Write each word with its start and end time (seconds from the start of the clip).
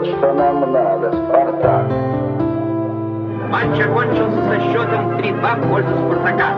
делать, 0.00 0.18
что 0.18 0.32
нам 0.32 0.72
надо, 0.72 1.10
Спартак. 1.12 1.90
Матч 3.50 3.80
окончился 3.80 4.42
со 4.44 4.60
счетом 4.60 5.10
3-2 5.18 5.60
в 5.60 5.68
пользу 5.68 5.90
Спартака. 6.06 6.50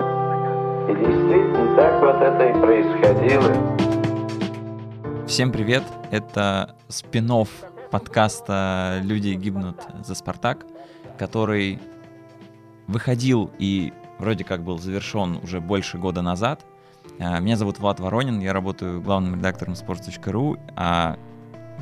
И 0.88 0.94
действительно, 0.94 1.76
так 1.76 2.00
вот 2.00 2.16
это 2.22 2.48
и 2.48 2.52
происходило. 2.60 3.52
Всем 5.26 5.52
привет! 5.52 5.82
Это 6.10 6.74
спин 6.88 7.30
подкаста 7.90 9.00
«Люди 9.02 9.30
гибнут 9.30 9.80
за 10.02 10.14
Спартак», 10.14 10.66
который 11.18 11.78
выходил 12.86 13.50
и 13.58 13.92
вроде 14.18 14.44
как 14.44 14.62
был 14.62 14.78
завершен 14.78 15.38
уже 15.42 15.60
больше 15.60 15.98
года 15.98 16.22
назад. 16.22 16.64
А, 17.18 17.40
меня 17.40 17.56
зовут 17.56 17.78
Влад 17.78 18.00
Воронин, 18.00 18.40
я 18.40 18.52
работаю 18.52 19.00
главным 19.00 19.36
редактором 19.36 19.74
sports.ru, 19.74 20.58
а 20.76 21.16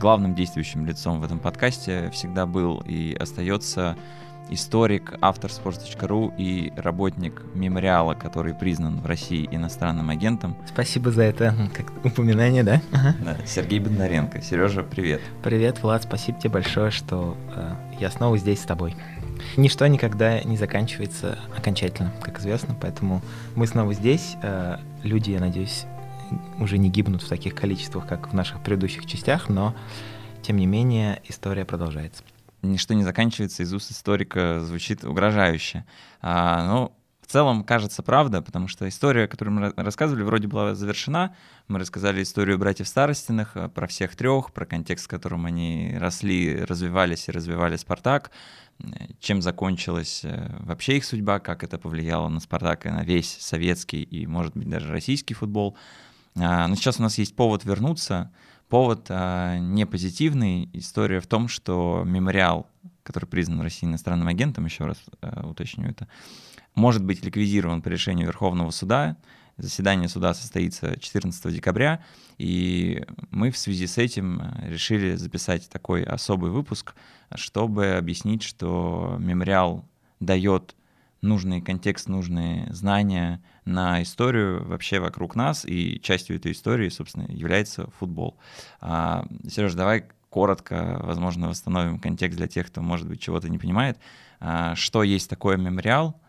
главным 0.00 0.34
действующим 0.34 0.86
лицом 0.86 1.20
в 1.20 1.24
этом 1.24 1.38
подкасте 1.38 2.10
всегда 2.10 2.46
был 2.46 2.82
и 2.86 3.14
остается 3.14 3.96
историк, 4.48 5.14
автор 5.20 5.50
sports.ru 5.50 6.34
и 6.36 6.73
работник 6.76 7.42
мемориала, 7.54 8.14
который 8.14 8.54
признан 8.54 9.00
в 9.00 9.06
России 9.06 9.46
иностранным 9.50 10.10
агентом. 10.10 10.56
Спасибо 10.66 11.12
за 11.12 11.23
это 11.23 11.54
как 11.74 11.92
упоминание, 12.04 12.64
да? 12.64 12.82
Ага. 12.92 13.14
да 13.24 13.36
Сергей 13.46 13.78
Бондаренко. 13.78 14.42
Сережа, 14.42 14.82
привет. 14.82 15.20
Привет, 15.45 15.82
Влад, 15.82 16.02
спасибо 16.02 16.40
тебе 16.40 16.51
большое, 16.51 16.90
что 16.90 17.37
э, 17.54 17.74
я 18.01 18.10
снова 18.10 18.37
здесь 18.38 18.60
с 18.60 18.64
тобой. 18.64 18.96
Ничто 19.56 19.87
никогда 19.87 20.42
не 20.42 20.56
заканчивается 20.56 21.38
окончательно, 21.56 22.12
как 22.20 22.40
известно, 22.40 22.74
поэтому 22.78 23.23
мы 23.54 23.66
снова 23.66 23.95
здесь. 23.95 24.37
Э, 24.42 24.78
люди, 25.02 25.30
я 25.30 25.40
надеюсь, 25.40 25.84
уже 26.59 26.79
не 26.79 26.91
гибнут 26.91 27.23
в 27.23 27.29
таких 27.29 27.55
количествах, 27.55 28.07
как 28.07 28.30
в 28.30 28.34
наших 28.34 28.62
предыдущих 28.62 29.07
частях, 29.07 29.49
но, 29.49 29.74
тем 30.43 30.57
не 30.57 30.66
менее, 30.66 31.23
история 31.29 31.65
продолжается. 31.65 32.23
Ничто 32.63 32.95
не 32.95 33.04
заканчивается, 33.04 33.63
из 33.63 33.73
уст 33.73 33.91
историка 33.91 34.60
звучит 34.60 35.04
угрожающе. 35.04 35.85
А, 36.21 36.66
ну, 36.66 36.93
в 37.30 37.32
целом, 37.32 37.63
кажется, 37.63 38.02
правда, 38.02 38.43
потому 38.43 38.66
что 38.66 38.88
история, 38.88 39.29
которую 39.29 39.54
мы 39.54 39.73
рассказывали, 39.77 40.24
вроде 40.24 40.49
была 40.49 40.74
завершена. 40.74 41.37
Мы 41.69 41.79
рассказали 41.79 42.24
историю 42.24 42.59
братьев 42.59 42.88
Старостиных, 42.88 43.57
э, 43.57 43.69
про 43.69 43.87
всех 43.87 44.16
трех, 44.16 44.52
про 44.52 44.66
контекст, 44.66 45.04
в 45.04 45.09
котором 45.09 45.47
они 45.47 45.97
росли, 45.97 46.65
развивались 46.65 47.29
и 47.29 47.30
развивали 47.30 47.76
«Спартак», 47.76 48.32
э, 48.80 48.82
чем 49.21 49.43
закончилась 49.43 50.23
э, 50.24 50.57
вообще 50.59 50.97
их 50.97 51.04
судьба, 51.04 51.38
как 51.38 51.63
это 51.63 51.79
повлияло 51.79 52.29
на 52.29 52.41
«Спартак» 52.41 52.87
и 52.87 52.91
на 52.91 53.04
весь 53.04 53.37
советский 53.38 54.02
и, 54.02 54.26
может 54.26 54.57
быть, 54.57 54.69
даже 54.69 54.88
российский 54.88 55.35
футбол. 55.35 55.76
А, 56.36 56.66
но 56.66 56.74
сейчас 56.74 56.98
у 56.98 57.02
нас 57.02 57.18
есть 57.18 57.34
повод 57.34 57.64
вернуться. 57.64 58.32
Повод 58.68 59.06
а, 59.09 59.59
не 59.59 59.86
позитивный. 59.86 60.68
История 60.73 61.20
в 61.20 61.26
том, 61.26 61.48
что 61.48 62.02
мемориал, 62.06 62.68
который 63.02 63.26
признан 63.26 63.59
в 63.59 63.62
России 63.62 63.86
иностранным 63.86 64.28
агентом, 64.28 64.64
еще 64.64 64.84
раз 64.84 64.98
а, 65.20 65.48
уточню 65.48 65.88
это, 65.88 66.08
может 66.75 67.04
быть 67.04 67.25
ликвидирован 67.25 67.82
по 67.82 67.88
решению 67.88 68.26
Верховного 68.26 68.70
суда. 68.70 69.16
Заседание 69.56 70.08
суда 70.08 70.32
состоится 70.32 70.98
14 70.98 71.53
декабря, 71.53 72.03
и 72.38 73.04
мы 73.31 73.50
в 73.50 73.58
связи 73.58 73.86
с 73.86 73.98
этим 73.98 74.41
решили 74.62 75.16
записать 75.16 75.69
такой 75.69 76.03
особый 76.03 76.50
выпуск, 76.50 76.94
чтобы 77.34 77.91
объяснить, 77.91 78.42
что 78.42 79.16
мемориал 79.19 79.84
дает 80.19 80.75
нужный 81.20 81.60
контекст, 81.60 82.08
нужные 82.08 82.72
знания 82.72 83.42
на 83.65 84.03
историю 84.03 84.65
вообще 84.66 85.00
вокруг 85.00 85.34
нас, 85.37 85.65
и 85.65 86.00
частью 86.00 86.37
этой 86.37 86.53
истории, 86.53 86.89
собственно, 86.89 87.27
является 87.28 87.91
футбол. 87.99 88.37
А, 88.81 89.27
Сереж, 89.49 89.75
давай 89.75 90.06
коротко, 90.31 90.99
возможно, 91.03 91.49
восстановим 91.49 91.99
контекст 91.99 92.38
для 92.38 92.47
тех, 92.47 92.69
кто, 92.69 92.81
может 92.81 93.09
быть, 93.09 93.20
чего-то 93.20 93.49
не 93.49 93.59
понимает. 93.59 93.99
А, 94.41 94.75
что 94.76 95.03
есть 95.03 95.28
такое 95.28 95.56
мемориал 95.56 96.20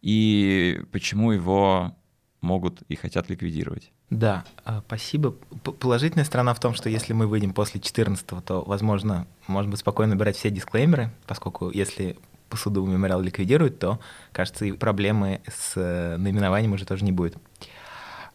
и 0.00 0.82
почему 0.92 1.32
его 1.32 1.94
могут 2.40 2.82
и 2.82 2.96
хотят 2.96 3.28
ликвидировать? 3.28 3.92
Да, 4.10 4.44
а, 4.64 4.82
спасибо. 4.86 5.30
Положительная 5.30 6.24
сторона 6.24 6.54
в 6.54 6.60
том, 6.60 6.74
что 6.74 6.88
если 6.88 7.12
мы 7.12 7.26
выйдем 7.26 7.52
после 7.52 7.80
14 7.80 8.44
то, 8.44 8.62
возможно, 8.66 9.26
можно 9.46 9.70
быть 9.70 9.80
спокойно 9.80 10.14
набирать 10.14 10.36
все 10.36 10.50
дисклеймеры, 10.50 11.10
поскольку 11.26 11.70
если 11.70 12.16
суду 12.56 12.84
мемориал 12.86 13.20
ликвидируют, 13.20 13.78
то, 13.78 14.00
кажется, 14.32 14.64
и 14.64 14.72
проблемы 14.72 15.40
с 15.46 15.72
э, 15.76 16.16
наименованием 16.16 16.72
уже 16.72 16.84
тоже 16.84 17.04
не 17.04 17.12
будет. 17.12 17.36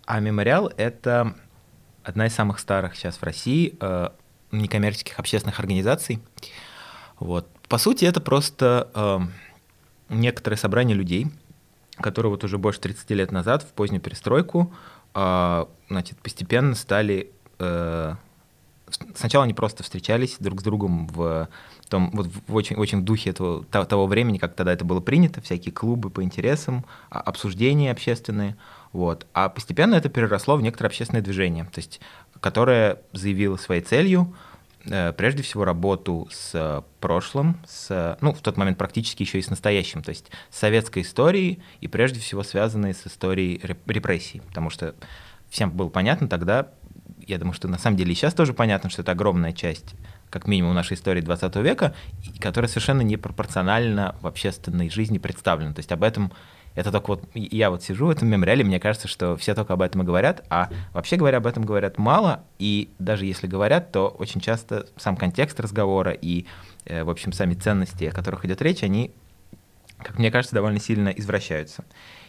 А 0.06 0.20
мемориал— 0.20 0.72
это 0.78 1.36
одна 2.04 2.28
из 2.28 2.34
самых 2.34 2.60
старых 2.60 2.96
сейчас 2.96 3.18
в 3.18 3.24
России 3.24 3.76
э, 3.80 4.10
некоммерческих 4.52 5.20
общественных 5.20 5.60
организаций. 5.60 6.22
Вот. 7.20 7.48
По 7.68 7.78
сути, 7.78 8.06
это 8.06 8.22
просто 8.22 8.90
э, 8.94 9.20
некоторое 10.10 10.58
собрание 10.58 10.96
людей, 10.96 11.28
которые 11.98 12.30
вот 12.30 12.44
уже 12.44 12.58
больше 12.58 12.80
30 12.80 13.10
лет 13.12 13.32
назад, 13.32 13.64
в 13.64 13.74
позднюю 13.74 14.02
перестройку, 14.02 14.74
значит, 15.14 16.20
постепенно 16.22 16.76
стали... 16.76 17.32
Э, 18.88 18.92
сначала 19.16 19.44
они 19.44 19.54
просто 19.54 19.84
встречались 19.84 20.38
друг 20.40 20.62
с 20.62 20.64
другом 20.64 21.08
в 21.08 21.50
том, 21.90 22.12
вот 22.12 22.28
в 22.48 22.56
очень, 22.56 22.76
очень 22.76 23.00
в 23.00 23.04
духе 23.04 23.32
этого, 23.32 23.64
того 23.64 24.08
времени, 24.08 24.38
как 24.38 24.56
тогда 24.56 24.74
это 24.74 24.86
было 24.86 25.00
принято, 25.00 25.42
всякие 25.42 25.74
клубы 25.74 26.10
по 26.10 26.24
интересам, 26.24 26.86
а, 27.10 27.22
обсуждения 27.22 27.92
общественные, 27.92 28.58
вот. 28.92 29.26
А 29.34 29.50
постепенно 29.50 29.96
это 29.96 30.10
переросло 30.10 30.58
в 30.58 30.62
некоторое 30.62 30.90
общественное 30.90 31.22
движение, 31.22 31.66
то 31.66 31.80
есть, 31.80 32.00
которое 32.40 33.02
заявило 33.14 33.58
своей 33.58 33.82
целью 33.82 34.36
э, 34.86 35.14
прежде 35.14 35.44
всего 35.44 35.66
работу 35.66 36.28
с 36.32 36.84
прошлым, 37.00 37.58
с, 37.66 38.18
ну, 38.22 38.34
в 38.34 38.42
тот 38.42 38.58
момент 38.58 38.78
практически 38.78 39.24
еще 39.24 39.40
и 39.40 39.42
с 39.42 39.50
настоящим, 39.50 40.04
то 40.04 40.10
есть 40.10 40.30
с 40.50 40.58
советской 40.60 41.04
историей 41.04 41.62
и 41.80 41.88
прежде 41.88 42.20
всего 42.20 42.44
связанной 42.44 42.94
с 42.94 43.08
историей 43.08 43.62
репрессий, 43.64 44.42
потому 44.42 44.70
что 44.70 44.96
всем 45.50 45.72
было 45.72 45.90
понятно 45.90 46.28
тогда, 46.28 46.68
я 47.28 47.38
думаю, 47.38 47.54
что 47.54 47.68
на 47.68 47.78
самом 47.78 47.98
деле 47.98 48.12
и 48.12 48.16
сейчас 48.16 48.34
тоже 48.34 48.54
понятно, 48.54 48.90
что 48.90 49.02
это 49.02 49.12
огромная 49.12 49.54
часть 49.54 49.96
как 50.30 50.48
минимум 50.48 50.76
нашей 50.76 50.96
истории 50.96 51.22
20 51.22 51.56
века, 51.58 51.94
которая 52.40 52.70
совершенно 52.70 53.02
непропорционально 53.02 54.16
в 54.22 54.28
общественной 54.28 54.90
жизни 54.90 55.18
представлена. 55.18 55.74
То 55.74 55.80
есть 55.80 55.92
об 55.92 56.04
этом 56.04 56.32
это 56.76 56.92
только 56.92 57.08
вот 57.08 57.24
я 57.34 57.72
вот 57.72 57.82
сижу 57.82 58.06
в 58.06 58.10
этом 58.12 58.28
мемориале, 58.28 58.64
мне 58.64 58.80
кажется, 58.80 59.08
что 59.08 59.36
все 59.36 59.56
только 59.56 59.74
об 59.74 59.82
этом 59.82 60.04
и 60.04 60.06
говорят, 60.06 60.46
а 60.50 60.70
вообще 60.94 61.16
говоря, 61.16 61.38
об 61.38 61.48
этом 61.48 61.66
говорят 61.66 61.98
мало, 61.98 62.44
и 62.60 62.92
даже 63.00 63.26
если 63.26 63.48
говорят, 63.48 63.92
то 63.92 64.10
очень 64.10 64.42
часто 64.42 64.86
сам 64.96 65.18
контекст 65.18 65.60
разговора 65.60 66.12
и, 66.12 66.46
э, 66.86 67.04
в 67.04 67.10
общем, 67.10 67.32
сами 67.32 67.56
ценности, 67.56 68.04
о 68.04 68.12
которых 68.12 68.46
идет 68.46 68.62
речь, 68.62 68.84
они, 68.84 69.12
как 69.98 70.20
мне 70.20 70.30
кажется, 70.30 70.54
довольно 70.54 70.80
сильно 70.80 71.10
извращаются. 71.10 71.84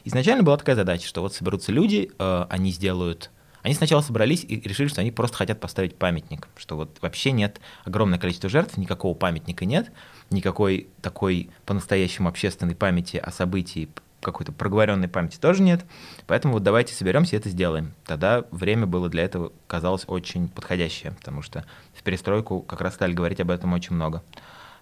Изначально 0.04 0.42
была 0.42 0.56
такая 0.56 0.76
задача, 0.76 1.06
что 1.06 1.20
вот 1.20 1.34
соберутся 1.34 1.70
люди, 1.70 2.10
э, 2.18 2.46
они 2.48 2.70
сделают 2.70 3.30
они 3.68 3.74
сначала 3.74 4.00
собрались 4.00 4.46
и 4.48 4.58
решили, 4.60 4.88
что 4.88 5.02
они 5.02 5.10
просто 5.10 5.36
хотят 5.36 5.60
поставить 5.60 5.94
памятник, 5.94 6.48
что 6.56 6.74
вот 6.74 6.96
вообще 7.02 7.32
нет 7.32 7.60
огромное 7.84 8.18
количество 8.18 8.48
жертв, 8.48 8.78
никакого 8.78 9.14
памятника 9.14 9.66
нет, 9.66 9.92
никакой 10.30 10.88
такой 11.02 11.50
по-настоящему 11.66 12.30
общественной 12.30 12.74
памяти 12.74 13.18
о 13.18 13.30
событии, 13.30 13.90
какой-то 14.22 14.52
проговоренной 14.52 15.08
памяти 15.08 15.36
тоже 15.36 15.62
нет, 15.62 15.84
поэтому 16.26 16.54
вот 16.54 16.62
давайте 16.62 16.94
соберемся 16.94 17.36
и 17.36 17.38
это 17.38 17.50
сделаем. 17.50 17.92
Тогда 18.06 18.44
время 18.50 18.86
было 18.86 19.10
для 19.10 19.22
этого, 19.24 19.52
казалось, 19.66 20.04
очень 20.06 20.48
подходящее, 20.48 21.12
потому 21.12 21.42
что 21.42 21.66
в 21.92 22.02
перестройку 22.02 22.62
как 22.62 22.80
раз 22.80 22.94
стали 22.94 23.12
говорить 23.12 23.40
об 23.40 23.50
этом 23.50 23.74
очень 23.74 23.94
много. 23.94 24.22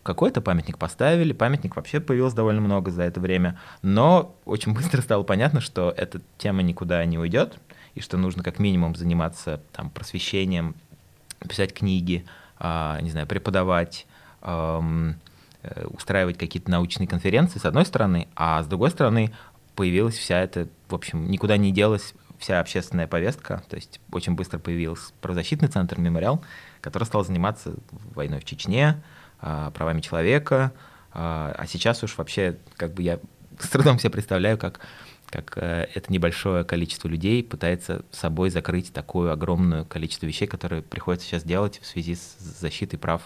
Какой-то 0.05 0.41
памятник 0.41 0.79
поставили, 0.79 1.33
памятник 1.33 1.75
вообще 1.75 1.99
появилось 1.99 2.35
довольно 2.35 2.61
много 2.61 2.93
за 2.93 3.03
это 3.03 3.19
время, 3.19 3.59
но 3.83 4.37
очень 4.45 4.75
быстро 4.75 5.03
стало 5.03 5.25
понятно, 5.25 5.61
что 5.61 5.93
эта 5.97 6.21
тема 6.39 6.63
никуда 6.63 7.05
не 7.05 7.19
уйдет, 7.19 7.59
и 7.97 8.01
что 8.01 8.17
нужно 8.17 8.45
как 8.45 8.61
минимум 8.61 8.95
заниматься 8.95 9.61
там, 9.73 9.91
просвещением, 9.91 10.77
писать 11.41 11.75
книги, 11.75 12.25
э, 12.61 12.99
не 13.01 13.11
знаю, 13.11 13.27
преподавать, 13.27 14.07
э, 14.43 15.13
устраивать 15.87 16.39
какие-то 16.39 16.71
научные 16.71 17.09
конференции, 17.09 17.59
с 17.59 17.65
одной 17.65 17.85
стороны, 17.85 18.29
а 18.37 18.63
с 18.63 18.67
другой 18.67 18.91
стороны 18.91 19.33
появилась 19.75 20.17
вся 20.17 20.41
эта, 20.41 20.69
в 20.89 20.95
общем, 20.95 21.29
никуда 21.31 21.57
не 21.57 21.73
делась 21.73 22.15
вся 22.39 22.61
общественная 22.61 23.07
повестка, 23.07 23.63
то 23.69 23.77
есть 23.77 24.01
очень 24.13 24.35
быстро 24.35 24.59
появился 24.59 25.13
правозащитный 25.21 25.69
центр 25.69 25.99
«Мемориал», 25.99 26.45
который 26.81 27.05
стал 27.05 27.25
заниматься 27.25 27.75
войной 28.15 28.41
в 28.41 28.45
Чечне, 28.45 29.03
э, 29.41 29.71
правами 29.75 30.01
человека, 30.01 30.73
э, 31.13 31.15
а 31.15 31.65
сейчас 31.67 32.03
уж 32.03 32.17
вообще, 32.19 32.59
как 32.77 32.95
бы 32.95 33.03
я 33.03 33.19
с 33.59 33.69
трудом 33.69 33.99
себе 33.99 34.11
представляю, 34.11 34.59
как 34.59 34.81
как 35.31 35.59
э, 35.59 35.89
это 35.95 36.13
небольшое 36.13 36.65
количество 36.65 37.09
людей 37.09 37.43
пытается 37.43 38.05
собой 38.11 38.51
закрыть 38.51 38.93
такое 38.93 39.33
огромное 39.33 39.85
количество 39.85 40.27
вещей, 40.27 40.47
которые 40.47 40.83
приходится 40.83 41.27
сейчас 41.27 41.43
делать 41.43 41.81
в 41.83 41.87
связи 41.87 42.15
с 42.15 42.37
защитой 42.39 42.97
прав 42.97 43.23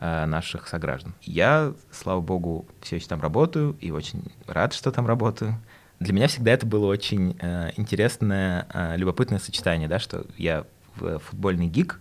э, 0.00 0.26
наших 0.26 0.68
сограждан. 0.68 1.14
Я, 1.22 1.74
слава 1.90 2.20
богу, 2.20 2.66
все 2.80 2.96
еще 2.96 3.06
там 3.06 3.20
работаю 3.20 3.76
и 3.80 3.90
очень 3.90 4.24
рад, 4.46 4.72
что 4.72 4.92
там 4.92 5.06
работаю. 5.06 5.60
Для 6.00 6.12
меня 6.12 6.28
всегда 6.28 6.52
это 6.52 6.66
было 6.66 6.86
очень 6.86 7.36
э, 7.40 7.70
интересное, 7.76 8.66
любопытное 8.96 9.38
сочетание, 9.38 9.88
да, 9.88 9.98
что 9.98 10.26
я 10.36 10.64
футбольный 10.96 11.66
гик, 11.66 12.00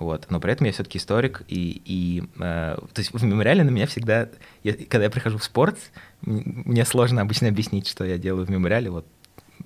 Вот. 0.00 0.26
Но 0.30 0.40
при 0.40 0.52
этом 0.52 0.66
я 0.66 0.72
все-таки 0.72 0.98
историк, 0.98 1.42
и, 1.46 1.80
и 1.84 2.24
э, 2.40 2.76
то 2.76 2.98
есть 2.98 3.12
в 3.12 3.22
мемориале 3.22 3.62
на 3.62 3.70
меня 3.70 3.86
всегда, 3.86 4.28
я, 4.64 4.72
когда 4.72 5.04
я 5.04 5.10
прихожу 5.10 5.36
в 5.36 5.44
спорт, 5.44 5.78
мне 6.22 6.86
сложно 6.86 7.20
обычно 7.20 7.48
объяснить, 7.48 7.86
что 7.86 8.04
я 8.04 8.16
делаю 8.16 8.46
в 8.46 8.50
мемориале. 8.50 8.90
Вот 8.90 9.06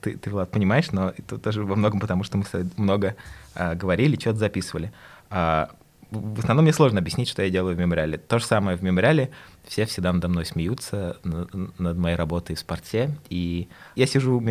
ты, 0.00 0.18
ты 0.18 0.30
Влад, 0.30 0.50
понимаешь, 0.50 0.90
но 0.90 1.14
это 1.16 1.38
тоже 1.38 1.62
во 1.62 1.76
многом 1.76 2.00
потому, 2.00 2.24
что 2.24 2.36
мы 2.36 2.44
много 2.76 3.14
э, 3.54 3.76
говорили, 3.76 4.16
что-то 4.16 4.40
записывали. 4.40 4.92
А, 5.30 5.70
в 6.10 6.40
основном 6.40 6.64
мне 6.64 6.72
сложно 6.72 6.98
объяснить, 6.98 7.28
что 7.28 7.42
я 7.42 7.50
делаю 7.50 7.76
в 7.76 7.78
мемориале. 7.78 8.18
То 8.18 8.38
же 8.38 8.44
самое 8.44 8.76
в 8.76 8.82
мемориале. 8.82 9.30
Все 9.66 9.86
всегда 9.86 10.12
надо 10.12 10.28
мной 10.28 10.44
смеются 10.44 11.16
над 11.22 11.96
моей 11.96 12.16
работой 12.16 12.56
в 12.56 12.58
спорте. 12.58 13.16
И 13.30 13.68
я 13.94 14.06
сижу 14.06 14.42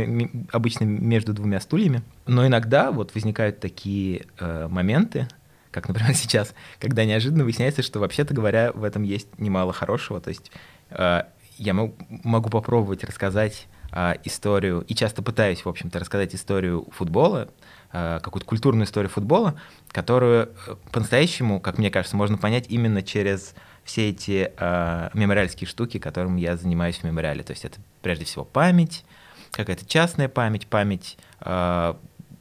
обычно 0.51 0.85
между 0.85 1.33
двумя 1.33 1.59
стульями. 1.59 2.03
Но 2.25 2.47
иногда 2.47 2.91
вот 2.91 3.13
возникают 3.15 3.59
такие 3.59 4.25
э, 4.39 4.67
моменты, 4.69 5.27
как, 5.73 5.87
например, 5.87 6.13
сейчас, 6.15 6.53
когда 6.79 7.03
неожиданно 7.03 7.43
выясняется, 7.43 7.81
что, 7.81 7.99
вообще-то 7.99 8.33
говоря, 8.33 8.71
в 8.71 8.83
этом 8.83 9.03
есть 9.03 9.27
немало 9.37 9.73
хорошего. 9.73 10.21
То 10.21 10.29
есть 10.29 10.51
э, 10.91 11.23
я 11.57 11.73
могу, 11.73 12.49
попробовать 12.49 13.03
рассказать 13.03 13.67
э, 13.91 14.13
историю, 14.23 14.81
и 14.87 14.95
часто 14.95 15.21
пытаюсь, 15.21 15.65
в 15.65 15.69
общем-то, 15.69 15.99
рассказать 15.99 16.33
историю 16.35 16.87
футбола, 16.91 17.49
э, 17.91 18.19
какую-то 18.23 18.47
культурную 18.47 18.85
историю 18.85 19.09
футбола, 19.09 19.59
которую 19.89 20.49
э, 20.67 20.75
по-настоящему, 20.91 21.59
как 21.59 21.77
мне 21.77 21.89
кажется, 21.89 22.15
можно 22.15 22.37
понять 22.37 22.67
именно 22.69 23.01
через 23.01 23.55
все 23.83 24.09
эти 24.09 24.51
э, 24.55 25.09
мемориальские 25.13 25.67
штуки, 25.67 25.99
которым 25.99 26.37
я 26.37 26.55
занимаюсь 26.55 26.97
в 26.97 27.03
мемориале. 27.03 27.43
То 27.43 27.51
есть 27.51 27.65
это 27.65 27.79
прежде 28.01 28.25
всего 28.25 28.45
память, 28.45 29.03
какая-то 29.51 29.85
частная 29.85 30.29
память, 30.29 30.67
память 30.67 31.17
э, 31.41 31.93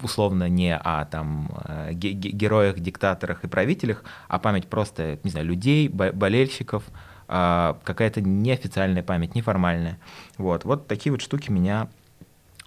условно 0.03 0.49
не 0.49 0.77
о 0.77 1.05
там 1.05 1.49
э, 1.65 1.93
героях, 1.93 2.79
диктаторах 2.79 3.45
и 3.45 3.49
правителях, 3.49 4.05
а 4.29 4.39
память 4.39 4.69
просто, 4.69 5.19
не 5.25 5.31
знаю, 5.31 5.47
людей, 5.47 5.89
болельщиков, 5.89 6.85
а, 7.29 7.79
какая-то 7.85 8.21
неофициальная 8.21 9.03
память, 9.03 9.35
неформальная. 9.35 9.99
Вот, 10.37 10.65
вот 10.65 10.87
такие 10.87 11.11
вот 11.13 11.23
штуки 11.23 11.51
меня 11.51 11.89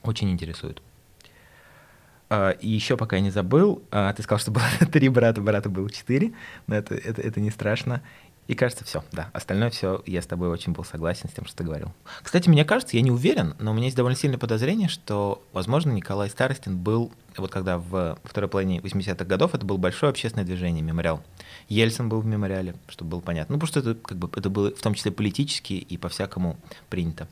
очень 0.02 0.32
интересуют. 0.32 0.82
А, 2.30 2.50
и 2.50 2.68
еще 2.68 2.98
пока 2.98 3.18
я 3.18 3.22
не 3.22 3.30
забыл, 3.30 3.84
а, 3.92 4.12
ты 4.14 4.24
сказал, 4.24 4.40
что 4.40 4.52
было 4.52 4.64
три 4.92 5.10
брата, 5.10 5.42
брата 5.42 5.70
было 5.70 5.90
четыре, 5.90 6.34
но 6.68 6.76
это, 6.76 6.96
это, 6.96 7.22
это 7.22 7.40
не 7.40 7.52
страшно. 7.52 8.02
И 8.48 8.54
кажется, 8.54 8.86
все, 8.86 9.04
да. 9.12 9.30
Остальное 9.34 9.72
все, 9.72 10.04
я 10.06 10.22
с 10.22 10.28
тобой 10.28 10.50
очень 10.50 10.74
был 10.74 10.84
согласен 10.84 11.30
с 11.30 11.34
тем, 11.34 11.46
что 11.46 11.58
ты 11.58 11.64
говорил. 11.64 11.92
Кстати, 12.22 12.48
мне 12.48 12.64
кажется, 12.64 12.96
я 12.96 13.02
не 13.02 13.12
уверен, 13.12 13.56
но 13.60 13.72
у 13.72 13.74
меня 13.74 13.86
есть 13.86 13.98
довольно 13.98 14.18
сильное 14.18 14.38
подозрение, 14.38 14.88
что, 14.88 15.44
возможно, 15.52 15.92
Николай 15.92 16.30
Старостин 16.30 16.78
был, 16.78 17.12
вот 17.38 17.50
когда 17.50 17.80
в 17.80 18.20
второй 18.24 18.50
половине 18.50 18.80
80-х 18.80 19.26
годов 19.26 19.56
это 19.56 19.66
было 19.66 19.78
большое 19.78 20.12
общественное 20.12 20.46
движение, 20.46 20.84
мемориал. 20.84 21.24
Ельцин 21.70 22.08
был 22.08 22.22
в 22.22 22.26
мемориале, 22.26 22.76
чтобы 22.88 23.12
было 23.12 23.20
понятно. 23.22 23.54
Ну, 23.56 23.60
потому 23.60 23.68
что 23.68 23.80
это, 23.80 24.00
как 24.00 24.18
бы, 24.18 24.30
это 24.36 24.50
было 24.50 24.70
в 24.70 24.82
том 24.82 24.94
числе 24.94 25.12
политически 25.12 25.74
и 25.74 25.98
по-всякому 25.98 26.58
принято. 26.90 27.28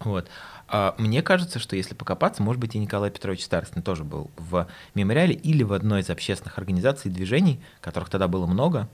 Вот. 0.00 0.28
А 0.66 0.94
мне 0.98 1.22
кажется, 1.22 1.58
что 1.58 1.76
если 1.76 1.94
покопаться, 1.94 2.42
может 2.42 2.60
быть, 2.60 2.74
и 2.74 2.78
Николай 2.78 3.10
Петрович 3.10 3.44
Старостин 3.44 3.82
тоже 3.82 4.02
был 4.02 4.30
в 4.36 4.66
мемориале 4.94 5.34
или 5.34 5.62
в 5.62 5.72
одной 5.72 6.00
из 6.00 6.10
общественных 6.10 6.58
организаций 6.58 7.10
и 7.10 7.14
движений, 7.14 7.60
которых 7.80 8.10
тогда 8.10 8.26
было 8.26 8.46
много, 8.46 8.88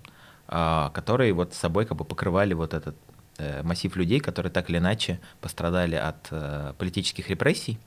которые 0.51 1.33
вот 1.33 1.55
собой 1.55 1.87
как 1.87 1.97
бы 1.97 2.05
покрывали 2.05 2.55
вот 2.55 2.75
этот 2.75 2.97
э, 3.39 3.63
массив 3.63 3.95
людей, 3.95 4.19
которые 4.19 4.51
так 4.51 4.69
или 4.69 4.79
иначе 4.79 5.21
пострадали 5.41 5.95
от 5.95 6.29
э, 6.31 6.75
политических 6.77 7.31
репрессий. 7.31 7.79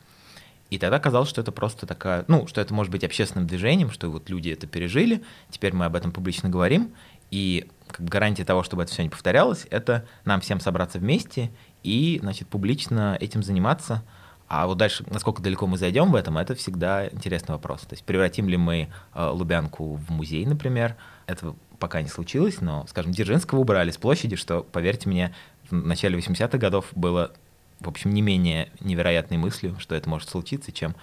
И 0.69 0.79
тогда 0.79 0.97
казалось, 0.97 1.29
что 1.29 1.41
это 1.41 1.51
просто 1.51 1.85
такая, 1.85 2.25
ну, 2.27 2.47
что 2.47 2.61
это 2.61 2.73
может 2.73 2.91
быть 2.91 3.03
общественным 3.03 3.47
движением, 3.47 3.91
что 3.91 4.09
вот 4.09 4.29
люди 4.29 4.49
это 4.49 4.65
пережили, 4.65 5.21
теперь 5.51 5.73
мы 5.73 5.85
об 5.85 5.95
этом 5.95 6.11
публично 6.11 6.49
говорим, 6.49 6.93
и 7.29 7.69
как 7.87 8.01
бы 8.01 8.09
гарантия 8.09 8.45
того, 8.45 8.63
чтобы 8.63 8.83
это 8.83 8.91
все 8.91 9.03
не 9.03 9.09
повторялось, 9.09 9.67
это 9.69 10.05
нам 10.25 10.41
всем 10.41 10.59
собраться 10.59 10.99
вместе 10.99 11.51
и, 11.83 12.19
значит, 12.21 12.47
публично 12.47 13.17
этим 13.19 13.43
заниматься. 13.43 14.03
А 14.47 14.67
вот 14.67 14.77
дальше, 14.77 15.03
насколько 15.09 15.41
далеко 15.41 15.67
мы 15.67 15.77
зайдем 15.77 16.11
в 16.11 16.15
этом, 16.15 16.37
это 16.37 16.55
всегда 16.55 17.07
интересный 17.07 17.53
вопрос. 17.53 17.81
То 17.81 17.93
есть 17.93 18.03
превратим 18.03 18.47
ли 18.47 18.57
мы 18.57 18.89
э, 19.13 19.25
Лубянку 19.27 19.95
в 19.95 20.11
музей, 20.11 20.45
например, 20.45 20.95
это 21.25 21.55
пока 21.83 22.01
не 22.01 22.07
случилось, 22.07 22.61
но, 22.61 22.87
скажем, 22.87 23.11
Дзержинского 23.11 23.59
убрали 23.59 23.91
с 23.91 23.97
площади, 23.97 24.37
что, 24.37 24.63
поверьте 24.63 25.09
мне, 25.09 25.35
в 25.69 25.73
начале 25.73 26.17
80-х 26.17 26.57
годов 26.57 26.85
было, 26.95 27.33
в 27.81 27.89
общем, 27.89 28.13
не 28.13 28.21
менее 28.21 28.71
невероятной 28.79 29.35
мыслью, 29.35 29.75
что 29.79 29.93
это 29.93 30.07
может 30.07 30.29
случиться, 30.29 30.71
чем 30.71 30.95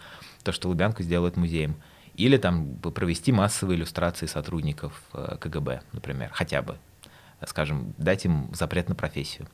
то, 0.43 0.53
что 0.53 0.69
Лубянку 0.69 1.03
сделают 1.03 1.37
музеем. 1.37 1.77
Или 2.15 2.39
там 2.39 2.77
провести 2.77 3.31
массовые 3.31 3.77
иллюстрации 3.77 4.25
сотрудников 4.25 5.03
э, 5.13 5.37
КГБ, 5.39 5.83
например, 5.93 6.31
хотя 6.33 6.63
бы, 6.63 6.79
скажем, 7.47 7.93
дать 7.99 8.25
им 8.25 8.49
запрет 8.55 8.89
на 8.89 8.95
профессию. 8.95 9.49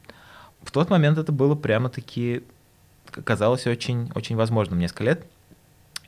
В 0.62 0.70
тот 0.70 0.90
момент 0.90 1.18
это 1.18 1.32
было 1.32 1.56
прямо-таки 1.56 2.44
казалось 3.10 3.66
очень, 3.66 4.12
очень 4.14 4.36
возможным 4.36 4.78
несколько 4.78 5.02
лет. 5.02 5.26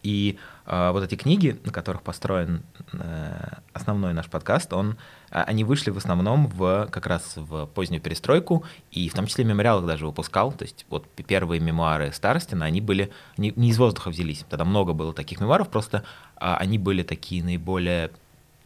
И 0.02 0.38
э, 0.66 0.90
вот 0.92 1.02
эти 1.02 1.14
книги, 1.14 1.58
на 1.64 1.72
которых 1.72 2.02
построен 2.02 2.62
э, 2.92 3.58
основной 3.72 4.12
наш 4.12 4.28
подкаст, 4.28 4.72
он, 4.72 4.96
э, 5.30 5.40
они 5.40 5.64
вышли 5.64 5.90
в 5.90 5.96
основном 5.96 6.46
в, 6.48 6.88
как 6.90 7.06
раз 7.06 7.34
в 7.36 7.66
позднюю 7.66 8.00
перестройку, 8.00 8.64
и 8.90 9.08
в 9.08 9.14
том 9.14 9.26
числе 9.26 9.44
мемориал 9.44 9.80
их 9.80 9.86
даже 9.86 10.06
выпускал. 10.06 10.52
То 10.52 10.64
есть 10.64 10.86
вот 10.88 11.06
первые 11.26 11.60
мемуары 11.60 12.12
Старостина, 12.12 12.66
они 12.66 12.80
были 12.80 13.10
не, 13.36 13.52
не 13.56 13.70
из 13.70 13.78
воздуха 13.78 14.10
взялись. 14.10 14.44
Тогда 14.48 14.64
много 14.64 14.92
было 14.92 15.12
таких 15.12 15.40
мемуаров, 15.40 15.68
просто 15.68 16.04
э, 16.36 16.54
они 16.58 16.78
были 16.78 17.02
такие 17.02 17.42
наиболее 17.42 18.10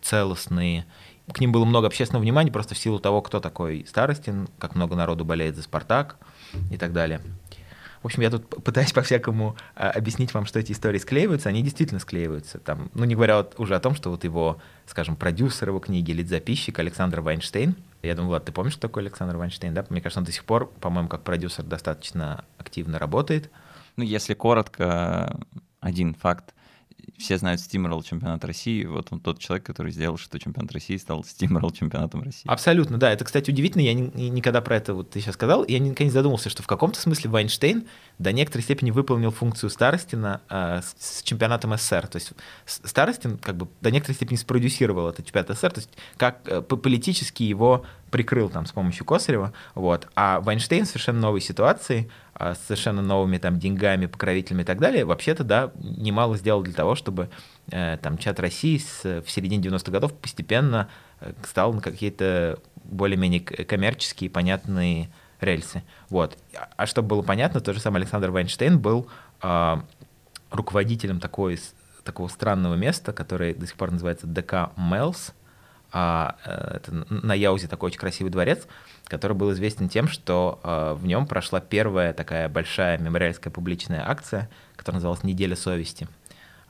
целостные. 0.01 0.87
К 1.33 1.41
ним 1.41 1.53
было 1.53 1.65
много 1.65 1.87
общественного 1.87 2.23
внимания 2.23 2.51
просто 2.51 2.75
в 2.75 2.79
силу 2.79 2.99
того, 2.99 3.23
кто 3.23 3.41
такой 3.41 3.87
Старостин, 3.89 4.49
как 4.59 4.75
много 4.75 4.97
народу 4.97 5.25
болеет 5.25 5.57
за 5.57 5.63
«Спартак» 5.63 6.17
и 6.71 6.77
так 6.77 6.93
далее. 6.93 7.21
В 8.03 8.07
общем, 8.07 8.23
я 8.23 8.31
тут 8.31 8.49
пытаюсь 8.65 8.93
по-всякому 8.93 9.57
а, 9.77 9.91
объяснить 9.91 10.35
вам, 10.35 10.45
что 10.45 10.59
эти 10.59 10.73
истории 10.73 10.99
склеиваются. 10.99 11.49
Они 11.49 11.63
действительно 11.63 12.01
склеиваются. 12.01 12.59
Там, 12.59 12.91
ну, 12.95 13.05
не 13.05 13.15
говоря 13.15 13.39
вот 13.39 13.55
уже 13.59 13.77
о 13.77 13.81
том, 13.81 13.95
что 13.95 14.11
вот 14.11 14.25
его, 14.25 14.61
скажем, 14.87 15.15
продюсер 15.15 15.69
его 15.69 15.79
книги, 15.79 16.11
лид-записчик 16.11 16.79
Александр 16.79 17.21
Вайнштейн. 17.21 17.77
Я 18.03 18.15
думаю, 18.17 18.31
Влад, 18.31 18.45
ты 18.45 18.53
помнишь, 18.53 18.73
что 18.73 18.83
такое 18.83 19.05
Александр 19.05 19.37
Вайнштейн, 19.37 19.73
да? 19.73 19.87
Мне 19.89 20.01
кажется, 20.01 20.19
он 20.19 20.25
до 20.25 20.33
сих 20.33 20.45
пор, 20.45 20.67
по-моему, 20.81 21.09
как 21.09 21.23
продюсер 21.23 21.65
достаточно 21.65 22.45
активно 22.59 22.99
работает. 22.99 23.51
Ну, 23.97 24.03
если 24.03 24.35
коротко, 24.35 25.39
один 25.81 26.15
факт 26.15 26.55
все 27.19 27.39
знают 27.39 27.61
Steamroll 27.61 28.03
чемпионат 28.03 28.45
России, 28.45 28.85
вот 28.85 29.09
он 29.11 29.21
тот 29.21 29.39
человек, 29.39 29.65
который 29.65 29.93
сделал, 29.93 30.19
что 30.19 30.39
чемпионат 30.39 30.73
России 30.73 30.97
стал 30.97 31.21
Steamroll 31.21 31.73
чемпионатом 31.73 32.23
России. 32.23 32.47
Абсолютно, 32.47 32.99
да. 32.99 33.13
Это, 33.13 33.25
кстати, 33.25 33.51
удивительно. 33.51 33.83
Я 33.83 33.95
не, 33.95 34.31
никогда 34.31 34.61
про 34.61 34.77
это, 34.77 34.95
вот 34.95 35.11
ты 35.11 35.21
сейчас 35.21 35.35
сказал, 35.35 35.65
я 35.67 35.79
никогда 35.79 36.05
не 36.05 36.11
задумался, 36.11 36.51
что 36.51 36.63
в 36.63 36.67
каком-то 36.67 37.01
смысле 37.01 37.31
Вайнштейн 37.31 37.85
до 38.19 38.33
некоторой 38.33 38.63
степени 38.63 38.91
выполнил 38.91 39.31
функцию 39.31 39.71
Старостина 39.71 40.41
э, 40.49 40.81
с, 40.83 41.19
с 41.19 41.23
чемпионатом 41.23 41.77
СССР. 41.77 42.07
То 42.09 42.17
есть 42.17 42.33
Старостин 42.67 43.39
как 43.39 43.57
бы 43.57 43.69
до 43.81 43.91
некоторой 43.91 44.17
степени 44.17 44.37
спродюсировал 44.37 45.09
этот 45.09 45.27
чемпионат 45.27 45.51
СССР, 45.51 45.73
то 45.73 45.81
есть 45.81 45.91
как 46.17 46.41
э, 46.47 46.61
политически 46.63 47.43
его 47.43 47.85
прикрыл 48.11 48.51
там 48.51 48.67
с 48.67 48.73
помощью 48.73 49.05
Косарева, 49.05 49.53
вот. 49.75 50.07
А 50.15 50.41
Вайнштейн 50.41 50.85
в 50.85 50.89
совершенно 50.89 51.21
новой 51.21 51.41
ситуации, 51.41 52.11
а, 52.32 52.32
с 52.55 52.67
совершенно 52.67 53.03
новыми 53.03 53.39
там 53.39 53.59
деньгами, 53.59 54.07
покровителями 54.07 54.63
и 54.63 54.65
так 54.65 54.79
далее, 54.79 55.05
вообще-то, 55.05 55.45
да, 55.45 55.73
немало 55.77 56.37
сделал 56.37 56.63
для 56.63 56.75
того, 56.75 56.95
чтобы 56.95 57.31
э, 57.71 57.99
там 58.03 58.19
чат 58.19 58.41
России 58.41 58.79
с, 58.79 59.23
в 59.23 59.31
середине 59.31 59.63
90-х 59.63 59.91
годов 59.93 60.13
постепенно 60.15 60.89
э, 61.21 61.33
стал 61.45 61.73
на 61.73 61.81
какие-то 61.81 62.59
более-менее 62.85 63.41
коммерческие, 63.41 64.29
понятные 64.31 65.11
рельсы. 65.41 65.83
Вот. 66.09 66.37
А 66.77 66.87
чтобы 66.87 67.09
было 67.09 67.23
понятно, 67.23 67.61
тот 67.61 67.75
же 67.75 67.81
самый 67.81 67.99
Александр 67.99 68.31
Вайнштейн 68.31 68.79
был 68.79 69.09
э, 69.43 69.77
руководителем 70.51 71.21
такой, 71.21 71.59
такого 72.05 72.29
странного 72.29 72.75
места, 72.75 73.13
которое 73.13 73.55
до 73.55 73.67
сих 73.67 73.77
пор 73.77 73.93
называется 73.93 74.27
ДК 74.27 74.71
Мелс, 74.77 75.33
а, 75.93 76.37
э, 76.45 76.77
это 76.77 77.05
на 77.09 77.35
Яузе 77.35 77.69
такой 77.69 77.89
очень 77.89 78.01
красивый 78.01 78.33
дворец, 78.33 78.67
который 79.05 79.37
был 79.37 79.53
известен 79.53 79.89
тем, 79.89 80.09
что 80.09 80.61
а, 80.63 80.95
в 80.95 81.07
нем 81.07 81.27
прошла 81.27 81.61
первая 81.61 82.13
такая 82.13 82.49
большая 82.49 82.99
мемориальская 82.99 83.53
публичная 83.53 84.09
акция, 84.09 84.49
которая 84.77 84.97
называлась 84.97 85.23
«Неделя 85.23 85.57
совести», 85.57 86.09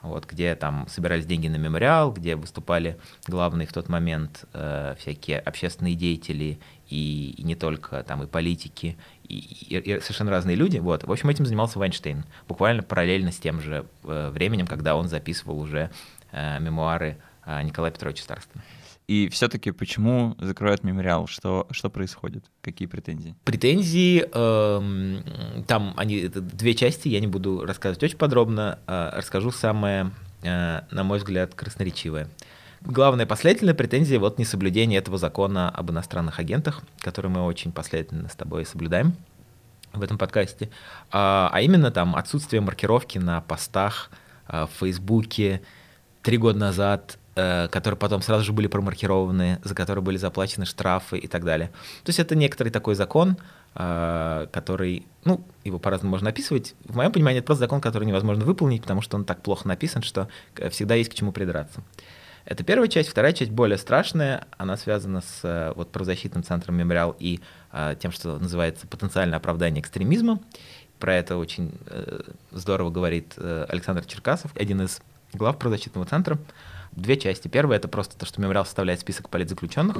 вот, 0.03 0.25
где 0.25 0.53
там 0.55 0.85
собирались 0.89 1.25
деньги 1.25 1.47
на 1.47 1.55
мемориал, 1.55 2.11
где 2.11 2.35
выступали 2.35 2.99
главные 3.25 3.65
в 3.65 3.71
тот 3.71 3.87
момент 3.87 4.43
э, 4.53 4.95
всякие 4.99 5.39
общественные 5.39 5.95
деятели 5.95 6.59
и, 6.89 7.33
и 7.37 7.43
не 7.43 7.55
только 7.55 8.03
там 8.03 8.21
и 8.21 8.27
политики, 8.27 8.97
и, 9.23 9.37
и, 9.37 9.77
и 9.77 9.99
совершенно 10.01 10.31
разные 10.31 10.57
люди. 10.57 10.77
Вот. 10.77 11.05
В 11.05 11.11
общем, 11.11 11.29
этим 11.29 11.45
занимался 11.45 11.79
Вайнштейн, 11.79 12.25
буквально 12.49 12.83
параллельно 12.83 13.31
с 13.31 13.37
тем 13.37 13.61
же 13.61 13.85
э, 14.03 14.29
временем, 14.31 14.67
когда 14.67 14.97
он 14.97 15.07
записывал 15.07 15.57
уже 15.57 15.89
э, 16.33 16.59
мемуары 16.59 17.17
э, 17.45 17.63
Николая 17.63 17.91
Петровича 17.91 18.23
Старостина. 18.23 18.61
И 19.07 19.27
все-таки 19.29 19.71
почему 19.71 20.35
закрывают 20.39 20.83
мемориал? 20.83 21.27
Что, 21.27 21.67
что 21.71 21.89
происходит? 21.89 22.45
Какие 22.61 22.87
претензии? 22.87 23.35
Претензии, 23.43 24.25
э, 24.31 25.63
там 25.67 25.93
они, 25.97 26.17
это 26.19 26.39
две 26.39 26.73
части, 26.73 27.09
я 27.09 27.19
не 27.19 27.27
буду 27.27 27.65
рассказывать 27.65 28.01
очень 28.03 28.17
подробно, 28.17 28.79
э, 28.87 29.11
расскажу 29.13 29.51
самое, 29.51 30.11
э, 30.41 30.81
на 30.89 31.03
мой 31.03 31.17
взгляд, 31.17 31.53
красноречивое. 31.53 32.29
главная 32.81 33.25
последовательная 33.25 33.73
претензия 33.73 34.19
вот 34.19 34.39
несоблюдение 34.39 34.99
этого 34.99 35.17
закона 35.17 35.69
об 35.69 35.91
иностранных 35.91 36.39
агентах, 36.39 36.81
который 36.99 37.29
мы 37.29 37.43
очень 37.43 37.71
последовательно 37.71 38.29
с 38.29 38.35
тобой 38.35 38.65
соблюдаем 38.65 39.15
в 39.93 40.01
этом 40.01 40.17
подкасте, 40.17 40.69
а, 41.11 41.49
а 41.51 41.61
именно 41.61 41.91
там 41.91 42.15
отсутствие 42.15 42.61
маркировки 42.61 43.19
на 43.19 43.41
постах 43.41 44.09
а, 44.47 44.67
в 44.67 44.71
Фейсбуке 44.79 45.61
три 46.21 46.37
года 46.37 46.57
назад, 46.57 47.19
которые 47.35 47.97
потом 47.97 48.21
сразу 48.21 48.43
же 48.43 48.53
были 48.53 48.67
промаркированы, 48.67 49.59
за 49.63 49.75
которые 49.75 50.03
были 50.03 50.17
заплачены 50.17 50.65
штрафы 50.65 51.17
и 51.17 51.27
так 51.27 51.43
далее. 51.43 51.69
То 52.03 52.09
есть 52.09 52.19
это 52.19 52.35
некоторый 52.35 52.69
такой 52.69 52.95
закон, 52.95 53.37
а, 53.75 54.45
который, 54.51 55.07
ну, 55.25 55.43
его 55.63 55.79
по-разному 55.79 56.11
можно 56.11 56.29
описывать. 56.29 56.75
В 56.85 56.95
моем 56.95 57.11
понимании 57.11 57.39
это 57.39 57.47
просто 57.47 57.61
закон, 57.61 57.81
который 57.81 58.05
невозможно 58.05 58.45
выполнить, 58.45 58.83
потому 58.83 59.01
что 59.01 59.17
он 59.17 59.25
так 59.25 59.41
плохо 59.41 59.67
написан, 59.67 60.03
что 60.03 60.27
э, 60.57 60.69
всегда 60.69 60.93
есть 60.93 61.09
к 61.09 61.15
чему 61.15 61.31
придраться. 61.31 61.81
Это 62.45 62.63
первая 62.63 62.87
часть. 62.87 63.09
Вторая 63.09 63.33
часть 63.33 63.49
более 63.49 63.79
страшная. 63.79 64.45
Она 64.57 64.77
связана 64.77 65.21
с 65.21 65.39
э, 65.41 65.73
вот, 65.75 65.91
правозащитным 65.91 66.43
центром 66.43 66.75
«Мемориал» 66.75 67.15
и 67.17 67.39
тем, 67.97 68.11
что 68.11 68.37
называется 68.37 68.85
потенциальное 68.85 69.37
оправдание 69.37 69.81
экстремизма. 69.81 70.39
Про 70.99 71.15
это 71.15 71.37
очень 71.37 71.73
э, 71.87 72.21
здорово 72.51 72.91
говорит 72.91 73.33
э, 73.37 73.65
Александр 73.67 74.05
Черкасов, 74.05 74.51
один 74.55 74.83
из 74.83 75.01
глав 75.33 75.57
правозащитного 75.57 76.05
центра. 76.05 76.37
Две 76.95 77.17
части. 77.17 77.47
Первая— 77.47 77.77
это 77.79 77.87
просто 77.87 78.17
то, 78.17 78.25
что 78.25 78.41
«Мемориал» 78.41 78.65
составляет 78.65 78.99
список 78.99 79.29
политзаключенных, 79.29 79.97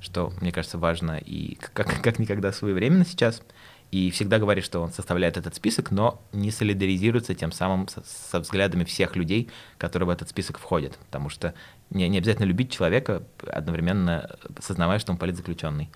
что, 0.00 0.32
мне 0.40 0.52
кажется, 0.52 0.78
важно 0.78 1.18
и 1.18 1.56
как, 1.56 2.00
как 2.02 2.18
никогда 2.18 2.52
своевременно 2.52 3.04
сейчас— 3.04 3.42
и 3.90 4.10
всегда 4.10 4.38
говорит, 4.38 4.64
что 4.64 4.80
он 4.80 4.92
составляет 4.92 5.38
этот 5.38 5.54
список, 5.54 5.90
но 5.90 6.20
не 6.32 6.50
солидаризируется 6.50 7.34
тем 7.34 7.52
самым 7.52 7.88
со, 7.88 8.02
со 8.04 8.38
взглядами 8.40 8.84
всех 8.84 9.16
людей, 9.16 9.48
которые 9.78 10.06
в 10.06 10.10
этот 10.10 10.28
список 10.28 10.58
входят, 10.58 10.98
потому 10.98 11.30
что 11.30 11.54
не, 11.90 12.06
не 12.08 12.18
обязательно 12.18 12.44
любить 12.44 12.70
человека, 12.70 13.22
одновременно 13.46 14.36
сознавая, 14.60 14.98
что 14.98 15.12
он 15.12 15.18
политзаключенный. 15.18 15.90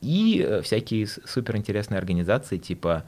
И 0.00 0.44
э, 0.46 0.62
всякие 0.62 1.06
суперинтересные 1.08 1.98
организации 1.98 2.58
типа 2.58 3.04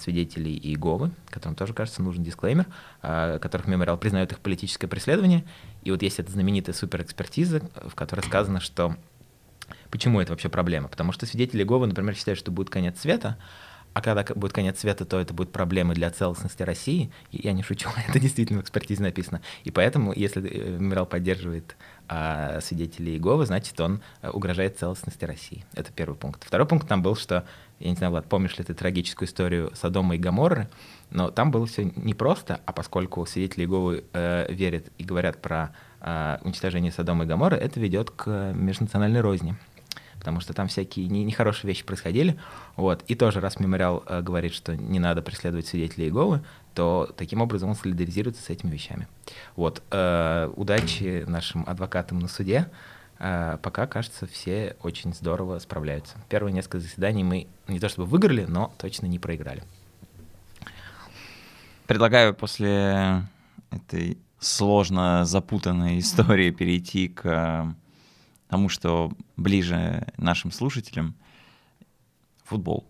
свидетелей 0.00 0.56
Иеговы, 0.56 1.10
которым 1.30 1.54
тоже, 1.54 1.72
кажется, 1.72 2.02
нужен 2.02 2.24
дисклеймер, 2.24 2.66
а, 3.02 3.38
которых 3.38 3.68
мемориал 3.68 3.96
признает 3.96 4.32
их 4.32 4.40
политическое 4.40 4.88
преследование. 4.88 5.44
И 5.82 5.90
вот 5.90 6.02
есть 6.02 6.18
эта 6.18 6.32
знаменитая 6.32 6.74
суперэкспертиза, 6.74 7.62
в 7.88 7.94
которой 7.94 8.22
сказано, 8.22 8.60
что 8.60 8.96
Почему 9.90 10.20
это 10.20 10.32
вообще 10.32 10.48
проблема? 10.48 10.88
Потому 10.88 11.12
что 11.12 11.26
свидетели 11.26 11.62
Иеговы, 11.62 11.86
например, 11.86 12.14
считают, 12.14 12.38
что 12.38 12.50
будет 12.50 12.70
конец 12.70 13.00
света, 13.00 13.36
а 13.94 14.02
когда 14.02 14.24
будет 14.34 14.52
конец 14.52 14.78
света, 14.78 15.06
то 15.06 15.18
это 15.18 15.32
будет 15.32 15.52
проблемы 15.52 15.94
для 15.94 16.10
целостности 16.10 16.62
России. 16.62 17.10
И 17.32 17.40
я 17.42 17.52
не 17.52 17.62
шучу, 17.62 17.88
это 18.08 18.20
действительно 18.20 18.60
в 18.60 18.62
экспертизе 18.62 19.02
написано. 19.02 19.40
И 19.64 19.70
поэтому, 19.70 20.12
если 20.14 20.46
э, 20.46 20.78
Мемориал 20.78 21.06
поддерживает 21.06 21.76
а, 22.08 22.60
свидетелей 22.60 23.14
Иеговы, 23.14 23.46
значит, 23.46 23.80
он 23.80 24.00
э, 24.22 24.30
угрожает 24.30 24.78
целостности 24.78 25.24
России. 25.24 25.64
Это 25.74 25.90
первый 25.92 26.14
пункт. 26.14 26.44
Второй 26.44 26.66
пункт 26.66 26.86
там 26.86 27.02
был, 27.02 27.16
что, 27.16 27.44
я 27.80 27.90
не 27.90 27.96
знаю, 27.96 28.12
Влад, 28.12 28.28
помнишь 28.28 28.56
ли 28.58 28.64
ты 28.64 28.74
трагическую 28.74 29.28
историю 29.28 29.72
Содома 29.74 30.14
и 30.14 30.18
Гаморры, 30.18 30.68
но 31.10 31.30
там 31.30 31.50
было 31.50 31.66
все 31.66 31.90
непросто, 31.96 32.60
а 32.64 32.72
поскольку 32.72 33.26
свидетели 33.26 33.64
Иеговы 33.64 34.04
э, 34.12 34.52
верят 34.52 34.86
и 34.98 35.04
говорят 35.04 35.42
про 35.42 35.74
э, 36.00 36.38
уничтожение 36.42 36.92
Содома 36.92 37.24
и 37.24 37.26
Гаморры, 37.26 37.56
это 37.56 37.80
ведет 37.80 38.10
к 38.10 38.52
межнациональной 38.54 39.20
розни 39.20 39.56
потому 40.18 40.40
что 40.40 40.54
там 40.54 40.66
всякие 40.66 41.06
нехорошие 41.06 41.68
вещи 41.68 41.84
происходили. 41.84 42.36
Вот. 42.74 43.04
И 43.06 43.14
тоже, 43.14 43.40
раз 43.40 43.60
мемориал 43.60 44.02
э, 44.08 44.22
говорит, 44.22 44.54
что 44.54 44.76
не 44.76 44.98
надо 44.98 45.22
преследовать 45.22 45.68
свидетелей 45.68 46.06
Иеговы, 46.06 46.42
то 46.76 47.10
таким 47.16 47.40
образом 47.40 47.70
он 47.70 47.74
солидаризируется 47.74 48.42
с 48.42 48.50
этими 48.50 48.70
вещами. 48.70 49.08
Вот. 49.56 49.82
Э, 49.90 50.52
удачи 50.56 51.24
нашим 51.26 51.64
адвокатам 51.66 52.18
на 52.18 52.28
суде. 52.28 52.70
Э, 53.18 53.56
пока, 53.62 53.86
кажется, 53.86 54.26
все 54.26 54.76
очень 54.82 55.14
здорово 55.14 55.58
справляются. 55.58 56.18
Первые 56.28 56.52
несколько 56.52 56.78
заседаний 56.78 57.24
мы 57.24 57.46
не 57.66 57.80
то 57.80 57.88
чтобы 57.88 58.06
выиграли, 58.06 58.44
но 58.44 58.74
точно 58.76 59.06
не 59.06 59.18
проиграли. 59.18 59.64
Предлагаю 61.86 62.34
после 62.34 63.26
этой 63.70 64.18
сложно 64.38 65.24
запутанной 65.24 65.98
истории 65.98 66.50
перейти 66.50 67.08
к 67.08 67.74
тому, 68.48 68.68
что 68.68 69.12
ближе 69.36 70.06
нашим 70.18 70.52
слушателям— 70.52 71.14
футбол. 72.44 72.86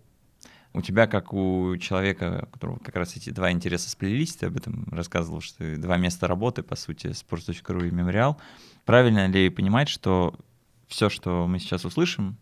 У 0.76 0.82
тебя, 0.82 1.06
как 1.06 1.32
у 1.32 1.74
человека, 1.78 2.46
у 2.48 2.52
которого 2.52 2.78
как 2.78 2.96
раз 2.96 3.16
эти 3.16 3.30
два 3.30 3.50
интереса 3.50 3.88
сплелись, 3.88 4.36
ты 4.36 4.46
об 4.46 4.58
этом 4.58 4.86
рассказывал, 4.92 5.40
что 5.40 5.76
два 5.78 5.96
места 5.96 6.26
работы, 6.26 6.62
по 6.62 6.76
сути, 6.76 7.06
sports.ru 7.06 7.88
и 7.88 7.90
мемориал. 7.90 8.36
Правильно 8.84 9.26
ли 9.26 9.48
понимать, 9.48 9.88
что 9.88 10.34
все, 10.86 11.08
что 11.08 11.46
мы 11.46 11.60
сейчас 11.60 11.86
услышим, 11.86 12.36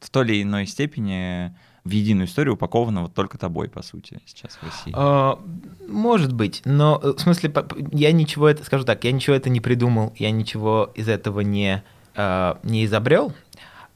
в 0.00 0.10
той 0.10 0.26
или 0.26 0.42
иной 0.42 0.66
степени 0.66 1.56
в 1.84 1.90
единую 1.90 2.26
историю 2.26 2.54
упаковано 2.56 3.04
вот 3.04 3.14
только 3.14 3.38
тобой, 3.38 3.70
по 3.70 3.82
сути, 3.82 4.20
сейчас 4.26 4.56
в 4.56 4.62
России? 4.64 4.92
А, 4.94 5.40
может 5.88 6.34
быть, 6.34 6.60
но 6.66 7.00
э, 7.02 7.14
в 7.16 7.20
смысле, 7.20 7.54
я 7.92 8.12
ничего 8.12 8.50
это, 8.50 8.64
скажу 8.64 8.84
так, 8.84 9.02
я 9.04 9.12
ничего 9.12 9.34
это 9.34 9.48
не 9.48 9.60
придумал, 9.60 10.12
я 10.18 10.30
ничего 10.30 10.92
из 10.94 11.08
этого 11.08 11.40
не 11.40 11.82
э, 12.16 12.54
не 12.64 12.84
изобрел, 12.84 13.32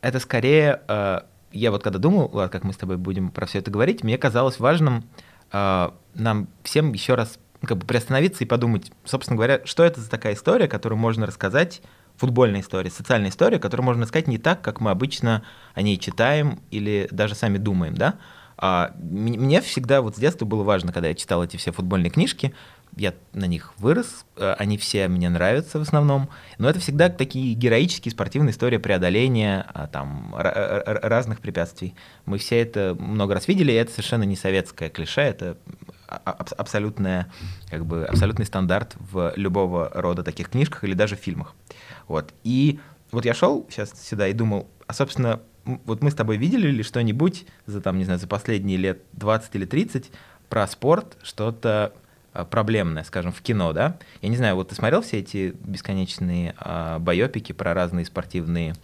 это 0.01 0.19
скорее, 0.19 0.81
э, 0.89 1.21
я 1.57 1.71
вот 1.71 1.83
когда 1.83 1.99
думал, 1.99 2.29
как 2.29 2.65
мы 2.65 2.73
с 2.73 2.77
тобой 2.77 2.97
будем 2.97 3.31
про 3.31 3.47
все 3.47 3.59
это 3.59 3.71
говорить, 3.71 4.05
мне 4.05 4.19
казалось 4.19 4.59
важным 4.59 5.05
э, 5.53 5.91
нам 6.15 6.49
всем 6.63 6.93
еще 6.93 7.15
раз 7.15 7.39
как 7.63 7.79
бы 7.79 7.87
приостановиться 7.87 8.45
и 8.45 8.47
подумать, 8.47 8.93
собственно 9.05 9.37
говоря, 9.37 9.61
что 9.65 9.85
это 9.85 10.01
за 10.01 10.11
такая 10.11 10.35
история, 10.35 10.69
которую 10.69 10.99
можно 10.99 11.27
рассказать, 11.27 11.83
футбольная 12.17 12.61
история, 12.61 12.91
социальная 12.91 13.31
история, 13.31 13.59
которую 13.59 13.85
можно 13.85 14.03
рассказать 14.03 14.29
не 14.29 14.39
так, 14.39 14.63
как 14.63 14.81
мы 14.81 14.91
обычно 14.91 15.43
о 15.75 15.83
ней 15.83 15.99
читаем 15.99 16.61
или 16.71 17.09
даже 17.11 17.35
сами 17.35 17.59
думаем, 17.59 17.95
да? 17.95 18.15
А, 18.59 18.93
мне 18.99 19.61
всегда 19.61 20.01
вот 20.01 20.17
с 20.17 20.19
детства 20.19 20.47
было 20.47 20.63
важно, 20.63 20.93
когда 20.93 21.09
я 21.09 21.15
читал 21.15 21.45
эти 21.45 21.57
все 21.59 21.73
футбольные 21.73 22.11
книжки, 22.11 22.55
я 22.97 23.13
на 23.35 23.45
них 23.45 23.75
вырос, 23.79 24.25
э, 24.37 24.55
они 24.59 24.79
все 24.79 25.07
мне 25.09 25.29
нравятся 25.29 25.79
в 25.79 25.83
основном, 25.83 26.31
но 26.57 26.69
это 26.69 26.81
всегда 26.81 27.11
такие 27.11 27.53
героические 27.53 28.11
спортивные 28.11 28.53
истории 28.53 28.79
преодоления 28.79 29.67
а, 29.75 29.87
там, 29.87 30.35
разных 30.35 31.41
препятствий. 31.41 31.95
Мы 32.25 32.39
все 32.39 32.61
это 32.61 32.97
много 32.99 33.35
раз 33.35 33.49
видели, 33.49 33.71
и 33.71 33.75
это 33.75 33.93
совершенно 33.93 34.23
не 34.23 34.35
советское 34.35 34.89
клише, 34.89 35.21
это 35.21 35.59
абсолютная, 36.07 37.31
как 37.71 37.85
бы, 37.85 38.07
абсолютный 38.07 38.47
стандарт 38.47 38.97
в 38.99 39.33
любого 39.37 39.91
рода 39.93 40.23
таких 40.23 40.49
книжках 40.49 40.85
или 40.85 40.95
даже 40.95 41.17
фильмах. 41.17 41.55
Вот. 42.09 42.33
И 42.45 42.81
вот 43.11 43.27
я 43.27 43.35
шел 43.35 43.67
сейчас 43.69 43.93
сюда 44.03 44.29
и 44.29 44.33
думал, 44.33 44.69
а, 44.87 44.95
собственно, 44.95 45.41
вот 45.65 46.03
мы 46.03 46.11
с 46.11 46.15
тобой 46.15 46.39
видели 46.39 46.69
ли 46.69 46.83
что-нибудь 46.83 47.45
за, 47.67 47.83
там, 47.83 47.99
не 47.99 48.05
знаю, 48.05 48.21
за 48.21 48.27
последние 48.27 48.79
лет 48.79 49.03
20 49.13 49.55
или 49.57 49.67
30 49.67 50.11
про 50.49 50.67
спорт, 50.67 51.19
что-то 51.23 51.93
Э, 51.93 52.06
проблемное, 52.45 53.05
скажем, 53.05 53.33
в 53.33 53.41
кино, 53.41 53.73
да? 53.73 53.97
Я 54.23 54.29
не 54.29 54.37
знаю, 54.37 54.57
вот 54.57 54.69
ты 54.69 54.75
смотрел 54.75 55.03
все 55.03 55.19
эти 55.19 55.55
бесконечные 55.65 56.55
э, 56.59 56.99
байопики 56.99 57.53
про 57.53 57.75
разные 57.75 58.05
спортивные 58.05 58.75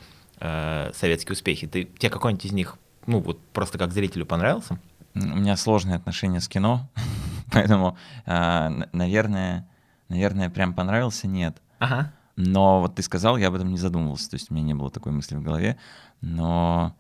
э, 0.40 0.90
советские 0.94 1.34
успехи? 1.34 1.66
Ты, 1.66 1.84
тебе 1.84 2.10
какой-нибудь 2.10 2.44
из 2.44 2.52
них, 2.52 2.76
ну, 3.06 3.20
вот 3.20 3.40
просто 3.52 3.78
как 3.78 3.92
зрителю 3.92 4.26
понравился? 4.26 4.78
У 5.14 5.20
меня 5.20 5.56
сложные 5.56 5.96
отношения 5.96 6.40
с 6.40 6.48
кино, 6.48 6.88
поэтому, 7.52 7.96
э, 8.26 8.68
наверное, 8.92 9.68
наверное, 10.08 10.50
прям 10.50 10.74
понравился, 10.74 11.26
нет. 11.26 11.56
Ага. 11.78 12.12
Но 12.36 12.80
вот 12.80 12.94
ты 12.94 13.02
сказал, 13.02 13.36
я 13.36 13.48
об 13.48 13.54
этом 13.54 13.68
не 13.68 13.78
задумывался, 13.78 14.30
то 14.30 14.34
есть 14.34 14.50
у 14.50 14.54
меня 14.54 14.64
не 14.64 14.74
было 14.74 14.90
такой 14.90 15.12
мысли 15.12 15.36
в 15.36 15.42
голове, 15.42 15.76
но 16.20 16.96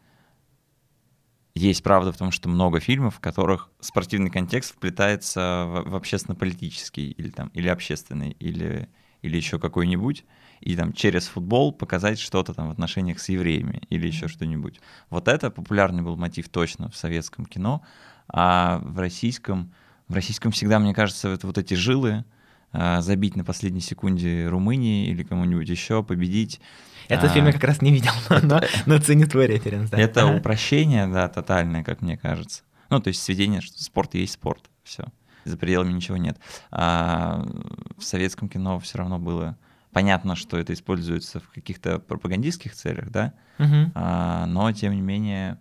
есть 1.54 1.82
правда 1.82 2.12
в 2.12 2.16
том, 2.16 2.30
что 2.30 2.48
много 2.48 2.80
фильмов, 2.80 3.16
в 3.16 3.20
которых 3.20 3.70
спортивный 3.80 4.30
контекст 4.30 4.74
вплетается 4.74 5.66
в, 5.66 5.90
в 5.90 5.94
общественно-политический 5.94 7.10
или 7.10 7.30
там 7.30 7.48
или 7.48 7.68
общественный 7.68 8.36
или 8.38 8.88
или 9.22 9.36
еще 9.36 9.58
какой-нибудь, 9.60 10.24
и 10.60 10.74
там 10.76 10.92
через 10.92 11.28
футбол 11.28 11.72
показать 11.72 12.18
что-то 12.18 12.54
там 12.54 12.68
в 12.68 12.72
отношениях 12.72 13.20
с 13.20 13.28
евреями 13.28 13.82
или 13.88 14.06
еще 14.06 14.28
что-нибудь. 14.28 14.80
Вот 15.10 15.28
это 15.28 15.50
популярный 15.50 16.02
был 16.02 16.16
мотив 16.16 16.48
точно 16.48 16.90
в 16.90 16.96
советском 16.96 17.46
кино, 17.46 17.82
а 18.28 18.80
в 18.82 18.98
российском, 18.98 19.72
в 20.08 20.14
российском 20.14 20.50
всегда, 20.50 20.78
мне 20.80 20.92
кажется, 20.92 21.28
это 21.28 21.46
вот 21.46 21.56
эти 21.56 21.74
жилы, 21.74 22.24
забить 22.72 23.36
на 23.36 23.44
последней 23.44 23.80
секунде 23.80 24.48
Румынии 24.48 25.08
или 25.08 25.22
кому-нибудь 25.22 25.68
еще, 25.68 26.02
победить. 26.02 26.60
Этот 27.08 27.30
а, 27.30 27.34
фильм 27.34 27.46
я 27.46 27.52
как 27.52 27.64
раз 27.64 27.82
не 27.82 27.92
видел, 27.92 28.12
но, 28.42 28.60
но 28.86 28.98
ценю 28.98 29.26
твой 29.26 29.46
референс. 29.46 29.90
Да. 29.90 29.98
Это 29.98 30.26
упрощение, 30.26 31.06
да, 31.06 31.28
тотальное, 31.28 31.84
как 31.84 32.00
мне 32.00 32.16
кажется. 32.16 32.62
Ну, 32.90 33.00
то 33.00 33.08
есть 33.08 33.22
сведение, 33.22 33.60
что 33.60 33.82
спорт 33.82 34.14
есть 34.14 34.34
спорт, 34.34 34.70
все. 34.84 35.04
За 35.44 35.56
пределами 35.56 35.92
ничего 35.92 36.16
нет. 36.16 36.38
А 36.70 37.44
в 37.98 38.04
советском 38.04 38.48
кино 38.48 38.78
все 38.78 38.98
равно 38.98 39.18
было 39.18 39.56
понятно, 39.92 40.36
что 40.36 40.58
это 40.58 40.72
используется 40.72 41.40
в 41.40 41.48
каких-то 41.50 41.98
пропагандистских 41.98 42.74
целях, 42.74 43.10
да, 43.10 43.34
угу. 43.58 43.92
а, 43.94 44.46
но 44.46 44.72
тем 44.72 44.94
не 44.94 45.00
менее 45.00 45.58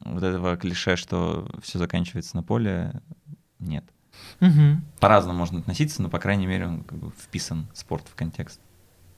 вот 0.00 0.22
этого 0.22 0.56
клише, 0.56 0.96
что 0.96 1.48
все 1.62 1.78
заканчивается 1.78 2.36
на 2.36 2.42
поле, 2.42 3.00
нет. 3.58 3.84
Угу. 4.40 4.82
По-разному 5.00 5.38
можно 5.38 5.58
относиться, 5.58 6.02
но, 6.02 6.08
по 6.08 6.18
крайней 6.18 6.46
мере, 6.46 6.66
он 6.66 6.84
как 6.84 6.98
бы 6.98 7.12
вписан 7.18 7.66
спорт 7.74 8.04
в 8.08 8.14
контекст. 8.14 8.60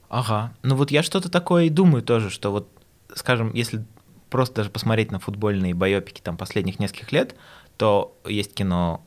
Ага. 0.09 0.52
Ну 0.62 0.75
вот 0.75 0.90
я 0.90 1.02
что-то 1.02 1.30
такое 1.30 1.64
и 1.64 1.71
думаю 1.71 2.02
тоже, 2.02 2.30
что 2.30 2.50
вот, 2.50 2.69
скажем, 3.14 3.52
если 3.54 3.85
просто 4.28 4.57
даже 4.57 4.71
посмотреть 4.71 5.12
на 5.12 5.19
футбольные 5.19 5.75
байопики 5.75 6.21
там 6.21 6.37
последних 6.37 6.78
нескольких 6.78 7.12
лет, 7.12 7.37
то 7.76 8.16
есть 8.25 8.54
кино 8.54 9.04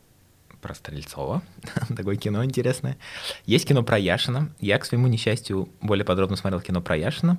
про 0.62 0.74
Стрельцова, 0.74 1.42
такое 1.96 2.16
кино 2.16 2.44
интересное. 2.46 2.98
Есть 3.46 3.68
кино 3.68 3.84
про 3.84 3.98
Яшина. 3.98 4.54
Я, 4.60 4.80
к 4.80 4.86
своему 4.86 5.08
несчастью, 5.08 5.70
более 5.82 6.06
подробно 6.06 6.38
смотрел 6.38 6.62
кино 6.62 6.82
про 6.82 6.96
Яшина. 6.96 7.38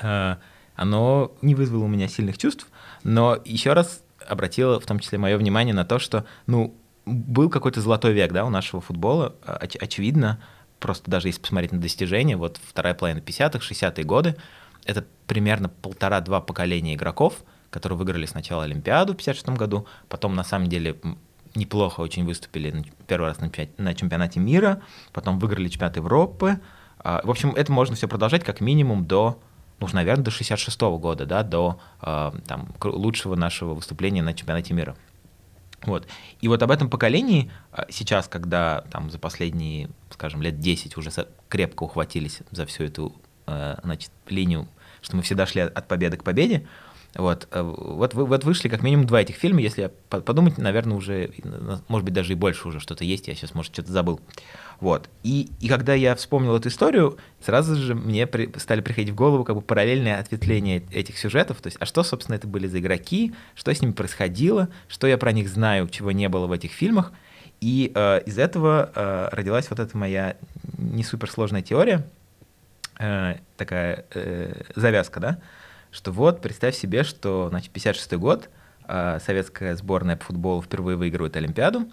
Э, 0.00 0.36
оно 0.74 1.32
не 1.40 1.54
вызвало 1.54 1.84
у 1.84 1.88
меня 1.88 2.08
сильных 2.08 2.36
чувств, 2.36 2.68
но 3.02 3.38
еще 3.44 3.72
раз 3.72 4.02
обратило 4.28 4.78
в 4.80 4.86
том 4.86 4.98
числе 4.98 5.18
мое 5.18 5.38
внимание 5.38 5.74
на 5.74 5.84
то, 5.86 5.98
что, 5.98 6.26
ну, 6.46 6.76
был 7.06 7.48
какой-то 7.48 7.80
золотой 7.80 8.12
век, 8.12 8.32
да, 8.32 8.44
у 8.44 8.50
нашего 8.50 8.82
футбола, 8.82 9.34
оч- 9.46 9.78
очевидно, 9.78 10.40
просто 10.80 11.10
даже 11.10 11.28
если 11.28 11.40
посмотреть 11.40 11.72
на 11.72 11.80
достижения, 11.80 12.36
вот 12.36 12.60
вторая 12.62 12.94
половина 12.94 13.20
50-х, 13.20 13.58
60-е 13.58 14.04
годы, 14.04 14.36
это 14.84 15.04
примерно 15.26 15.68
полтора-два 15.68 16.40
поколения 16.40 16.94
игроков, 16.94 17.42
которые 17.70 17.96
выиграли 17.96 18.26
сначала 18.26 18.64
Олимпиаду 18.64 19.14
в 19.14 19.16
56 19.16 19.48
году, 19.50 19.86
потом 20.08 20.34
на 20.34 20.44
самом 20.44 20.68
деле 20.68 20.96
неплохо 21.54 22.00
очень 22.00 22.24
выступили 22.24 22.84
первый 23.06 23.26
раз 23.28 23.38
на 23.38 23.94
чемпионате 23.94 24.40
мира, 24.40 24.82
потом 25.12 25.38
выиграли 25.38 25.68
чемпионат 25.68 25.96
Европы. 25.96 26.60
А, 26.98 27.20
в 27.24 27.30
общем, 27.30 27.50
это 27.50 27.72
можно 27.72 27.96
все 27.96 28.08
продолжать 28.08 28.44
как 28.44 28.60
минимум 28.60 29.06
до, 29.06 29.38
ну, 29.80 29.88
наверное, 29.92 30.24
до 30.24 30.30
66 30.30 30.80
-го 30.80 30.98
года, 30.98 31.24
да, 31.26 31.42
до 31.42 31.78
а, 32.00 32.34
там, 32.46 32.68
лучшего 32.82 33.36
нашего 33.36 33.74
выступления 33.74 34.22
на 34.22 34.34
чемпионате 34.34 34.74
мира. 34.74 34.96
Вот. 35.86 36.06
И 36.40 36.48
вот 36.48 36.62
об 36.62 36.70
этом 36.70 36.90
поколении 36.90 37.50
а, 37.72 37.86
сейчас, 37.88 38.28
когда 38.28 38.82
там 38.90 39.10
за 39.10 39.18
последние, 39.18 39.88
скажем, 40.10 40.42
лет 40.42 40.60
10 40.60 40.96
уже 40.96 41.10
крепко 41.48 41.84
ухватились 41.84 42.40
за 42.50 42.66
всю 42.66 42.84
эту 42.84 43.14
значит, 43.84 44.10
линию, 44.28 44.66
что 45.00 45.14
мы 45.14 45.22
всегда 45.22 45.46
шли 45.46 45.62
от 45.62 45.86
победы 45.86 46.16
к 46.16 46.24
победе, 46.24 46.66
вот, 47.14 47.48
э, 47.50 47.62
вот, 47.62 48.14
вот 48.14 48.44
вышли 48.44 48.68
как 48.68 48.82
минимум 48.82 49.06
два 49.06 49.22
этих 49.22 49.36
фильма, 49.36 49.60
если 49.60 49.90
подумать, 50.08 50.58
наверное, 50.58 50.96
уже, 50.96 51.30
может 51.88 52.04
быть, 52.04 52.14
даже 52.14 52.32
и 52.32 52.36
больше 52.36 52.68
уже 52.68 52.80
что-то 52.80 53.04
есть, 53.04 53.28
я 53.28 53.34
сейчас, 53.34 53.54
может, 53.54 53.72
что-то 53.72 53.92
забыл. 53.92 54.20
Вот. 54.80 55.08
И, 55.22 55.48
и 55.60 55.68
когда 55.68 55.94
я 55.94 56.14
вспомнил 56.14 56.54
эту 56.56 56.68
историю, 56.68 57.16
сразу 57.40 57.76
же 57.76 57.94
мне 57.94 58.26
при, 58.26 58.52
стали 58.58 58.80
приходить 58.80 59.10
в 59.10 59.14
голову 59.14 59.44
как 59.44 59.56
бы 59.56 59.62
параллельное 59.62 60.20
ответвление 60.20 60.82
этих 60.92 61.18
сюжетов. 61.18 61.60
То 61.62 61.68
есть, 61.68 61.78
а 61.80 61.86
что, 61.86 62.02
собственно, 62.02 62.36
это 62.36 62.46
были 62.46 62.66
за 62.66 62.80
игроки, 62.80 63.34
что 63.54 63.74
с 63.74 63.80
ними 63.80 63.92
происходило, 63.92 64.68
что 64.88 65.06
я 65.06 65.16
про 65.16 65.32
них 65.32 65.48
знаю, 65.48 65.88
чего 65.88 66.12
не 66.12 66.28
было 66.28 66.46
в 66.46 66.52
этих 66.52 66.72
фильмах. 66.72 67.12
И 67.60 67.90
э, 67.94 68.20
из 68.26 68.38
этого 68.38 68.90
э, 68.94 69.28
родилась 69.32 69.70
вот 69.70 69.80
эта 69.80 69.96
моя 69.96 70.36
не 70.76 71.02
суперсложная 71.02 71.62
теория, 71.62 72.06
э, 72.98 73.36
такая 73.56 74.04
э, 74.12 74.62
завязка, 74.74 75.20
да, 75.20 75.38
что 75.90 76.12
вот, 76.12 76.40
представь 76.40 76.76
себе, 76.76 77.04
что, 77.04 77.48
значит, 77.48 77.70
56 77.72 78.14
год, 78.14 78.48
э, 78.86 79.18
советская 79.24 79.76
сборная 79.76 80.16
по 80.16 80.26
футболу 80.26 80.62
впервые 80.62 80.96
выигрывает 80.96 81.36
Олимпиаду, 81.36 81.88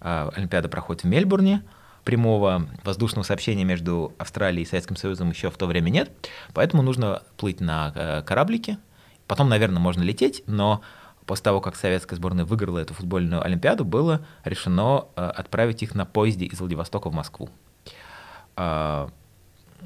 э, 0.00 0.30
Олимпиада 0.34 0.68
проходит 0.68 1.02
в 1.02 1.06
Мельбурне, 1.06 1.62
прямого 2.04 2.66
воздушного 2.82 3.24
сообщения 3.24 3.64
между 3.64 4.12
Австралией 4.18 4.64
и 4.64 4.66
Советским 4.66 4.96
Союзом 4.96 5.30
еще 5.30 5.50
в 5.50 5.56
то 5.56 5.66
время 5.66 5.90
нет, 5.90 6.10
поэтому 6.52 6.82
нужно 6.82 7.22
плыть 7.36 7.60
на 7.60 7.92
э, 7.94 8.22
кораблике, 8.22 8.78
потом, 9.28 9.48
наверное, 9.48 9.78
можно 9.78 10.02
лететь, 10.02 10.42
но 10.46 10.82
после 11.26 11.44
того, 11.44 11.60
как 11.60 11.76
советская 11.76 12.16
сборная 12.16 12.44
выиграла 12.44 12.78
эту 12.78 12.94
футбольную 12.94 13.44
Олимпиаду, 13.44 13.84
было 13.84 14.26
решено 14.44 15.06
отправить 15.14 15.82
их 15.84 15.94
на 15.94 16.04
поезде 16.04 16.46
из 16.46 16.58
Владивостока 16.58 17.08
в 17.08 17.14
Москву. 17.14 17.48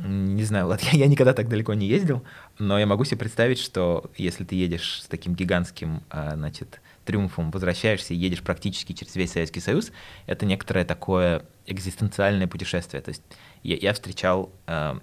Не 0.04 0.44
знаю, 0.44 0.66
Влад, 0.66 0.82
я, 0.82 0.90
я 0.98 1.06
никогда 1.06 1.32
так 1.32 1.48
далеко 1.48 1.74
не 1.74 1.86
ездил, 1.86 2.22
но 2.58 2.78
я 2.78 2.86
могу 2.86 3.04
себе 3.04 3.18
представить, 3.18 3.58
что 3.58 4.10
если 4.16 4.44
ты 4.44 4.54
едешь 4.54 5.02
с 5.02 5.06
таким 5.06 5.34
гигантским, 5.34 6.02
а, 6.10 6.34
значит, 6.34 6.80
триумфом, 7.04 7.50
возвращаешься 7.50 8.12
и 8.12 8.16
едешь 8.16 8.42
практически 8.42 8.92
через 8.92 9.14
весь 9.16 9.32
Советский 9.32 9.60
Союз, 9.60 9.92
это 10.26 10.44
некоторое 10.44 10.84
такое 10.84 11.44
экзистенциальное 11.66 12.48
путешествие. 12.48 13.00
То 13.00 13.10
есть 13.10 13.22
я, 13.62 13.76
я 13.76 13.92
встречал 13.92 14.50
э, 14.66 14.98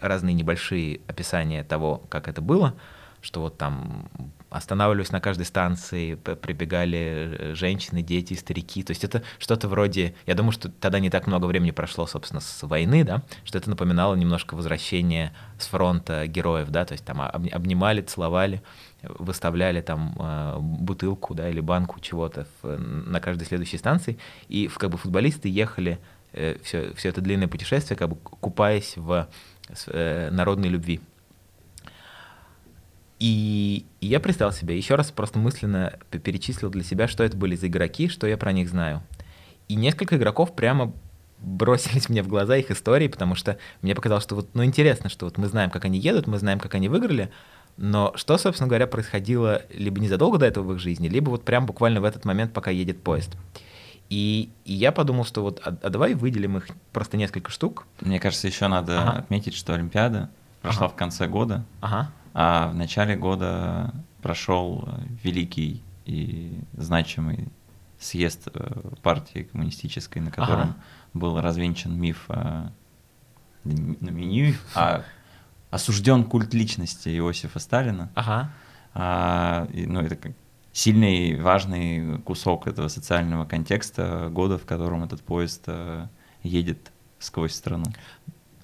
разные 0.00 0.34
небольшие 0.34 1.00
описания 1.06 1.62
того, 1.62 2.02
как 2.08 2.28
это 2.28 2.40
было, 2.40 2.74
что 3.20 3.42
вот 3.42 3.58
там 3.58 4.08
останавливались 4.50 5.10
на 5.10 5.20
каждой 5.20 5.44
станции, 5.44 6.14
прибегали 6.14 7.36
э, 7.38 7.54
женщины, 7.54 8.02
дети, 8.02 8.34
старики. 8.34 8.82
То 8.82 8.92
есть 8.92 9.04
это 9.04 9.22
что-то 9.38 9.68
вроде... 9.68 10.14
Я 10.26 10.34
думаю, 10.34 10.52
что 10.52 10.70
тогда 10.70 11.00
не 11.00 11.10
так 11.10 11.26
много 11.26 11.46
времени 11.46 11.72
прошло, 11.72 12.06
собственно, 12.06 12.40
с 12.40 12.62
войны, 12.62 13.04
да, 13.04 13.22
что 13.44 13.58
это 13.58 13.68
напоминало 13.68 14.14
немножко 14.14 14.54
возвращение 14.54 15.32
с 15.58 15.66
фронта 15.66 16.26
героев, 16.26 16.68
да, 16.70 16.84
то 16.84 16.92
есть 16.92 17.04
там 17.04 17.20
обнимали, 17.20 18.02
целовали, 18.02 18.62
выставляли 19.02 19.80
там 19.80 20.14
э, 20.18 20.58
бутылку, 20.60 21.34
да, 21.34 21.48
или 21.48 21.60
банку 21.60 21.98
чего-то 22.00 22.46
на 22.62 23.20
каждой 23.20 23.46
следующей 23.46 23.78
станции, 23.78 24.18
и 24.48 24.68
как 24.68 24.90
бы 24.90 24.98
футболисты 24.98 25.48
ехали 25.48 25.98
все, 26.62 26.78
э, 26.78 26.94
все 26.94 27.08
это 27.08 27.20
длинное 27.20 27.48
путешествие, 27.48 27.96
как 27.96 28.10
бы 28.10 28.16
купаясь 28.16 28.96
в 28.96 29.28
народной 30.30 30.68
любви. 30.68 31.00
И, 33.18 33.86
я 34.00 34.20
представил 34.20 34.52
себе, 34.52 34.76
еще 34.76 34.94
раз 34.94 35.10
просто 35.10 35.38
мысленно 35.38 35.98
перечислил 36.10 36.68
для 36.68 36.82
себя, 36.82 37.08
что 37.08 37.24
это 37.24 37.36
были 37.36 37.56
за 37.56 37.68
игроки, 37.68 38.08
что 38.08 38.26
я 38.26 38.36
про 38.36 38.52
них 38.52 38.68
знаю. 38.68 39.02
И 39.68 39.74
несколько 39.74 40.16
игроков 40.16 40.54
прямо 40.54 40.92
бросились 41.38 42.08
мне 42.10 42.22
в 42.22 42.28
глаза 42.28 42.56
их 42.56 42.70
истории, 42.70 43.08
потому 43.08 43.34
что 43.34 43.58
мне 43.82 43.94
показалось, 43.94 44.24
что 44.24 44.34
вот, 44.34 44.48
ну, 44.54 44.64
интересно, 44.64 45.08
что 45.08 45.26
вот 45.26 45.38
мы 45.38 45.46
знаем, 45.48 45.70
как 45.70 45.84
они 45.84 45.98
едут, 45.98 46.26
мы 46.26 46.38
знаем, 46.38 46.58
как 46.58 46.74
они 46.74 46.88
выиграли, 46.88 47.30
но 47.76 48.12
что, 48.16 48.38
собственно 48.38 48.68
говоря, 48.68 48.86
происходило 48.86 49.62
либо 49.70 50.00
незадолго 50.00 50.38
до 50.38 50.46
этого 50.46 50.64
в 50.64 50.74
их 50.74 50.78
жизни, 50.78 51.08
либо 51.08 51.30
вот 51.30 51.44
прям 51.44 51.66
буквально 51.66 52.00
в 52.00 52.04
этот 52.04 52.24
момент, 52.24 52.52
пока 52.52 52.70
едет 52.70 53.02
поезд. 53.02 53.36
И, 54.08 54.50
и 54.64 54.72
я 54.72 54.92
подумал, 54.92 55.24
что 55.24 55.42
вот, 55.42 55.60
а, 55.64 55.76
а 55.82 55.90
давай 55.90 56.14
выделим 56.14 56.58
их 56.58 56.68
просто 56.92 57.16
несколько 57.16 57.50
штук. 57.50 57.86
Мне 58.00 58.20
кажется, 58.20 58.46
еще 58.46 58.68
надо 58.68 59.00
ага. 59.00 59.18
отметить, 59.18 59.54
что 59.54 59.74
Олимпиада 59.74 60.30
прошла 60.62 60.86
ага. 60.86 60.94
в 60.94 60.96
конце 60.96 61.26
года. 61.26 61.64
Ага. 61.80 62.10
А 62.38 62.68
в 62.68 62.74
начале 62.74 63.16
года 63.16 63.94
прошел 64.20 64.86
великий 65.24 65.82
и 66.04 66.60
значимый 66.74 67.48
съезд 67.98 68.48
э, 68.52 68.90
партии 69.02 69.48
коммунистической, 69.50 70.20
на 70.20 70.30
котором 70.30 70.60
ага. 70.60 70.76
был 71.14 71.40
развенчан 71.40 71.98
миф, 71.98 72.26
о, 72.28 72.70
ну, 73.64 73.96
не 74.10 74.42
миф, 74.42 74.62
а 74.74 75.02
осужден 75.70 76.24
культ 76.24 76.52
личности 76.52 77.08
Иосифа 77.08 77.58
Сталина. 77.58 78.10
Ага. 78.14 78.50
А, 78.92 79.66
и, 79.72 79.86
ну, 79.86 80.02
это 80.02 80.16
как 80.16 80.32
сильный, 80.74 81.40
важный 81.40 82.18
кусок 82.18 82.66
этого 82.66 82.88
социального 82.88 83.46
контекста 83.46 84.28
года, 84.28 84.58
в 84.58 84.66
котором 84.66 85.04
этот 85.04 85.22
поезд 85.22 85.62
э, 85.68 86.06
едет 86.42 86.92
сквозь 87.18 87.54
страну. 87.54 87.86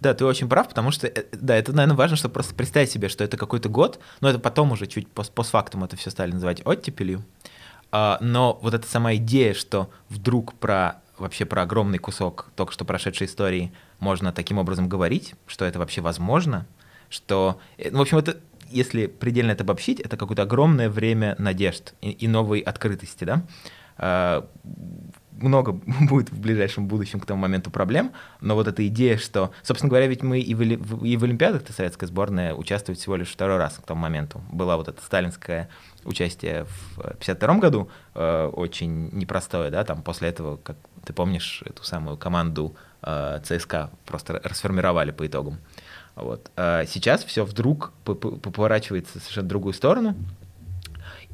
Да, 0.03 0.15
ты 0.15 0.25
очень 0.25 0.49
прав, 0.49 0.69
потому 0.69 0.91
что, 0.91 1.07
э, 1.07 1.25
да, 1.31 1.55
это, 1.55 1.73
наверное, 1.73 1.97
важно, 1.97 2.17
чтобы 2.17 2.35
просто 2.35 2.57
представить 2.57 2.91
себе, 2.91 3.09
что 3.09 3.23
это 3.23 3.37
какой-то 3.37 3.69
год, 3.69 4.01
но 4.21 4.29
это 4.29 4.41
потом 4.41 4.73
уже 4.73 4.88
чуть 4.88 5.07
пост 5.07 5.33
постфактум 5.33 5.85
это 5.85 5.97
все 5.97 6.11
стали 6.11 6.33
называть 6.33 6.61
оттепелью. 6.67 7.25
А, 7.93 8.19
но 8.21 8.59
вот 8.62 8.75
эта 8.75 8.85
сама 8.88 9.15
идея, 9.15 9.55
что 9.55 9.91
вдруг 10.09 10.55
про 10.55 10.97
вообще 11.19 11.45
про 11.45 11.62
огромный 11.62 11.99
кусок 11.99 12.51
только 12.57 12.73
что 12.73 12.85
прошедшей 12.85 13.29
истории 13.29 13.73
можно 14.01 14.33
таким 14.33 14.59
образом 14.59 14.88
говорить, 14.88 15.35
что 15.47 15.65
это 15.65 15.79
вообще 15.79 16.01
возможно, 16.01 16.67
что, 17.09 17.61
э, 17.79 17.91
ну, 17.93 17.99
в 17.99 18.01
общем, 18.01 18.19
это, 18.19 18.38
если 18.71 19.07
предельно 19.07 19.53
это 19.53 19.62
обобщить, 19.62 20.01
это 20.01 20.17
какое-то 20.17 20.43
огромное 20.43 20.91
время 20.91 21.37
надежд 21.38 21.95
и, 22.01 22.11
и 22.11 22.27
новой 22.27 22.59
открытости, 22.59 23.23
да, 23.23 23.45
а, 23.99 24.49
много 25.42 25.72
будет 26.00 26.31
в 26.31 26.38
ближайшем 26.38 26.87
будущем 26.87 27.20
к 27.20 27.26
тому 27.26 27.40
моменту 27.40 27.70
проблем, 27.70 28.12
но 28.40 28.55
вот 28.55 28.68
эта 28.68 28.87
идея, 28.87 29.16
что, 29.16 29.52
собственно 29.62 29.90
говоря, 29.90 30.07
ведь 30.07 30.22
мы 30.22 30.40
и 30.40 30.55
в, 30.55 31.05
и 31.05 31.16
в 31.16 31.24
Олимпиадах-то 31.24 31.72
советская 31.72 32.09
сборная 32.09 32.55
участвует 32.55 32.98
всего 32.98 33.16
лишь 33.16 33.28
второй 33.28 33.59
раз 33.59 33.74
к 33.74 33.87
тому 33.87 34.00
моменту. 34.00 34.40
Была 34.50 34.76
вот 34.76 34.88
это 34.88 35.02
сталинское 35.02 35.68
участие 36.05 36.64
в 36.96 37.14
52 37.18 37.59
году, 37.59 37.90
э, 38.14 38.46
очень 38.46 39.11
непростое, 39.12 39.70
да, 39.70 39.85
там 39.85 40.02
после 40.02 40.28
этого, 40.28 40.57
как 40.57 40.76
ты 41.05 41.12
помнишь, 41.12 41.62
эту 41.64 41.85
самую 41.85 42.16
команду 42.16 42.74
э, 43.02 43.40
ЦСКА 43.44 43.90
просто 44.07 44.40
расформировали 44.44 45.11
по 45.11 45.26
итогам. 45.26 45.59
Вот. 46.14 46.50
А 46.57 46.85
сейчас 46.87 47.24
все 47.24 47.44
вдруг 47.44 47.92
поворачивается 48.05 49.18
в 49.18 49.22
совершенно 49.22 49.48
другую 49.48 49.72
сторону, 49.72 50.14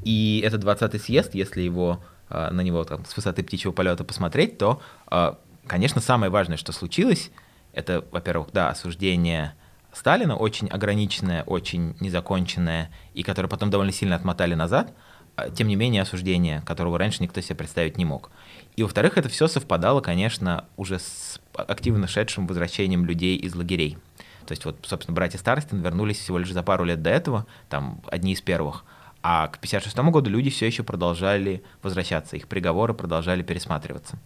и 0.05 0.43
этот 0.45 0.63
20-й 0.63 1.01
съезд, 1.01 1.35
если 1.35 1.63
его 1.63 2.01
Э, 2.01 2.18
на 2.31 2.61
него 2.61 2.85
там, 2.85 3.05
с 3.05 3.17
высоты 3.17 3.43
птичьего 3.43 3.73
полета 3.73 4.05
посмотреть, 4.05 4.59
то, 4.59 4.81
э, 5.11 5.35
конечно, 5.67 6.01
самое 6.01 6.31
важное, 6.31 6.57
что 6.57 6.73
случилось, 6.73 7.31
это, 7.73 8.05
во-первых, 8.11 8.49
да, 8.53 8.71
осуждение 8.71 9.55
Сталина, 9.93 10.37
очень 10.37 10.69
ограниченное, 10.69 11.43
очень 11.45 11.97
незаконченное, 12.01 12.91
и 13.15 13.23
которое 13.23 13.49
потом 13.49 13.71
довольно 13.71 13.93
сильно 13.93 14.17
отмотали 14.17 14.55
назад, 14.55 14.93
а, 15.37 15.51
тем 15.51 15.69
не 15.69 15.77
менее 15.77 16.03
осуждение, 16.03 16.63
которого 16.63 16.99
раньше 16.99 17.23
никто 17.23 17.41
себе 17.41 17.57
представить 17.57 17.97
не 17.97 18.05
мог. 18.05 18.31
И, 18.77 18.83
во-вторых, 18.83 19.19
это 19.19 19.29
все 19.29 19.47
совпадало, 19.47 20.01
конечно, 20.01 20.67
уже 20.77 20.99
с 20.99 21.41
активно 21.55 22.07
шедшим 22.07 22.47
возвращением 22.47 23.05
людей 23.05 23.37
из 23.37 23.55
лагерей. 23.55 23.99
То 24.47 24.53
есть 24.53 24.65
вот, 24.65 24.79
собственно, 24.83 25.15
братья 25.15 25.39
Старостин 25.39 25.81
вернулись 25.81 26.19
всего 26.19 26.39
лишь 26.39 26.53
за 26.53 26.63
пару 26.63 26.85
лет 26.85 27.03
до 27.03 27.11
этого, 27.11 27.47
там 27.69 28.01
одни 28.09 28.33
из 28.33 28.41
первых. 28.41 28.85
А 29.23 29.49
к 29.49 29.59
56 29.59 29.97
году 29.97 30.31
люди 30.31 30.51
все 30.51 30.67
еще 30.67 30.83
продолжали 30.83 31.63
возвращаться, 31.83 32.37
их 32.37 32.47
приговоры 32.49 32.95
продолжали 32.95 33.43
пересматриваться. 33.43 34.19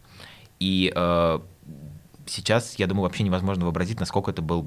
И 0.61 0.93
э, 0.95 1.41
сейчас, 2.27 2.79
я 2.79 2.87
думаю, 2.87 3.05
вообще 3.05 3.25
невозможно 3.25 3.65
вообразить, 3.65 4.01
насколько 4.01 4.31
это 4.31 4.43
был 4.43 4.63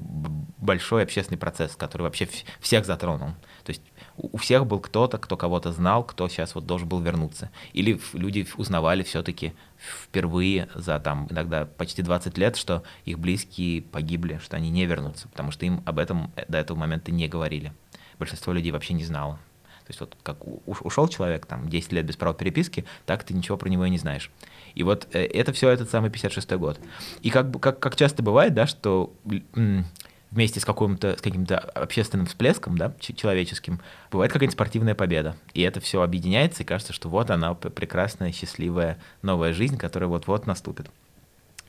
большой 0.58 1.02
общественный 1.02 1.38
процесс, 1.38 1.76
который 1.76 2.02
вообще 2.02 2.28
всех 2.60 2.86
затронул. 2.86 3.30
То 3.64 3.70
есть 3.70 3.82
у 4.16 4.36
всех 4.36 4.66
был 4.66 4.80
кто-то, 4.80 5.18
кто 5.18 5.36
кого-то 5.36 5.72
знал, 5.72 6.04
кто 6.04 6.28
сейчас 6.28 6.54
вот 6.54 6.66
должен 6.66 6.88
был 6.88 7.00
вернуться. 7.00 7.50
Или 7.72 8.00
люди 8.12 8.46
узнавали 8.56 9.02
все-таки 9.02 9.52
впервые 9.78 10.68
за 10.74 10.98
там 10.98 11.28
иногда 11.30 11.66
почти 11.66 12.02
20 12.02 12.36
лет, 12.38 12.56
что 12.56 12.82
их 13.04 13.18
близкие 13.18 13.82
погибли, 13.82 14.40
что 14.42 14.56
они 14.56 14.70
не 14.70 14.86
вернутся, 14.86 15.28
потому 15.28 15.50
что 15.50 15.66
им 15.66 15.82
об 15.86 15.98
этом 15.98 16.32
до 16.48 16.58
этого 16.58 16.76
момента 16.76 17.12
не 17.12 17.28
говорили. 17.28 17.72
Большинство 18.18 18.52
людей 18.52 18.72
вообще 18.72 18.94
не 18.94 19.04
знало. 19.04 19.38
То 19.86 19.90
есть 19.90 20.00
вот 20.00 20.16
как 20.24 20.38
ушел 20.66 21.06
человек 21.06 21.46
там 21.46 21.68
10 21.68 21.92
лет 21.92 22.04
без 22.04 22.16
права 22.16 22.34
переписки, 22.34 22.84
так 23.04 23.22
ты 23.22 23.34
ничего 23.34 23.56
про 23.56 23.68
него 23.68 23.84
и 23.86 23.90
не 23.90 23.98
знаешь. 23.98 24.32
И 24.74 24.82
вот 24.82 25.06
э, 25.12 25.24
это 25.24 25.52
все 25.52 25.70
этот 25.70 25.90
самый 25.90 26.10
56-й 26.10 26.58
год. 26.58 26.80
И 27.22 27.30
как, 27.30 27.58
как, 27.60 27.78
как 27.78 27.94
часто 27.94 28.22
бывает, 28.22 28.52
да, 28.52 28.66
что 28.66 29.14
вместе 30.32 30.60
с, 30.60 30.64
каким-то, 30.64 31.16
с 31.16 31.20
каким-то 31.22 31.58
общественным 31.58 32.26
всплеском, 32.26 32.76
да, 32.76 32.94
человеческим, 32.98 33.80
бывает 34.10 34.32
какая-нибудь 34.32 34.54
спортивная 34.54 34.96
победа. 34.96 35.36
И 35.54 35.62
это 35.62 35.80
все 35.80 36.02
объединяется, 36.02 36.62
и 36.62 36.66
кажется, 36.66 36.92
что 36.92 37.08
вот 37.08 37.30
она 37.30 37.54
прекрасная, 37.54 38.32
счастливая 38.32 38.98
новая 39.22 39.52
жизнь, 39.52 39.78
которая 39.78 40.08
вот-вот 40.08 40.46
наступит. 40.46 40.90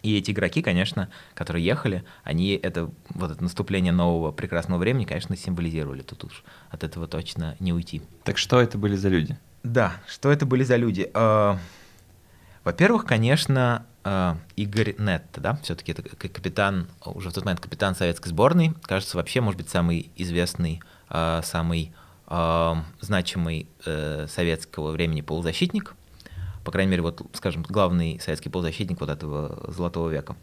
И 0.03 0.17
эти 0.17 0.31
игроки, 0.31 0.61
конечно, 0.61 1.09
которые 1.33 1.65
ехали, 1.65 2.03
они 2.23 2.51
это 2.51 2.91
вот 3.09 3.31
это 3.31 3.43
наступление 3.43 3.91
нового 3.91 4.31
прекрасного 4.31 4.79
времени, 4.79 5.05
конечно, 5.05 5.35
символизировали. 5.35 6.01
Тут 6.01 6.25
уж 6.25 6.43
от 6.69 6.83
этого 6.83 7.07
точно 7.07 7.55
не 7.59 7.73
уйти. 7.73 8.01
Так 8.23 8.37
что 8.37 8.61
это 8.61 8.77
были 8.77 8.95
за 8.95 9.09
люди? 9.09 9.37
Да, 9.63 9.93
что 10.07 10.31
это 10.31 10.45
были 10.45 10.63
за 10.63 10.75
люди? 10.75 11.09
А, 11.13 11.57
во-первых, 12.63 13.05
конечно, 13.05 13.85
а, 14.03 14.37
Игорь 14.55 14.95
Нетт, 14.97 15.25
да, 15.37 15.55
все-таки 15.63 15.91
это 15.91 16.03
капитан, 16.03 16.87
уже 17.03 17.29
в 17.29 17.33
тот 17.33 17.45
момент 17.45 17.59
капитан 17.59 17.95
советской 17.95 18.29
сборной, 18.29 18.73
кажется, 18.83 19.17
вообще, 19.17 19.41
может 19.41 19.59
быть, 19.59 19.69
самый 19.69 20.11
известный, 20.15 20.81
а, 21.09 21.41
самый 21.43 21.93
значимый 22.99 23.69
э, 23.85 24.27
советского 24.27 24.91
времени 24.91 25.21
полузащитник– 25.21 25.95
по 26.67 26.71
крайней 26.71 26.91
мере, 26.91 27.01
вот, 27.01 27.21
скажем, 27.31 27.63
главный 27.63 28.19
советский 28.19 28.49
полузащитник 28.49 28.99
вот 28.99 29.09
этого 29.09 29.71
золотого 29.71 30.09
века. 30.09 30.35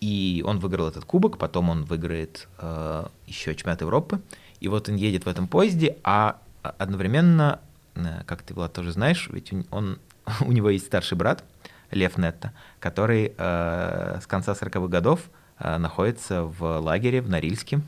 И 0.00 0.44
он 0.46 0.60
выиграл 0.60 0.86
этот 0.86 1.04
кубок, 1.04 1.38
потом 1.38 1.70
он 1.70 1.82
выиграет 1.82 2.46
э, 2.58 3.06
еще 3.26 3.52
чемпионат 3.56 3.80
Европы. 3.80 4.20
И 4.60 4.68
вот 4.68 4.88
он 4.88 4.94
едет 4.94 5.24
в 5.24 5.28
этом 5.28 5.48
поезде, 5.48 5.96
а 6.04 6.38
одновременно, 6.62 7.58
э, 7.96 8.22
как 8.26 8.42
ты, 8.42 8.54
Влад, 8.54 8.74
тоже 8.74 8.92
знаешь, 8.92 9.28
ведь 9.32 9.52
он, 9.72 9.98
у 10.40 10.52
него 10.52 10.70
есть 10.70 10.86
старший 10.86 11.18
брат, 11.18 11.42
Лев 11.90 12.16
Нетта, 12.16 12.52
который 12.78 13.34
э, 13.36 14.20
с 14.22 14.28
конца 14.28 14.52
40-х 14.52 14.86
годов 14.86 15.18
э, 15.58 15.78
находится 15.78 16.44
в 16.44 16.78
лагере 16.78 17.20
в 17.20 17.28
Норильске 17.28 17.80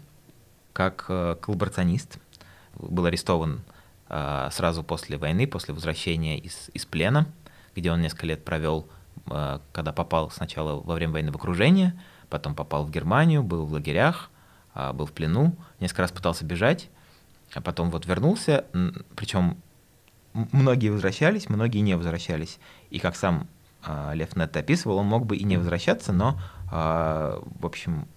как 0.72 1.04
э, 1.10 1.36
коллаборационист. 1.40 2.18
Был 2.74 3.06
арестован 3.06 3.60
а, 3.68 3.75
сразу 4.08 4.84
после 4.84 5.18
войны, 5.18 5.46
после 5.46 5.74
возвращения 5.74 6.38
из, 6.38 6.70
из 6.74 6.86
плена, 6.86 7.26
где 7.74 7.92
он 7.92 8.00
несколько 8.00 8.26
лет 8.26 8.44
провел, 8.44 8.88
а, 9.28 9.60
когда 9.72 9.92
попал 9.92 10.30
сначала 10.30 10.80
во 10.80 10.94
время 10.94 11.14
войны 11.14 11.32
в 11.32 11.36
окружение, 11.36 11.98
потом 12.28 12.54
попал 12.54 12.84
в 12.84 12.90
Германию, 12.90 13.42
был 13.42 13.66
в 13.66 13.72
лагерях, 13.72 14.30
а, 14.74 14.92
был 14.92 15.06
в 15.06 15.12
плену, 15.12 15.54
несколько 15.80 16.02
раз 16.02 16.12
пытался 16.12 16.44
бежать, 16.44 16.88
а 17.54 17.60
потом 17.60 17.90
вот 17.90 18.06
вернулся, 18.06 18.64
причем 19.14 19.56
многие 20.32 20.90
возвращались, 20.90 21.48
многие 21.48 21.78
не 21.78 21.96
возвращались. 21.96 22.58
И 22.90 22.98
как 22.98 23.16
сам 23.16 23.48
Лев 24.12 24.34
Нетт 24.34 24.56
описывал, 24.56 24.98
он 24.98 25.06
мог 25.06 25.26
бы 25.26 25.36
и 25.36 25.44
не 25.44 25.56
возвращаться, 25.56 26.12
но, 26.12 26.40
в 26.68 27.64
общем, 27.64 28.02
а, 28.02 28.15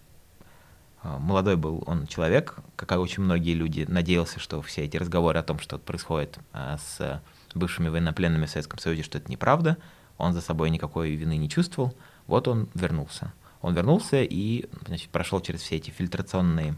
молодой 1.04 1.56
был 1.56 1.84
он 1.86 2.08
человек, 2.08 2.56
как 2.76 2.92
и 2.92 2.96
очень 2.96 3.24
многие 3.24 3.54
люди, 3.54 3.86
надеялся, 3.88 4.40
что 4.40 4.62
все 4.62 4.84
эти 4.84 4.98
разговоры 4.98 5.40
о 5.40 5.44
том, 5.44 5.60
что 5.60 5.78
происходит 5.78 6.40
а, 6.52 6.78
с 6.78 7.22
бывшими 7.56 7.88
военнопленными 7.88 8.46
в 8.46 8.50
Советском 8.50 8.80
Союзе, 8.80 9.04
что 9.04 9.18
это 9.18 9.32
неправда, 9.32 9.78
он 10.18 10.34
за 10.34 10.42
собой 10.42 10.70
никакой 10.70 11.16
вины 11.16 11.38
не 11.38 11.50
чувствовал, 11.50 11.94
вот 12.28 12.48
он 12.48 12.68
вернулся. 12.74 13.34
Он 13.62 13.74
вернулся 13.74 14.22
и 14.22 14.70
значит, 14.88 15.10
прошел 15.10 15.42
через 15.42 15.62
все 15.62 15.78
эти 15.78 15.90
фильтрационные 15.90 16.76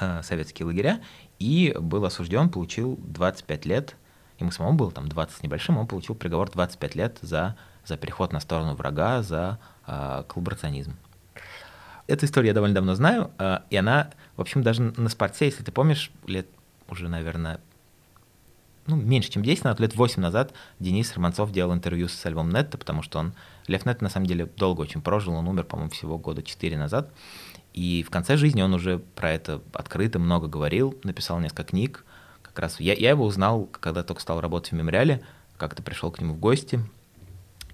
э, 0.00 0.22
советские 0.22 0.66
лагеря 0.66 1.00
и 1.38 1.74
был 1.78 2.04
осужден, 2.04 2.48
получил 2.48 2.98
25 3.02 3.66
лет, 3.66 3.96
ему 4.38 4.50
самому 4.50 4.76
было 4.76 4.90
там 4.90 5.08
20 5.08 5.36
с 5.36 5.42
небольшим, 5.42 5.78
он 5.78 5.86
получил 5.86 6.14
приговор 6.14 6.50
25 6.50 6.94
лет 6.94 7.18
за, 7.22 7.56
за 7.84 7.96
переход 7.96 8.32
на 8.32 8.40
сторону 8.40 8.74
врага, 8.74 9.22
за 9.22 9.58
э, 9.86 10.24
коллаборационизм. 10.28 10.96
Эту 12.08 12.24
историю 12.24 12.48
я 12.48 12.54
довольно 12.54 12.74
давно 12.74 12.94
знаю, 12.94 13.30
а, 13.36 13.64
и 13.68 13.76
она, 13.76 14.10
в 14.36 14.40
общем, 14.40 14.62
даже 14.62 14.82
на 14.82 15.10
спорте, 15.10 15.44
если 15.44 15.62
ты 15.62 15.70
помнишь, 15.70 16.10
лет 16.26 16.46
уже, 16.88 17.06
наверное, 17.06 17.60
ну, 18.86 18.96
меньше, 18.96 19.30
чем 19.30 19.42
10 19.42 19.64
назад, 19.64 19.80
лет 19.80 19.94
8 19.94 20.22
назад 20.22 20.54
Денис 20.80 21.12
Романцов 21.12 21.52
делал 21.52 21.74
интервью 21.74 22.08
с 22.08 22.28
Львом 22.28 22.48
Нетто, 22.48 22.78
потому 22.78 23.02
что 23.02 23.18
он, 23.18 23.34
Лев 23.66 23.84
Нетто, 23.84 24.02
на 24.02 24.08
самом 24.08 24.24
деле, 24.24 24.46
долго 24.46 24.80
очень 24.80 25.02
прожил, 25.02 25.34
он 25.34 25.46
умер, 25.46 25.64
по-моему, 25.64 25.90
всего 25.90 26.16
года 26.16 26.42
4 26.42 26.78
назад, 26.78 27.12
и 27.74 28.02
в 28.02 28.08
конце 28.08 28.38
жизни 28.38 28.62
он 28.62 28.72
уже 28.72 28.98
про 28.98 29.30
это 29.30 29.60
открыто 29.74 30.18
много 30.18 30.48
говорил, 30.48 30.98
написал 31.04 31.38
несколько 31.40 31.64
книг, 31.64 32.06
как 32.40 32.58
раз 32.58 32.80
я, 32.80 32.94
я 32.94 33.10
его 33.10 33.26
узнал, 33.26 33.66
когда 33.66 34.02
только 34.02 34.22
стал 34.22 34.40
работать 34.40 34.72
в 34.72 34.74
мемориале, 34.74 35.20
как-то 35.58 35.82
пришел 35.82 36.10
к 36.10 36.22
нему 36.22 36.32
в 36.32 36.38
гости, 36.38 36.80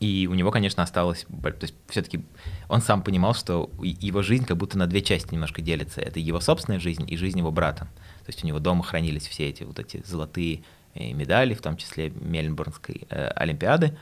и 0.04 0.26
у 0.26 0.34
него, 0.34 0.50
конечно, 0.50 0.82
осталось, 0.82 1.24
то 1.42 1.54
есть 1.62 1.74
все-таки 1.88 2.22
он 2.68 2.82
сам 2.82 3.02
понимал, 3.02 3.32
что 3.32 3.70
его 3.80 4.20
жизнь 4.20 4.44
как 4.44 4.58
будто 4.58 4.76
на 4.76 4.86
две 4.86 5.00
части 5.00 5.32
немножко 5.32 5.62
делится. 5.62 6.02
Это 6.02 6.20
его 6.20 6.40
собственная 6.40 6.78
жизнь 6.78 7.06
и 7.10 7.16
жизнь 7.16 7.38
его 7.38 7.50
брата. 7.50 7.88
То 8.26 8.28
есть 8.28 8.44
у 8.44 8.46
него 8.46 8.58
дома 8.58 8.84
хранились 8.84 9.26
все 9.26 9.48
эти 9.48 9.62
вот 9.62 9.78
эти 9.78 10.02
золотые 10.04 10.62
э, 10.94 11.14
медали, 11.14 11.54
в 11.54 11.62
том 11.62 11.78
числе 11.78 12.10
Мельбурнской 12.10 13.06
э, 13.08 13.28
Олимпиады. 13.28 13.96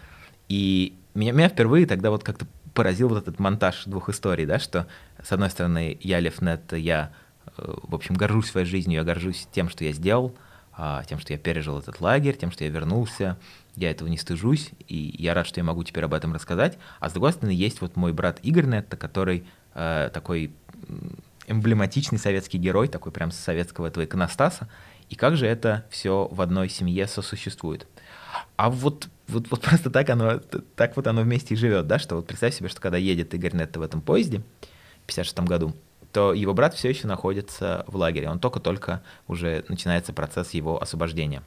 И 0.48 0.96
меня, 1.14 1.30
меня 1.30 1.48
впервые 1.48 1.86
тогда 1.86 2.10
вот 2.10 2.24
как-то 2.24 2.48
поразил 2.74 3.08
вот 3.08 3.18
этот 3.18 3.38
монтаж 3.38 3.84
двух 3.84 4.08
историй, 4.08 4.44
да, 4.44 4.58
что 4.58 4.88
с 5.22 5.30
одной 5.30 5.50
стороны 5.50 5.96
я 6.00 6.18
Левнет, 6.18 6.72
я, 6.72 7.12
э, 7.58 7.74
в 7.84 7.94
общем, 7.94 8.16
горжусь 8.16 8.50
своей 8.50 8.66
жизнью, 8.66 8.98
я 8.98 9.04
горжусь 9.04 9.46
тем, 9.52 9.68
что 9.68 9.84
я 9.84 9.92
сделал, 9.92 10.34
тем, 11.06 11.18
что 11.18 11.32
я 11.32 11.38
пережил 11.38 11.78
этот 11.78 12.00
лагерь, 12.00 12.36
тем, 12.36 12.50
что 12.50 12.64
я 12.64 12.70
вернулся, 12.70 13.36
я 13.76 13.90
этого 13.90 14.08
не 14.08 14.18
стыжусь, 14.18 14.70
и 14.88 15.14
я 15.18 15.34
рад, 15.34 15.46
что 15.46 15.60
я 15.60 15.64
могу 15.64 15.84
теперь 15.84 16.04
об 16.04 16.14
этом 16.14 16.32
рассказать. 16.32 16.78
А 17.00 17.08
с 17.08 17.12
другой 17.12 17.32
стороны, 17.32 17.52
есть 17.52 17.80
вот 17.80 17.96
мой 17.96 18.12
брат 18.12 18.38
Игорь 18.42 18.66
Нетто, 18.66 18.96
который 18.96 19.44
э, 19.74 20.10
такой 20.12 20.52
эмблематичный 21.46 22.18
советский 22.18 22.58
герой, 22.58 22.88
такой 22.88 23.12
прям 23.12 23.30
советского 23.30 23.86
этого 23.86 24.04
иконостаса, 24.04 24.68
и 25.08 25.14
как 25.14 25.36
же 25.36 25.46
это 25.46 25.84
все 25.90 26.28
в 26.30 26.40
одной 26.40 26.68
семье 26.68 27.06
сосуществует. 27.06 27.86
А 28.56 28.70
вот, 28.70 29.08
вот, 29.28 29.50
вот 29.50 29.60
просто 29.62 29.90
так 29.90 30.08
оно, 30.10 30.38
так 30.76 30.96
вот 30.96 31.06
оно 31.06 31.22
вместе 31.22 31.54
и 31.54 31.56
живет, 31.56 31.86
да, 31.86 31.98
что 31.98 32.16
вот 32.16 32.26
представь 32.26 32.54
себе, 32.54 32.68
что 32.68 32.80
когда 32.80 32.98
едет 32.98 33.34
Игорь 33.34 33.54
Нетто 33.54 33.80
в 33.80 33.82
этом 33.82 34.00
поезде 34.00 34.42
в 35.02 35.06
56 35.06 35.40
году, 35.40 35.74
то 36.12 36.32
его 36.32 36.54
брат 36.54 36.74
все 36.74 36.90
еще 36.90 37.06
находится 37.06 37.84
в 37.88 37.96
лагере, 37.96 38.28
он 38.28 38.38
только-только 38.38 39.02
уже 39.26 39.64
начинается 39.68 40.12
процесс 40.12 40.50
его 40.50 40.80
освобождения. 40.80 41.42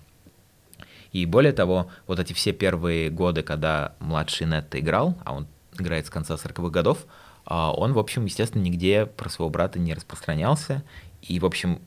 И 1.12 1.25
более 1.25 1.54
того, 1.54 1.89
вот 2.08 2.19
эти 2.19 2.34
все 2.34 2.51
первые 2.51 3.10
годы, 3.10 3.41
когда 3.41 3.93
младший 3.99 4.47
Нетто 4.47 4.80
играл, 4.80 5.17
а 5.23 5.34
он 5.34 5.47
играет 5.80 6.08
с 6.08 6.10
конца 6.10 6.36
40-х 6.36 6.69
годов, 6.69 7.06
а, 7.45 7.71
он, 7.71 7.93
в 7.93 7.99
общем, 7.99 8.25
естественно, 8.25 8.62
нигде 8.62 9.06
про 9.06 9.30
своего 9.30 9.49
брата 9.49 9.80
не 9.80 9.93
распространялся. 9.93 10.84
И, 11.21 11.39
в 11.39 11.45
общем, 11.45 11.80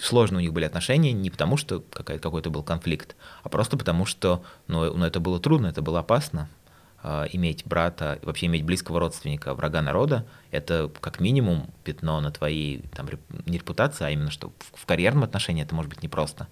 сложно 0.00 0.38
у 0.38 0.40
них 0.40 0.52
были 0.52 0.64
отношения 0.64 1.12
не 1.12 1.30
потому, 1.30 1.56
что 1.56 1.80
какой-то 1.92 2.50
был 2.50 2.62
конфликт, 2.62 3.14
а 3.42 3.48
просто 3.48 3.76
потому, 3.76 4.06
что 4.06 4.42
ну, 4.66 4.92
ну, 4.94 5.04
это 5.04 5.20
было 5.20 5.38
трудно, 5.38 5.68
это 5.68 5.82
было 5.82 6.00
опасно. 6.00 6.48
А, 7.02 7.26
иметь 7.32 7.64
брата, 7.64 8.18
вообще 8.22 8.46
иметь 8.46 8.62
близкого 8.62 9.00
родственника, 9.00 9.54
врага 9.54 9.80
народа, 9.80 10.26
это 10.50 10.90
как 11.00 11.18
минимум 11.18 11.70
пятно 11.82 12.20
на 12.20 12.30
твоей 12.30 12.82
там, 12.94 13.08
не 13.46 13.56
репутации, 13.56 14.04
а 14.04 14.10
именно 14.10 14.30
что 14.30 14.52
в, 14.74 14.84
карьерном 14.84 15.24
отношении 15.24 15.62
это 15.62 15.74
может 15.74 15.88
быть 15.88 16.02
непросто. 16.02 16.46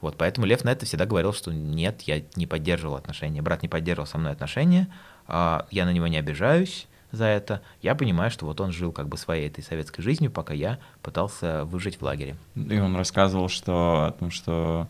Вот, 0.00 0.16
поэтому 0.16 0.46
Лев 0.46 0.62
на 0.62 0.70
это 0.70 0.86
всегда 0.86 1.04
говорил, 1.04 1.32
что 1.32 1.52
нет, 1.52 2.02
я 2.02 2.22
не 2.36 2.46
поддерживал 2.46 2.94
отношения, 2.94 3.42
брат 3.42 3.62
не 3.62 3.68
поддерживал 3.68 4.06
со 4.06 4.18
мной 4.18 4.30
отношения, 4.30 4.88
а, 5.26 5.66
я 5.72 5.84
на 5.84 5.92
него 5.92 6.06
не 6.06 6.16
обижаюсь 6.16 6.86
за 7.10 7.24
это. 7.24 7.60
Я 7.82 7.96
понимаю, 7.96 8.30
что 8.30 8.46
вот 8.46 8.60
он 8.60 8.70
жил 8.70 8.92
как 8.92 9.08
бы 9.08 9.16
своей 9.16 9.48
этой 9.48 9.64
советской 9.64 10.02
жизнью, 10.02 10.30
пока 10.30 10.54
я 10.54 10.78
пытался 11.02 11.64
выжить 11.64 11.96
в 11.96 12.02
лагере. 12.02 12.36
И 12.54 12.78
он 12.78 12.94
рассказывал, 12.94 13.48
что 13.48 14.06
о 14.06 14.12
том, 14.12 14.30
что 14.30 14.86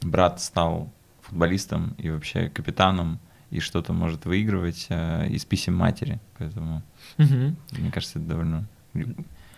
брат 0.00 0.40
стал 0.40 0.90
футболистом 1.20 1.94
и 1.98 2.10
вообще 2.10 2.48
капитаном, 2.48 3.20
и 3.52 3.60
что-то 3.60 3.92
может 3.92 4.24
выигрывать 4.24 4.86
э, 4.88 5.28
из 5.28 5.44
писем 5.44 5.76
матери. 5.76 6.18
Поэтому, 6.38 6.82
угу. 7.18 7.54
мне 7.72 7.90
кажется, 7.92 8.18
это 8.18 8.28
довольно 8.28 8.66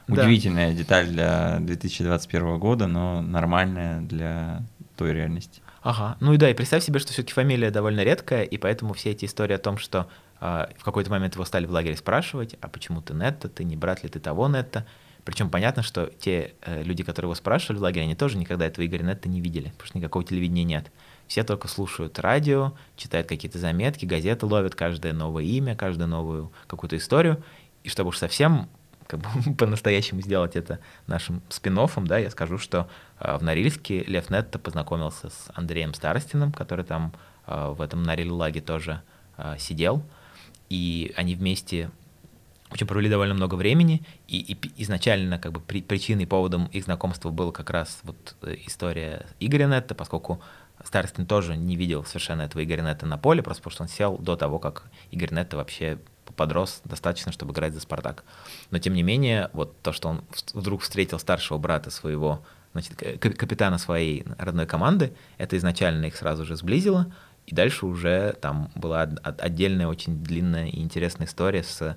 Удивительная 0.07 0.71
да. 0.71 0.75
деталь 0.77 1.07
для 1.07 1.59
2021 1.61 2.59
года, 2.59 2.87
но 2.87 3.23
нормальная 3.23 4.03
для 4.03 4.63
той 4.97 5.13
реальности. 5.15 5.63
Ага. 5.83 6.17
Ну 6.21 6.35
и 6.35 6.37
да, 6.37 6.51
и 6.51 6.55
представь 6.55 6.85
себе, 6.85 6.99
что 6.99 7.13
все-таки 7.13 7.33
фамилия 7.33 7.71
довольно 7.71 8.03
редкая, 8.03 8.43
и 8.43 8.59
поэтому 8.59 8.93
все 8.95 9.11
эти 9.11 9.25
истории 9.25 9.55
о 9.55 9.59
том, 9.59 9.79
что 9.79 10.09
э, 10.41 10.67
в 10.77 10.85
какой-то 10.85 11.11
момент 11.11 11.35
его 11.35 11.45
стали 11.45 11.67
в 11.67 11.71
лагере 11.71 11.97
спрашивать, 11.97 12.57
а 12.61 12.69
почему 12.69 13.01
ты 13.01 13.15
Нетта, 13.15 13.49
ты 13.49 13.65
не 13.65 13.77
брат 13.77 14.03
ли 14.03 14.09
ты 14.09 14.21
того 14.21 14.49
Нетта? 14.49 14.87
Причем 15.25 15.49
понятно, 15.49 15.83
что 15.83 16.11
те 16.19 16.53
э, 16.63 16.83
люди, 16.83 17.03
которые 17.03 17.29
его 17.29 17.35
спрашивали 17.35 17.79
в 17.79 17.83
лагере, 17.83 18.05
они 18.05 18.15
тоже 18.15 18.37
никогда 18.37 18.67
этого 18.67 18.85
Игоря 18.85 19.05
Нетта 19.05 19.29
не 19.29 19.41
видели, 19.41 19.71
потому 19.71 19.87
что 19.87 19.99
никакого 19.99 20.25
телевидения 20.25 20.65
нет. 20.65 20.93
Все 21.27 21.43
только 21.45 21.69
слушают 21.69 22.19
радио, 22.19 22.73
читают 22.97 23.27
какие-то 23.27 23.59
заметки, 23.59 24.05
газеты 24.05 24.47
ловят 24.47 24.75
каждое 24.75 25.13
новое 25.13 25.45
имя, 25.45 25.75
каждую 25.75 26.09
новую 26.09 26.53
какую-то 26.67 26.97
историю. 26.97 27.43
И 27.83 27.89
чтобы 27.89 28.11
уж 28.11 28.19
совсем 28.19 28.69
как 29.07 29.21
бы 29.21 29.55
по-настоящему 29.59 30.21
сделать 30.21 30.57
это 30.57 30.81
нашим 31.07 31.43
спин 31.49 31.79
да, 32.05 32.19
я 32.19 32.31
скажу, 32.31 32.59
что 32.59 32.89
э, 33.21 33.37
в 33.37 33.43
Норильске 33.43 34.05
Лев 34.05 34.31
Нетто 34.31 34.59
познакомился 34.59 35.31
с 35.31 35.51
Андреем 35.55 35.95
Старостиным, 35.95 36.53
который 36.53 36.85
там 36.85 37.13
э, 37.47 37.75
в 37.77 37.81
этом 37.81 38.03
Нориль-лаге 38.03 38.61
тоже 38.61 39.03
э, 39.37 39.57
сидел, 39.59 40.03
и 40.69 41.13
они 41.17 41.35
вместе 41.35 41.91
очень 42.71 42.87
провели 42.87 43.09
довольно 43.09 43.35
много 43.35 43.55
времени, 43.55 44.03
и, 44.27 44.39
и 44.39 44.83
изначально 44.83 45.39
как 45.39 45.53
бы 45.53 45.61
при, 45.61 45.81
причиной, 45.81 46.27
поводом 46.27 46.67
их 46.67 46.85
знакомства 46.85 47.31
была 47.31 47.53
как 47.53 47.71
раз 47.71 48.01
вот 48.03 48.37
история 48.67 49.27
Игоря 49.39 49.67
Нетта, 49.67 49.95
поскольку 49.95 50.43
Старостин 50.85 51.27
тоже 51.27 51.57
не 51.57 51.77
видел 51.77 52.05
совершенно 52.05 52.43
этого 52.43 52.63
Игоря 52.63 52.83
Нетта 52.83 53.07
на 53.07 53.19
поле, 53.19 53.43
просто 53.43 53.63
потому 53.63 53.73
что 53.73 53.83
он 53.85 53.89
сел 53.89 54.19
до 54.19 54.37
того, 54.37 54.59
как 54.59 54.85
Игорь 55.11 55.33
Нетта 55.33 55.57
вообще 55.57 55.99
подрос 56.37 56.81
достаточно, 56.85 57.33
чтобы 57.33 57.53
играть 57.53 57.75
за 57.75 57.81
«Спартак». 57.81 58.25
Но, 58.71 58.79
тем 58.79 58.95
не 58.95 59.03
менее, 59.03 59.51
вот 59.53 59.81
то, 59.83 59.93
что 59.93 60.09
он 60.09 60.25
вдруг 60.53 60.83
встретил 60.83 61.19
старшего 61.19 61.59
брата 61.59 61.91
своего, 61.91 62.45
значит, 62.73 62.97
капитана 63.21 63.79
своей 63.79 64.25
родной 64.39 64.67
команды, 64.67 65.15
это 65.39 65.57
изначально 65.57 66.07
их 66.07 66.17
сразу 66.17 66.45
же 66.45 66.57
сблизило, 66.57 67.13
и 67.47 67.55
дальше 67.55 67.87
уже 67.87 68.37
там 68.41 68.71
была 68.75 69.03
отдельная, 69.03 69.87
очень 69.87 70.23
длинная 70.23 70.67
и 70.67 70.81
интересная 70.81 71.27
история 71.27 71.63
с... 71.63 71.97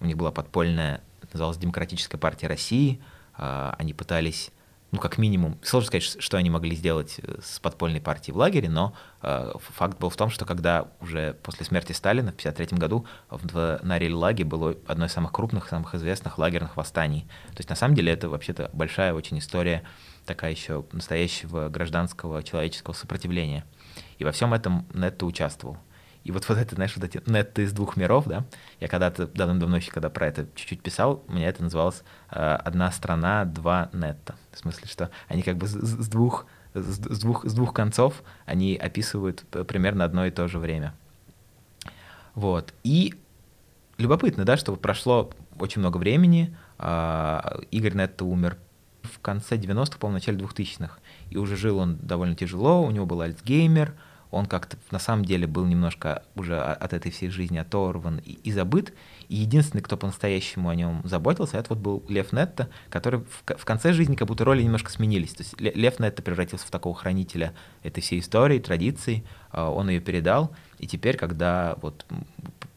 У 0.00 0.06
них 0.06 0.16
была 0.16 0.30
подпольная, 0.30 1.02
называлась 1.32 1.58
Демократическая 1.58 2.18
партия 2.18 2.46
России, 2.46 3.00
а, 3.34 3.76
они 3.78 3.92
пытались 3.92 4.50
ну, 4.92 4.98
как 4.98 5.18
минимум, 5.18 5.58
сложно 5.62 5.86
сказать, 5.86 6.22
что 6.22 6.36
они 6.36 6.50
могли 6.50 6.74
сделать 6.74 7.20
э, 7.22 7.38
с 7.42 7.60
подпольной 7.60 8.00
партией 8.00 8.34
в 8.34 8.36
лагере, 8.36 8.68
но 8.68 8.94
э, 9.22 9.52
факт 9.76 9.98
был 9.98 10.10
в 10.10 10.16
том, 10.16 10.30
что 10.30 10.44
когда 10.44 10.88
уже 11.00 11.34
после 11.42 11.64
смерти 11.64 11.92
Сталина 11.92 12.32
в 12.32 12.34
1953 12.34 12.78
году 12.78 13.06
в 13.28 13.80
Нарель-Лаге 13.82 14.44
было 14.44 14.76
одно 14.86 15.06
из 15.06 15.12
самых 15.12 15.32
крупных, 15.32 15.68
самых 15.68 15.94
известных 15.94 16.38
лагерных 16.38 16.76
восстаний. 16.76 17.22
То 17.50 17.58
есть 17.58 17.70
на 17.70 17.76
самом 17.76 17.94
деле 17.94 18.12
это 18.12 18.28
вообще-то 18.28 18.70
большая 18.72 19.14
очень 19.14 19.38
история 19.38 19.84
такая 20.26 20.50
еще 20.50 20.84
настоящего 20.92 21.68
гражданского 21.68 22.42
человеческого 22.42 22.94
сопротивления. 22.94 23.64
И 24.18 24.24
во 24.24 24.32
всем 24.32 24.52
этом 24.54 24.86
Нетто 24.92 25.24
участвовал. 25.24 25.78
И 26.24 26.32
вот, 26.32 26.48
вот 26.48 26.58
это, 26.58 26.74
знаешь, 26.74 26.94
вот 26.96 27.04
эти 27.04 27.20
нетты 27.26 27.62
из 27.62 27.72
двух 27.72 27.96
миров, 27.96 28.26
да, 28.26 28.44
я 28.78 28.88
когда-то 28.88 29.26
давно-давно 29.26 29.76
еще, 29.76 29.90
когда 29.90 30.10
про 30.10 30.26
это 30.26 30.46
чуть-чуть 30.54 30.82
писал, 30.82 31.24
у 31.28 31.32
меня 31.32 31.48
это 31.48 31.62
называлось 31.62 32.02
э, 32.30 32.38
«Одна 32.40 32.92
страна, 32.92 33.44
два 33.44 33.88
нетта». 33.92 34.36
В 34.52 34.58
смысле, 34.58 34.86
что 34.86 35.10
они 35.28 35.42
как 35.42 35.56
бы 35.56 35.66
с, 35.66 35.72
с 35.72 36.08
двух 36.08 36.46
с 36.74 37.18
двух, 37.18 37.44
с 37.44 37.52
двух 37.52 37.74
концов 37.74 38.22
они 38.46 38.76
описывают 38.76 39.44
примерно 39.66 40.04
одно 40.04 40.26
и 40.26 40.30
то 40.30 40.46
же 40.46 40.58
время. 40.58 40.94
Вот. 42.34 42.72
И 42.84 43.14
любопытно, 43.98 44.44
да, 44.44 44.56
что 44.56 44.76
прошло 44.76 45.30
очень 45.58 45.80
много 45.80 45.98
времени, 45.98 46.56
э, 46.78 47.40
Игорь 47.70 47.94
Нетто 47.94 48.24
умер 48.24 48.56
в 49.02 49.18
конце 49.20 49.56
90-х, 49.56 49.98
по-моему, 49.98 50.18
начале 50.18 50.38
2000-х, 50.38 50.98
и 51.30 51.36
уже 51.36 51.56
жил 51.56 51.78
он 51.78 51.96
довольно 51.96 52.34
тяжело, 52.36 52.82
у 52.82 52.90
него 52.90 53.06
был 53.06 53.20
Альцгеймер, 53.20 53.94
он 54.30 54.46
как-то 54.46 54.76
на 54.90 54.98
самом 54.98 55.24
деле 55.24 55.46
был 55.46 55.66
немножко 55.66 56.22
уже 56.36 56.60
от 56.60 56.92
этой 56.92 57.10
всей 57.10 57.30
жизни 57.30 57.58
оторван 57.58 58.18
и, 58.18 58.32
и 58.32 58.52
забыт. 58.52 58.92
И 59.28 59.36
единственный, 59.36 59.80
кто 59.80 59.96
по-настоящему 59.96 60.68
о 60.68 60.74
нем 60.74 61.02
заботился, 61.04 61.58
это 61.58 61.70
вот 61.70 61.78
был 61.78 62.04
Лев 62.08 62.32
Нетто, 62.32 62.68
который 62.88 63.20
в, 63.20 63.56
в 63.56 63.64
конце 63.64 63.92
жизни 63.92 64.14
как 64.14 64.28
будто 64.28 64.44
роли 64.44 64.62
немножко 64.62 64.90
сменились. 64.90 65.32
То 65.32 65.42
есть 65.42 65.60
Лев 65.60 65.98
Нетто 65.98 66.22
превратился 66.22 66.66
в 66.66 66.70
такого 66.70 66.94
хранителя 66.94 67.54
этой 67.82 68.00
всей 68.00 68.20
истории, 68.20 68.58
традиций, 68.58 69.24
а, 69.50 69.70
он 69.70 69.88
ее 69.88 70.00
передал. 70.00 70.54
И 70.78 70.86
теперь, 70.86 71.16
когда 71.16 71.76
вот 71.82 72.06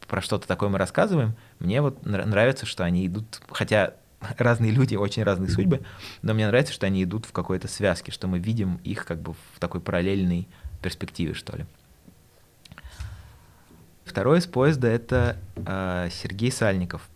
про 0.08 0.20
что-то 0.20 0.46
такое 0.46 0.68
мы 0.68 0.78
рассказываем, 0.78 1.34
мне 1.58 1.80
вот 1.80 2.04
нравится, 2.04 2.66
что 2.66 2.84
они 2.84 3.06
идут, 3.06 3.40
хотя 3.48 3.94
разные 4.38 4.72
люди, 4.72 4.96
очень 4.96 5.22
разные 5.22 5.50
судьбы, 5.50 5.82
но 6.22 6.34
мне 6.34 6.46
нравится, 6.46 6.72
что 6.72 6.86
они 6.86 7.02
идут 7.04 7.26
в 7.26 7.32
какой-то 7.32 7.68
связке, 7.68 8.12
что 8.12 8.26
мы 8.26 8.38
видим 8.38 8.80
их 8.84 9.04
как 9.04 9.20
бы 9.20 9.32
в 9.32 9.60
такой 9.60 9.80
параллельной 9.80 10.48
перспективе, 10.84 11.34
что 11.34 11.56
ли. 11.56 11.66
Второй 14.04 14.38
из 14.38 14.46
поезда— 14.46 14.88
это 14.88 15.38
э, 15.56 16.08
Сергей 16.12 16.52
Сальников. 16.52 17.08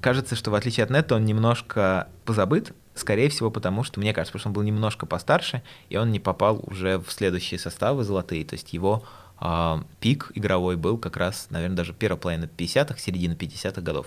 Кажется, 0.00 0.34
что 0.34 0.50
в 0.50 0.54
отличие 0.54 0.84
от 0.84 0.90
Нета 0.90 1.14
он 1.14 1.24
немножко 1.24 2.08
позабыт, 2.24 2.72
скорее 2.94 3.28
всего, 3.28 3.50
потому 3.50 3.84
что, 3.84 4.00
мне 4.00 4.14
кажется, 4.14 4.32
потому 4.32 4.40
что 4.40 4.48
он 4.48 4.52
был 4.54 4.62
немножко 4.62 5.04
постарше, 5.04 5.62
и 5.90 5.96
он 5.98 6.10
не 6.10 6.20
попал 6.20 6.62
уже 6.66 6.98
в 6.98 7.12
следующие 7.12 7.60
составы 7.60 8.02
золотые, 8.02 8.44
то 8.46 8.54
есть 8.54 8.72
его 8.72 9.04
э, 9.40 9.76
пик 10.00 10.32
игровой 10.34 10.76
был 10.76 10.96
как 10.96 11.18
раз, 11.18 11.48
наверное, 11.50 11.76
даже 11.76 11.92
первая 11.92 12.18
половина 12.18 12.44
50-х, 12.44 12.98
середина 12.98 13.34
50-х 13.34 13.82
годов. 13.82 14.06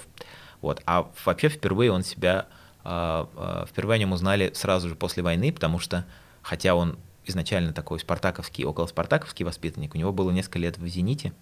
Вот. 0.61 0.81
А 0.87 1.07
вообще 1.25 1.47
впервые 1.47 1.91
он 1.91 2.03
себя, 2.03 2.47
э, 2.83 3.25
э, 3.35 3.65
впервые 3.69 3.95
о 3.95 3.99
нем 3.99 4.13
узнали 4.13 4.51
сразу 4.55 4.89
же 4.89 4.95
после 4.95 5.21
войны, 5.21 5.53
потому 5.53 5.77
что, 5.77 6.05
хотя 6.41 6.73
он 6.73 6.97
изначально 7.25 7.73
такой 7.73 7.99
спартаковский, 7.99 8.65
около 8.65 8.87
спартаковский 8.87 9.45
воспитанник. 9.45 9.95
У 9.95 9.97
него 9.97 10.11
было 10.11 10.31
несколько 10.31 10.59
лет 10.59 10.77
в 10.77 10.87
«Зените». 10.87 11.33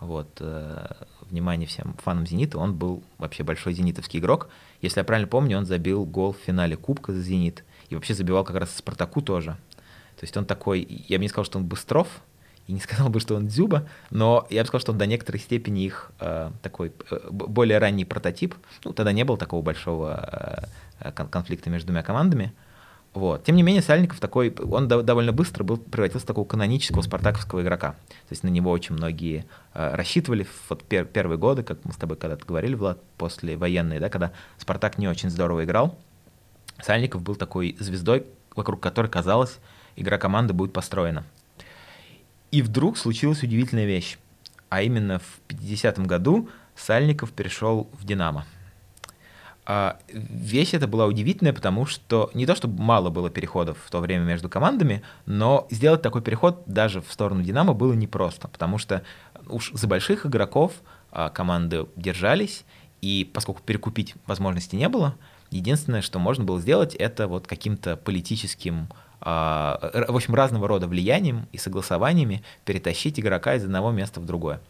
Вот, 0.00 0.38
э, 0.40 0.94
внимание 1.30 1.68
всем 1.68 1.94
фанам 2.02 2.26
«Зенита», 2.26 2.58
он 2.58 2.74
был 2.74 3.04
вообще 3.18 3.44
большой 3.44 3.72
зенитовский 3.72 4.18
игрок. 4.18 4.48
Если 4.80 4.98
я 4.98 5.04
правильно 5.04 5.28
помню, 5.28 5.58
он 5.58 5.64
забил 5.64 6.04
гол 6.04 6.32
в 6.32 6.38
финале 6.38 6.76
Кубка 6.76 7.12
за 7.12 7.22
«Зенит». 7.22 7.64
И 7.88 7.94
вообще 7.94 8.14
забивал 8.14 8.42
как 8.42 8.56
раз 8.56 8.74
«Спартаку» 8.74 9.22
тоже. 9.22 9.56
То 10.16 10.24
есть 10.24 10.36
он 10.36 10.44
такой, 10.44 10.86
я 11.08 11.18
бы 11.18 11.22
не 11.22 11.28
сказал, 11.28 11.44
что 11.44 11.58
он 11.58 11.66
быстров, 11.66 12.08
и 12.66 12.72
не 12.72 12.80
сказал 12.80 13.08
бы, 13.08 13.20
что 13.20 13.34
он 13.34 13.46
Дзюба, 13.48 13.88
но 14.10 14.46
я 14.50 14.62
бы 14.62 14.66
сказал, 14.66 14.80
что 14.80 14.92
он 14.92 14.98
до 14.98 15.06
некоторой 15.06 15.40
степени 15.40 15.84
их 15.84 16.10
э, 16.20 16.50
такой 16.62 16.92
э, 17.10 17.18
более 17.30 17.78
ранний 17.78 18.04
прототип. 18.04 18.54
Ну, 18.84 18.92
тогда 18.92 19.12
не 19.12 19.24
было 19.24 19.36
такого 19.36 19.62
большого 19.62 20.68
э, 21.00 21.12
конфликта 21.12 21.70
между 21.70 21.88
двумя 21.88 22.02
командами. 22.02 22.52
Вот. 23.14 23.44
Тем 23.44 23.56
не 23.56 23.62
менее, 23.62 23.82
Сальников 23.82 24.20
такой, 24.20 24.50
он 24.50 24.88
довольно 24.88 25.32
быстро 25.32 25.64
был, 25.64 25.76
превратился 25.76 26.24
в 26.24 26.28
такого 26.28 26.46
канонического 26.46 27.02
спартаковского 27.02 27.60
игрока. 27.60 27.90
То 27.92 28.30
есть 28.30 28.42
на 28.42 28.48
него 28.48 28.70
очень 28.70 28.94
многие 28.94 29.44
э, 29.74 29.94
рассчитывали 29.94 30.46
вот 30.70 30.82
пер, 30.84 31.04
первые 31.04 31.38
годы, 31.38 31.62
как 31.62 31.84
мы 31.84 31.92
с 31.92 31.96
тобой 31.96 32.16
когда-то 32.16 32.46
говорили, 32.46 32.74
Влад, 32.74 33.02
после 33.18 33.56
военной, 33.56 33.98
да, 33.98 34.08
когда 34.08 34.32
Спартак 34.56 34.96
не 34.96 35.08
очень 35.08 35.28
здорово 35.28 35.64
играл. 35.64 35.98
Сальников 36.80 37.22
был 37.22 37.34
такой 37.34 37.76
звездой, 37.78 38.24
вокруг 38.56 38.80
которой, 38.80 39.08
казалось, 39.08 39.58
игра 39.94 40.16
команды 40.16 40.54
будет 40.54 40.72
построена. 40.72 41.24
И 42.50 42.62
вдруг 42.62 42.96
случилась 42.96 43.42
удивительная 43.42 43.86
вещь. 43.86 44.18
А 44.70 44.80
именно 44.80 45.18
в 45.18 45.40
50-м 45.48 46.06
году 46.06 46.48
Сальников 46.74 47.32
перешел 47.32 47.90
в 47.92 48.06
«Динамо». 48.06 48.46
А 49.64 49.98
вещь 50.08 50.74
эта 50.74 50.88
была 50.88 51.06
удивительная, 51.06 51.52
потому 51.52 51.86
что 51.86 52.30
не 52.34 52.46
то, 52.46 52.56
чтобы 52.56 52.82
мало 52.82 53.10
было 53.10 53.30
переходов 53.30 53.78
в 53.84 53.90
то 53.90 54.00
время 54.00 54.24
между 54.24 54.48
командами, 54.48 55.02
но 55.24 55.68
сделать 55.70 56.02
такой 56.02 56.20
переход 56.20 56.64
даже 56.66 57.00
в 57.00 57.12
сторону 57.12 57.42
Динамо 57.42 57.72
было 57.72 57.92
непросто, 57.92 58.48
потому 58.48 58.78
что 58.78 59.02
уж 59.48 59.70
за 59.72 59.86
больших 59.86 60.26
игроков 60.26 60.72
а, 61.12 61.30
команды 61.30 61.86
держались, 61.94 62.64
и 63.02 63.30
поскольку 63.32 63.62
перекупить 63.62 64.14
возможности 64.26 64.74
не 64.74 64.88
было, 64.88 65.14
единственное, 65.50 66.02
что 66.02 66.18
можно 66.18 66.42
было 66.42 66.60
сделать, 66.60 66.96
это 66.96 67.28
вот 67.28 67.46
каким-то 67.46 67.96
политическим 67.96 68.88
а, 69.20 69.78
в 70.08 70.16
общем, 70.16 70.34
разного 70.34 70.66
рода 70.66 70.88
влиянием 70.88 71.46
и 71.52 71.58
согласованиями 71.58 72.42
перетащить 72.64 73.20
игрока 73.20 73.54
из 73.54 73.64
одного 73.64 73.92
места 73.92 74.18
в 74.18 74.26
другое. 74.26 74.60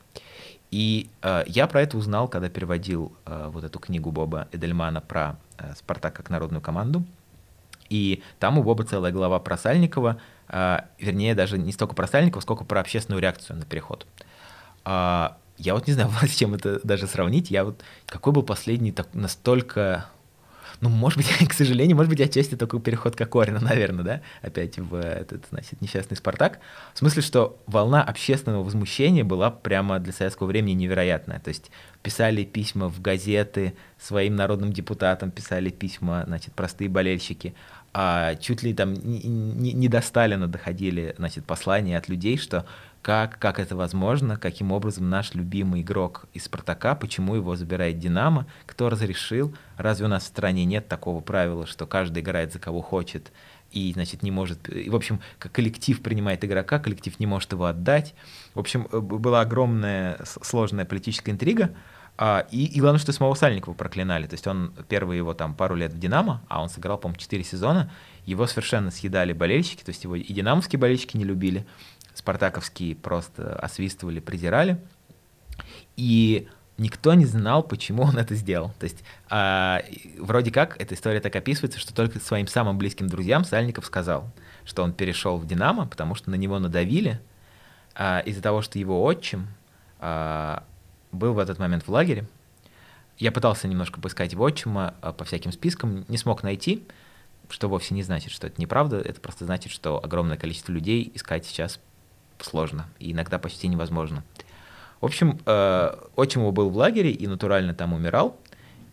И 0.72 1.10
э, 1.20 1.44
я 1.46 1.66
про 1.66 1.82
это 1.82 1.98
узнал, 1.98 2.28
когда 2.28 2.48
переводил 2.48 3.12
э, 3.26 3.50
вот 3.52 3.62
эту 3.62 3.78
книгу 3.78 4.10
Боба 4.10 4.48
Эдельмана 4.52 5.02
про 5.02 5.36
э, 5.58 5.74
«Спартак» 5.76 6.14
как 6.14 6.30
народную 6.30 6.62
команду. 6.62 7.04
И 7.90 8.22
там 8.40 8.58
у 8.58 8.62
Боба 8.62 8.84
целая 8.84 9.12
глава 9.12 9.38
про 9.38 9.58
Сальникова, 9.58 10.18
э, 10.48 10.78
вернее, 10.98 11.34
даже 11.34 11.58
не 11.58 11.72
столько 11.72 11.94
про 11.94 12.06
Сальникова, 12.06 12.40
сколько 12.40 12.64
про 12.64 12.80
общественную 12.80 13.20
реакцию 13.20 13.58
на 13.58 13.66
переход. 13.66 14.06
Э, 14.86 15.32
я 15.58 15.74
вот 15.74 15.86
не 15.86 15.92
знаю, 15.92 16.10
с 16.22 16.34
чем 16.34 16.54
это 16.54 16.80
даже 16.84 17.06
сравнить. 17.06 17.50
Я 17.50 17.64
вот 17.64 17.84
какой 18.06 18.32
был 18.32 18.42
последний 18.42 18.92
так, 18.92 19.08
настолько 19.12 20.06
ну, 20.82 20.88
может 20.88 21.16
быть, 21.16 21.28
к 21.48 21.52
сожалению, 21.52 21.96
может 21.96 22.10
быть, 22.10 22.20
отчасти 22.20 22.56
такой 22.56 22.80
переход 22.80 23.14
Кокорина, 23.14 23.60
наверное, 23.60 24.04
да, 24.04 24.20
опять 24.42 24.78
в 24.78 24.96
этот, 24.96 25.44
значит, 25.50 25.80
несчастный 25.80 26.16
«Спартак». 26.16 26.58
В 26.92 26.98
смысле, 26.98 27.22
что 27.22 27.62
волна 27.66 28.02
общественного 28.02 28.64
возмущения 28.64 29.22
была 29.22 29.52
прямо 29.52 30.00
для 30.00 30.12
советского 30.12 30.48
времени 30.48 30.74
невероятная. 30.74 31.38
То 31.38 31.48
есть 31.48 31.70
писали 32.02 32.42
письма 32.42 32.88
в 32.88 33.00
газеты 33.00 33.74
своим 33.96 34.34
народным 34.34 34.72
депутатам, 34.72 35.30
писали 35.30 35.70
письма, 35.70 36.24
значит, 36.26 36.52
простые 36.52 36.90
болельщики, 36.90 37.54
а 37.94 38.34
чуть 38.34 38.64
ли 38.64 38.74
там 38.74 38.94
не, 38.94 39.22
не, 39.22 39.72
не 39.72 39.88
до 39.88 40.00
Сталина 40.00 40.48
доходили, 40.48 41.14
значит, 41.16 41.44
послания 41.44 41.96
от 41.96 42.08
людей, 42.08 42.38
что 42.38 42.66
как, 43.02 43.38
как 43.40 43.58
это 43.58 43.76
возможно, 43.76 44.36
каким 44.36 44.70
образом 44.70 45.10
наш 45.10 45.34
любимый 45.34 45.82
игрок 45.82 46.26
из 46.32 46.44
«Спартака», 46.44 46.94
почему 46.94 47.34
его 47.34 47.56
забирает 47.56 47.98
«Динамо», 47.98 48.46
кто 48.64 48.88
разрешил, 48.88 49.54
разве 49.76 50.06
у 50.06 50.08
нас 50.08 50.22
в 50.22 50.28
стране 50.28 50.64
нет 50.64 50.86
такого 50.88 51.20
правила, 51.20 51.66
что 51.66 51.86
каждый 51.86 52.22
играет 52.22 52.52
за 52.52 52.60
кого 52.60 52.80
хочет, 52.80 53.32
и, 53.72 53.92
значит, 53.92 54.22
не 54.22 54.30
может... 54.30 54.68
И, 54.68 54.88
в 54.88 54.94
общем, 54.94 55.20
коллектив 55.38 56.00
принимает 56.00 56.44
игрока, 56.44 56.78
коллектив 56.78 57.18
не 57.18 57.26
может 57.26 57.52
его 57.52 57.64
отдать. 57.64 58.14
В 58.54 58.60
общем, 58.60 58.86
э, 58.92 59.00
была 59.00 59.40
огромная 59.40 60.20
сложная 60.24 60.84
политическая 60.84 61.32
интрига, 61.32 61.74
а, 62.18 62.46
и, 62.50 62.66
и 62.66 62.80
главное, 62.80 63.00
что 63.00 63.10
самого 63.12 63.34
Сальникова 63.34 63.74
проклинали. 63.74 64.26
То 64.26 64.34
есть 64.34 64.46
он 64.46 64.74
первые 64.88 65.16
его 65.18 65.32
там 65.34 65.54
пару 65.54 65.74
лет 65.74 65.92
в 65.92 65.98
«Динамо», 65.98 66.42
а 66.48 66.62
он 66.62 66.68
сыграл, 66.68 66.98
по-моему, 66.98 67.18
4 67.18 67.42
сезона, 67.42 67.90
его 68.26 68.46
совершенно 68.46 68.90
съедали 68.90 69.32
болельщики, 69.32 69.82
то 69.82 69.90
есть 69.90 70.04
его 70.04 70.16
и 70.16 70.32
динамовские 70.32 70.78
болельщики 70.78 71.16
не 71.16 71.24
любили, 71.24 71.66
спартаковские 72.14 72.94
просто 72.96 73.54
освистывали, 73.56 74.20
презирали. 74.20 74.78
И 75.96 76.48
никто 76.78 77.14
не 77.14 77.24
знал, 77.24 77.62
почему 77.62 78.02
он 78.02 78.18
это 78.18 78.34
сделал. 78.34 78.72
То 78.78 78.84
есть 78.84 79.02
а, 79.28 79.82
вроде 80.18 80.50
как 80.50 80.80
эта 80.80 80.94
история 80.94 81.20
так 81.20 81.34
описывается, 81.36 81.78
что 81.78 81.94
только 81.94 82.18
своим 82.18 82.46
самым 82.46 82.78
близким 82.78 83.08
друзьям 83.08 83.44
Сальников 83.44 83.86
сказал, 83.86 84.30
что 84.64 84.82
он 84.82 84.92
перешел 84.92 85.38
в 85.38 85.46
«Динамо», 85.46 85.86
потому 85.86 86.14
что 86.14 86.30
на 86.30 86.34
него 86.34 86.58
надавили 86.58 87.20
а, 87.94 88.20
из-за 88.20 88.42
того, 88.42 88.62
что 88.62 88.78
его 88.78 89.02
отчим 89.04 89.48
а, 89.98 90.64
был 91.12 91.34
в 91.34 91.38
этот 91.38 91.58
момент 91.58 91.86
в 91.86 91.90
лагере. 91.90 92.26
Я 93.18 93.30
пытался 93.30 93.68
немножко 93.68 94.00
поискать 94.00 94.32
его 94.32 94.44
отчима 94.44 94.94
а, 95.00 95.12
по 95.12 95.24
всяким 95.24 95.52
спискам, 95.52 96.04
не 96.08 96.16
смог 96.16 96.42
найти, 96.42 96.82
что 97.48 97.68
вовсе 97.68 97.94
не 97.94 98.02
значит, 98.02 98.32
что 98.32 98.46
это 98.46 98.60
неправда, 98.60 98.98
это 98.98 99.20
просто 99.20 99.44
значит, 99.44 99.70
что 99.70 100.02
огромное 100.02 100.36
количество 100.36 100.72
людей 100.72 101.10
искать 101.14 101.44
сейчас 101.44 101.78
сложно, 102.44 102.86
и 102.98 103.12
иногда 103.12 103.38
почти 103.38 103.68
невозможно. 103.68 104.22
В 105.00 105.06
общем, 105.06 105.38
э, 105.46 105.96
отчим 106.16 106.48
был 106.52 106.70
в 106.70 106.76
лагере 106.76 107.10
и 107.10 107.26
натурально 107.26 107.74
там 107.74 107.92
умирал, 107.92 108.36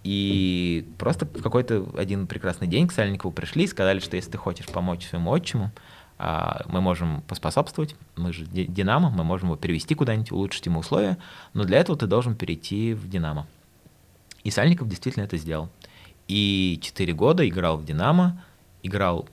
и 0.03 0.87
просто 0.97 1.25
в 1.25 1.41
какой-то 1.41 1.87
один 1.97 2.25
прекрасный 2.25 2.67
день 2.67 2.87
к 2.87 2.91
Сальникову 2.91 3.31
пришли 3.31 3.65
и 3.65 3.67
сказали, 3.67 3.99
что 3.99 4.15
если 4.15 4.31
ты 4.31 4.37
хочешь 4.37 4.67
помочь 4.67 5.05
своему 5.07 5.31
отчиму, 5.31 5.71
э, 6.17 6.61
мы 6.67 6.81
можем 6.81 7.21
поспособствовать, 7.27 7.95
мы 8.15 8.33
же 8.33 8.45
Динамо, 8.45 9.09
мы 9.09 9.23
можем 9.23 9.49
его 9.49 9.57
перевести 9.57 9.93
куда-нибудь, 9.93 10.31
улучшить 10.31 10.65
ему 10.65 10.79
условия, 10.79 11.17
но 11.53 11.63
для 11.63 11.79
этого 11.79 11.97
ты 11.97 12.07
должен 12.07 12.35
перейти 12.35 12.93
в 12.93 13.09
Динамо. 13.09 13.45
И 14.43 14.51
Сальников 14.51 14.87
действительно 14.87 15.25
это 15.25 15.37
сделал. 15.37 15.69
И 16.27 16.79
четыре 16.81 17.13
года 17.13 17.47
играл 17.47 17.77
в 17.77 17.85
Динамо, 17.85 18.41
играл, 18.83 19.27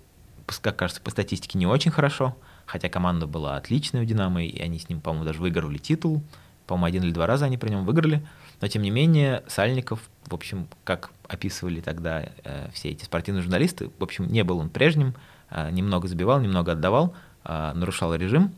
как 0.60 0.76
кажется, 0.76 1.00
по 1.00 1.10
статистике 1.10 1.58
не 1.58 1.66
очень 1.66 1.90
хорошо, 1.90 2.36
хотя 2.66 2.88
команда 2.88 3.26
была 3.26 3.56
отличная 3.56 4.02
у 4.02 4.04
Динамо, 4.04 4.44
и 4.44 4.60
они 4.60 4.78
с 4.78 4.88
ним, 4.88 5.00
по-моему, 5.00 5.24
даже 5.24 5.40
выиграли 5.40 5.78
титул, 5.78 6.22
по-моему, 6.66 6.86
один 6.86 7.02
или 7.04 7.12
два 7.12 7.26
раза 7.26 7.46
они 7.46 7.56
при 7.56 7.70
нем 7.70 7.84
выиграли, 7.84 8.26
но 8.60 8.68
тем 8.68 8.82
не 8.82 8.90
менее 8.90 9.44
Сальников, 9.46 10.00
в 10.26 10.34
общем, 10.34 10.66
как 10.84 11.10
описывали 11.28 11.80
тогда 11.80 12.28
э, 12.44 12.68
все 12.72 12.90
эти 12.90 13.04
спортивные 13.04 13.42
журналисты, 13.42 13.90
в 13.98 14.02
общем, 14.02 14.26
не 14.26 14.42
был 14.42 14.58
он 14.58 14.68
прежним, 14.68 15.14
э, 15.50 15.70
немного 15.70 16.08
забивал, 16.08 16.40
немного 16.40 16.72
отдавал, 16.72 17.14
э, 17.44 17.72
нарушал 17.74 18.14
режим, 18.14 18.52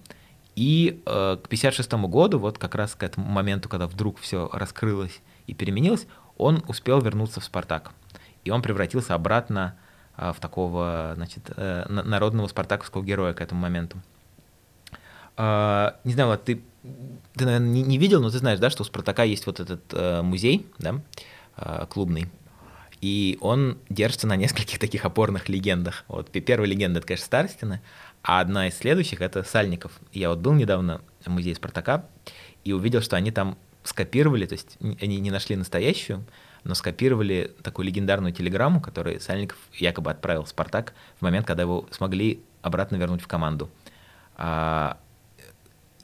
и 0.57 1.03
э, 1.07 1.37
к 1.43 1.49
56 1.49 1.93
году, 2.09 2.39
вот 2.39 2.59
как 2.59 2.75
раз 2.75 2.95
к 2.95 3.03
этому 3.03 3.27
моменту, 3.27 3.69
когда 3.69 3.87
вдруг 3.87 4.19
все 4.19 4.49
раскрылось 4.53 5.21
и 5.47 5.55
переменилось, 5.55 6.07
он 6.37 6.65
успел 6.67 7.01
вернуться 7.01 7.41
в 7.41 7.45
«Спартак», 7.45 7.93
и 8.45 8.51
он 8.51 8.63
превратился 8.63 9.15
обратно 9.15 9.77
в 10.19 10.37
такого, 10.41 11.13
значит, 11.15 11.45
э, 11.57 11.87
народного 11.89 12.49
спартаковского 12.49 13.05
героя 13.05 13.35
к 13.35 13.41
этому 13.41 13.61
моменту. 13.61 13.99
А, 15.37 15.97
не 16.03 16.15
знаю, 16.15 16.31
вот 16.31 16.45
ты, 16.45 16.61
ты 17.35 17.45
наверное, 17.45 17.69
не, 17.69 17.83
не 17.83 17.97
видел, 17.97 18.21
но 18.21 18.29
ты 18.29 18.39
знаешь, 18.39 18.59
да, 18.59 18.71
что 18.71 18.83
у 18.83 18.85
Спартака 18.85 19.23
есть 19.23 19.47
вот 19.47 19.61
этот 19.61 19.83
э, 19.93 20.23
музей, 20.23 20.67
да, 20.79 21.01
э, 21.57 21.87
клубный, 21.89 22.29
и 23.01 23.39
он 23.41 23.79
держится 23.89 24.27
на 24.27 24.35
нескольких 24.35 24.79
таких 24.81 25.05
опорных 25.05 25.49
легендах. 25.49 26.05
Вот 26.09 26.31
первая 26.31 26.69
легенда, 26.69 26.99
это, 26.99 27.07
конечно, 27.07 27.27
Старостина, 27.27 27.81
а 28.23 28.41
одна 28.41 28.67
из 28.67 28.77
следующих— 28.77 29.21
это 29.23 29.45
Сальников. 29.45 29.93
Я 30.13 30.31
вот 30.31 30.41
был 30.41 30.55
недавно 30.55 31.01
в 31.21 31.29
музее 31.29 31.55
Спартака 31.55 32.07
и 32.65 32.73
увидел, 32.73 33.01
что 33.01 33.15
они 33.15 33.31
там 33.31 33.57
скопировали, 33.85 34.45
то 34.45 34.55
есть 34.55 34.77
они 34.81 35.21
не 35.21 35.31
нашли 35.31 35.55
настоящую, 35.55 36.25
но 36.69 36.75
скопировали 36.75 37.51
такую 37.63 37.87
легендарную 37.87 38.33
телеграмму, 38.33 38.81
которую 38.81 39.21
Сальников 39.21 39.57
якобы 39.73 40.11
отправил 40.11 40.45
в 40.45 40.49
«Спартак» 40.49 40.93
в 41.19 41.23
момент, 41.23 41.47
когда 41.47 41.63
его 41.63 41.89
смогли 41.91 42.43
обратно 42.61 42.97
вернуть 42.97 43.23
в 43.23 43.27
команду. 43.27 43.71
А, 44.37 44.99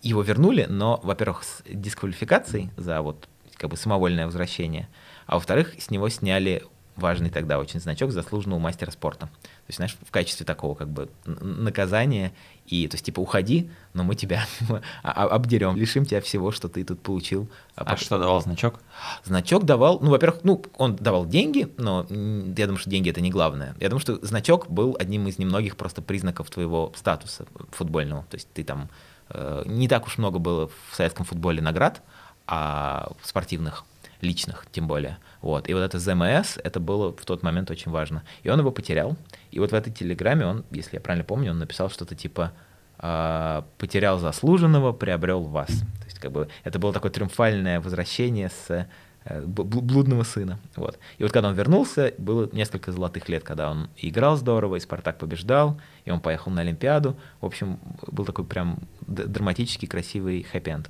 его 0.02 0.22
вернули, 0.22 0.66
но, 0.68 1.00
во-первых, 1.02 1.44
с 1.44 1.62
дисквалификацией 1.68 2.70
за 2.78 3.02
вот 3.02 3.28
как 3.56 3.68
бы 3.68 3.76
самовольное 3.76 4.24
возвращение, 4.24 4.88
а 5.26 5.34
во-вторых, 5.34 5.74
с 5.78 5.90
него 5.90 6.08
сняли 6.08 6.64
важный 6.96 7.30
тогда 7.30 7.58
очень 7.58 7.80
значок 7.80 8.12
заслуженного 8.12 8.58
мастера 8.58 8.90
спорта. 8.90 9.26
То 9.26 9.68
есть, 9.68 9.76
знаешь, 9.76 9.96
в 10.00 10.10
качестве 10.10 10.46
такого 10.46 10.74
как 10.74 10.88
бы 10.88 11.08
наказания 11.24 12.32
и, 12.66 12.86
то 12.88 12.94
есть, 12.94 13.04
типа, 13.04 13.20
уходи, 13.20 13.70
но 13.92 14.04
мы 14.04 14.14
тебя 14.14 14.46
обдерем, 15.02 15.76
лишим 15.76 16.04
тебя 16.04 16.20
всего, 16.20 16.50
что 16.50 16.68
ты 16.68 16.84
тут 16.84 17.00
получил. 17.00 17.48
А, 17.76 17.82
а 17.82 17.96
что 17.96 18.18
давал 18.18 18.40
значок? 18.40 18.80
Значок 19.24 19.64
давал, 19.64 20.00
ну, 20.00 20.10
во-первых, 20.10 20.40
ну, 20.44 20.62
он 20.76 20.96
давал 20.96 21.26
деньги, 21.26 21.68
но 21.76 22.06
я 22.08 22.66
думаю, 22.66 22.78
что 22.78 22.90
деньги 22.90 23.10
это 23.10 23.20
не 23.20 23.30
главное. 23.30 23.74
Я 23.80 23.88
думаю, 23.88 24.00
что 24.00 24.24
значок 24.24 24.70
был 24.70 24.96
одним 24.98 25.28
из 25.28 25.38
немногих 25.38 25.76
просто 25.76 26.00
признаков 26.00 26.50
твоего 26.50 26.92
статуса 26.96 27.46
футбольного. 27.72 28.24
То 28.30 28.36
есть 28.36 28.48
ты 28.52 28.64
там 28.64 28.88
э, 29.28 29.62
не 29.66 29.88
так 29.88 30.06
уж 30.06 30.18
много 30.18 30.38
было 30.38 30.70
в 30.90 30.96
советском 30.96 31.26
футболе 31.26 31.60
наград, 31.60 32.02
а 32.46 33.12
спортивных, 33.22 33.84
личных 34.20 34.66
тем 34.72 34.86
более. 34.86 35.18
Вот. 35.44 35.68
И 35.68 35.74
вот 35.74 35.80
это 35.80 35.98
ЗМС, 35.98 36.56
это 36.64 36.80
было 36.80 37.12
в 37.12 37.22
тот 37.26 37.42
момент 37.42 37.70
очень 37.70 37.90
важно. 37.90 38.22
И 38.44 38.48
он 38.48 38.60
его 38.60 38.72
потерял. 38.72 39.14
И 39.50 39.60
вот 39.60 39.72
в 39.72 39.74
этой 39.74 39.92
телеграмме 39.92 40.46
он, 40.46 40.64
если 40.70 40.96
я 40.96 41.02
правильно 41.02 41.22
помню, 41.22 41.50
он 41.50 41.58
написал 41.58 41.90
что-то 41.90 42.14
типа 42.14 42.52
э, 42.98 43.62
«потерял 43.76 44.18
заслуженного, 44.18 44.92
приобрел 44.92 45.42
вас». 45.42 45.68
То 45.68 46.04
есть 46.06 46.18
как 46.18 46.32
бы 46.32 46.48
это 46.64 46.78
было 46.78 46.94
такое 46.94 47.10
триумфальное 47.10 47.78
возвращение 47.82 48.48
с 48.48 48.88
э, 49.26 49.42
блудного 49.44 50.22
сына. 50.22 50.58
Вот. 50.76 50.98
И 51.18 51.22
вот 51.22 51.30
когда 51.30 51.50
он 51.50 51.54
вернулся, 51.54 52.14
было 52.16 52.48
несколько 52.54 52.90
золотых 52.90 53.28
лет, 53.28 53.44
когда 53.44 53.70
он 53.70 53.90
играл 53.98 54.38
здорово, 54.38 54.76
и 54.76 54.80
Спартак 54.80 55.18
побеждал, 55.18 55.78
и 56.06 56.10
он 56.10 56.20
поехал 56.20 56.52
на 56.52 56.62
Олимпиаду. 56.62 57.18
В 57.42 57.44
общем, 57.44 57.78
был 58.06 58.24
такой 58.24 58.46
прям 58.46 58.78
драматический, 59.06 59.88
красивый 59.88 60.42
хэппи 60.42 60.84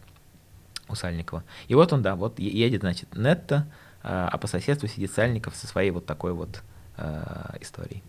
у 0.88 0.94
Сальникова. 0.94 1.42
И 1.66 1.74
вот 1.74 1.92
он, 1.92 2.02
да, 2.02 2.14
вот 2.14 2.38
едет, 2.38 2.82
значит, 2.82 3.16
Нетто, 3.16 3.66
а, 4.04 4.28
а 4.30 4.36
по 4.36 4.46
соседству 4.46 4.86
сидит 4.86 5.10
Сальников 5.12 5.56
со 5.56 5.66
своей 5.66 5.90
вот 5.90 6.04
такой 6.04 6.34
вот 6.34 6.62
э, 6.98 7.56
историей. 7.62 8.02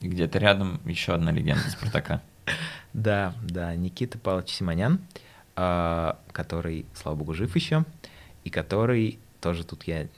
И 0.00 0.06
где-то 0.08 0.38
рядом 0.38 0.80
еще 0.84 1.14
одна 1.14 1.32
легенда 1.32 1.68
Спартака. 1.68 2.22
Да, 2.94 3.34
да, 3.42 3.74
Никита 3.76 4.18
Павлович 4.18 4.54
Симонян, 4.54 5.00
э, 5.56 6.12
который, 6.32 6.86
слава 6.94 7.16
богу, 7.16 7.34
жив 7.34 7.54
еще, 7.54 7.84
и 8.44 8.50
который 8.50 9.18
тоже 9.42 9.64
тут 9.64 9.84
я 9.84 10.08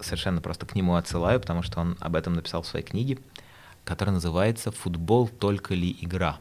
совершенно 0.00 0.40
просто 0.40 0.64
к 0.64 0.74
нему 0.74 0.94
отсылаю, 0.94 1.38
потому 1.38 1.62
что 1.62 1.80
он 1.80 1.98
об 2.00 2.16
этом 2.16 2.32
написал 2.32 2.62
в 2.62 2.66
своей 2.66 2.84
книге, 2.84 3.18
которая 3.84 4.14
называется 4.14 4.72
«Футбол 4.72 5.28
только 5.28 5.74
ли 5.74 5.94
игра?». 6.00 6.38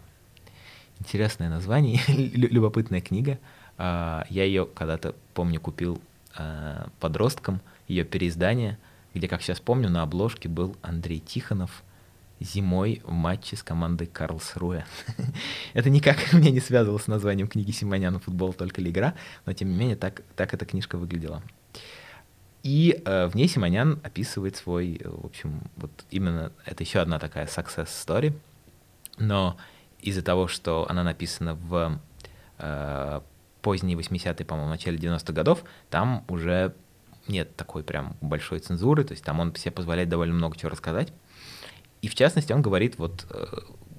Интересное 1.00 1.50
название, 1.50 2.00
любопытная 2.08 3.02
книга. 3.02 3.38
Я 3.78 4.24
ее 4.30 4.66
когда-то, 4.66 5.14
помню, 5.34 5.60
купил 5.60 6.02
э, 6.38 6.86
подростком, 7.00 7.62
ее 7.88 8.04
переиздание, 8.04 8.78
где, 9.14 9.28
как 9.28 9.42
сейчас 9.42 9.60
помню, 9.60 9.90
на 9.90 10.04
обложке 10.04 10.50
был 10.50 10.76
Андрей 10.82 11.20
Тихонов 11.20 11.84
зимой 12.40 13.02
в 13.04 13.12
матче 13.12 13.56
с 13.56 13.64
командой 13.64 14.08
Карлсруэ. 14.08 14.84
Это 15.74 15.90
никак 15.90 16.34
меня 16.34 16.52
не 16.52 16.60
связывалось 16.60 17.04
с 17.04 17.08
названием 17.08 17.48
книги 17.48 17.72
Симоняна 17.72 18.20
«Футбол 18.20 18.54
только 18.54 18.82
ли 18.82 18.92
игра», 18.92 19.14
но 19.46 19.54
тем 19.54 19.70
не 19.70 19.76
менее 19.76 19.96
так, 19.96 20.24
так 20.36 20.54
эта 20.54 20.66
книжка 20.66 20.98
выглядела. 20.98 21.44
И 22.64 23.02
э, 23.06 23.28
в 23.28 23.36
ней 23.36 23.48
Симонян 23.48 24.00
описывает 24.04 24.56
свой, 24.56 25.02
в 25.04 25.26
общем, 25.26 25.62
вот 25.78 25.92
именно 26.12 26.52
это 26.66 26.84
еще 26.84 27.00
одна 27.00 27.18
такая 27.18 27.48
success 27.48 27.88
story, 27.88 28.34
но 29.18 29.58
из-за 30.00 30.22
того, 30.22 30.48
что 30.48 30.88
она 30.90 31.04
написана 31.04 31.56
в 31.56 32.00
э, 32.60 33.22
поздние 33.62 33.97
80-е, 33.97 34.45
по-моему, 34.45 34.70
начале 34.70 34.97
90-х 34.97 35.34
годов, 35.34 35.64
там 35.89 36.26
уже 36.28 36.76
нет 37.28 37.55
такой 37.55 37.84
прям 37.84 38.16
большой 38.22 38.59
цензуры, 38.59 39.03
то 39.03 39.12
есть 39.12 39.24
там 39.24 39.39
он 39.39 39.55
себе 39.55 39.72
позволяет 39.72 40.09
довольно 40.09 40.34
много 40.34 40.57
чего 40.57 40.72
рассказать. 40.72 41.14
И 42.01 42.07
в 42.07 42.16
частности 42.16 42.51
он 42.51 42.62
говорит 42.62 42.97
вот 42.97 43.28
э, 43.30 43.45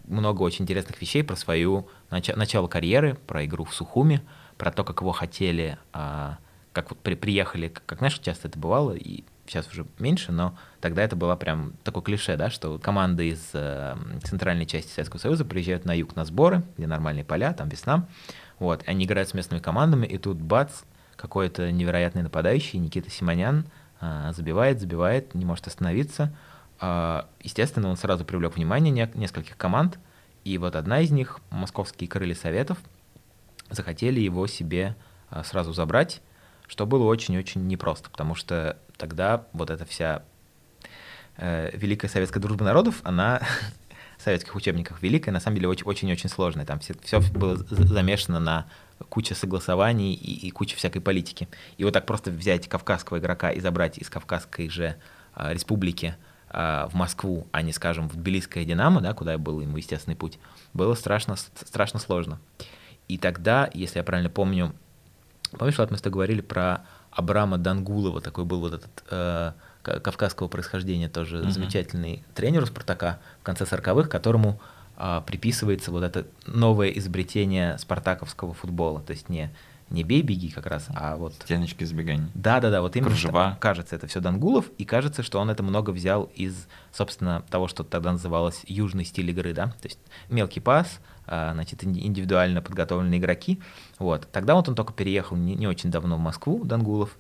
много 0.05 0.43
очень 0.43 0.65
интересных 0.65 1.01
вещей 1.01 1.23
про 1.23 1.37
свою 1.37 1.89
нач- 2.11 2.35
начало 2.37 2.67
карьеры, 2.67 3.17
про 3.27 3.45
игру 3.45 3.65
в 3.65 3.75
Сухуми, 3.75 4.23
про 4.59 4.73
то, 4.73 4.85
как 4.85 5.01
его 5.01 5.13
хотели, 5.13 5.79
а, 5.93 6.39
как 6.73 6.91
вот 6.91 6.99
при, 7.01 7.15
приехали, 7.15 7.69
как, 7.69 7.85
как 7.87 7.99
знаешь, 7.99 8.19
часто 8.19 8.49
это 8.49 8.59
бывало, 8.59 8.93
и 8.93 9.25
сейчас 9.47 9.69
уже 9.69 9.87
меньше, 9.99 10.33
но 10.33 10.57
тогда 10.81 11.03
это 11.03 11.17
было 11.17 11.37
прям 11.37 11.75
такое 11.85 12.03
клише, 12.03 12.37
да, 12.37 12.51
что 12.51 12.79
команды 12.79 13.29
из 13.29 13.51
э, 13.53 13.97
центральной 14.25 14.67
части 14.67 14.91
Советского 14.91 15.19
Союза 15.19 15.45
приезжают 15.45 15.85
на 15.85 15.97
юг 15.97 16.17
на 16.17 16.25
сборы, 16.25 16.63
где 16.77 16.87
нормальные 16.87 17.25
поля, 17.25 17.53
там 17.53 17.69
весна, 17.69 18.07
вот, 18.63 18.85
они 18.87 19.05
играют 19.05 19.29
с 19.29 19.35
местными 19.35 19.61
командами, 19.61 20.07
и 20.07 20.19
тут 20.19 20.39
бац, 20.39 20.83
какой-то 21.17 21.73
невероятный 21.73 22.23
нападающий, 22.23 22.79
Никита 22.79 23.11
Симонян, 23.11 23.67
э, 24.01 24.33
забивает, 24.35 24.81
забивает, 24.81 25.35
не 25.35 25.45
может 25.45 25.67
остановиться. 25.67 26.33
Э, 26.81 27.23
естественно, 27.41 27.89
он 27.89 27.97
сразу 27.97 28.25
привлек 28.25 28.55
внимание 28.55 28.93
не, 28.93 29.11
нескольких 29.15 29.57
команд, 29.57 29.99
и 30.45 30.59
вот 30.59 30.77
одна 30.77 31.01
из 31.01 31.11
них, 31.11 31.41
московские 31.51 32.09
крылья 32.09 32.37
Советов, 32.37 32.79
захотели 33.69 34.21
его 34.21 34.47
себе 34.47 34.95
э, 35.31 35.43
сразу 35.45 35.73
забрать, 35.73 36.23
что 36.69 36.87
было 36.87 37.05
очень-очень 37.05 37.67
непросто, 37.67 38.11
потому 38.11 38.37
что 38.37 38.79
тогда 38.97 39.45
вот 39.53 39.71
эта 39.71 39.85
вся 39.85 40.23
э, 41.37 41.77
Великая 41.77 42.07
Советская 42.07 42.41
Дружба 42.41 42.65
Народов, 42.65 43.01
она 43.03 43.43
советских 44.23 44.55
учебниках 44.55 45.03
великая, 45.03 45.33
на 45.33 45.41
самом 45.41 45.57
деле 45.57 45.69
очень-очень 45.69 46.29
сложная. 46.29 46.65
Там 46.65 46.81
все, 46.81 46.95
все 47.03 47.21
было 47.21 47.57
замешано 47.57 48.41
на 48.41 48.67
куче 49.09 49.35
согласований 49.35 50.15
и, 50.15 50.47
и 50.47 50.51
куче 50.51 50.77
всякой 50.77 51.01
политики. 51.01 51.49
И 51.77 51.85
вот 51.85 51.93
так 51.93 52.07
просто 52.07 52.31
взять 52.31 52.69
кавказского 52.69 53.19
игрока 53.19 53.51
и 53.51 53.61
забрать 53.61 53.99
из 53.99 54.09
Кавказской 54.09 54.69
же 54.69 54.97
э, 55.35 55.53
республики 55.53 56.17
э, 56.51 56.87
в 56.91 56.95
Москву, 56.95 57.47
а 57.53 57.63
не, 57.63 57.73
скажем, 57.73 58.09
в 58.09 58.17
Тбилисское 58.17 58.65
Динамо, 58.65 59.01
да, 59.01 59.13
куда 59.15 59.37
был 59.39 59.61
ему 59.61 59.77
естественный 59.77 60.17
путь, 60.17 60.39
было 60.73 60.95
страшно, 60.95 61.37
страшно 61.37 61.99
сложно. 61.99 62.39
И 63.09 63.19
тогда, 63.19 63.71
если 63.75 63.99
я 63.99 64.05
правильно 64.05 64.31
помню, 64.31 64.73
помнишь, 65.59 65.79
вот 65.79 65.91
мы 65.91 65.99
с 65.99 66.01
тобой 66.01 66.15
говорили 66.15 66.41
про 66.41 66.87
Абрама 67.11 67.59
Дангулова, 67.59 68.21
такой 68.21 68.45
был 68.45 68.61
вот 68.61 68.75
этот 68.75 69.05
э, 69.11 69.53
кавказского 69.83 70.49
происхождения 70.49 71.09
тоже 71.09 71.39
uh-huh. 71.39 71.51
замечательный 71.51 72.25
тренер 72.35 72.63
у 72.63 72.67
Спартака 72.67 73.21
в 73.41 73.45
конце 73.45 73.65
40-х, 73.65 74.09
которому 74.09 74.61
э, 74.97 75.23
приписывается 75.27 75.91
вот 75.91 76.05
это 76.05 76.27
новое 76.47 76.89
изобретение 76.89 77.79
спартаковского 77.79 78.55
футбола, 78.55 79.01
то 79.01 79.13
есть 79.13 79.29
не 79.29 79.51
не 79.93 80.05
бей, 80.05 80.23
беги 80.23 80.49
как 80.49 80.67
раз, 80.67 80.87
а 80.95 81.17
вот... 81.17 81.35
Стеночки 81.35 81.85
сбегания. 81.85 82.31
Да-да-да, 82.35 82.81
вот 82.81 82.97
именно 82.97 83.11
Кружева. 83.11 83.59
кажется, 83.61 83.95
это 83.95 84.07
все 84.07 84.21
Дангулов, 84.21 84.71
и 84.79 84.85
кажется, 84.85 85.23
что 85.23 85.39
он 85.39 85.51
это 85.51 85.63
много 85.63 85.91
взял 85.91 86.31
из, 86.35 86.67
собственно, 86.93 87.43
того, 87.51 87.69
что 87.69 87.85
тогда 87.85 88.13
называлось 88.13 88.63
южный 88.67 89.05
стиль 89.05 89.31
игры, 89.31 89.53
да, 89.53 89.67
то 89.67 89.85
есть 89.85 89.99
мелкий 90.31 90.61
пас, 90.61 91.01
а, 91.27 91.53
значит, 91.53 91.85
индивидуально 91.85 92.63
подготовленные 92.63 93.21
игроки, 93.21 93.61
вот. 93.99 94.27
Тогда 94.33 94.55
вот 94.55 94.69
он 94.69 94.75
только 94.75 94.93
переехал 94.93 95.37
не, 95.37 95.55
не 95.55 95.67
очень 95.67 95.91
давно 95.91 96.17
в 96.17 96.21
Москву, 96.21 96.65
Дангулов, 96.65 97.19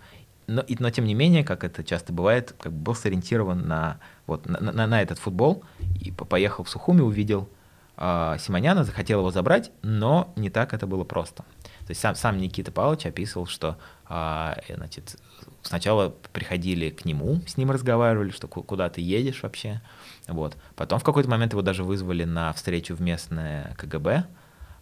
но, 0.52 0.60
и, 0.60 0.76
но 0.78 0.90
тем 0.90 1.06
не 1.06 1.14
менее, 1.14 1.44
как 1.44 1.64
это 1.64 1.82
часто 1.82 2.12
бывает, 2.12 2.54
как 2.58 2.72
бы 2.72 2.78
был 2.78 2.94
сориентирован 2.94 3.66
на, 3.66 3.98
вот, 4.26 4.46
на, 4.46 4.60
на, 4.60 4.86
на 4.86 5.02
этот 5.02 5.18
футбол, 5.18 5.64
и 6.00 6.10
поехал 6.10 6.64
в 6.64 6.68
Сухуми, 6.68 7.00
увидел 7.00 7.48
э, 7.96 8.36
Симоняна, 8.38 8.84
захотел 8.84 9.20
его 9.20 9.30
забрать, 9.30 9.70
но 9.82 10.32
не 10.36 10.50
так 10.50 10.74
это 10.74 10.86
было 10.86 11.04
просто. 11.04 11.44
То 11.86 11.90
есть 11.90 12.00
сам, 12.00 12.14
сам 12.14 12.38
Никита 12.38 12.70
Павлович 12.70 13.06
описывал, 13.06 13.46
что 13.46 13.78
а, 14.06 14.56
значит, 14.68 15.16
сначала 15.62 16.14
приходили 16.32 16.90
к 16.90 17.04
нему, 17.04 17.40
с 17.46 17.56
ним 17.56 17.70
разговаривали, 17.70 18.30
что 18.30 18.46
куда 18.46 18.88
ты 18.88 19.00
едешь 19.00 19.42
вообще. 19.42 19.80
Вот. 20.28 20.56
Потом 20.76 21.00
в 21.00 21.04
какой-то 21.04 21.28
момент 21.28 21.52
его 21.52 21.62
даже 21.62 21.82
вызвали 21.82 22.24
на 22.24 22.52
встречу 22.52 22.94
в 22.94 23.00
местное 23.00 23.74
КГБ, 23.78 24.26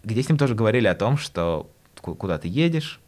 где 0.03 0.23
с 0.23 0.29
ним 0.29 0.37
тоже 0.37 0.55
говорили 0.55 0.89
о 0.89 0.95
том, 0.95 1.17
что 1.17 1.71
куда 2.01 2.39
ты 2.39 2.49
едешь, 2.49 3.01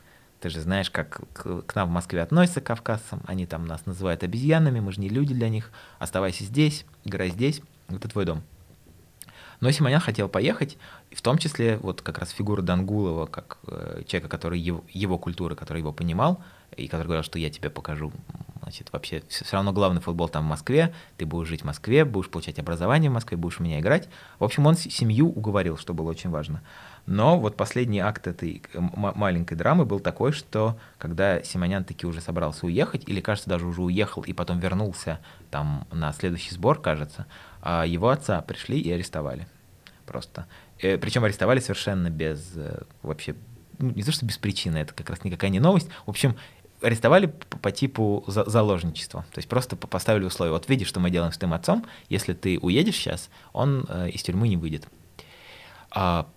ты 0.43 0.51
же 0.51 0.61
знаешь, 0.61 0.91
как 0.91 1.21
к, 1.33 1.75
нам 1.77 1.89
в 1.89 1.93
Москве 1.93 2.21
относятся 2.21 2.61
к 2.61 2.65
кавказцам, 2.65 3.23
они 3.27 3.47
там 3.47 3.65
нас 3.65 3.87
называют 3.87 4.25
обезьянами, 4.25 4.81
мы 4.81 4.91
же 4.93 5.01
не 5.01 5.09
люди 5.09 5.33
для 5.35 5.49
них, 5.49 5.71
оставайся 6.01 6.43
здесь, 6.43 6.85
играй 7.05 7.31
здесь, 7.31 7.63
это 7.89 8.09
твой 8.09 8.25
дом. 8.25 8.43
Но 9.61 9.71
Симонян 9.71 10.01
хотел 10.01 10.29
поехать, 10.29 10.77
в 11.13 11.23
том 11.23 11.39
числе 11.39 11.77
вот 11.77 12.03
как 12.03 12.19
раз 12.19 12.31
фигура 12.31 12.61
Дангулова, 12.61 13.27
как 13.27 13.59
э, 13.69 14.03
человека, 14.09 14.29
который 14.29 14.59
его, 14.59 14.85
его 14.93 15.17
культуры, 15.17 15.55
который 15.55 15.79
его 15.79 15.93
понимал, 15.93 16.43
и 16.77 16.89
который 16.89 17.05
говорил, 17.05 17.23
что 17.23 17.39
я 17.39 17.49
тебе 17.49 17.71
покажу, 17.71 18.13
значит, 18.61 18.93
вообще 18.93 19.23
все, 19.29 19.45
все 19.45 19.57
равно 19.57 19.73
главный 19.73 20.01
футбол 20.01 20.29
там 20.29 20.45
в 20.45 20.49
Москве, 20.49 20.93
ты 21.17 21.27
будешь 21.27 21.47
жить 21.47 21.63
в 21.63 21.67
Москве, 21.67 22.05
будешь 22.05 22.29
получать 22.29 22.59
образование 22.59 23.09
в 23.09 23.15
Москве, 23.15 23.37
будешь 23.37 23.61
у 23.61 23.63
меня 23.63 23.79
играть. 23.79 24.09
В 24.41 24.45
общем, 24.45 24.67
он 24.67 24.75
семью 24.75 25.29
уговорил, 25.29 25.79
что 25.79 25.95
было 25.95 26.11
очень 26.11 26.31
важно. 26.31 26.61
Но 27.07 27.39
вот 27.39 27.57
последний 27.57 27.99
акт 27.99 28.27
этой 28.27 28.63
маленькой 28.75 29.57
драмы 29.57 29.85
был 29.85 29.99
такой, 29.99 30.33
что 30.33 30.79
когда 30.99 31.43
Симонян 31.43 31.85
таки 31.85 32.07
уже 32.07 32.21
собрался 32.21 32.67
уехать, 32.67 33.09
или, 33.09 33.21
кажется, 33.21 33.51
даже 33.51 33.67
уже 33.67 33.83
уехал 33.83 34.23
и 34.23 34.33
потом 34.33 34.61
вернулся 34.61 35.19
там 35.51 35.87
на 35.91 36.13
следующий 36.13 36.55
сбор, 36.55 36.81
кажется, 36.81 37.27
а 37.61 37.85
его 37.85 38.09
отца 38.09 38.41
пришли 38.43 38.79
и 38.79 38.91
арестовали. 38.93 39.49
Просто. 40.07 40.47
Э, 40.79 40.97
Причем 40.97 41.25
арестовали 41.25 41.59
совершенно 41.59 42.09
без 42.09 42.53
э, 42.57 42.83
вообще, 43.03 43.35
ну, 43.79 43.91
не 43.91 44.05
то 44.05 44.13
что 44.13 44.25
без 44.25 44.39
причины, 44.39 44.79
это 44.79 44.95
как 44.95 45.11
раз 45.11 45.25
никакая 45.25 45.51
не 45.51 45.61
новость. 45.61 45.89
В 46.07 46.11
общем, 46.11 46.37
арестовали 46.83 47.27
по, 47.27 47.59
по 47.59 47.73
типу 47.73 48.25
за, 48.27 48.49
заложничества. 48.49 49.25
То 49.33 49.39
есть 49.39 49.49
просто 49.49 49.77
поставили 49.77 50.25
условия. 50.25 50.53
Вот 50.53 50.69
видишь, 50.69 50.89
что 50.89 51.01
мы 51.01 51.11
делаем 51.11 51.33
с 51.33 51.39
твоим 51.39 51.55
отцом, 51.55 51.85
если 52.09 52.33
ты 52.33 52.59
уедешь 52.61 52.97
сейчас, 52.97 53.29
он 53.53 53.87
э, 53.89 54.11
из 54.11 54.23
тюрьмы 54.23 54.49
не 54.49 54.57
выйдет. 54.57 54.87
А, 55.91 56.29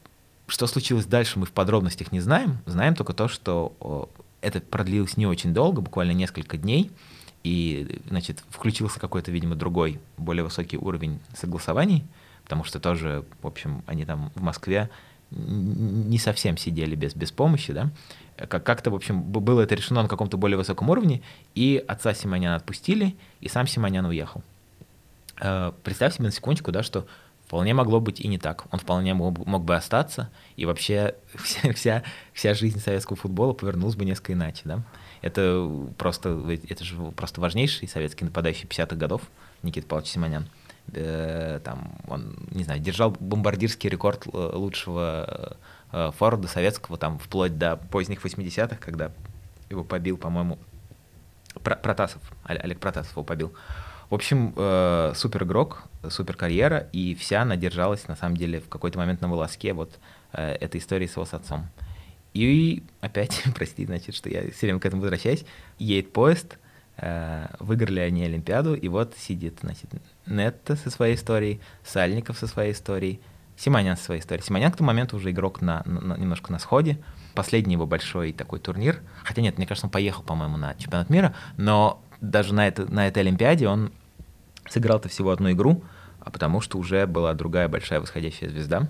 что 0.47 0.67
случилось 0.67 1.05
дальше, 1.05 1.39
мы 1.39 1.45
в 1.45 1.51
подробностях 1.51 2.11
не 2.11 2.19
знаем. 2.19 2.59
Знаем 2.65 2.95
только 2.95 3.13
то, 3.13 3.27
что 3.27 4.09
это 4.41 4.61
продлилось 4.61 5.17
не 5.17 5.25
очень 5.25 5.53
долго, 5.53 5.81
буквально 5.81 6.11
несколько 6.11 6.57
дней 6.57 6.91
и, 7.43 8.01
значит, 8.09 8.43
включился 8.49 8.99
какой-то, 8.99 9.31
видимо, 9.31 9.55
другой, 9.55 9.99
более 10.17 10.43
высокий 10.43 10.77
уровень 10.77 11.19
согласований, 11.35 12.03
потому 12.43 12.63
что 12.63 12.79
тоже, 12.79 13.23
в 13.43 13.47
общем, 13.47 13.83
они 13.85 14.03
там 14.03 14.31
в 14.33 14.41
Москве 14.41 14.89
не 15.29 16.17
совсем 16.17 16.57
сидели 16.57 16.95
без, 16.95 17.13
без 17.13 17.31
помощи, 17.31 17.71
да, 17.71 17.91
как-то, 18.35 18.89
в 18.89 18.95
общем, 18.95 19.21
было 19.21 19.61
это 19.61 19.75
решено 19.75 20.01
на 20.01 20.07
каком-то 20.07 20.37
более 20.37 20.57
высоком 20.57 20.89
уровне, 20.89 21.21
и 21.53 21.83
отца 21.87 22.13
Симоняна 22.15 22.55
отпустили, 22.55 23.15
и 23.41 23.47
сам 23.47 23.67
Симонян 23.67 24.05
уехал. 24.05 24.43
Э, 25.39 25.71
представь 25.83 26.15
себе 26.15 26.25
на 26.25 26.31
секундочку, 26.31 26.71
да, 26.71 26.81
что 26.83 27.05
вполне 27.45 27.73
могло 27.73 27.99
быть 27.99 28.19
и 28.19 28.27
не 28.27 28.37
так. 28.37 28.65
Он 28.71 28.79
вполне 28.79 29.13
мог, 29.13 29.63
бы 29.63 29.75
остаться, 29.75 30.29
и 30.55 30.65
вообще 30.65 31.15
вся, 31.35 31.71
вся, 31.73 32.03
вся 32.33 32.53
жизнь 32.53 32.79
советского 32.79 33.15
футбола 33.15 33.53
повернулась 33.53 33.95
бы 33.95 34.05
несколько 34.05 34.33
иначе, 34.33 34.61
да. 34.65 34.81
Это 35.21 35.67
просто, 35.97 36.43
это 36.69 36.83
же 36.83 36.95
просто 37.15 37.41
важнейший 37.41 37.87
советский 37.87 38.25
нападающий 38.25 38.67
50-х 38.67 38.95
годов, 38.95 39.23
Никита 39.63 39.87
Павлович 39.87 40.11
Симонян. 40.11 40.47
Э, 40.93 41.59
там, 41.63 41.95
он, 42.07 42.35
не 42.51 42.63
знаю, 42.63 42.79
держал 42.79 43.11
бомбардирский 43.19 43.89
рекорд 43.89 44.27
э, 44.27 44.51
лучшего 44.53 45.57
э, 45.91 46.11
форварда 46.15 46.47
советского, 46.47 46.97
там, 46.97 47.17
вплоть 47.17 47.57
до 47.57 47.77
поздних 47.77 48.23
80-х, 48.23 48.77
когда 48.77 49.11
его 49.69 49.83
побил, 49.83 50.17
по-моему, 50.17 50.59
Протасов, 51.63 52.21
Олег 52.43 52.79
Протасов 52.79 53.13
его 53.13 53.23
побил. 53.23 53.53
В 54.09 54.15
общем, 54.15 54.53
э, 54.55 55.13
супер 55.15 55.43
игрок, 55.43 55.83
супер 56.09 56.35
карьера, 56.35 56.87
и 56.91 57.15
вся 57.15 57.41
она 57.41 57.55
держалась, 57.55 58.07
на 58.07 58.15
самом 58.15 58.37
деле, 58.37 58.59
в 58.59 58.69
какой-то 58.69 58.99
момент 58.99 59.21
на 59.21 59.27
волоске 59.27 59.73
вот 59.73 59.97
э, 60.33 60.53
этой 60.59 60.79
истории 60.79 61.07
с 61.07 61.13
его 61.13 61.25
с 61.25 61.33
отцом. 61.33 61.67
И 62.33 62.83
опять, 63.01 63.43
прости, 63.55 63.85
значит, 63.85 64.13
что 64.13 64.29
я 64.29 64.49
все 64.51 64.67
время 64.67 64.79
к 64.79 64.85
этому 64.85 65.01
возвращаюсь, 65.01 65.45
едет 65.79 66.13
поезд, 66.13 66.57
э, 66.97 67.47
выиграли 67.59 68.01
они 68.01 68.23
Олимпиаду, 68.23 68.75
и 68.75 68.87
вот 68.87 69.15
сидит, 69.17 69.59
значит, 69.61 69.89
Нетта 70.27 70.75
со 70.75 70.89
своей 70.91 71.15
историей, 71.15 71.59
Сальников 71.83 72.37
со 72.37 72.47
своей 72.47 72.73
историей, 72.73 73.19
Симонян 73.57 73.95
со 73.95 74.03
своей 74.03 74.21
историей. 74.21 74.45
Симонян 74.45 74.71
к 74.71 74.75
тому 74.75 74.87
моменту 74.87 75.15
уже 75.15 75.31
игрок 75.31 75.61
на, 75.61 75.81
на, 75.85 76.17
немножко 76.17 76.51
на 76.51 76.59
сходе. 76.59 76.99
Последний 77.35 77.73
его 77.73 77.85
большой 77.85 78.33
такой 78.33 78.59
турнир. 78.59 79.01
Хотя 79.23 79.41
нет, 79.41 79.57
мне 79.57 79.65
кажется, 79.65 79.87
он 79.87 79.91
поехал, 79.91 80.23
по-моему, 80.23 80.57
на 80.57 80.75
чемпионат 80.75 81.09
мира, 81.09 81.33
но 81.55 82.03
даже 82.21 82.53
на, 82.53 82.67
это, 82.67 82.91
на 82.91 83.07
этой 83.07 83.19
Олимпиаде 83.19 83.67
он 83.67 83.91
сыграл-то 84.69 85.09
всего 85.09 85.31
одну 85.31 85.51
игру, 85.51 85.83
а 86.19 86.31
потому 86.31 86.61
что 86.61 86.77
уже 86.77 87.05
была 87.05 87.33
другая 87.33 87.67
большая 87.67 87.99
восходящая 87.99 88.49
звезда, 88.49 88.89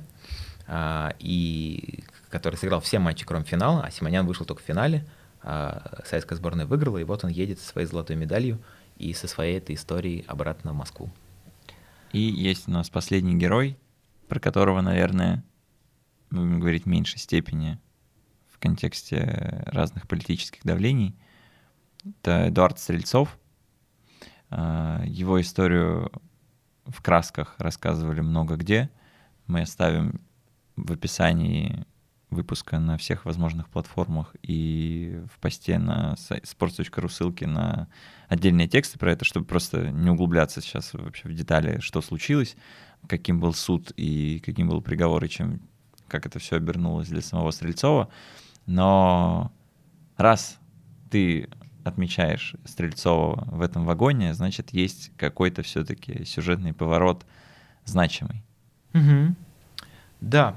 а, 0.68 1.14
и 1.20 2.04
который 2.30 2.56
сыграл 2.56 2.82
все 2.82 3.00
матчи, 3.00 3.26
кроме 3.26 3.46
финала, 3.46 3.84
а 3.84 3.92
Симонян 3.92 4.26
вышел 4.26 4.46
только 4.46 4.62
в 4.62 4.66
финале. 4.66 5.06
А 5.48 6.02
советская 6.06 6.38
сборная 6.38 6.66
выиграла, 6.66 6.98
и 6.98 7.04
вот 7.04 7.24
он 7.24 7.30
едет 7.30 7.60
со 7.60 7.68
своей 7.68 7.88
золотой 7.88 8.16
медалью 8.16 8.60
и 8.98 9.14
со 9.14 9.28
своей 9.28 9.60
этой 9.60 9.76
историей 9.76 10.26
обратно 10.28 10.72
в 10.72 10.76
Москву. 10.76 11.12
И 12.14 12.20
есть 12.20 12.68
у 12.68 12.72
нас 12.72 12.90
последний 12.90 13.36
герой, 13.36 13.78
про 14.28 14.40
которого, 14.40 14.82
наверное, 14.82 15.44
мы 16.32 16.46
будем 16.46 16.60
говорить 16.60 16.86
в 16.86 16.88
меньшей 16.88 17.20
степени 17.20 17.80
в 18.50 18.58
контексте 18.58 19.64
разных 19.68 20.08
политических 20.08 20.64
давлений. 20.64 21.16
Это 22.06 22.50
Эдуард 22.50 22.80
Стрельцов. 22.80 23.38
А, 24.50 25.04
его 25.06 25.42
историю 25.42 26.12
в 26.86 27.02
красках 27.02 27.56
рассказывали 27.58 28.22
много 28.22 28.56
где. 28.56 28.90
Мы 29.48 29.62
оставим 29.62 30.22
в 30.76 30.92
описании 30.92 31.86
выпуска 32.30 32.80
на 32.80 32.98
всех 32.98 33.26
возможных 33.26 33.70
платформах 33.70 34.36
и 34.42 35.22
в 35.34 35.40
посте 35.40 35.80
на 35.80 36.16
sports.ru 36.16 37.10
ссылки 37.10 37.46
на 37.46 37.88
отдельные 38.28 38.68
тексты 38.68 39.00
про 39.00 39.12
это, 39.12 39.26
чтобы 39.26 39.46
просто 39.46 39.90
не 39.92 40.10
углубляться 40.10 40.62
сейчас 40.62 40.94
вообще 40.94 41.30
в 41.30 41.34
детали, 41.34 41.80
что 41.80 42.02
случилось, 42.02 42.56
каким 43.08 43.40
был 43.40 43.54
суд 43.54 43.92
и 43.96 44.42
каким 44.46 44.68
был 44.68 44.82
приговор, 44.82 45.24
и 45.24 45.30
чем, 45.30 45.62
как 46.08 46.26
это 46.26 46.40
все 46.40 46.58
обернулось 46.58 47.08
для 47.08 47.22
самого 47.22 47.52
Стрельцова. 47.52 48.10
Но 48.66 49.52
раз 50.18 50.60
ты 51.10 51.48
отмечаешь 51.86 52.56
Стрельцова 52.66 53.46
в 53.46 53.62
этом 53.62 53.86
вагоне, 53.86 54.34
значит, 54.34 54.74
есть 54.74 55.12
какой-то 55.18 55.62
все-таки 55.62 56.26
сюжетный 56.26 56.74
поворот 56.74 57.26
значимый. 57.86 58.44
Угу. 58.94 59.36
Да, 60.22 60.56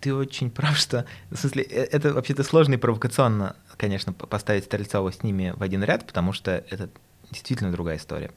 ты 0.00 0.14
очень 0.14 0.50
прав, 0.50 0.76
что 0.76 1.04
в 1.30 1.36
смысле, 1.36 1.64
э, 1.64 1.84
это 1.90 2.12
вообще-то 2.12 2.44
сложно 2.44 2.74
и 2.74 2.76
провокационно, 2.76 3.56
конечно, 3.76 4.12
поставить 4.12 4.64
Стрельцова 4.64 5.12
с 5.12 5.22
ними 5.22 5.54
в 5.56 5.62
один 5.62 5.82
ряд, 5.82 6.06
потому 6.06 6.32
что 6.32 6.64
это 6.70 6.88
действительно 7.30 7.72
другая 7.72 7.96
история. 7.96 8.30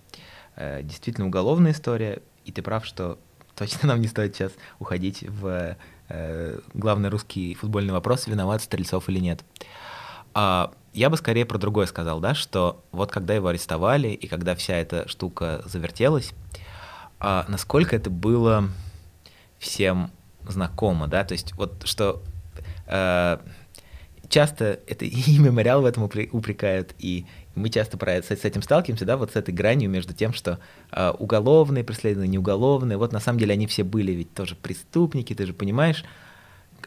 Э, 0.56 0.82
действительно 0.84 1.28
уголовная 1.28 1.72
история, 1.72 2.22
и 2.46 2.52
ты 2.52 2.62
прав, 2.62 2.86
что 2.86 3.20
точно 3.56 3.90
нам 3.90 4.02
не 4.02 4.08
стоит 4.08 4.36
сейчас 4.36 4.54
уходить 4.80 5.24
в 5.24 5.78
э, 6.10 6.60
главный 6.74 7.10
русский 7.10 7.56
футбольный 7.56 7.94
вопрос, 7.94 8.28
виноват 8.28 8.62
Стрельцов 8.62 9.10
или 9.10 9.20
нет. 9.20 9.44
А, 10.34 10.72
я 10.96 11.10
бы 11.10 11.18
скорее 11.18 11.46
про 11.46 11.58
другое 11.58 11.86
сказал, 11.86 12.20
да, 12.20 12.34
что 12.34 12.84
вот 12.92 13.12
когда 13.12 13.34
его 13.34 13.50
арестовали 13.50 14.08
и 14.08 14.28
когда 14.28 14.56
вся 14.56 14.78
эта 14.78 15.08
штука 15.08 15.62
завертелась, 15.66 16.34
а, 17.20 17.46
насколько 17.48 17.96
это 17.96 18.10
было 18.10 18.70
всем 19.60 20.12
знакомо, 20.48 21.08
да, 21.08 21.24
то 21.24 21.34
есть 21.34 21.54
вот 21.56 21.86
что 21.86 22.24
э, 22.88 23.38
часто 24.30 24.80
это 24.88 25.06
и 25.06 25.38
мемориал 25.38 25.82
в 25.82 25.86
этом 25.86 26.04
упрекают, 26.04 26.96
и 26.98 27.26
мы 27.56 27.70
часто 27.70 27.98
про 27.98 28.14
это, 28.14 28.36
с 28.36 28.46
этим 28.46 28.62
сталкиваемся, 28.62 29.06
да, 29.06 29.18
вот 29.18 29.34
с 29.34 29.36
этой 29.36 29.54
гранью 29.54 29.90
между 29.90 30.14
тем, 30.14 30.34
что 30.34 30.60
э, 30.92 31.12
уголовные 31.20 31.84
преследования, 31.84 32.32
неуголовные, 32.32 32.98
вот 32.98 33.12
на 33.12 33.20
самом 33.20 33.40
деле 33.40 33.54
они 33.54 33.68
все 33.68 33.84
были 33.84 34.14
ведь 34.14 34.34
тоже 34.34 34.56
преступники, 34.56 35.34
ты 35.34 35.46
же 35.46 35.54
понимаешь, 35.54 36.06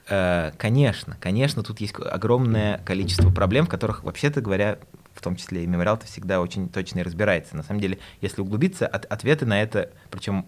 конечно, 0.06 1.16
конечно, 1.20 1.62
тут 1.62 1.80
есть 1.80 1.94
огромное 1.98 2.78
количество 2.78 3.30
проблем, 3.30 3.66
в 3.66 3.68
которых, 3.68 4.04
вообще-то 4.04 4.40
говоря, 4.40 4.78
в 5.14 5.20
том 5.20 5.36
числе 5.36 5.64
и 5.64 5.66
мемориал-то 5.66 6.06
всегда 6.06 6.40
очень 6.40 6.68
точно 6.68 7.00
и 7.00 7.02
разбирается. 7.02 7.56
На 7.56 7.62
самом 7.62 7.80
деле, 7.80 7.98
если 8.20 8.40
углубиться, 8.40 8.86
от, 8.86 9.04
ответы 9.06 9.46
на 9.46 9.60
это, 9.60 9.90
причем 10.10 10.46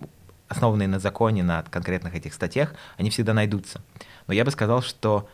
основанные 0.49 0.89
на 0.89 0.99
законе, 0.99 1.43
на 1.43 1.63
конкретных 1.63 2.15
этих 2.15 2.35
статьях, 2.35 2.75
они 2.97 3.11
всегда 3.11 3.35
найдутся. 3.35 3.81
Но 4.27 4.35
я 4.35 4.45
бы 4.45 4.51
сказал, 4.51 4.83
что 4.83 5.29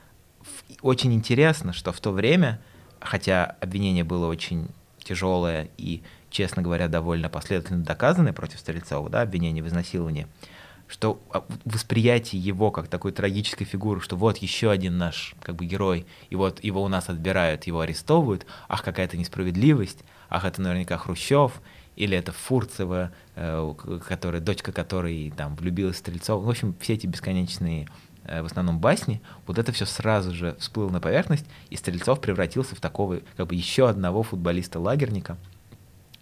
очень 0.83 1.13
интересно, 1.13 1.73
что 1.73 1.93
в 1.93 2.01
то 2.01 2.13
время, 2.13 2.61
хотя 3.01 3.57
обвинение 3.61 4.05
было 4.05 4.27
очень 4.27 4.69
тяжелое 4.99 5.69
и, 5.79 6.03
честно 6.31 6.63
говоря, 6.63 6.89
довольно 6.89 7.29
последовательно 7.29 7.85
доказанное 7.85 8.33
против 8.33 8.59
Стрельцова, 8.59 9.09
да, 9.09 9.23
обвинение 9.23 9.63
в 9.63 9.69
изнасиловании, 9.69 10.27
что 10.89 11.21
а, 11.31 11.45
восприятие 11.65 12.41
его 12.41 12.71
как 12.71 12.89
такой 12.89 13.13
трагической 13.13 13.67
фигуры, 13.67 14.01
что 14.01 14.17
вот 14.17 14.39
еще 14.39 14.71
один 14.71 14.99
наш 14.99 15.35
как 15.43 15.57
бы 15.57 15.67
герой, 15.67 16.07
и 16.31 16.37
вот 16.37 16.63
его 16.63 16.83
у 16.83 16.89
нас 16.89 17.09
отбирают, 17.09 17.65
его 17.65 17.81
арестовывают, 17.81 18.47
ах, 18.69 18.83
какая-то 18.83 19.17
несправедливость, 19.17 20.05
ах, 20.29 20.45
это 20.45 20.63
наверняка 20.63 20.97
Хрущев, 20.99 21.61
или 21.97 22.17
это 22.17 22.33
Фурцева, 22.33 23.11
э, 23.35 23.75
которая, 24.07 24.41
дочка 24.41 24.71
которой 24.71 25.33
там 25.37 25.57
влюбилась 25.57 25.97
в 25.97 25.99
Стрельцова. 26.01 26.45
В 26.45 26.49
общем, 26.49 26.75
все 26.79 26.93
эти 26.93 27.07
бесконечные 27.07 27.89
э, 28.25 28.43
в 28.43 28.47
основном 28.47 28.79
басни, 28.79 29.23
вот 29.47 29.59
это 29.59 29.73
все 29.73 29.87
сразу 29.87 30.35
же 30.35 30.57
всплыло 30.59 30.91
на 30.91 31.01
поверхность, 31.01 31.47
и 31.71 31.77
Стрельцов 31.77 32.21
превратился 32.21 32.77
в 32.77 32.81
такого, 32.81 33.21
как 33.37 33.47
бы 33.49 33.55
еще 33.55 33.89
одного 33.89 34.23
футболиста-лагерника, 34.23 35.39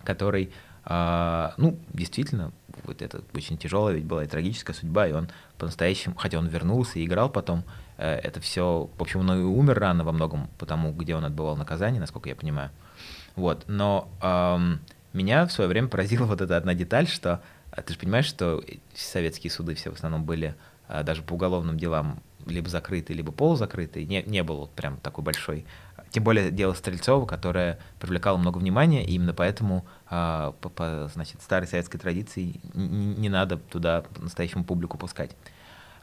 который, 0.05 0.53
э, 0.87 1.51
ну, 1.57 1.79
действительно, 1.93 2.53
вот 2.85 3.03
это 3.03 3.23
очень 3.35 3.57
тяжелая 3.57 3.95
ведь 3.95 4.05
была 4.05 4.25
и 4.25 4.27
трагическая 4.27 4.75
судьба, 4.75 5.09
и 5.09 5.13
он 5.13 5.29
по-настоящему, 5.59 6.15
хотя 6.17 6.39
он 6.39 6.47
вернулся 6.47 6.99
и 6.99 7.05
играл 7.05 7.31
потом, 7.31 7.65
э, 7.99 8.15
это 8.17 8.41
все, 8.41 8.91
в 8.97 9.03
общем, 9.03 9.21
он 9.21 9.33
и 9.33 9.43
умер 9.43 9.79
рано 9.79 10.05
во 10.05 10.13
многом, 10.13 10.49
потому 10.59 10.93
где 10.93 11.15
он 11.15 11.25
отбывал 11.25 11.57
наказание, 11.57 12.01
насколько 12.01 12.29
я 12.29 12.37
понимаю. 12.37 12.71
Вот, 13.37 13.65
но 13.67 14.09
эм, 14.23 14.81
меня 15.13 15.47
в 15.47 15.53
свое 15.53 15.69
время 15.69 15.89
поразила 15.89 16.27
вот 16.27 16.41
эта 16.41 16.57
одна 16.57 16.75
деталь, 16.75 17.07
что 17.07 17.41
э, 17.73 17.83
ты 17.83 17.93
же 17.93 17.99
понимаешь, 17.99 18.27
что 18.27 18.63
советские 18.95 19.51
суды 19.51 19.75
все 19.75 19.91
в 19.91 19.95
основном 19.95 20.25
были 20.25 20.55
э, 20.89 21.03
даже 21.03 21.23
по 21.23 21.35
уголовным 21.35 21.79
делам 21.79 22.21
либо 22.47 22.69
закрытые, 22.69 23.17
либо 23.17 23.33
полузакрытые, 23.33 24.07
не, 24.07 24.23
не 24.23 24.43
было 24.43 24.67
прям 24.67 24.99
такой 24.99 25.25
большой 25.25 25.67
тем 26.15 26.23
более 26.23 26.53
дело 26.53 26.75
Стрельцова, 26.75 27.27
которое 27.27 27.81
привлекало 27.99 28.37
много 28.37 28.59
внимания, 28.59 29.05
и 29.05 29.15
именно 29.15 29.35
поэтому 29.35 29.85
а, 30.07 30.53
по, 30.61 30.69
по 30.69 31.11
значит, 31.13 31.43
старой 31.43 31.67
советской 31.67 31.99
традиции 31.99 32.61
не, 32.73 33.17
не 33.17 33.29
надо 33.29 33.57
туда 33.57 34.05
настоящему 34.19 34.63
публику 34.63 34.97
пускать. 34.97 35.33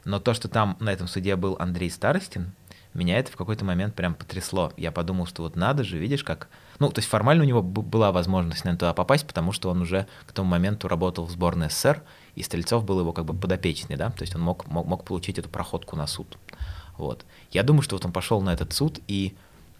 Но 0.04 0.20
то, 0.20 0.34
что 0.34 0.48
там 0.48 0.76
на 0.80 0.92
этом 0.92 1.08
суде 1.08 1.34
был 1.34 1.56
Андрей 1.58 1.90
Старостин, 1.90 2.52
меня 2.92 3.18
это 3.18 3.32
в 3.32 3.36
какой-то 3.36 3.64
момент 3.64 3.94
прям 3.94 4.14
потрясло. 4.14 4.70
Я 4.76 4.92
подумал, 4.92 5.24
что 5.24 5.44
вот 5.44 5.56
надо 5.56 5.82
же, 5.82 5.96
видишь, 5.96 6.24
как... 6.24 6.48
Ну, 6.78 6.90
то 6.90 6.98
есть 6.98 7.08
формально 7.08 7.44
у 7.44 7.46
него 7.46 7.62
была 7.62 8.12
возможность 8.12 8.66
на 8.66 8.72
туда 8.72 8.92
попасть, 8.92 9.26
потому 9.26 9.52
что 9.52 9.70
он 9.70 9.80
уже 9.80 10.06
к 10.26 10.32
тому 10.32 10.46
моменту 10.46 10.88
работал 10.88 11.24
в 11.24 11.30
сборной 11.30 11.70
СССР, 11.70 12.02
и 12.34 12.42
Стрельцов 12.42 12.84
был 12.84 13.00
его 13.00 13.12
как 13.12 13.24
бы 13.24 13.34
подопечный, 13.34 13.96
да, 13.96 14.10
то 14.10 14.22
есть 14.22 14.34
он 14.34 14.42
мог, 14.42 14.66
мог, 14.66 14.86
мог 14.86 15.04
получить 15.04 15.38
эту 15.38 15.48
проходку 15.48 15.96
на 15.96 16.06
суд. 16.06 16.38
Вот. 16.96 17.24
Я 17.50 17.62
думаю, 17.62 17.82
что 17.82 17.96
вот 17.96 18.04
он 18.04 18.12
пошел 18.12 18.40
на 18.40 18.52
этот 18.52 18.72
суд, 18.72 19.00
и 19.08 19.34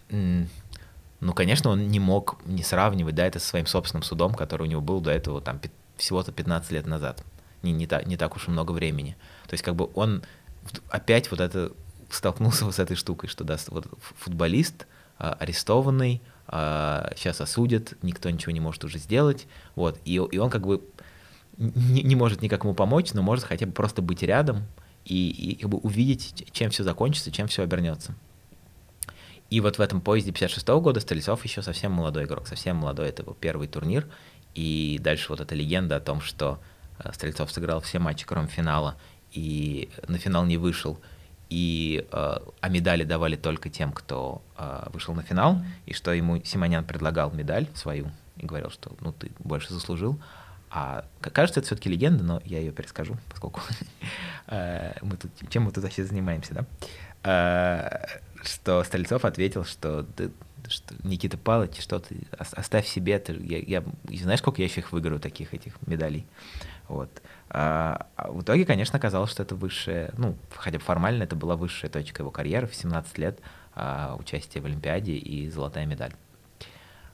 ну, 0.09 1.33
конечно, 1.33 1.69
он 1.69 1.87
не 1.87 1.99
мог 1.99 2.37
не 2.45 2.63
сравнивать, 2.63 3.15
да, 3.15 3.25
это 3.25 3.39
со 3.39 3.47
своим 3.47 3.65
собственным 3.65 4.03
судом, 4.03 4.33
который 4.33 4.63
у 4.63 4.65
него 4.65 4.81
был 4.81 4.99
до 4.99 5.11
этого 5.11 5.41
там 5.41 5.59
всего-то 5.95 6.31
15 6.31 6.71
лет 6.71 6.85
назад. 6.85 7.23
Не, 7.61 7.71
не, 7.71 7.87
так, 7.87 8.05
не 8.05 8.17
так 8.17 8.35
уж 8.35 8.47
и 8.47 8.51
много 8.51 8.73
времени. 8.73 9.15
То 9.47 9.53
есть 9.53 9.63
как 9.63 9.75
бы 9.75 9.89
он 9.95 10.23
опять 10.89 11.31
вот 11.31 11.39
это 11.39 11.71
столкнулся 12.09 12.69
с 12.71 12.79
этой 12.79 12.95
штукой, 12.95 13.29
что 13.29 13.43
да, 13.43 13.57
вот 13.69 13.87
футболист 14.17 14.85
а, 15.17 15.33
арестованный, 15.39 16.21
а, 16.47 17.11
сейчас 17.15 17.39
осудят, 17.39 17.93
никто 18.01 18.29
ничего 18.29 18.51
не 18.51 18.59
может 18.59 18.83
уже 18.83 18.97
сделать, 18.97 19.47
вот, 19.75 19.99
и, 20.03 20.15
и 20.15 20.37
он 20.37 20.49
как 20.49 20.67
бы 20.67 20.83
не, 21.57 22.01
не 22.03 22.15
может 22.15 22.41
никак 22.41 22.63
ему 22.63 22.73
помочь, 22.73 23.13
но 23.13 23.21
может 23.21 23.45
хотя 23.45 23.65
бы 23.65 23.71
просто 23.71 24.01
быть 24.01 24.23
рядом 24.23 24.65
и, 25.05 25.29
и 25.29 25.55
как 25.55 25.69
бы 25.69 25.77
увидеть, 25.77 26.47
чем 26.51 26.69
все 26.71 26.83
закончится, 26.83 27.31
чем 27.31 27.47
все 27.47 27.63
обернется. 27.63 28.15
И 29.49 29.59
вот 29.59 29.77
в 29.77 29.81
этом 29.81 30.01
поезде 30.01 30.31
56 30.31 30.67
-го 30.67 30.81
года 30.81 30.99
Стрельцов 30.99 31.43
еще 31.43 31.61
совсем 31.61 31.91
молодой 31.91 32.25
игрок, 32.25 32.47
совсем 32.47 32.77
молодой, 32.77 33.09
это 33.09 33.23
был 33.23 33.35
первый 33.35 33.67
турнир. 33.67 34.07
И 34.55 34.99
дальше 35.01 35.27
вот 35.29 35.41
эта 35.41 35.53
легенда 35.55 35.97
о 35.97 35.99
том, 35.99 36.21
что 36.21 36.59
э, 36.99 37.11
Стрельцов 37.13 37.51
сыграл 37.51 37.81
все 37.81 37.99
матчи, 37.99 38.25
кроме 38.25 38.47
финала, 38.47 38.95
и 39.31 39.89
на 40.07 40.17
финал 40.17 40.45
не 40.45 40.57
вышел, 40.57 40.99
и, 41.49 42.07
э, 42.11 42.37
а 42.61 42.69
медали 42.69 43.03
давали 43.03 43.35
только 43.35 43.69
тем, 43.69 43.91
кто 43.91 44.41
э, 44.57 44.89
вышел 44.91 45.13
на 45.13 45.21
финал, 45.21 45.63
и 45.85 45.93
что 45.93 46.13
ему 46.13 46.43
Симонян 46.43 46.83
предлагал 46.83 47.31
медаль 47.31 47.67
свою 47.75 48.11
и 48.37 48.45
говорил, 48.45 48.71
что 48.71 48.91
ну 49.01 49.11
ты 49.11 49.31
больше 49.39 49.73
заслужил. 49.73 50.19
А 50.75 51.05
кажется, 51.21 51.59
это 51.59 51.67
все-таки 51.67 51.87
легенда, 51.87 52.23
но 52.23 52.41
я 52.45 52.57
ее 52.57 52.71
перескажу, 52.71 53.15
поскольку 53.29 53.61
мы 54.47 55.17
тут, 55.19 55.31
чем 55.49 55.63
мы 55.63 55.71
тут 55.71 55.83
вообще 55.83 56.03
занимаемся, 56.03 56.65
да? 57.21 58.09
что 58.43 58.83
Стрельцов 58.83 59.23
ответил, 59.23 59.65
что, 59.65 60.05
что 60.67 60.95
Никита 61.03 61.37
Палыч, 61.37 61.79
что 61.79 61.99
ты 61.99 62.17
оставь 62.31 62.87
себе, 62.87 63.19
ты, 63.19 63.33
я, 63.33 63.59
я, 63.59 63.83
знаешь, 64.21 64.39
сколько 64.39 64.61
я 64.61 64.67
еще 64.67 64.81
их 64.81 64.91
выиграю, 64.91 65.19
таких 65.19 65.53
этих 65.53 65.75
медалей. 65.85 66.25
Вот. 66.87 67.21
А, 67.49 68.07
а 68.15 68.31
в 68.31 68.41
итоге, 68.41 68.65
конечно, 68.65 68.97
оказалось, 68.97 69.31
что 69.31 69.43
это 69.43 69.55
высшая, 69.55 70.11
ну, 70.17 70.35
хотя 70.55 70.79
бы 70.79 70.83
формально 70.83 71.23
это 71.23 71.35
была 71.35 71.55
высшая 71.55 71.89
точка 71.89 72.23
его 72.23 72.31
карьеры 72.31 72.67
в 72.67 72.75
17 72.75 73.17
лет 73.19 73.39
а, 73.75 74.15
участие 74.19 74.61
в 74.61 74.65
Олимпиаде 74.65 75.13
и 75.13 75.49
золотая 75.49 75.85
медаль. 75.85 76.13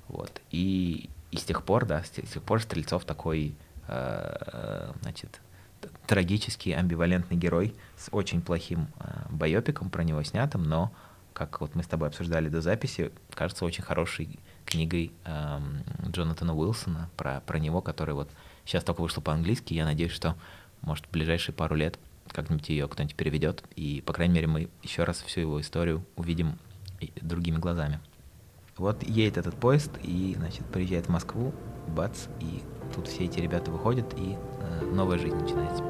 Вот. 0.08 0.42
И, 0.50 1.10
и 1.32 1.38
с 1.38 1.44
тех 1.44 1.64
пор, 1.64 1.86
да, 1.86 2.04
с 2.04 2.10
тех, 2.10 2.26
пор 2.44 2.62
Стрельцов 2.62 3.06
такой, 3.06 3.56
а, 3.88 4.94
значит, 5.02 5.42
трагический, 6.08 6.74
амбивалентный 6.74 7.38
герой 7.38 7.76
с 7.98 8.10
очень 8.12 8.42
плохим 8.42 8.88
а, 9.00 9.28
байопиком 9.30 9.90
про 9.90 10.04
него 10.04 10.24
снятым, 10.24 10.64
но 10.64 10.92
как 11.34 11.62
вот 11.62 11.76
мы 11.76 11.84
с 11.84 11.88
тобой 11.88 12.10
обсуждали 12.10 12.50
до 12.50 12.62
записи, 12.62 13.12
кажется 13.34 13.64
очень 13.64 13.84
хорошей 13.84 14.40
книгой 14.66 15.14
эм, 15.24 15.84
Джонатана 16.08 16.54
Уилсона 16.54 17.10
про, 17.16 17.40
про 17.42 17.60
него, 17.60 17.82
который 17.82 18.14
вот 18.14 18.30
сейчас 18.66 18.84
только 18.84 19.02
вышла 19.02 19.22
по-английски. 19.22 19.74
Я 19.74 19.86
надеюсь, 19.86 20.12
что, 20.12 20.36
может, 20.82 21.06
в 21.06 21.12
ближайшие 21.12 21.56
пару 21.56 21.76
лет 21.76 21.98
как-нибудь 22.28 22.68
ее 22.68 22.90
кто-нибудь 22.90 23.16
переведет, 23.16 23.64
и, 23.76 24.04
по 24.06 24.12
крайней 24.12 24.34
мере, 24.36 24.48
мы 24.48 24.70
еще 24.84 25.06
раз 25.06 25.22
всю 25.22 25.40
его 25.42 25.62
историю 25.62 26.06
увидим 26.18 26.60
другими 27.22 27.58
глазами. 27.58 28.00
Вот 28.80 29.04
едет 29.04 29.38
этот 29.38 29.56
поезд 29.56 29.92
и, 30.02 30.36
значит, 30.38 30.66
приезжает 30.68 31.08
в 31.08 31.10
Москву, 31.10 31.54
бац, 31.90 32.28
и 32.40 32.64
тут 32.96 33.10
все 33.10 33.26
эти 33.26 33.38
ребята 33.42 33.70
выходят, 33.72 34.14
и 34.18 34.38
э, 34.62 34.86
новая 34.86 35.18
жизнь 35.18 35.36
начинается. 35.36 35.84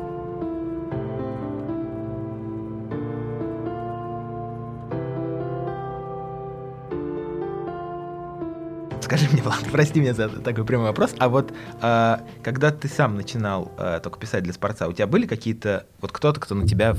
Скажи 9.04 9.30
мне, 9.32 9.44
Влад, 9.44 9.64
прости 9.72 10.00
меня 10.00 10.16
за 10.16 10.28
такой 10.28 10.66
прямой 10.66 10.88
вопрос, 10.88 11.14
а 11.20 11.30
вот 11.30 11.54
э, 11.84 12.18
когда 12.42 12.72
ты 12.72 12.88
сам 12.88 13.16
начинал 13.16 13.72
э, 13.78 14.00
только 14.02 14.18
писать 14.18 14.44
для 14.44 14.54
Спорца, 14.54 14.88
у 14.88 14.94
тебя 14.94 15.06
были 15.06 15.28
какие-то, 15.28 15.86
вот 16.02 16.12
кто-то, 16.12 16.40
кто 16.40 16.56
на 16.56 16.68
тебя 16.68 16.96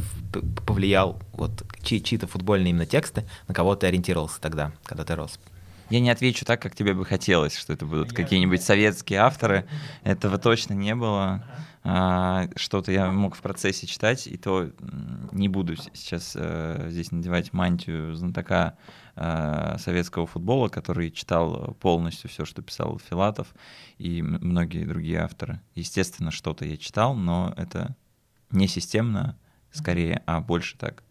повлиял, 0.68 1.20
вот 1.32 1.64
чьи- 1.82 2.00
чьи-то 2.00 2.28
футбольные 2.28 2.70
именно 2.70 2.86
тексты, 2.86 3.24
на 3.48 3.54
кого 3.54 3.74
ты 3.74 3.88
ориентировался 3.88 4.40
тогда, 4.40 4.70
когда 4.84 5.04
ты 5.04 5.16
рос? 5.16 5.40
Я 5.90 5.98
не 5.98 6.10
отвечу 6.10 6.44
так, 6.44 6.62
как 6.62 6.76
тебе 6.76 6.94
бы 6.94 7.04
хотелось, 7.04 7.56
что 7.56 7.72
это 7.72 7.84
будут 7.84 8.12
какие-нибудь 8.12 8.62
советские 8.62 9.18
авторы. 9.18 9.66
Этого 10.04 10.38
точно 10.38 10.74
не 10.74 10.94
было. 10.94 11.44
А, 11.82 12.48
Что-то 12.54 12.92
я 12.92 13.10
мог 13.10 13.34
в 13.34 13.40
процессе 13.40 13.88
читать, 13.88 14.28
и 14.28 14.36
то 14.36 14.70
не 15.32 15.48
буду 15.48 15.74
сейчас 15.94 16.36
э, 16.38 16.86
здесь 16.90 17.10
надевать 17.10 17.52
мантию 17.52 18.14
знатока 18.14 18.76
э, 19.16 19.76
советского 19.78 20.26
футбола, 20.26 20.68
который 20.68 21.10
читал 21.10 21.74
полностью 21.80 22.30
все, 22.30 22.44
что 22.44 22.62
писал 22.62 23.00
Филатов 23.08 23.48
и 23.98 24.22
многие 24.22 24.84
другие 24.84 25.20
авторы. 25.20 25.60
Естественно, 25.74 26.30
что-то 26.30 26.64
я 26.66 26.76
читал, 26.76 27.14
но 27.14 27.52
это 27.56 27.96
не 28.50 28.68
системно, 28.68 29.36
скорее, 29.72 30.22
а 30.26 30.40
больше 30.40 30.76
так 30.76 31.02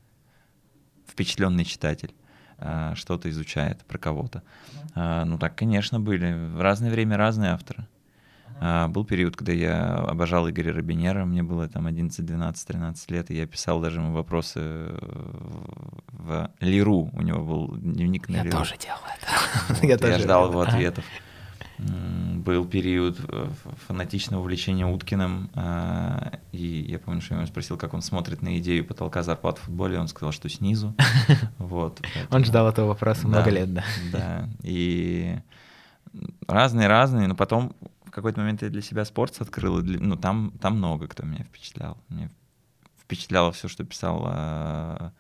впечатленный 1.06 1.66
читатель 1.66 2.14
а, 2.62 2.94
что-то 2.96 3.30
изучает 3.30 3.80
про 3.86 3.98
кого-то. 3.98 4.42
А, 4.96 5.26
Ну 5.26 5.38
так, 5.38 5.56
конечно, 5.56 6.00
были. 6.00 6.34
В 6.56 6.62
разное 6.62 6.92
время 6.92 7.18
разные 7.18 7.52
авторы. 7.52 7.86
А, 8.62 8.88
Был 8.90 9.06
период, 9.06 9.36
когда 9.38 9.54
я 9.54 9.96
обожал 9.96 10.50
Игоря 10.50 10.74
Робинера, 10.74 11.24
мне 11.26 11.44
было 11.44 11.68
там 11.70 11.88
11, 11.88 12.26
12, 12.26 12.68
13 12.68 13.12
лет, 13.12 13.32
и 13.32 13.36
я 13.36 13.48
писал 13.48 13.80
даже 13.80 14.00
ему 14.02 14.12
вопросы 14.14 14.60
в- 16.12 16.50
Лиру, 16.60 17.10
у 17.14 17.22
него 17.22 17.44
был 17.46 17.78
дневник 17.78 18.28
на 18.30 18.38
Я 18.38 18.44
Лиру. 18.44 18.58
тоже 18.58 18.76
делал 18.78 19.00
это. 19.18 19.86
Я 19.86 19.98
я, 20.10 20.20
ждал 20.20 20.50
его 20.50 20.62
ответов. 20.62 21.06
Был 21.80 22.66
период 22.66 23.18
э, 23.28 23.50
фанатичного 23.88 24.42
увлечения 24.42 24.86
Уткиным, 24.86 25.50
а, 25.56 26.40
и 26.52 26.86
я 26.90 27.00
помню, 27.00 27.22
что 27.22 27.36
я 27.36 27.40
его 27.40 27.48
спросил, 27.48 27.78
как 27.78 27.94
он 27.94 28.02
смотрит 28.02 28.42
на 28.42 28.58
идею 28.58 28.86
потолка 28.86 29.24
зарплат 29.24 29.60
в 29.60 29.62
футболе, 29.62 29.98
он 29.98 30.08
сказал, 30.08 30.32
что 30.32 30.50
снизу. 30.50 30.94
Вот, 31.58 32.02
Он 32.32 32.44
ждал 32.44 32.68
этого 32.68 32.88
вопроса 32.88 33.28
много 33.28 33.50
лет, 33.50 33.74
да. 33.74 33.84
Да, 34.12 34.50
и 34.64 35.40
разные-разные, 36.48 37.28
но 37.28 37.36
потом 37.36 37.76
в 38.06 38.12
какой-то 38.12 38.40
момент 38.40 38.62
я 38.62 38.70
для 38.70 38.82
себя 38.82 39.06
спорт 39.06 39.36
открыл, 39.40 39.82
ну 39.82 40.16
там, 40.16 40.52
там 40.60 40.78
много 40.78 41.08
кто 41.08 41.26
меня 41.26 41.44
впечатлял. 41.44 41.98
Мне 42.10 42.30
впечатляло 43.00 43.52
все, 43.52 43.68
что 43.68 43.84
писал 43.84 44.28
э, 44.32 45.12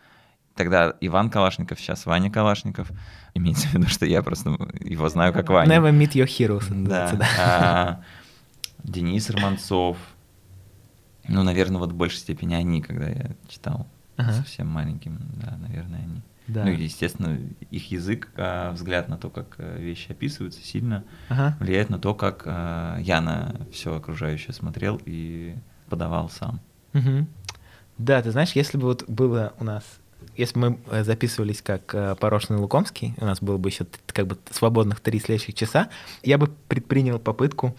тогда 0.59 0.93
Иван 0.99 1.29
Калашников, 1.29 1.79
сейчас 1.79 2.05
Ваня 2.05 2.29
Калашников. 2.29 2.91
Имеется 3.33 3.69
в 3.69 3.73
виду, 3.75 3.87
что 3.87 4.05
я 4.05 4.21
просто 4.21 4.49
его 4.81 5.07
знаю 5.07 5.31
как 5.31 5.47
Ваня. 5.47 5.77
Never 5.77 5.97
meet 5.97 6.11
your 6.11 6.25
heroes. 6.27 6.67
Да. 6.85 7.17
А, 7.39 8.03
Денис 8.83 9.29
Романцов. 9.29 9.95
Ну, 11.29 11.43
наверное, 11.43 11.77
вот 11.79 11.93
в 11.93 11.95
большей 11.95 12.17
степени 12.17 12.55
они, 12.55 12.81
когда 12.81 13.07
я 13.07 13.31
читал 13.47 13.87
Ага. 14.17 14.33
совсем 14.33 14.67
маленьким, 14.67 15.17
да, 15.41 15.55
наверное, 15.57 15.99
они. 16.01 16.21
Да. 16.47 16.65
Ну, 16.65 16.71
естественно, 16.71 17.39
их 17.71 17.89
язык, 17.91 18.29
а, 18.35 18.73
взгляд 18.73 19.07
на 19.07 19.17
то, 19.17 19.29
как 19.29 19.55
э, 19.59 19.79
вещи 19.79 20.11
описываются, 20.11 20.61
сильно 20.61 21.05
Ага. 21.29 21.55
влияет 21.61 21.89
на 21.89 21.99
то, 21.99 22.13
как 22.13 22.43
а, 22.45 22.97
я 22.99 23.21
на 23.21 23.55
все 23.71 23.95
окружающее 23.95 24.53
смотрел 24.53 24.99
и 25.05 25.55
подавал 25.87 26.29
сам. 26.29 26.59
Мгм. 26.91 27.27
Да, 27.97 28.21
ты 28.21 28.31
знаешь, 28.31 28.51
если 28.55 28.77
бы 28.77 28.87
вот 28.87 29.05
было 29.07 29.53
у 29.57 29.63
нас, 29.63 29.83
если 30.35 30.59
бы 30.59 30.69
мы 30.69 30.77
э, 30.91 31.03
записывались 31.03 31.61
как 31.61 31.93
э, 31.93 32.15
Порошин 32.19 32.57
Лукомский, 32.57 33.13
у 33.17 33.25
нас 33.25 33.41
было 33.41 33.57
бы 33.57 33.69
еще 33.69 33.85
как 34.07 34.27
бы 34.27 34.37
свободных 34.51 34.99
три 34.99 35.19
следующих 35.19 35.55
часа, 35.55 35.89
я 36.23 36.37
бы 36.37 36.49
предпринял 36.67 37.19
попытку 37.19 37.75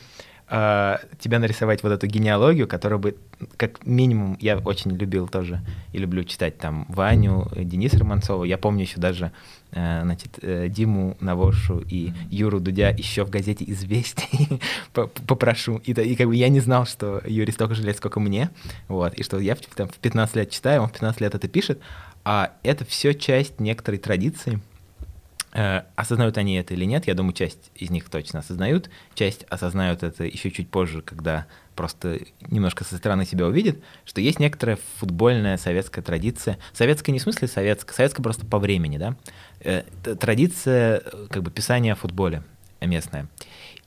э, 0.51 0.97
тебя 1.19 1.39
нарисовать 1.39 1.83
вот 1.83 1.93
эту 1.93 2.07
генеалогию, 2.07 2.67
которая 2.67 2.99
бы, 2.99 3.17
как 3.57 3.87
минимум, 3.87 4.37
я 4.41 4.59
очень 4.59 4.91
любил 4.91 5.29
тоже 5.29 5.61
и 5.93 5.99
люблю 5.99 6.25
читать 6.25 6.59
там 6.59 6.87
Ваню, 6.89 7.51
Дениса 7.57 7.99
Романцова. 7.99 8.45
Я 8.45 8.59
помню 8.59 8.83
еще 8.83 8.99
даже 8.99 9.33
э, 9.73 10.01
значит, 10.03 10.39
э, 10.43 10.69
Диму 10.69 11.17
Навошу 11.21 11.83
и 11.89 12.13
Юру 12.31 12.61
Дудя 12.61 12.91
еще 12.91 13.25
в 13.25 13.31
газете 13.31 13.65
«Известия» 13.67 14.59
по- 14.93 15.07
попрошу. 15.07 15.77
И, 15.85 15.93
и 15.93 16.17
как 16.17 16.27
бы 16.27 16.37
я 16.37 16.49
не 16.49 16.61
знал, 16.61 16.85
что 16.87 17.23
Юрий 17.25 17.53
столько 17.53 17.75
же 17.75 17.83
лет, 17.83 17.97
сколько 17.97 18.21
мне, 18.21 18.51
вот, 18.89 19.15
и 19.15 19.23
что 19.23 19.39
я 19.39 19.55
в, 19.55 19.61
там, 19.61 19.89
в 19.89 19.99
15 19.99 20.37
лет 20.37 20.51
читаю, 20.51 20.83
он 20.83 20.89
в 20.89 20.93
15 20.93 21.21
лет 21.21 21.35
это 21.35 21.49
пишет, 21.49 21.81
а 22.25 22.53
это 22.63 22.85
все 22.85 23.15
часть 23.15 23.61
некоторой 23.61 23.99
традиции, 23.99 24.61
Э, 25.53 25.83
Осознают 25.97 26.39
они 26.39 26.55
это 26.55 26.75
или 26.75 26.85
нет, 26.85 27.07
я 27.07 27.15
думаю, 27.15 27.33
часть 27.33 27.71
из 27.75 27.91
них 27.91 28.09
точно 28.09 28.39
осознают, 28.39 28.89
часть 29.15 29.45
осознают 29.45 30.03
это 30.03 30.25
еще 30.25 30.51
чуть 30.51 30.69
позже, 30.71 31.03
когда 31.03 31.47
просто 31.75 32.21
немножко 32.49 32.85
со 32.85 32.97
стороны 32.97 33.25
себя 33.25 33.47
увидят, 33.47 33.79
что 34.05 34.21
есть 34.21 34.39
некоторая 34.39 34.79
футбольная 34.99 35.57
советская 35.57 36.05
традиция. 36.05 36.59
Советская 36.73 37.13
не 37.13 37.19
в 37.19 37.23
смысле 37.23 37.49
советская, 37.49 37.95
советская 37.95 38.23
просто 38.23 38.47
по 38.47 38.59
времени, 38.59 38.99
да? 38.99 39.17
Э, 39.61 39.83
Традиция 40.21 41.03
э, 41.05 41.27
как 41.29 41.43
бы 41.43 41.51
писания 41.51 41.95
о 41.95 41.97
футболе 41.97 42.45
местная. 42.81 43.27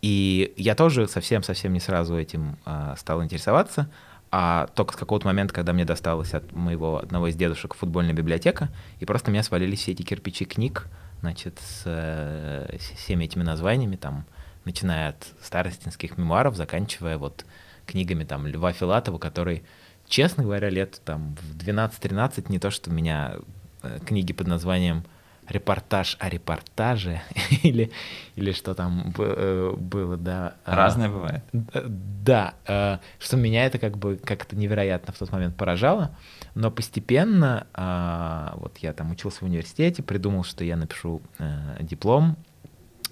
И 0.02 0.54
я 0.58 0.76
тоже 0.76 1.08
совсем-совсем 1.08 1.72
не 1.72 1.80
сразу 1.80 2.18
этим 2.18 2.58
а, 2.66 2.96
стал 2.98 3.24
интересоваться, 3.24 3.90
а 4.36 4.66
только 4.74 4.94
с 4.94 4.96
какого-то 4.96 5.28
момента, 5.28 5.54
когда 5.54 5.74
мне 5.74 5.86
досталось 5.86 6.34
от 6.34 6.52
моего 6.54 6.98
одного 6.98 7.28
из 7.28 7.36
дедушек 7.36 7.76
футбольная 7.76 8.16
библиотека, 8.16 8.70
и 9.00 9.06
просто 9.06 9.30
у 9.30 9.32
меня 9.32 9.44
свалились 9.44 9.82
все 9.82 9.92
эти 9.92 10.02
кирпичи 10.02 10.44
книг, 10.44 10.88
значит, 11.20 11.60
с, 11.60 11.84
э, 11.86 12.78
с 12.80 12.98
всеми 12.98 13.26
этими 13.26 13.44
названиями, 13.44 13.96
там, 13.96 14.26
начиная 14.66 15.10
от 15.10 15.28
старостинских 15.40 16.18
мемуаров, 16.18 16.56
заканчивая 16.56 17.20
вот 17.20 17.46
книгами 17.86 18.24
там 18.24 18.48
Льва 18.48 18.74
Филатова, 18.74 19.20
который, 19.20 19.62
честно 20.08 20.42
говоря, 20.42 20.72
лет 20.72 21.00
там 21.06 21.36
в 21.36 21.56
12-13 21.56 22.46
не 22.50 22.58
то, 22.58 22.72
что 22.72 22.90
у 22.90 22.94
меня 22.94 23.36
э, 23.84 24.00
книги 24.04 24.34
под 24.34 24.48
названием 24.48 25.04
репортаж 25.48 26.18
о 26.20 26.30
репортаже 26.30 27.22
или, 27.64 27.92
или 28.36 28.52
что 28.52 28.74
там 28.74 29.14
э, 29.18 29.74
было, 29.78 30.18
да. 30.18 30.56
а, 30.66 30.76
Разное 30.76 31.10
бывает. 31.10 31.44
Да, 31.54 32.54
э, 32.66 32.98
что 33.20 33.38
меня 33.38 33.66
это 33.66 33.80
как 33.80 33.98
бы 33.98 34.18
как-то 34.18 34.56
невероятно 34.56 35.14
в 35.14 35.18
тот 35.18 35.32
момент 35.32 35.56
поражало, 35.56 36.16
но 36.56 36.72
постепенно, 36.72 37.68
а, 37.74 38.54
вот 38.58 38.78
я 38.80 38.94
там 38.94 39.12
учился 39.12 39.40
в 39.40 39.44
университете, 39.44 40.04
придумал, 40.04 40.44
что 40.44 40.64
я 40.64 40.76
напишу 40.76 41.22
э, 41.40 41.78
диплом 41.82 42.38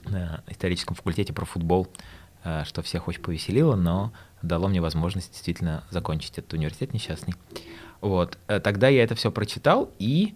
на 0.06 0.42
историческом 0.48 0.96
факультете 0.96 1.32
про 1.32 1.46
футбол, 1.46 1.88
что 2.64 2.82
всех 2.82 3.08
очень 3.08 3.22
повеселило, 3.22 3.76
но 3.76 4.12
дало 4.42 4.68
мне 4.68 4.82
возможность 4.82 5.32
действительно 5.32 5.84
закончить 5.92 6.40
этот 6.40 6.54
университет 6.54 6.92
несчастный. 6.92 7.36
Вот, 8.00 8.40
тогда 8.48 8.88
я 8.88 9.04
это 9.04 9.14
все 9.14 9.32
прочитал 9.32 9.92
и 10.00 10.34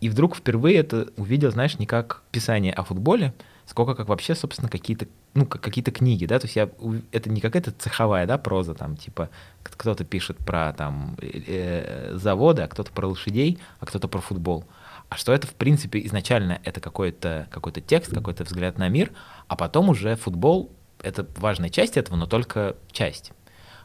и 0.00 0.08
вдруг 0.08 0.36
впервые 0.36 0.76
это 0.76 1.08
увидел, 1.16 1.50
знаешь, 1.50 1.78
не 1.78 1.86
как 1.86 2.22
писание 2.30 2.72
о 2.72 2.84
футболе, 2.84 3.34
сколько 3.66 3.94
как 3.94 4.08
вообще, 4.08 4.34
собственно, 4.34 4.68
какие-то, 4.68 5.06
ну, 5.34 5.44
как 5.44 5.60
какие-то 5.60 5.90
книги, 5.90 6.24
да, 6.24 6.38
то 6.38 6.46
есть 6.46 6.56
я, 6.56 6.70
это 7.12 7.28
не 7.28 7.40
какая-то 7.40 7.72
цеховая, 7.72 8.26
да, 8.26 8.38
проза, 8.38 8.74
там, 8.74 8.96
типа, 8.96 9.28
кто-то 9.62 10.04
пишет 10.04 10.38
про, 10.38 10.72
там, 10.72 11.16
э, 11.20 11.42
э, 11.46 12.16
заводы, 12.16 12.62
а 12.62 12.68
кто-то 12.68 12.92
про 12.92 13.06
лошадей, 13.08 13.58
а 13.80 13.86
кто-то 13.86 14.08
про 14.08 14.20
футбол. 14.20 14.64
А 15.10 15.16
что 15.16 15.32
это, 15.32 15.46
в 15.46 15.54
принципе, 15.54 16.04
изначально 16.06 16.60
это 16.64 16.80
какой-то 16.80 17.48
какой 17.50 17.72
текст, 17.72 18.12
какой-то 18.12 18.44
взгляд 18.44 18.78
на 18.78 18.88
мир, 18.88 19.12
а 19.48 19.56
потом 19.56 19.88
уже 19.88 20.16
футбол— 20.16 20.70
это 21.02 21.26
важная 21.36 21.70
часть 21.70 21.96
этого, 21.96 22.16
но 22.16 22.26
только 22.26 22.76
часть. 22.92 23.32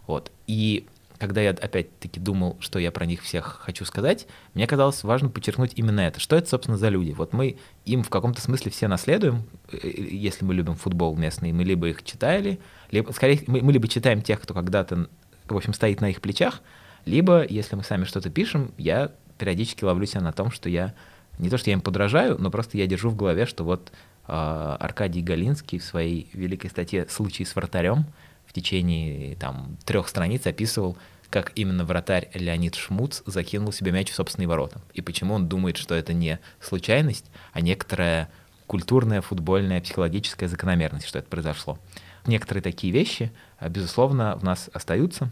Вот. 0.05 0.31
И 0.47 0.85
когда 1.23 1.39
я 1.39 1.51
опять-таки 1.51 2.19
думал, 2.19 2.57
что 2.59 2.79
я 2.79 2.91
про 2.91 3.05
них 3.05 3.21
всех 3.21 3.59
хочу 3.61 3.85
сказать, 3.85 4.27
мне 4.55 4.67
казалось 4.67 5.05
важно 5.05 5.29
подчеркнуть 5.29 5.71
именно 5.77 6.01
это. 6.01 6.19
Что 6.19 6.35
это, 6.35 6.49
собственно, 6.49 6.77
за 6.77 6.89
люди? 6.89 7.11
Вот 7.11 7.31
мы 7.31 7.55
им 7.85 8.03
в 8.03 8.09
каком-то 8.09 8.41
смысле 8.41 8.71
все 8.71 8.89
наследуем, 8.89 9.43
э, 9.71 9.77
если 9.87 10.43
мы 10.43 10.53
любим 10.53 10.75
футбол 10.75 11.15
местный, 11.15 11.53
мы 11.53 11.63
либо 11.63 11.87
их 11.87 12.03
читали, 12.03 12.59
либо, 12.91 13.13
скорее, 13.13 13.41
мы, 13.47 13.61
мы 13.61 13.71
либо 13.71 13.87
читаем 13.87 14.21
тех, 14.21 14.41
кто 14.41 14.53
когда-то, 14.53 15.07
в 15.45 15.55
общем, 15.55 15.73
стоит 15.73 16.01
на 16.01 16.09
их 16.09 16.19
плечах, 16.19 16.61
либо, 17.05 17.45
если 17.47 17.77
мы 17.77 17.85
сами 17.85 18.03
что-то 18.03 18.29
пишем, 18.29 18.73
я 18.77 19.09
периодически 19.37 19.85
ловлю 19.85 20.05
себя 20.05 20.19
на 20.19 20.33
том, 20.33 20.51
что 20.51 20.67
я 20.67 20.93
не 21.39 21.49
то, 21.49 21.57
что 21.57 21.69
я 21.69 21.75
им 21.75 21.81
подражаю, 21.81 22.35
но 22.37 22.51
просто 22.51 22.77
я 22.77 22.85
держу 22.85 23.09
в 23.09 23.15
голове, 23.15 23.45
что 23.45 23.63
вот 23.63 23.93
э, 24.27 24.75
Аркадий 24.77 25.21
Галинский 25.21 25.79
в 25.79 25.85
своей 25.85 26.27
великой 26.33 26.69
статье 26.69 27.07
«Случай 27.09 27.45
с 27.45 27.55
вратарем» 27.55 28.07
в 28.45 28.53
течение 28.53 29.35
там 29.37 29.77
трех 29.85 30.07
страниц 30.07 30.45
описывал, 30.45 30.97
как 31.33 31.51
именно 31.55 31.83
вратарь 31.83 32.29
Леонид 32.35 32.75
Шмуц 32.75 33.23
закинул 33.25 33.71
себе 33.71 33.91
мяч 33.91 34.11
в 34.11 34.13
собственные 34.13 34.47
ворота. 34.47 34.81
И 34.93 35.01
почему 35.01 35.33
он 35.33 35.47
думает, 35.47 35.77
что 35.77 35.95
это 35.95 36.13
не 36.13 36.39
случайность, 36.59 37.25
а 37.53 37.61
некоторая 37.61 38.29
культурная, 38.67 39.21
футбольная, 39.21 39.81
психологическая 39.81 40.47
закономерность, 40.47 41.07
что 41.07 41.17
это 41.17 41.27
произошло. 41.27 41.79
Некоторые 42.27 42.61
такие 42.61 42.93
вещи, 42.93 43.31
э, 43.59 43.67
безусловно, 43.67 44.35
в 44.35 44.43
нас 44.43 44.69
остаются. 44.73 45.31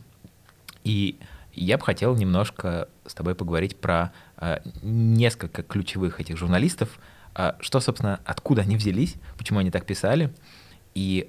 И 0.83 1.19
я 1.53 1.77
бы 1.77 1.83
хотел 1.83 2.15
немножко 2.15 2.89
с 3.05 3.13
тобой 3.13 3.35
поговорить 3.35 3.77
про 3.77 4.11
э, 4.37 4.57
несколько 4.81 5.61
ключевых 5.61 6.19
этих 6.19 6.35
журналистов, 6.35 6.99
э, 7.35 7.51
что, 7.59 7.79
собственно, 7.79 8.21
откуда 8.25 8.63
они 8.63 8.75
взялись, 8.75 9.17
почему 9.37 9.59
они 9.59 9.69
так 9.69 9.85
писали, 9.85 10.33
и 10.95 11.27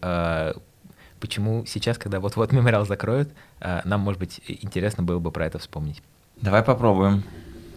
почему 1.22 1.64
сейчас, 1.66 1.98
когда 1.98 2.18
вот-вот 2.18 2.50
мемориал 2.52 2.84
закроют, 2.84 3.32
э, 3.60 3.80
нам, 3.84 4.00
может 4.00 4.18
быть, 4.18 4.40
интересно 4.48 5.04
было 5.04 5.20
бы 5.20 5.30
про 5.30 5.46
это 5.46 5.60
вспомнить. 5.60 6.02
Давай 6.40 6.64
попробуем. 6.64 7.22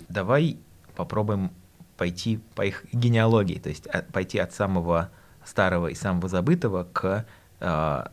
Давай 0.09 0.57
попробуем 0.95 1.51
пойти 1.95 2.39
по 2.55 2.63
их 2.63 2.83
генеалогии, 2.91 3.59
то 3.59 3.69
есть 3.69 3.85
от, 3.85 4.07
пойти 4.07 4.39
от 4.39 4.51
самого 4.51 5.11
старого 5.43 5.87
и 5.87 5.93
самого 5.93 6.27
забытого 6.27 6.87
к 6.91 7.25
э, 7.59 8.05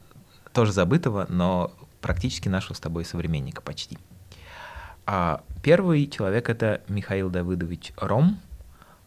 тоже 0.53 0.73
забытого, 0.73 1.25
но 1.31 1.73
практически 2.03 2.51
нашего 2.51 2.75
с 2.75 2.81
тобой 2.81 3.07
современника 3.07 3.63
почти. 3.63 3.97
А 5.07 5.43
первый 5.63 6.09
человек 6.09 6.51
это 6.51 6.83
Михаил 6.89 7.31
Давыдович 7.31 7.95
Ром. 7.97 8.39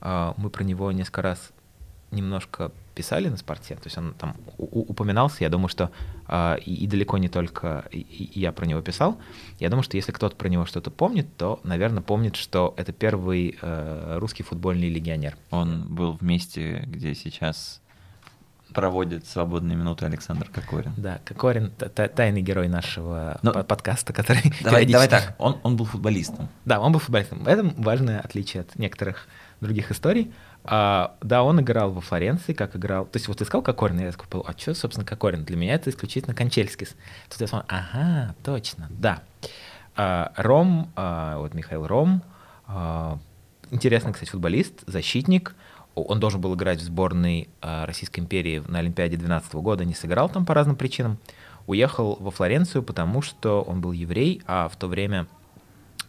А, 0.01 0.33
мы 0.37 0.49
про 0.49 0.63
него 0.63 0.91
несколько 0.91 1.21
раз 1.21 1.51
немножко 2.09 2.71
писали 2.95 3.27
на 3.27 3.37
спорте, 3.37 3.75
то 3.75 3.83
есть 3.85 3.97
он 3.97 4.13
там 4.13 4.35
упоминался, 4.57 5.43
я 5.43 5.49
думаю, 5.49 5.67
что 5.67 5.91
э, 6.27 6.57
и, 6.65 6.73
и 6.85 6.87
далеко 6.87 7.17
не 7.17 7.27
только 7.27 7.85
и, 7.91 7.99
и 7.99 8.39
я 8.39 8.51
про 8.51 8.65
него 8.65 8.81
писал. 8.81 9.19
Я 9.59 9.69
думаю, 9.69 9.83
что 9.83 9.97
если 9.97 10.11
кто-то 10.11 10.35
про 10.35 10.47
него 10.47 10.65
что-то 10.65 10.89
помнит, 10.89 11.27
то, 11.37 11.59
наверное, 11.63 12.01
помнит, 12.01 12.35
что 12.35 12.73
это 12.77 12.93
первый 12.93 13.57
э, 13.61 14.17
русский 14.19 14.43
футбольный 14.43 14.89
легионер. 14.89 15.37
Он 15.51 15.83
был 15.93 16.17
в 16.17 16.21
месте, 16.21 16.83
где 16.87 17.13
сейчас 17.13 17.81
проводит 18.73 19.25
свободные 19.25 19.77
минуты 19.77 20.05
Александр 20.05 20.49
Кокорин. 20.49 20.93
Да, 20.97 21.19
Кокорин— 21.23 21.71
тайный 22.15 22.41
герой 22.41 22.67
нашего 22.67 23.39
Но... 23.41 23.63
подкаста, 23.63 24.13
который 24.13 24.53
давай, 24.61 24.85
давай 24.85 25.07
так, 25.07 25.35
он, 25.37 25.57
он 25.63 25.77
был 25.77 25.85
футболистом. 25.85 26.49
Да, 26.65 26.79
он 26.79 26.91
был 26.91 26.99
футболистом. 26.99 27.43
В 27.43 27.47
этом 27.47 27.73
важное 27.77 28.19
отличие 28.19 28.61
от 28.61 28.77
некоторых 28.77 29.27
других 29.61 29.91
историй. 29.91 30.31
А, 30.63 31.15
да, 31.21 31.43
он 31.43 31.61
играл 31.61 31.91
во 31.91 32.01
Флоренции, 32.01 32.53
как 32.53 32.75
играл. 32.75 33.05
То 33.05 33.17
есть 33.17 33.27
вот 33.27 33.41
искал 33.41 33.61
Кокорин, 33.61 33.99
я 33.99 34.11
сказал, 34.11 34.45
а 34.47 34.57
что, 34.57 34.73
собственно, 34.73 35.05
Кокорин? 35.05 35.43
Для 35.43 35.57
меня 35.57 35.75
это 35.75 35.89
исключительно 35.89 36.33
Кончельскис. 36.33 36.95
Тут 37.29 37.41
я 37.41 37.47
смотрю, 37.47 37.67
ага, 37.69 38.35
точно, 38.43 38.87
да. 38.89 39.21
А, 39.95 40.31
Ром, 40.35 40.91
а, 40.95 41.37
вот 41.37 41.53
Михаил 41.53 41.85
Ром, 41.85 42.23
а, 42.67 43.19
интересный, 43.71 44.13
кстати, 44.13 44.29
футболист, 44.29 44.83
защитник. 44.87 45.55
Он 45.93 46.19
должен 46.19 46.41
был 46.41 46.55
играть 46.55 46.79
в 46.79 46.83
сборной 46.83 47.47
а, 47.61 47.85
Российской 47.85 48.19
империи 48.19 48.63
на 48.67 48.79
Олимпиаде 48.79 49.17
2012 49.17 49.53
года, 49.55 49.85
не 49.85 49.93
сыграл 49.93 50.29
там 50.29 50.45
по 50.45 50.53
разным 50.53 50.75
причинам. 50.75 51.17
Уехал 51.67 52.17
во 52.19 52.31
Флоренцию, 52.31 52.83
потому 52.83 53.21
что 53.21 53.61
он 53.61 53.81
был 53.81 53.91
еврей, 53.91 54.41
а 54.45 54.67
в 54.67 54.75
то 54.75 54.87
время 54.87 55.27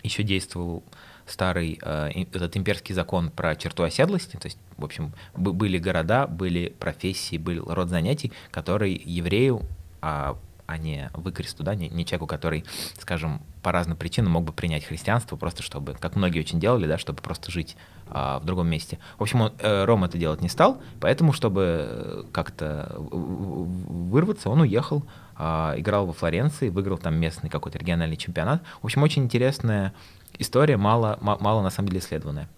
еще 0.02 0.22
действовал 0.22 0.82
старый 1.26 1.78
э, 1.82 2.10
этот 2.32 2.56
имперский 2.56 2.94
закон 2.94 3.30
про 3.30 3.56
черту 3.56 3.82
оседлости, 3.82 4.36
то 4.36 4.46
есть, 4.46 4.58
в 4.76 4.84
общем, 4.84 5.12
были 5.34 5.78
города, 5.78 6.26
были 6.26 6.74
профессии, 6.78 7.36
был 7.36 7.64
род 7.66 7.88
занятий, 7.88 8.32
который 8.50 9.00
еврею, 9.04 9.62
а, 10.00 10.38
а 10.66 10.78
не 10.78 11.10
выкресту, 11.14 11.62
да, 11.62 11.74
не, 11.74 11.88
не 11.88 12.04
человеку, 12.04 12.26
который, 12.26 12.64
скажем, 12.98 13.40
по 13.62 13.72
разным 13.72 13.96
причинам 13.96 14.32
мог 14.32 14.44
бы 14.44 14.52
принять 14.52 14.84
христианство, 14.84 15.36
просто 15.36 15.62
чтобы, 15.62 15.94
как 15.98 16.16
многие 16.16 16.40
очень 16.40 16.60
делали, 16.60 16.86
да, 16.86 16.98
чтобы 16.98 17.22
просто 17.22 17.50
жить 17.50 17.76
а, 18.08 18.38
в 18.38 18.44
другом 18.44 18.68
месте. 18.68 18.98
В 19.18 19.22
общем, 19.22 19.40
он, 19.42 19.52
э, 19.58 19.84
Ром 19.84 20.04
это 20.04 20.18
делать 20.18 20.40
не 20.40 20.48
стал, 20.48 20.80
поэтому, 21.00 21.32
чтобы 21.32 22.26
как-то 22.32 22.94
вырваться, 22.98 24.50
он 24.50 24.60
уехал, 24.60 25.04
а, 25.36 25.74
играл 25.76 26.06
во 26.06 26.12
Флоренции, 26.12 26.68
выиграл 26.68 26.98
там 26.98 27.14
местный 27.16 27.50
какой-то 27.50 27.78
региональный 27.78 28.16
чемпионат. 28.16 28.62
В 28.82 28.86
общем, 28.86 29.02
очень 29.02 29.24
интересная 29.24 29.92
история 30.38 30.76
мало, 30.76 31.18
мало 31.20 31.62
на 31.62 31.70
самом 31.70 31.88
деле 31.88 32.00
исследованная. 32.00 32.48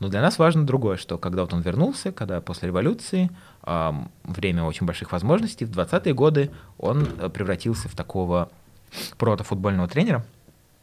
Но 0.00 0.08
для 0.08 0.20
нас 0.20 0.38
важно 0.38 0.66
другое, 0.66 0.96
что 0.96 1.18
когда 1.18 1.42
вот 1.42 1.52
он 1.52 1.60
вернулся, 1.60 2.12
когда 2.12 2.40
после 2.40 2.68
революции, 2.68 3.30
э, 3.62 3.92
время 4.24 4.64
очень 4.64 4.86
больших 4.86 5.12
возможностей, 5.12 5.64
в 5.64 5.70
20-е 5.70 6.14
годы 6.14 6.50
он 6.78 7.08
э, 7.18 7.28
превратился 7.28 7.88
в 7.88 7.94
такого 7.94 8.50
протофутбольного 9.18 9.88
тренера. 9.88 10.24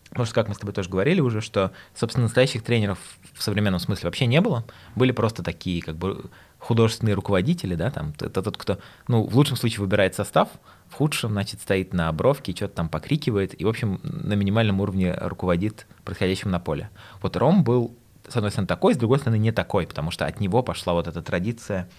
Потому 0.10 0.26
что, 0.26 0.36
как 0.36 0.50
мы 0.50 0.56
с 0.56 0.58
тобой 0.58 0.74
тоже 0.74 0.90
говорили 0.90 1.22
уже, 1.22 1.40
что, 1.40 1.72
собственно, 1.96 2.26
настоящих 2.26 2.64
тренеров 2.64 3.00
в 3.34 3.42
современном 3.42 3.80
смысле 3.80 4.08
вообще 4.08 4.26
не 4.26 4.42
было. 4.42 4.66
Были 4.96 5.14
просто 5.14 5.42
такие, 5.42 5.82
как 5.82 5.96
бы, 5.96 6.26
художественные 6.62 7.16
руководители, 7.16 7.74
да, 7.74 7.90
там, 7.90 8.14
это 8.22 8.44
тот, 8.44 8.56
кто, 8.56 8.78
ну, 9.08 9.24
в 9.24 9.36
лучшем 9.36 9.58
случае 9.58 9.82
выбирает 9.82 10.14
состав, 10.14 10.48
в 10.90 10.94
худшем, 10.94 11.32
значит, 11.32 11.60
стоит 11.60 11.92
на 11.92 12.12
бровке, 12.12 12.56
что-то 12.56 12.76
там 12.76 12.88
покрикивает 12.88 13.60
и, 13.60 13.66
в 13.66 13.68
общем, 13.68 14.00
на 14.04 14.36
минимальном 14.36 14.80
уровне 14.80 15.12
руководит 15.14 15.88
происходящим 16.06 16.52
на 16.52 16.60
поле. 16.60 16.92
Вот 17.22 17.36
Ром 17.36 17.64
был, 17.64 17.98
с 18.28 18.36
одной 18.36 18.52
стороны, 18.52 18.68
такой, 18.68 18.94
с 18.94 18.98
другой 18.98 19.18
стороны, 19.18 19.40
не 19.40 19.52
такой, 19.52 19.88
потому 19.88 20.12
что 20.12 20.28
от 20.28 20.40
него 20.40 20.62
пошла 20.62 20.94
вот 20.94 21.08
эта 21.08 21.24
традиция. 21.24 21.90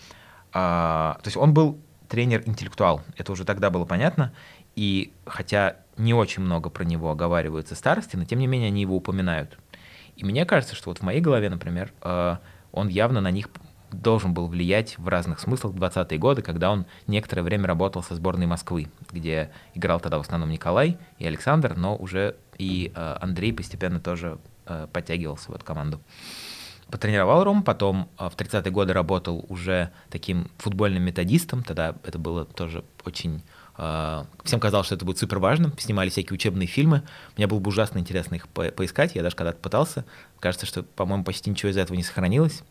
А, 0.52 1.18
то 1.22 1.26
есть 1.26 1.36
он 1.36 1.52
был 1.52 1.80
тренер-интеллектуал, 2.08 3.02
это 3.16 3.32
уже 3.32 3.44
тогда 3.44 3.68
было 3.68 3.84
понятно, 3.84 4.32
и 4.76 5.12
хотя 5.26 5.76
не 5.96 6.14
очень 6.14 6.42
много 6.42 6.70
про 6.70 6.84
него 6.84 7.10
оговариваются 7.10 7.74
старости, 7.74 8.14
но 8.14 8.24
тем 8.26 8.38
не 8.38 8.46
менее 8.46 8.68
они 8.68 8.82
его 8.82 8.94
упоминают. 8.94 9.58
И 10.14 10.24
мне 10.24 10.44
кажется, 10.44 10.76
что 10.76 10.90
вот 10.90 10.98
в 10.98 11.02
моей 11.02 11.20
голове, 11.20 11.50
например, 11.50 11.92
а, 12.00 12.38
он 12.70 12.86
явно 12.86 13.20
на 13.20 13.32
них 13.32 13.48
должен 13.92 14.34
был 14.34 14.46
влиять 14.46 14.98
в 14.98 15.08
разных 15.08 15.40
смыслах 15.40 15.74
в 15.74 15.76
20-е 15.76 16.18
годы, 16.18 16.42
когда 16.42 16.70
он 16.70 16.86
некоторое 17.06 17.42
время 17.42 17.66
работал 17.66 18.02
со 18.02 18.14
сборной 18.14 18.46
Москвы, 18.46 18.88
где 19.10 19.50
играл 19.74 20.00
тогда 20.00 20.18
в 20.18 20.22
основном 20.22 20.50
Николай 20.50 20.98
и 21.18 21.26
Александр, 21.26 21.74
но 21.76 21.96
уже 21.96 22.36
и 22.58 22.92
э, 22.94 23.16
Андрей 23.20 23.52
постепенно 23.52 24.00
тоже 24.00 24.38
э, 24.66 24.86
подтягивался 24.92 25.50
в 25.50 25.54
эту 25.54 25.64
команду. 25.64 26.00
Потренировал 26.90 27.44
Ром, 27.44 27.62
потом 27.62 28.08
э, 28.18 28.28
в 28.28 28.36
30-е 28.36 28.70
годы 28.70 28.92
работал 28.92 29.44
уже 29.48 29.90
таким 30.10 30.50
футбольным 30.58 31.02
методистом, 31.02 31.62
тогда 31.62 31.94
это 32.04 32.18
было 32.18 32.44
тоже 32.44 32.84
очень 33.04 33.42
Uh, 33.74 34.26
всем 34.44 34.60
казалось, 34.60 34.84
что 34.86 34.96
это 34.96 35.06
будет 35.06 35.16
супер 35.16 35.38
важно. 35.38 35.72
Снимали 35.78 36.10
всякие 36.10 36.34
учебные 36.34 36.66
фильмы. 36.66 37.02
Мне 37.38 37.46
было 37.46 37.58
бы 37.58 37.68
ужасно 37.68 37.98
интересно 37.98 38.34
их 38.34 38.46
по 38.48 38.64
поискать. 38.64 39.14
Я 39.14 39.22
даже 39.22 39.34
когда-то 39.34 39.58
пытался. 39.58 40.04
Кажется, 40.40 40.66
что, 40.66 40.82
по-моему, 40.82 41.24
почти 41.24 41.48
ничего 41.48 41.70
из 41.70 41.78
этого 41.78 41.96
не 41.96 42.02
сохранилось. 42.02 42.62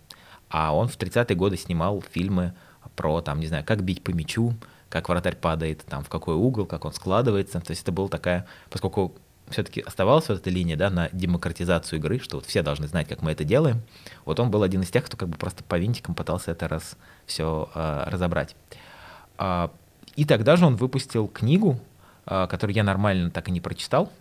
А 0.51 0.75
он 0.75 0.89
в 0.89 0.97
30-е 0.97 1.35
годы 1.35 1.57
снимал 1.57 2.03
фильмы 2.11 2.53
про, 2.95 3.21
там, 3.21 3.39
не 3.39 3.47
знаю, 3.47 3.63
как 3.65 3.83
бить 3.83 4.03
по 4.03 4.11
мячу, 4.11 4.53
как 4.89 5.07
вратарь 5.07 5.37
падает, 5.37 5.85
там, 5.85 6.03
в 6.03 6.09
какой 6.09 6.35
угол, 6.35 6.65
как 6.65 6.83
он 6.83 6.93
складывается. 6.93 7.61
То 7.61 7.71
есть 7.71 7.83
это 7.83 7.93
была 7.93 8.09
такая, 8.09 8.45
поскольку 8.69 9.15
все-таки 9.49 9.79
оставалась 9.81 10.27
вот 10.27 10.39
эта 10.39 10.49
линия, 10.49 10.75
да, 10.75 10.89
на 10.89 11.09
демократизацию 11.13 11.99
игры, 11.99 12.19
что 12.19 12.37
вот 12.37 12.45
все 12.45 12.61
должны 12.61 12.87
знать, 12.87 13.07
как 13.07 13.21
мы 13.21 13.31
это 13.31 13.45
делаем. 13.45 13.81
Вот 14.25 14.39
он 14.41 14.51
был 14.51 14.61
один 14.61 14.81
из 14.81 14.89
тех, 14.89 15.05
кто 15.05 15.15
как 15.15 15.29
бы 15.29 15.37
просто 15.37 15.63
по 15.63 15.79
винтикам 15.79 16.15
пытался 16.15 16.51
это 16.51 16.67
раз 16.67 16.97
все 17.25 17.69
э, 17.73 18.03
разобрать. 18.07 18.55
А, 19.37 19.71
и 20.17 20.25
тогда 20.25 20.57
же 20.57 20.65
он 20.65 20.75
выпустил 20.75 21.27
книгу, 21.27 21.79
э, 22.25 22.47
которую 22.47 22.75
я 22.75 22.83
нормально 22.83 23.31
так 23.31 23.47
и 23.47 23.51
не 23.51 23.61
прочитал. 23.61 24.11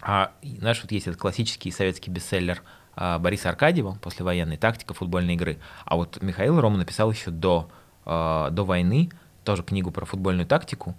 А, 0.00 0.32
знаешь, 0.42 0.80
вот 0.82 0.92
есть 0.92 1.08
этот 1.08 1.20
классический 1.20 1.72
советский 1.72 2.10
бестселлер 2.10 2.62
а, 2.62 2.77
Бориса 2.98 3.50
Аркадьева, 3.50 3.98
послевоенной 4.02 4.56
тактика 4.56 4.92
футбольной 4.94 5.34
игры. 5.34 5.58
А 5.84 5.96
вот 5.96 6.20
Михаил 6.20 6.60
Рома 6.60 6.78
написал 6.78 7.10
еще 7.10 7.30
до, 7.30 7.70
а, 8.04 8.50
до 8.50 8.64
войны 8.64 9.10
тоже 9.44 9.62
книгу 9.62 9.90
про 9.90 10.04
футбольную 10.04 10.46
тактику. 10.46 10.96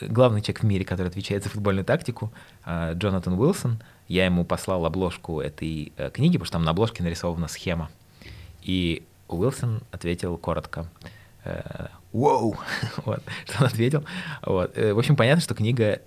Главный 0.00 0.40
человек 0.40 0.60
в 0.60 0.64
мире, 0.64 0.84
который 0.84 1.08
отвечает 1.08 1.44
за 1.44 1.50
футбольную 1.50 1.84
тактику, 1.84 2.32
а, 2.64 2.94
Джонатан 2.94 3.38
Уилсон. 3.38 3.82
Я 4.08 4.24
ему 4.24 4.44
послал 4.44 4.86
обложку 4.86 5.40
этой 5.40 5.92
э, 5.96 6.10
книги, 6.10 6.32
потому 6.32 6.46
что 6.46 6.52
там 6.54 6.64
на 6.64 6.72
обложке 6.72 7.02
нарисована 7.02 7.48
схема. 7.48 7.90
И 8.62 9.06
Уилсон 9.28 9.82
ответил 9.90 10.36
коротко. 10.38 10.88
Э, 11.44 11.86
Воу! 12.12 12.56
вот, 13.04 13.22
что 13.46 13.60
он 13.60 13.66
ответил. 13.66 14.04
Вот. 14.42 14.76
Э, 14.76 14.92
в 14.92 14.98
общем, 14.98 15.16
понятно, 15.16 15.42
что 15.42 15.54
книга 15.54 16.02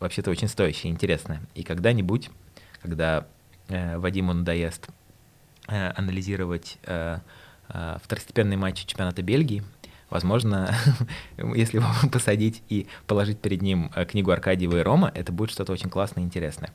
вообще-то 0.00 0.30
очень 0.30 0.48
стоящая, 0.48 0.88
интересная. 0.88 1.40
И 1.54 1.62
когда-нибудь, 1.62 2.30
когда 2.82 3.26
Вадиму 3.68 4.32
надоест 4.32 4.88
э, 5.68 5.92
анализировать 5.96 6.78
э, 6.84 7.18
э, 7.68 7.96
второстепенные 8.02 8.56
матчи 8.56 8.86
чемпионата 8.86 9.22
Бельгии. 9.22 9.62
Возможно, 10.10 10.74
если 11.54 11.78
его 11.78 11.88
посадить 12.12 12.62
и 12.68 12.86
положить 13.06 13.40
перед 13.40 13.62
ним 13.62 13.90
э, 13.94 14.04
книгу 14.04 14.30
Аркадьева 14.30 14.78
и 14.78 14.82
Рома, 14.82 15.10
это 15.14 15.32
будет 15.32 15.50
что-то 15.50 15.72
очень 15.72 15.90
классное 15.90 16.22
и 16.22 16.26
интересное. 16.26 16.70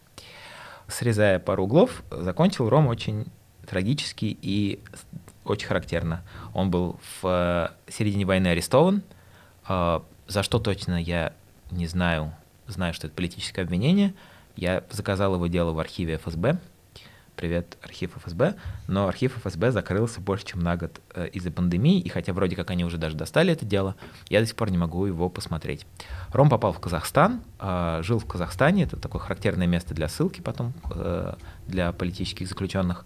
Срезая 0.88 1.40
пару 1.40 1.64
углов, 1.64 2.04
закончил 2.10 2.68
Рома 2.68 2.90
очень 2.90 3.28
трагически 3.66 4.38
и 4.42 4.80
очень 5.46 5.68
характерно. 5.68 6.24
Он 6.54 6.70
был 6.70 7.00
в 7.22 7.28
э, 7.88 7.92
середине 7.92 8.26
войны 8.26 8.48
арестован. 8.48 9.02
Э, 9.68 10.02
за 10.28 10.44
что 10.44 10.60
точно 10.60 11.02
я 11.02 11.34
не 11.72 11.88
знаю. 11.88 12.34
Знаю, 12.68 12.94
что 12.94 13.08
это 13.08 13.16
политическое 13.16 13.62
обвинение. 13.62 14.14
Я 14.56 14.84
заказал 14.90 15.36
его 15.36 15.48
дело 15.48 15.72
в 15.72 15.80
архиве 15.80 16.18
ФСБ. 16.18 16.60
Привет, 17.36 17.78
архив 17.82 18.18
ФСБ. 18.18 18.56
Но 18.88 19.08
архив 19.08 19.38
ФСБ 19.38 19.72
закрылся 19.72 20.22
больше, 20.22 20.46
чем 20.46 20.60
на 20.60 20.76
год 20.78 21.02
э, 21.16 21.28
из-за 21.30 21.52
пандемии, 21.52 22.00
и 22.00 22.10
хотя 22.10 22.34
вроде 22.34 22.56
как 22.56 22.70
они 22.70 22.86
уже 22.86 22.98
даже 22.98 23.16
достали 23.16 23.54
это 23.54 23.66
дело, 23.66 23.96
я 24.30 24.42
до 24.42 24.46
сих 24.46 24.56
пор 24.56 24.70
не 24.70 24.78
могу 24.78 25.06
его 25.06 25.30
посмотреть. 25.30 25.88
Ром 26.32 26.50
попал 26.50 26.74
в 26.74 26.80
Казахстан, 26.80 27.42
э, 27.60 28.02
жил 28.04 28.20
в 28.20 28.26
Казахстане, 28.26 28.84
это 28.84 28.98
такое 28.98 29.22
характерное 29.22 29.68
место 29.68 29.94
для 29.94 30.08
ссылки 30.08 30.42
потом, 30.42 30.74
э, 30.94 31.34
для 31.68 31.92
политических 31.94 32.48
заключенных. 32.48 33.06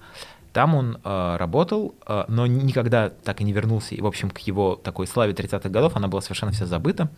Там 0.52 0.74
он 0.74 0.98
э, 1.04 1.36
работал, 1.38 1.96
э, 2.08 2.26
но 2.28 2.48
никогда 2.48 3.10
так 3.10 3.42
и 3.42 3.44
не 3.44 3.54
вернулся. 3.54 3.94
И, 3.94 4.02
в 4.02 4.08
общем, 4.08 4.30
к 4.30 4.40
его 4.40 4.76
такой 4.76 5.06
славе 5.06 5.34
30-х 5.34 5.70
годов 5.70 5.96
она 5.96 6.08
была 6.08 6.22
совершенно 6.22 6.52
вся 6.52 6.66
забыта. 6.66 7.10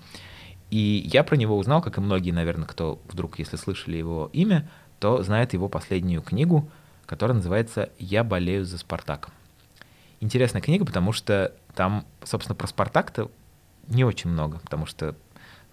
И 0.69 1.07
я 1.11 1.23
про 1.23 1.35
него 1.35 1.57
узнал, 1.57 1.81
как 1.81 1.97
и 1.97 2.01
многие, 2.01 2.31
наверное, 2.31 2.67
кто 2.67 2.99
вдруг, 3.07 3.39
если 3.39 3.55
слышали 3.55 3.95
его 3.95 4.29
имя, 4.33 4.69
то 4.99 5.21
знает 5.23 5.53
его 5.53 5.69
последнюю 5.69 6.21
книгу 6.21 6.69
которая 7.07 7.35
называется 7.35 7.89
«Я 7.97 8.23
болею 8.23 8.65
за 8.65 8.77
Спартак». 8.77 9.29
Интересная 10.19 10.61
книга, 10.61 10.85
потому 10.85 11.11
что 11.13 11.53
там, 11.73 12.05
собственно, 12.23 12.55
про 12.55 12.67
Спартак-то 12.67 13.31
не 13.87 14.03
очень 14.03 14.29
много, 14.29 14.59
потому 14.59 14.85
что, 14.85 15.15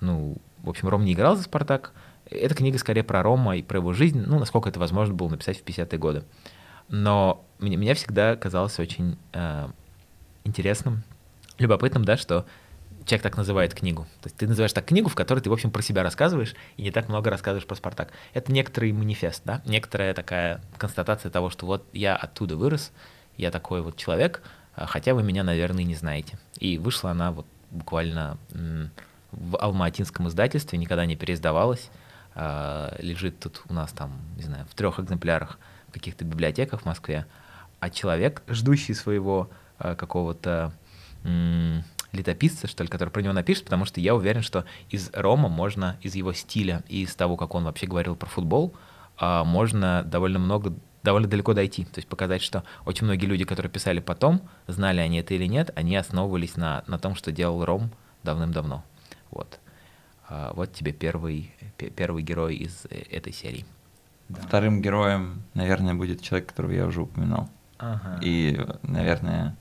ну, 0.00 0.36
в 0.62 0.70
общем, 0.70 0.88
Ром 0.88 1.04
не 1.04 1.12
играл 1.12 1.36
за 1.36 1.42
Спартак. 1.42 1.92
Эта 2.30 2.54
книга 2.54 2.78
скорее 2.78 3.02
про 3.02 3.22
Рома 3.22 3.56
и 3.56 3.62
про 3.62 3.78
его 3.78 3.92
жизнь, 3.92 4.22
ну, 4.24 4.38
насколько 4.38 4.68
это 4.68 4.80
возможно 4.80 5.14
было 5.14 5.28
написать 5.28 5.60
в 5.60 5.64
50-е 5.64 5.98
годы. 5.98 6.24
Но 6.88 7.44
мне, 7.58 7.76
меня 7.76 7.94
всегда 7.94 8.36
казалось 8.36 8.78
очень 8.78 9.18
э, 9.32 9.68
интересным, 10.44 11.02
любопытным, 11.58 12.04
да, 12.04 12.16
что 12.16 12.46
человек 13.06 13.22
так 13.22 13.36
называет 13.36 13.74
книгу. 13.74 14.04
То 14.22 14.26
есть 14.26 14.36
ты 14.36 14.46
называешь 14.46 14.72
так 14.72 14.84
книгу, 14.86 15.08
в 15.08 15.14
которой 15.14 15.40
ты, 15.40 15.50
в 15.50 15.52
общем, 15.52 15.70
про 15.70 15.82
себя 15.82 16.02
рассказываешь, 16.02 16.54
и 16.76 16.82
не 16.82 16.90
так 16.90 17.08
много 17.08 17.30
рассказываешь 17.30 17.66
про 17.66 17.74
Спартак. 17.74 18.10
Это 18.32 18.52
некоторый 18.52 18.92
манифест, 18.92 19.42
да, 19.44 19.62
некоторая 19.66 20.14
такая 20.14 20.60
констатация 20.78 21.30
того, 21.30 21.50
что 21.50 21.66
вот 21.66 21.86
я 21.92 22.16
оттуда 22.16 22.56
вырос, 22.56 22.92
я 23.36 23.50
такой 23.50 23.82
вот 23.82 23.96
человек, 23.96 24.42
а, 24.74 24.86
хотя 24.86 25.14
вы 25.14 25.22
меня, 25.22 25.44
наверное, 25.44 25.84
не 25.84 25.94
знаете. 25.94 26.38
И 26.58 26.78
вышла 26.78 27.10
она 27.10 27.32
вот 27.32 27.46
буквально 27.70 28.38
в 29.32 29.56
алматинском 29.56 30.28
издательстве, 30.28 30.78
никогда 30.78 31.06
не 31.06 31.16
переиздавалась, 31.16 31.90
а, 32.34 32.94
лежит 32.98 33.38
тут 33.40 33.62
у 33.68 33.74
нас 33.74 33.92
там, 33.92 34.12
не 34.36 34.42
знаю, 34.42 34.66
в 34.70 34.74
трех 34.74 34.98
экземплярах 34.98 35.58
в 35.88 35.92
каких-то 35.92 36.24
библиотеках 36.24 36.82
в 36.82 36.84
Москве, 36.84 37.26
а 37.80 37.90
человек, 37.90 38.42
ждущий 38.48 38.94
своего 38.94 39.50
а, 39.78 39.94
какого-то 39.94 40.72
летописца, 42.14 42.66
что 42.66 42.82
ли, 42.82 42.88
который 42.88 43.10
про 43.10 43.20
него 43.22 43.32
напишет, 43.32 43.64
потому 43.64 43.84
что 43.84 44.00
я 44.00 44.14
уверен, 44.14 44.42
что 44.42 44.64
из 44.90 45.10
Рома 45.12 45.48
можно, 45.48 45.96
из 46.00 46.14
его 46.14 46.32
стиля 46.32 46.82
и 46.88 47.02
из 47.02 47.14
того, 47.14 47.36
как 47.36 47.54
он 47.54 47.64
вообще 47.64 47.86
говорил 47.86 48.16
про 48.16 48.28
футбол, 48.28 48.74
а, 49.16 49.44
можно 49.44 50.02
довольно 50.04 50.38
много, 50.38 50.74
довольно 51.02 51.28
далеко 51.28 51.54
дойти. 51.54 51.84
То 51.84 51.98
есть 51.98 52.08
показать, 52.08 52.42
что 52.42 52.64
очень 52.86 53.04
многие 53.04 53.26
люди, 53.26 53.44
которые 53.44 53.70
писали 53.70 54.00
потом, 54.00 54.42
знали 54.66 55.00
они 55.00 55.18
это 55.18 55.34
или 55.34 55.46
нет, 55.46 55.70
они 55.76 55.96
основывались 55.96 56.56
на, 56.56 56.84
на 56.86 56.98
том, 56.98 57.14
что 57.14 57.32
делал 57.32 57.64
Ром 57.64 57.90
давным-давно. 58.22 58.84
Вот. 59.30 59.60
А, 60.28 60.52
вот 60.54 60.72
тебе 60.72 60.92
первый, 60.92 61.52
первый 61.96 62.22
герой 62.22 62.56
из 62.56 62.86
э, 62.90 63.02
этой 63.10 63.32
серии. 63.32 63.66
Да. 64.28 64.40
Вторым 64.40 64.80
героем, 64.80 65.42
наверное, 65.52 65.94
будет 65.94 66.22
человек, 66.22 66.48
которого 66.48 66.72
я 66.72 66.86
уже 66.86 67.02
упоминал. 67.02 67.50
Ага. 67.78 68.18
И, 68.22 68.58
наверное, 68.82 69.56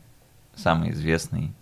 самый 0.56 0.91
известный 0.91 1.54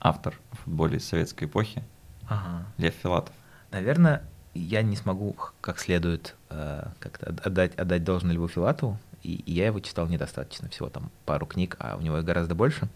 автор 0.00 0.38
в 0.52 0.58
футболе 0.64 1.00
советской 1.00 1.44
эпохи, 1.44 1.82
ага. 2.28 2.64
Лев 2.78 2.94
Филатов. 3.02 3.34
Наверное, 3.70 4.24
я 4.54 4.82
не 4.82 4.96
смогу 4.96 5.36
как 5.60 5.78
следует 5.78 6.34
э, 6.50 6.88
как-то 6.98 7.34
отдать, 7.44 7.74
отдать 7.74 8.04
должное 8.04 8.34
Льву 8.34 8.48
Филатову, 8.48 8.98
и, 9.22 9.34
и 9.34 9.52
я 9.52 9.66
его 9.66 9.80
читал 9.80 10.06
недостаточно, 10.06 10.68
всего 10.68 10.88
там 10.88 11.10
пару 11.24 11.46
книг, 11.46 11.76
а 11.78 11.96
у 11.96 12.00
него 12.00 12.18
их 12.18 12.24
гораздо 12.24 12.54
больше, 12.54 12.88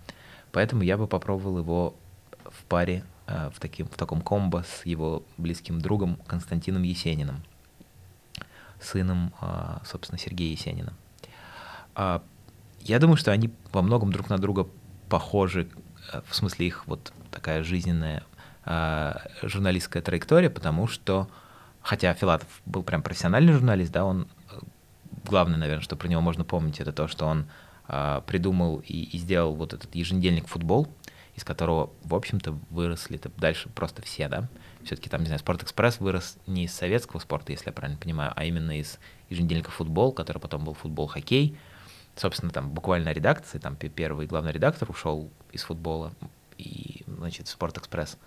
поэтому 0.52 0.82
я 0.82 0.96
бы 0.96 1.06
попробовал 1.06 1.58
его 1.58 1.94
в 2.44 2.64
паре, 2.64 3.04
э, 3.26 3.50
в, 3.54 3.60
таким, 3.60 3.86
в 3.86 3.96
таком 3.96 4.20
комбо 4.20 4.64
с 4.66 4.86
его 4.86 5.22
близким 5.36 5.80
другом 5.80 6.16
Константином 6.26 6.82
Есениным, 6.82 7.42
сыном, 8.80 9.32
э, 9.40 9.78
собственно, 9.84 10.18
Сергея 10.18 10.52
Есенина. 10.52 10.94
Э, 11.96 12.20
я 12.80 12.98
думаю, 12.98 13.16
что 13.16 13.32
они 13.32 13.50
во 13.72 13.82
многом 13.82 14.12
друг 14.12 14.30
на 14.30 14.38
друга 14.38 14.66
похожи 15.08 15.68
в 16.28 16.34
смысле 16.34 16.66
их 16.66 16.86
вот 16.86 17.12
такая 17.30 17.62
жизненная 17.62 18.22
э, 18.64 19.14
журналистская 19.42 20.02
траектория, 20.02 20.50
потому 20.50 20.86
что, 20.86 21.28
хотя 21.82 22.12
Филатов 22.14 22.48
был 22.66 22.82
прям 22.82 23.02
профессиональный 23.02 23.52
журналист, 23.52 23.92
да, 23.92 24.04
он 24.04 24.28
э, 24.50 24.58
главное, 25.24 25.58
наверное, 25.58 25.82
что 25.82 25.96
про 25.96 26.08
него 26.08 26.20
можно 26.20 26.44
помнить, 26.44 26.80
это 26.80 26.92
то, 26.92 27.08
что 27.08 27.26
он 27.26 27.46
э, 27.88 28.20
придумал 28.26 28.82
и, 28.86 29.02
и 29.02 29.18
сделал 29.18 29.54
вот 29.54 29.72
этот 29.72 29.94
еженедельник 29.94 30.46
футбол, 30.46 30.88
из 31.34 31.44
которого, 31.44 31.90
в 32.04 32.14
общем-то, 32.14 32.58
выросли 32.70 33.18
-то 33.18 33.30
дальше 33.36 33.68
просто 33.68 34.02
все, 34.02 34.28
да. 34.28 34.48
Все-таки 34.84 35.08
там, 35.08 35.20
не 35.20 35.26
знаю, 35.26 35.38
Спорт-экспресс 35.38 36.00
вырос 36.00 36.38
не 36.46 36.64
из 36.64 36.74
советского 36.74 37.20
спорта, 37.20 37.52
если 37.52 37.68
я 37.68 37.72
правильно 37.72 37.98
понимаю, 37.98 38.32
а 38.34 38.44
именно 38.44 38.78
из 38.78 38.98
еженедельника 39.28 39.70
футбол, 39.70 40.12
который 40.12 40.38
потом 40.38 40.64
был 40.64 40.74
футбол-хоккей, 40.74 41.56
собственно, 42.16 42.50
там 42.50 42.70
буквально 42.70 43.12
редакции, 43.12 43.58
там 43.58 43.76
первый 43.76 44.26
главный 44.26 44.52
редактор 44.52 44.90
ушел 44.90 45.30
из 45.52 45.62
футбола 45.62 46.12
и, 46.58 47.04
значит, 47.06 47.48
Спорт-экспресс. 47.48 48.18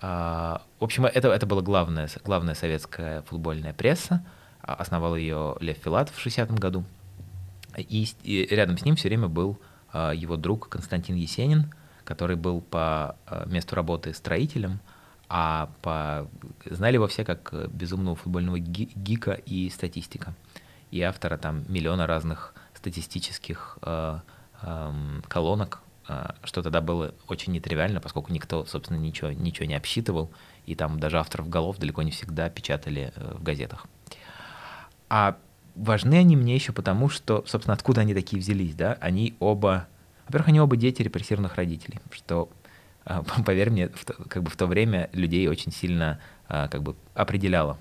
А, 0.00 0.62
в 0.78 0.84
общем, 0.84 1.04
это, 1.06 1.28
это 1.28 1.46
была 1.46 1.62
главная, 1.62 2.08
главная 2.24 2.54
советская 2.54 3.22
футбольная 3.22 3.72
пресса. 3.72 4.24
А, 4.62 4.74
основал 4.74 5.16
ее 5.16 5.56
Лев 5.60 5.78
Филатов 5.78 6.16
в 6.16 6.26
60-м 6.26 6.56
году. 6.56 6.84
И, 7.76 8.08
и 8.22 8.46
рядом 8.46 8.78
с 8.78 8.84
ним 8.84 8.96
все 8.96 9.08
время 9.08 9.28
был 9.28 9.58
а, 9.92 10.12
его 10.12 10.36
друг 10.36 10.68
Константин 10.68 11.16
Есенин, 11.16 11.72
который 12.04 12.36
был 12.36 12.60
по 12.60 13.16
месту 13.46 13.76
работы 13.76 14.12
строителем, 14.14 14.80
а 15.28 15.70
по... 15.80 16.28
знали 16.64 16.94
его 16.94 17.06
все 17.06 17.24
как 17.24 17.54
безумного 17.72 18.16
футбольного 18.16 18.58
гика 18.58 19.32
и 19.32 19.70
статистика. 19.70 20.34
И 20.90 21.00
автора 21.02 21.36
там 21.36 21.62
миллиона 21.68 22.08
разных 22.08 22.52
статистических 22.80 23.78
э, 23.82 24.18
э, 24.62 24.92
колонок, 25.28 25.82
э, 26.08 26.30
что 26.44 26.62
тогда 26.62 26.80
было 26.80 27.14
очень 27.28 27.52
нетривиально, 27.52 28.00
поскольку 28.00 28.32
никто, 28.32 28.64
собственно, 28.64 28.96
ничего, 28.96 29.30
ничего 29.30 29.66
не 29.66 29.74
обсчитывал, 29.74 30.30
и 30.66 30.74
там 30.74 30.98
даже 30.98 31.18
авторов 31.18 31.48
голов 31.48 31.78
далеко 31.78 32.02
не 32.02 32.10
всегда 32.10 32.48
печатали 32.48 33.12
э, 33.14 33.34
в 33.34 33.42
газетах. 33.42 33.86
А 35.10 35.36
важны 35.74 36.14
они 36.14 36.36
мне 36.36 36.54
еще 36.54 36.72
потому, 36.72 37.10
что, 37.10 37.44
собственно, 37.46 37.74
откуда 37.74 38.00
они 38.00 38.14
такие 38.14 38.40
взялись, 38.40 38.74
да? 38.74 38.96
Они 39.00 39.34
оба, 39.40 39.86
во-первых, 40.26 40.48
они 40.48 40.60
оба 40.60 40.76
дети 40.76 41.02
репрессированных 41.02 41.56
родителей, 41.56 42.00
что, 42.12 42.48
поверь 43.44 43.70
мне, 43.70 43.88
в 43.88 44.04
то, 44.06 44.14
как 44.14 44.42
бы 44.42 44.50
в 44.50 44.56
то 44.56 44.66
время 44.66 45.10
людей 45.12 45.46
очень 45.48 45.72
сильно 45.72 46.18
как 46.48 46.82
бы 46.82 46.96
определяло 47.14 47.78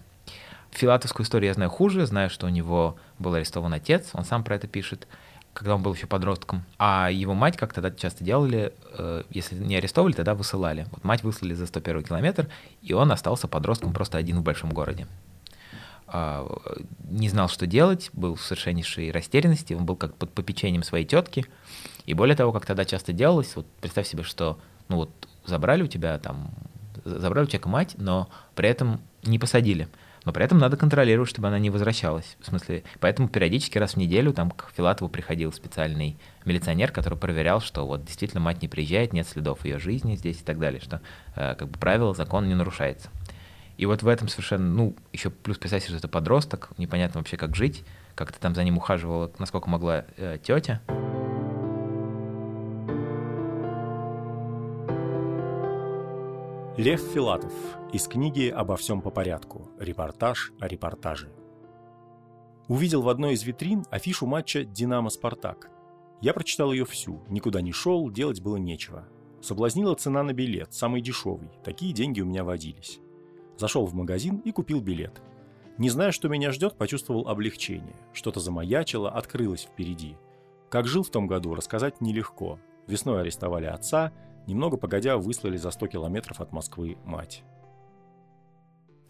Филатовскую 0.71 1.25
историю 1.25 1.49
я 1.49 1.53
знаю 1.53 1.69
хуже, 1.69 2.05
знаю, 2.05 2.29
что 2.29 2.45
у 2.45 2.49
него 2.49 2.97
был 3.17 3.33
арестован 3.33 3.73
отец, 3.73 4.09
он 4.13 4.23
сам 4.23 4.43
про 4.43 4.55
это 4.55 4.67
пишет, 4.67 5.07
когда 5.53 5.75
он 5.75 5.81
был 5.81 5.93
еще 5.93 6.07
подростком. 6.07 6.63
А 6.77 7.09
его 7.11 7.33
мать, 7.33 7.57
как 7.57 7.73
тогда 7.73 7.91
часто 7.91 8.23
делали, 8.23 8.73
э, 8.97 9.23
если 9.29 9.55
не 9.55 9.75
арестовывали, 9.75 10.13
тогда 10.13 10.35
высылали. 10.35 10.85
Вот 10.91 11.03
мать 11.03 11.23
выслали 11.23 11.53
за 11.53 11.65
101 11.65 12.03
километр, 12.03 12.47
и 12.81 12.93
он 12.93 13.11
остался 13.11 13.47
подростком 13.47 13.93
просто 13.93 14.17
один 14.17 14.39
в 14.39 14.43
большом 14.43 14.71
городе. 14.71 15.07
А, 16.07 16.47
не 17.09 17.29
знал, 17.29 17.49
что 17.49 17.67
делать, 17.67 18.09
был 18.13 18.35
в 18.35 18.41
совершеннейшей 18.41 19.11
растерянности, 19.11 19.73
он 19.73 19.85
был 19.85 19.95
как 19.95 20.15
под 20.15 20.31
попечением 20.31 20.83
своей 20.83 21.05
тетки. 21.05 21.45
И 22.05 22.13
более 22.13 22.35
того, 22.35 22.51
как 22.51 22.65
тогда 22.65 22.85
часто 22.85 23.11
делалось, 23.11 23.55
вот 23.55 23.65
представь 23.81 24.07
себе, 24.07 24.23
что 24.23 24.59
ну 24.87 24.97
вот 24.97 25.11
забрали 25.45 25.83
у 25.83 25.87
тебя 25.87 26.17
там, 26.19 26.51
забрали 27.03 27.45
у 27.45 27.47
человека 27.47 27.69
мать, 27.69 27.95
но 27.97 28.29
при 28.55 28.69
этом 28.69 29.01
не 29.23 29.39
посадили 29.39 29.87
но 30.25 30.33
при 30.33 30.43
этом 30.43 30.57
надо 30.57 30.77
контролировать, 30.77 31.29
чтобы 31.29 31.47
она 31.47 31.59
не 31.59 31.69
возвращалась. 31.69 32.37
В 32.39 32.47
смысле, 32.47 32.83
поэтому 32.99 33.27
периодически 33.27 33.77
раз 33.77 33.93
в 33.93 33.97
неделю 33.97 34.33
там 34.33 34.51
к 34.51 34.71
Филатову 34.75 35.09
приходил 35.09 35.51
специальный 35.53 36.17
милиционер, 36.45 36.91
который 36.91 37.17
проверял, 37.17 37.61
что 37.61 37.85
вот 37.85 38.05
действительно 38.05 38.41
мать 38.41 38.61
не 38.61 38.67
приезжает, 38.67 39.13
нет 39.13 39.27
следов 39.27 39.65
ее 39.65 39.79
жизни 39.79 40.15
здесь 40.15 40.41
и 40.41 40.43
так 40.43 40.59
далее, 40.59 40.81
что 40.81 41.01
э, 41.35 41.55
как 41.55 41.69
бы 41.69 41.77
правило, 41.77 42.13
закон 42.13 42.47
не 42.47 42.55
нарушается. 42.55 43.09
И 43.77 43.85
вот 43.85 44.03
в 44.03 44.07
этом 44.09 44.27
совершенно, 44.27 44.65
ну, 44.65 44.95
еще 45.13 45.29
плюс 45.29 45.57
представьте, 45.57 45.87
что 45.87 45.97
это 45.97 46.09
подросток, 46.09 46.69
непонятно 46.77 47.21
вообще, 47.21 47.37
как 47.37 47.55
жить, 47.55 47.85
как 48.13 48.33
то 48.33 48.39
там 48.39 48.53
за 48.53 48.63
ним 48.65 48.77
ухаживала, 48.77 49.31
насколько 49.39 49.69
могла 49.69 50.03
э, 50.17 50.37
тетя. 50.43 50.81
Лев 56.79 57.01
Филатов 57.13 57.51
из 57.91 58.07
книги 58.07 58.47
«Обо 58.47 58.77
всем 58.77 59.01
по 59.01 59.09
порядку. 59.09 59.69
Репортаж 59.79 60.53
о 60.61 60.67
репортаже». 60.69 61.29
Увидел 62.69 63.01
в 63.01 63.09
одной 63.09 63.33
из 63.33 63.43
витрин 63.43 63.83
афишу 63.91 64.25
матча 64.25 64.63
«Динамо-Спартак». 64.63 65.69
Я 66.21 66.33
прочитал 66.33 66.71
ее 66.71 66.85
всю, 66.85 67.21
никуда 67.27 67.59
не 67.59 67.73
шел, 67.73 68.09
делать 68.09 68.41
было 68.41 68.55
нечего. 68.55 69.09
Соблазнила 69.41 69.93
цена 69.95 70.23
на 70.23 70.31
билет, 70.31 70.73
самый 70.73 71.01
дешевый, 71.01 71.49
такие 71.65 71.91
деньги 71.91 72.21
у 72.21 72.25
меня 72.25 72.45
водились. 72.45 73.01
Зашел 73.57 73.85
в 73.85 73.93
магазин 73.93 74.37
и 74.45 74.53
купил 74.53 74.79
билет. 74.79 75.21
Не 75.77 75.89
зная, 75.89 76.13
что 76.13 76.29
меня 76.29 76.53
ждет, 76.53 76.77
почувствовал 76.77 77.27
облегчение. 77.27 77.97
Что-то 78.13 78.39
замаячило, 78.39 79.11
открылось 79.11 79.63
впереди. 79.63 80.15
Как 80.69 80.87
жил 80.87 81.03
в 81.03 81.09
том 81.09 81.27
году, 81.27 81.55
рассказать 81.55 81.99
нелегко. 81.99 82.57
Весной 82.87 83.19
арестовали 83.19 83.65
отца, 83.65 84.13
немного 84.49 84.77
погодя 84.77 85.17
выслали 85.17 85.57
за 85.57 85.71
100 85.71 85.87
километров 85.87 86.41
от 86.41 86.51
Москвы 86.51 86.97
мать. 87.05 87.43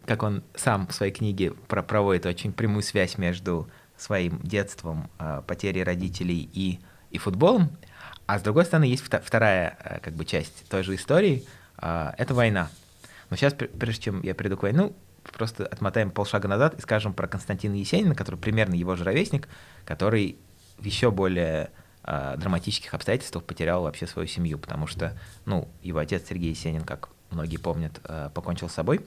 Как 0.06 0.22
он 0.22 0.44
сам 0.54 0.86
в 0.86 0.92
своей 0.92 1.12
книге 1.12 1.52
про 1.52 1.82
проводит 1.82 2.26
очень 2.26 2.52
прямую 2.52 2.82
связь 2.82 3.18
между 3.18 3.68
своим 3.96 4.40
детством, 4.42 5.10
э, 5.18 5.42
потерей 5.46 5.82
родителей 5.82 6.48
и, 6.52 6.80
и 7.10 7.18
футболом. 7.18 7.70
А 8.26 8.38
с 8.38 8.42
другой 8.42 8.64
стороны, 8.64 8.84
есть 8.84 9.02
вторая 9.02 9.76
э, 9.82 10.00
как 10.00 10.14
бы, 10.14 10.24
часть 10.24 10.68
той 10.68 10.82
же 10.82 10.94
истории 10.94 11.44
э,— 11.78 12.12
это 12.18 12.34
война. 12.34 12.70
Но 13.28 13.36
сейчас, 13.36 13.54
прежде 13.54 14.02
чем 14.02 14.22
я 14.22 14.34
перейду 14.34 14.56
к 14.56 14.62
войну, 14.62 14.94
просто 15.22 15.66
отмотаем 15.66 16.10
полшага 16.10 16.48
назад 16.48 16.78
и 16.78 16.80
скажем 16.80 17.12
про 17.12 17.28
Константина 17.28 17.74
Есенина, 17.74 18.14
который 18.14 18.36
примерно 18.36 18.74
его 18.74 18.96
же 18.96 19.04
ровесник, 19.04 19.48
который 19.84 20.36
в 20.78 20.84
еще 20.84 21.10
более 21.10 21.70
э, 22.04 22.36
драматических 22.36 22.92
обстоятельствах 22.94 23.44
потерял 23.44 23.82
вообще 23.82 24.06
свою 24.06 24.28
семью, 24.28 24.58
потому 24.58 24.86
что, 24.86 25.16
ну, 25.44 25.68
его 25.82 25.98
отец 25.98 26.28
Сергей 26.28 26.50
Есенин, 26.50 26.84
как 26.84 27.08
многие 27.30 27.56
помнят, 27.56 28.00
э, 28.04 28.30
покончил 28.34 28.68
с 28.68 28.74
собой. 28.74 29.04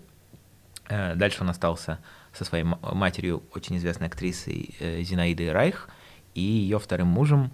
Э, 0.87 1.15
дальше 1.15 1.41
он 1.41 1.49
остался 1.49 1.99
со 2.33 2.45
своей 2.45 2.63
матерью, 2.63 3.43
очень 3.53 3.77
известной 3.77 4.07
актрисой 4.07 4.75
Зинаидой 5.03 5.51
Райх, 5.51 5.89
и 6.33 6.41
ее 6.41 6.79
вторым 6.79 7.07
мужем, 7.07 7.51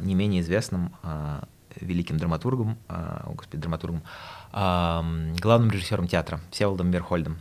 не 0.00 0.14
менее 0.14 0.42
известным 0.42 0.94
великим 1.76 2.18
драматургом, 2.18 2.76
э, 2.88 3.22
господи, 3.34 3.56
драматургом, 3.56 4.02
главным 4.52 5.70
режиссером 5.70 6.08
театра 6.08 6.40
Всеволодом 6.50 6.90
Мерхольдом. 6.90 7.38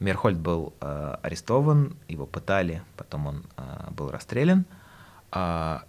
Мерхольд 0.00 0.38
был 0.38 0.74
арестован, 0.80 1.96
его 2.08 2.24
пытали, 2.24 2.82
потом 2.96 3.26
он 3.26 3.44
был 3.90 4.10
расстрелян. 4.10 4.64
А 5.30 5.82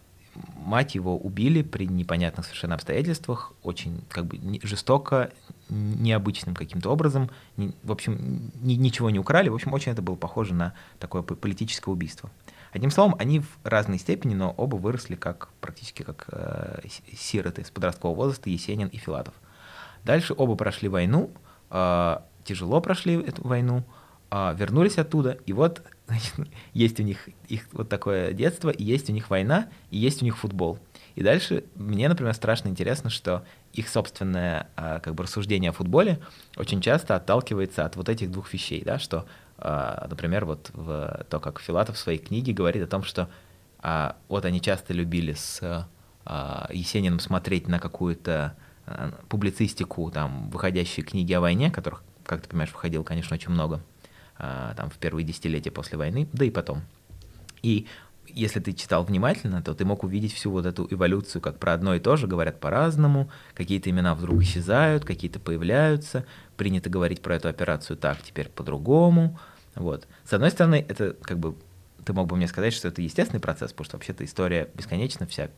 мать 0.56 0.96
его 0.96 1.18
убили 1.18 1.62
при 1.62 1.86
непонятных 1.88 2.46
совершенно 2.46 2.76
обстоятельствах, 2.76 3.54
очень 3.64 4.04
как 4.10 4.26
бы 4.26 4.40
жестоко, 4.64 5.32
необычным 5.70 6.56
каким-то 6.56 6.90
образом. 6.92 7.30
В 7.56 7.92
общем, 7.92 8.52
ни, 8.62 8.74
ничего 8.74 9.10
не 9.10 9.20
украли. 9.20 9.50
В 9.50 9.56
общем, 9.56 9.74
очень 9.74 9.92
это 9.92 10.02
было 10.02 10.16
похоже 10.16 10.54
на 10.54 10.74
такое 11.00 11.22
политическое 11.22 11.92
убийство. 11.92 12.30
Одним 12.72 12.92
словом, 12.92 13.16
они 13.20 13.40
в 13.40 13.58
разной 13.64 13.98
степени, 13.98 14.36
но 14.36 14.52
оба 14.52 14.76
выросли 14.76 15.16
как 15.16 15.50
практически 15.60 16.04
как 16.04 16.26
э, 16.32 16.82
сироты 17.18 17.66
с 17.66 17.72
подросткового 17.72 18.16
возраста, 18.16 18.50
Есенин 18.50 18.88
и 18.90 18.98
Филатов. 18.98 19.34
Дальше 20.04 20.36
оба 20.38 20.56
прошли 20.56 20.88
войну, 20.88 21.32
э, 21.72 22.18
тяжело 22.44 22.80
прошли 22.80 23.16
эту 23.16 23.48
войну, 23.48 23.84
а, 24.32 24.54
вернулись 24.54 24.98
оттуда, 24.98 25.40
и 25.46 25.54
вот 25.54 25.82
есть 26.74 27.00
у 27.00 27.04
них 27.04 27.30
их 27.48 27.68
вот 27.72 27.90
такое 27.90 28.34
детство, 28.34 28.70
и 28.70 28.84
есть 28.84 29.10
у 29.10 29.14
них 29.14 29.30
война, 29.30 29.70
и 29.92 29.98
есть 29.98 30.22
у 30.22 30.26
них 30.26 30.38
футбол. 30.38 30.80
И 31.16 31.24
дальше 31.24 31.66
мне, 31.76 32.08
например, 32.08 32.34
страшно 32.34 32.70
интересно, 32.70 33.10
что 33.10 33.44
их 33.74 33.90
собственное 33.90 34.70
а, 34.76 35.00
как 35.00 35.16
бы 35.16 35.24
рассуждение 35.24 35.70
о 35.70 35.74
футболе 35.74 36.20
очень 36.56 36.82
часто 36.82 37.16
отталкивается 37.16 37.86
от 37.86 37.96
вот 37.96 38.10
этих 38.10 38.32
двух 38.32 38.54
вещей, 38.54 38.84
да, 38.84 39.00
что, 39.00 39.26
а, 39.58 40.08
например, 40.10 40.46
вот 40.46 40.72
в, 40.74 41.26
то, 41.30 41.40
как 41.40 41.60
Филатов 41.60 41.98
в 41.98 42.00
своей 42.00 42.20
книге 42.20 42.54
говорит 42.54 42.84
о 42.84 42.88
том, 42.88 43.04
что 43.04 43.30
а, 43.80 44.16
вот 44.28 44.46
они 44.46 44.62
часто 44.62 44.94
любили 44.94 45.34
с 45.34 45.88
Есениным 46.72 47.20
смотреть 47.20 47.68
на 47.68 47.80
какую-то 47.80 48.56
публицистику, 49.30 50.12
там, 50.12 50.50
выходящие 50.52 51.04
книги 51.04 51.34
о 51.34 51.42
войне, 51.42 51.72
которых, 51.72 52.04
как 52.24 52.42
ты 52.42 52.50
понимаешь, 52.50 52.72
выходило, 52.72 53.02
конечно, 53.04 53.34
очень 53.34 53.50
много, 53.50 53.82
там, 54.40 54.90
в 54.90 54.98
первые 54.98 55.26
десятилетия 55.26 55.70
после 55.70 55.98
войны, 55.98 56.28
да 56.34 56.46
и 56.46 56.50
потом. 56.50 56.82
И 57.62 57.88
если 58.34 58.60
ты 58.60 58.74
читал 58.74 59.04
внимательно, 59.04 59.62
то 59.62 59.74
ты 59.74 59.86
мог 59.86 60.04
увидеть 60.04 60.34
всю 60.34 60.52
вот 60.52 60.66
эту 60.66 60.88
эволюцию, 60.90 61.42
как 61.42 61.58
про 61.58 61.74
одно 61.74 61.96
и 61.96 62.00
то 62.00 62.16
же, 62.16 62.28
говорят 62.28 62.60
по-разному, 62.60 63.30
какие-то 63.54 63.90
имена 63.90 64.16
вдруг 64.16 64.42
исчезают, 64.42 65.04
какие-то 65.04 65.40
появляются, 65.40 66.26
принято 66.56 66.90
говорить 66.90 67.22
про 67.22 67.36
эту 67.36 67.50
операцию 67.50 67.98
так, 67.98 68.22
теперь 68.22 68.50
по-другому. 68.50 69.40
Вот. 69.76 70.08
С 70.26 70.34
одной 70.34 70.52
стороны, 70.52 70.86
это 70.88 71.16
как 71.22 71.40
бы 71.40 71.56
ты 72.06 72.14
мог 72.14 72.28
бы 72.28 72.36
мне 72.36 72.48
сказать, 72.48 72.74
что 72.74 72.88
это 72.88 73.02
естественный 73.02 73.42
процесс, 73.42 73.72
потому 73.72 73.86
что 73.86 73.98
вообще-то 73.98 74.24
история 74.24 74.70
бесконечна, 74.74 75.28
вся 75.28 75.50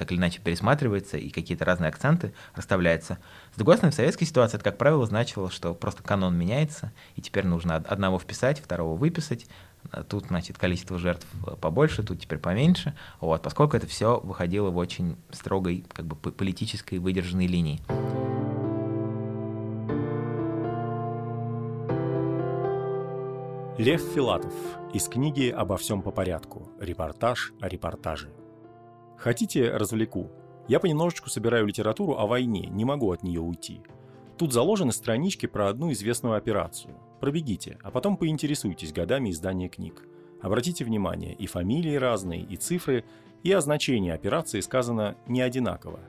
так 0.00 0.10
или 0.12 0.18
иначе 0.18 0.40
пересматривается, 0.40 1.18
и 1.18 1.28
какие-то 1.28 1.66
разные 1.66 1.88
акценты 1.88 2.32
расставляются. 2.54 3.18
С 3.52 3.56
другой 3.56 3.76
стороны, 3.76 3.92
в 3.92 3.94
советской 3.94 4.24
ситуации 4.24 4.56
это, 4.56 4.64
как 4.64 4.78
правило, 4.78 5.04
значило, 5.04 5.50
что 5.50 5.74
просто 5.74 6.02
канон 6.02 6.38
меняется, 6.38 6.90
и 7.16 7.20
теперь 7.20 7.46
нужно 7.46 7.76
одного 7.76 8.18
вписать, 8.18 8.60
второго 8.60 8.96
выписать, 8.96 9.46
тут, 10.08 10.28
значит, 10.28 10.56
количество 10.56 10.98
жертв 10.98 11.26
побольше, 11.60 12.02
тут 12.02 12.18
теперь 12.18 12.38
поменьше, 12.38 12.94
вот, 13.20 13.42
поскольку 13.42 13.76
это 13.76 13.86
все 13.86 14.18
выходило 14.20 14.70
в 14.70 14.78
очень 14.78 15.18
строгой, 15.32 15.84
как 15.92 16.06
бы, 16.06 16.16
политической 16.16 16.98
выдержанной 16.98 17.46
линии. 17.46 17.78
Лев 23.76 24.00
Филатов 24.14 24.54
из 24.94 25.08
книги 25.08 25.50
«Обо 25.50 25.76
всем 25.76 26.00
по 26.00 26.10
порядку. 26.10 26.70
Репортаж 26.80 27.52
о 27.60 27.68
репортаже». 27.68 28.30
Хотите, 29.20 29.70
развлеку? 29.70 30.30
Я 30.66 30.80
понемножечку 30.80 31.28
собираю 31.28 31.66
литературу 31.66 32.16
о 32.16 32.26
войне, 32.26 32.68
не 32.70 32.86
могу 32.86 33.12
от 33.12 33.22
нее 33.22 33.40
уйти. 33.42 33.82
Тут 34.38 34.54
заложены 34.54 34.92
странички 34.92 35.44
про 35.44 35.68
одну 35.68 35.92
известную 35.92 36.36
операцию. 36.36 36.94
Пробегите, 37.20 37.76
а 37.82 37.90
потом 37.90 38.16
поинтересуйтесь 38.16 38.94
годами 38.94 39.30
издания 39.30 39.68
книг. 39.68 40.08
Обратите 40.40 40.86
внимание, 40.86 41.34
и 41.34 41.46
фамилии 41.46 41.96
разные, 41.96 42.40
и 42.40 42.56
цифры, 42.56 43.04
и 43.42 43.52
о 43.52 43.60
значении 43.60 44.10
операции 44.10 44.60
сказано 44.60 45.16
не 45.26 45.42
одинаково. 45.42 46.00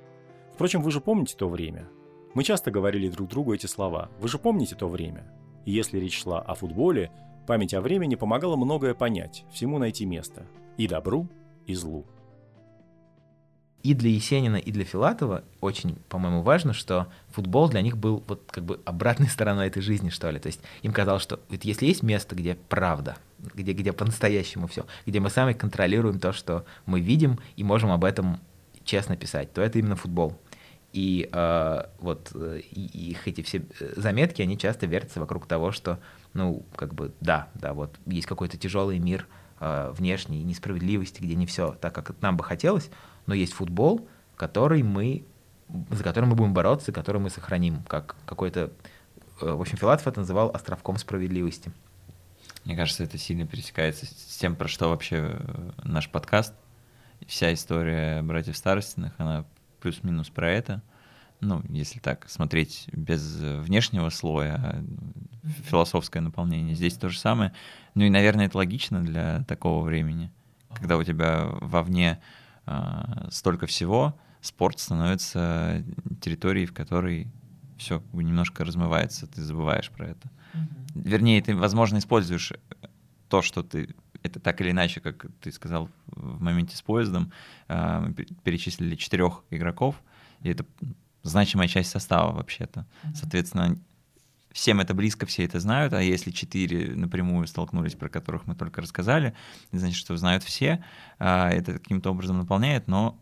Впрочем, 0.54 0.82
вы 0.82 0.90
же 0.92 1.02
помните 1.02 1.36
то 1.36 1.50
время? 1.50 1.90
Мы 2.34 2.46
часто 2.46 2.72
говорили 2.72 3.10
друг 3.10 3.28
другу 3.28 3.54
эти 3.54 3.66
слова. 3.66 4.10
Вы 4.22 4.30
же 4.30 4.38
помните 4.38 4.76
то 4.76 4.88
время? 4.88 5.30
И 5.66 5.72
если 5.74 6.00
речь 6.00 6.22
шла 6.22 6.40
о 6.40 6.56
футболе, 6.56 7.12
память 7.46 7.74
о 7.74 7.82
времени 7.82 8.16
помогала 8.16 8.56
многое 8.56 8.94
понять, 8.94 9.44
всему 9.52 9.80
найти 9.80 10.06
место. 10.06 10.46
И 10.78 10.88
добру, 10.88 11.28
и 11.68 11.74
злу 11.74 12.06
и 13.84 13.94
для 13.94 14.10
Есенина, 14.12 14.58
и 14.58 14.72
для 14.72 14.84
Филатова 14.84 15.44
очень, 15.60 15.96
по-моему, 16.10 16.42
важно, 16.42 16.74
что 16.74 17.08
футбол 17.30 17.70
для 17.70 17.82
них 17.82 17.98
был 17.98 18.24
вот 18.28 18.44
как 18.52 18.64
бы 18.64 18.80
обратной 18.86 19.28
стороной 19.30 19.68
этой 19.68 19.82
жизни, 19.82 20.10
что 20.10 20.30
ли. 20.30 20.40
То 20.40 20.48
есть 20.48 20.62
им 20.82 20.94
казалось, 20.94 21.24
что 21.24 21.40
вот 21.50 21.64
если 21.64 21.86
есть 21.86 22.04
место, 22.04 22.36
где 22.36 22.56
правда, 22.70 23.18
где, 23.40 23.74
где 23.74 23.92
по-настоящему 23.94 24.68
все, 24.68 24.86
где 25.06 25.20
мы 25.20 25.30
сами 25.30 25.54
контролируем 25.54 26.20
то, 26.20 26.32
что 26.32 26.66
мы 26.86 27.00
видим, 27.02 27.40
и 27.56 27.64
можем 27.64 27.92
об 27.92 28.04
этом 28.04 28.40
честно 28.84 29.16
писать, 29.16 29.54
то 29.54 29.62
это 29.62 29.80
именно 29.80 29.96
футбол. 29.96 30.40
И 30.94 31.30
э, 31.32 31.84
вот 32.00 32.32
э, 32.36 32.62
и, 32.72 33.12
их 33.12 33.28
эти 33.28 33.42
все 33.42 33.64
э, 33.80 33.94
заметки, 33.96 34.42
они 34.42 34.58
часто 34.58 34.88
вертятся 34.88 35.22
вокруг 35.22 35.48
того, 35.48 35.72
что, 35.72 36.00
ну, 36.34 36.66
как 36.76 36.94
бы, 36.94 37.14
да, 37.22 37.48
да, 37.54 37.74
вот 37.74 37.98
есть 38.06 38.28
какой-то 38.28 38.58
тяжелый 38.58 39.00
мир 39.00 39.26
э, 39.62 39.94
внешней 39.98 40.44
несправедливости, 40.44 41.22
где 41.22 41.36
не 41.36 41.46
все 41.46 41.78
так, 41.80 41.96
как 41.96 42.22
нам 42.22 42.36
бы 42.36 42.44
хотелось, 42.44 42.90
но 43.26 43.34
есть 43.34 43.54
футбол, 43.54 44.08
который 44.36 44.84
мы, 44.84 45.26
за 45.90 46.04
который 46.04 46.26
мы 46.26 46.36
будем 46.36 46.54
бороться, 46.54 46.92
который 46.92 47.22
мы 47.22 47.30
сохраним, 47.30 47.84
как 47.84 48.16
какой-то... 48.26 48.72
Э, 49.42 49.54
в 49.54 49.62
общем, 49.62 49.78
Филатов 49.78 50.08
это 50.08 50.20
называл 50.20 50.52
островком 50.54 50.98
справедливости. 50.98 51.72
Мне 52.66 52.76
кажется, 52.76 53.04
это 53.04 53.18
сильно 53.18 53.48
пересекается 53.48 54.06
с 54.06 54.38
тем, 54.38 54.56
про 54.56 54.68
что 54.68 54.90
вообще 54.90 55.38
э, 55.40 55.72
наш 55.84 56.10
подкаст. 56.10 56.54
Вся 57.28 57.54
история 57.54 58.22
братьев 58.22 58.58
Старостиных, 58.58 59.14
она 59.18 59.46
плюс-минус 59.80 60.30
про 60.30 60.50
это. 60.50 60.82
Ну, 61.40 61.64
если 61.70 62.00
так 62.00 62.30
смотреть 62.30 62.88
без 62.92 63.36
внешнего 63.38 64.10
слоя, 64.10 64.56
а 64.56 64.84
философское 65.44 66.20
наполнение. 66.20 66.76
Здесь 66.76 66.96
то 66.98 67.10
же 67.10 67.18
самое. 67.20 67.54
Ну 67.96 68.04
и, 68.04 68.10
наверное, 68.10 68.46
это 68.46 68.58
логично 68.58 69.04
для 69.04 69.44
такого 69.48 69.84
времени, 69.84 70.32
когда 70.74 70.98
у 70.98 71.04
тебя 71.04 71.46
вовне 71.62 72.22
столько 73.30 73.66
всего, 73.68 74.18
спорт 74.42 74.80
становится 74.80 75.84
территорией, 76.22 76.66
в 76.66 76.74
которой 76.74 77.28
все 77.78 78.04
немножко 78.14 78.64
размывается, 78.64 79.28
ты 79.28 79.42
забываешь 79.42 79.90
про 79.90 80.10
это. 80.10 80.30
Mm-hmm. 80.54 81.02
Вернее, 81.04 81.42
ты, 81.42 81.56
возможно, 81.56 81.98
используешь 81.98 82.54
то, 83.28 83.42
что 83.42 83.64
ты 83.64 83.96
это 84.24 84.40
так 84.40 84.62
или 84.62 84.72
иначе, 84.72 85.00
как 85.00 85.26
ты 85.42 85.52
сказал 85.52 85.90
в 86.08 86.42
моменте 86.42 86.76
с 86.76 86.82
поездом, 86.82 87.32
а, 87.68 88.02
мы 88.02 88.14
перечислили 88.14 88.96
четырех 88.96 89.44
игроков, 89.50 89.96
и 90.42 90.50
это 90.50 90.66
значимая 91.24 91.68
часть 91.68 91.90
состава 91.90 92.32
вообще-то. 92.34 92.82
Mm-hmm. 92.82 93.16
Соответственно, 93.16 93.78
всем 94.52 94.80
это 94.80 94.94
близко, 94.94 95.26
все 95.26 95.46
это 95.46 95.60
знают, 95.60 95.94
а 95.94 96.02
если 96.02 96.32
четыре 96.32 96.96
напрямую 96.96 97.48
столкнулись, 97.48 97.96
про 97.96 98.10
которых 98.10 98.48
мы 98.48 98.56
только 98.56 98.82
рассказали, 98.82 99.34
значит, 99.72 99.98
что 99.98 100.16
знают 100.18 100.44
все, 100.44 100.84
а, 101.20 101.50
это 101.50 101.74
каким-то 101.74 102.12
образом 102.12 102.38
наполняет, 102.38 102.88
но 102.88 103.20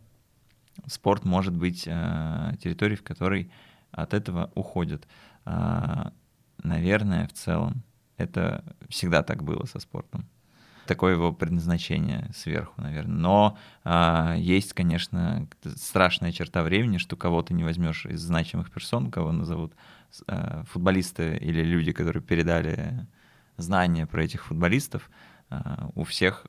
спорт 0.88 1.26
может 1.26 1.56
быть 1.56 1.88
а, 1.88 2.54
территорией, 2.62 2.98
в 2.98 3.04
которой 3.04 3.52
от 3.92 4.14
этого 4.14 4.52
уходят. 4.56 5.08
А, 5.46 6.14
наверное, 6.64 7.28
в 7.28 7.34
целом 7.34 7.84
это 8.18 8.64
всегда 8.90 9.24
так 9.24 9.44
было 9.44 9.66
со 9.66 9.80
спортом. 9.80 10.28
Такое 10.86 11.14
его 11.14 11.32
предназначение 11.32 12.32
сверху, 12.36 12.82
наверное. 12.82 13.16
Но 13.16 13.58
а, 13.84 14.36
есть, 14.36 14.74
конечно, 14.74 15.48
страшная 15.76 16.32
черта 16.32 16.64
времени, 16.64 16.98
что 16.98 17.16
кого 17.16 17.44
то 17.44 17.54
не 17.54 17.64
возьмешь 17.64 18.06
из 18.08 18.22
значимых 18.22 18.72
персон, 18.72 19.12
кого 19.12 19.32
назовут 19.32 19.74
футболисты 20.72 21.38
или 21.38 21.64
люди, 21.64 21.91
которые 21.91 22.24
передали 22.24 23.07
знания 23.57 24.05
про 24.05 24.24
этих 24.24 24.45
футболистов, 24.45 25.10
а, 25.49 25.89
у 25.95 26.03
всех 26.03 26.45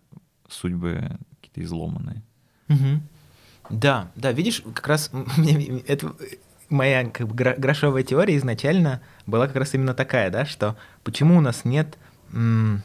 судьбы 0.49 1.19
какие-то 1.41 1.63
изломанные. 1.63 2.23
Угу. 2.69 3.01
Да, 3.71 4.11
да, 4.17 4.33
видишь, 4.33 4.63
как 4.75 4.87
раз 4.89 5.11
это 5.87 6.15
моя 6.69 7.09
как 7.09 7.29
бы, 7.29 7.35
грошовая 7.35 8.03
теория 8.03 8.37
изначально 8.37 9.01
была 9.27 9.47
как 9.47 9.57
раз 9.57 9.75
именно 9.75 9.95
такая, 9.95 10.31
да, 10.31 10.45
что 10.45 10.77
почему 11.03 11.37
у 11.37 11.41
нас 11.41 11.65
нет 11.65 11.99
в 12.33 12.81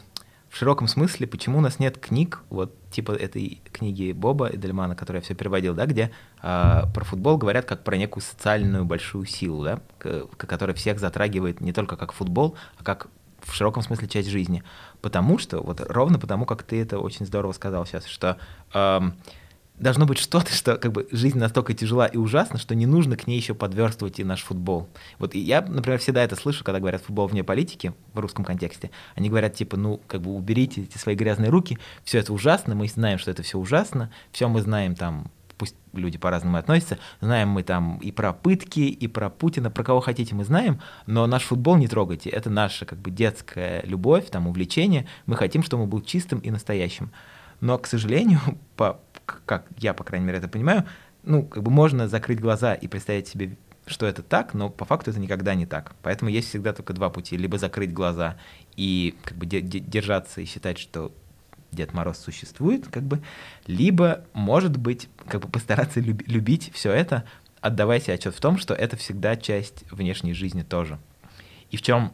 широком 0.50 0.88
смысле, 0.88 1.26
почему 1.26 1.58
у 1.58 1.60
нас 1.60 1.78
нет 1.78 1.98
книг, 1.98 2.42
вот 2.50 2.74
типа 2.96 3.12
этой 3.12 3.60
книги 3.72 4.12
Боба 4.12 4.48
Эдельмана, 4.48 4.96
которую 4.96 5.20
я 5.20 5.24
все 5.24 5.34
переводил, 5.34 5.74
да, 5.74 5.84
где 5.84 6.10
э, 6.42 6.82
про 6.94 7.04
футбол 7.04 7.36
говорят 7.36 7.66
как 7.66 7.84
про 7.84 7.98
некую 7.98 8.22
социальную 8.22 8.86
большую 8.86 9.26
силу, 9.26 9.64
да, 9.64 9.80
к, 9.98 10.26
которая 10.38 10.74
всех 10.74 10.98
затрагивает 10.98 11.60
не 11.60 11.74
только 11.74 11.96
как 11.96 12.12
футбол, 12.12 12.56
а 12.78 12.84
как 12.84 13.08
в 13.42 13.52
широком 13.52 13.82
смысле 13.82 14.08
часть 14.08 14.28
жизни. 14.28 14.62
Потому 15.02 15.36
что, 15.36 15.60
вот 15.60 15.80
ровно 15.80 16.18
потому, 16.18 16.46
как 16.46 16.62
ты 16.62 16.80
это 16.80 16.98
очень 16.98 17.26
здорово 17.26 17.52
сказал 17.52 17.84
сейчас, 17.84 18.06
что 18.06 18.38
э, 18.72 19.00
должно 19.78 20.06
быть 20.06 20.18
что-то, 20.18 20.52
что 20.52 20.76
как 20.76 20.92
бы 20.92 21.06
жизнь 21.10 21.38
настолько 21.38 21.74
тяжела 21.74 22.06
и 22.06 22.16
ужасна, 22.16 22.58
что 22.58 22.74
не 22.74 22.86
нужно 22.86 23.16
к 23.16 23.26
ней 23.26 23.36
еще 23.36 23.54
подверстывать 23.54 24.18
и 24.18 24.24
наш 24.24 24.42
футбол. 24.42 24.88
Вот 25.18 25.34
я, 25.34 25.60
например, 25.60 25.98
всегда 25.98 26.24
это 26.24 26.36
слышу, 26.36 26.64
когда 26.64 26.80
говорят 26.80 27.02
футбол 27.02 27.26
вне 27.26 27.44
политики 27.44 27.92
в 28.12 28.18
русском 28.18 28.44
контексте. 28.44 28.90
Они 29.14 29.28
говорят 29.28 29.54
типа, 29.54 29.76
ну, 29.76 30.00
как 30.06 30.22
бы 30.22 30.34
уберите 30.34 30.82
эти 30.82 30.98
свои 30.98 31.14
грязные 31.14 31.50
руки, 31.50 31.78
все 32.04 32.18
это 32.18 32.32
ужасно, 32.32 32.74
мы 32.74 32.88
знаем, 32.88 33.18
что 33.18 33.30
это 33.30 33.42
все 33.42 33.58
ужасно, 33.58 34.10
все 34.32 34.48
мы 34.48 34.62
знаем 34.62 34.94
там, 34.94 35.30
пусть 35.58 35.74
люди 35.92 36.18
по-разному 36.18 36.58
относятся, 36.58 36.98
знаем 37.20 37.48
мы 37.48 37.62
там 37.62 37.98
и 37.98 38.10
про 38.12 38.32
пытки, 38.32 38.80
и 38.80 39.08
про 39.08 39.30
Путина, 39.30 39.70
про 39.70 39.84
кого 39.84 40.00
хотите 40.00 40.34
мы 40.34 40.44
знаем, 40.44 40.80
но 41.06 41.26
наш 41.26 41.44
футбол 41.44 41.76
не 41.76 41.88
трогайте, 41.88 42.30
это 42.30 42.50
наша 42.50 42.84
как 42.86 42.98
бы 42.98 43.10
детская 43.10 43.82
любовь, 43.84 44.30
там 44.30 44.46
увлечение, 44.46 45.06
мы 45.26 45.36
хотим, 45.36 45.62
чтобы 45.62 45.84
он 45.84 45.90
был 45.90 46.00
чистым 46.00 46.38
и 46.40 46.50
настоящим. 46.50 47.10
Но, 47.60 47.78
к 47.78 47.86
сожалению, 47.86 48.40
по, 48.76 49.00
как 49.44 49.66
я, 49.78 49.94
по 49.94 50.04
крайней 50.04 50.26
мере, 50.26 50.38
это 50.38 50.48
понимаю, 50.48 50.84
ну, 51.22 51.42
как 51.42 51.62
бы 51.62 51.70
можно 51.70 52.08
закрыть 52.08 52.40
глаза 52.40 52.74
и 52.74 52.86
представить 52.86 53.28
себе, 53.28 53.56
что 53.86 54.06
это 54.06 54.22
так, 54.22 54.54
но 54.54 54.68
по 54.68 54.84
факту 54.84 55.10
это 55.10 55.20
никогда 55.20 55.54
не 55.54 55.66
так. 55.66 55.94
Поэтому 56.02 56.30
есть 56.30 56.48
всегда 56.48 56.72
только 56.72 56.92
два 56.92 57.10
пути. 57.10 57.36
Либо 57.36 57.58
закрыть 57.58 57.92
глаза 57.92 58.36
и 58.76 59.16
как 59.24 59.36
бы 59.36 59.46
держаться 59.46 60.40
и 60.40 60.44
считать, 60.44 60.78
что 60.78 61.12
Дед 61.72 61.92
Мороз 61.92 62.18
существует, 62.18 62.88
как 62.88 63.02
бы, 63.02 63.20
либо, 63.66 64.24
может 64.32 64.76
быть, 64.76 65.08
как 65.28 65.42
бы 65.42 65.48
постараться 65.48 66.00
люб 66.00 66.22
любить 66.26 66.70
все 66.72 66.92
это, 66.92 67.24
отдавая 67.60 68.00
себе 68.00 68.14
отчет 68.14 68.34
в 68.34 68.40
том, 68.40 68.58
что 68.58 68.74
это 68.74 68.96
всегда 68.96 69.36
часть 69.36 69.84
внешней 69.90 70.32
жизни 70.32 70.62
тоже. 70.62 70.98
И 71.70 71.76
в 71.76 71.82
чем 71.82 72.12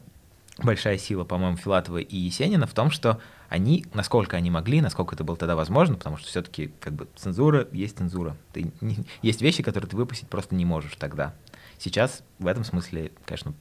большая 0.59 0.99
сила, 0.99 1.25
по-моему, 1.25 1.57
Филатова 1.57 1.99
и 1.99 2.17
Есенина 2.17 2.67
в 2.67 2.75
том, 2.75 2.91
что 2.91 3.21
они, 3.53 3.85
насколько 3.93 4.39
они 4.39 4.51
могли, 4.51 4.81
насколько 4.81 5.15
это 5.15 5.25
было 5.25 5.37
тогда 5.37 5.55
возможно, 5.55 5.97
потому 5.97 6.17
что 6.17 6.27
все-таки 6.27 6.73
как 6.81 6.95
бы 6.95 7.07
цензура 7.17 7.69
есть 7.73 7.99
цензура. 7.99 8.35
Ты, 8.55 8.73
не, 8.81 8.97
есть 9.23 9.43
вещи, 9.43 9.63
которые 9.63 9.91
ты 9.91 9.97
выпустить 9.97 10.27
просто 10.27 10.55
не 10.55 10.65
можешь 10.65 10.97
тогда. 10.97 11.35
Сейчас 11.79 12.23
в 12.39 12.47
этом 12.47 12.65
смысле, 12.65 13.13
конечно, 13.27 13.53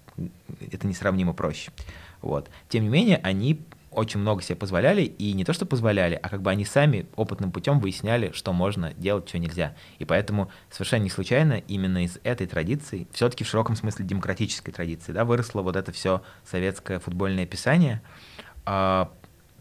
это 0.62 0.88
несравнимо 0.88 1.34
проще. 1.34 1.74
Вот. 2.22 2.50
Тем 2.70 2.84
не 2.84 2.90
менее, 2.90 3.18
они 3.18 3.66
очень 3.92 4.22
много 4.22 4.42
себе 4.42 4.56
позволяли, 4.56 5.02
и 5.02 5.34
не 5.34 5.44
то, 5.44 5.52
что 5.52 5.66
позволяли, 5.66 6.18
а 6.24 6.30
как 6.30 6.42
бы 6.42 6.50
они 6.50 6.64
сами 6.64 7.06
опытным 7.18 7.52
путем 7.52 7.82
выясняли, 7.82 8.32
что 8.34 8.54
можно 8.54 8.94
делать, 8.94 9.28
что 9.28 9.40
нельзя. 9.40 9.76
И 10.00 10.06
поэтому 10.06 10.50
совершенно 10.70 11.04
не 11.04 11.10
случайно 11.10 11.56
именно 11.68 12.06
из 12.06 12.18
этой 12.24 12.48
традиции, 12.48 13.10
все-таки 13.12 13.44
в 13.44 13.50
широком 13.50 13.76
смысле 13.76 14.06
демократической 14.06 14.72
традиции, 14.72 15.12
да, 15.12 15.26
выросло 15.26 15.62
вот 15.62 15.76
это 15.76 15.92
все 15.92 16.22
советское 16.46 17.00
футбольное 17.00 17.46
писание. 17.46 18.02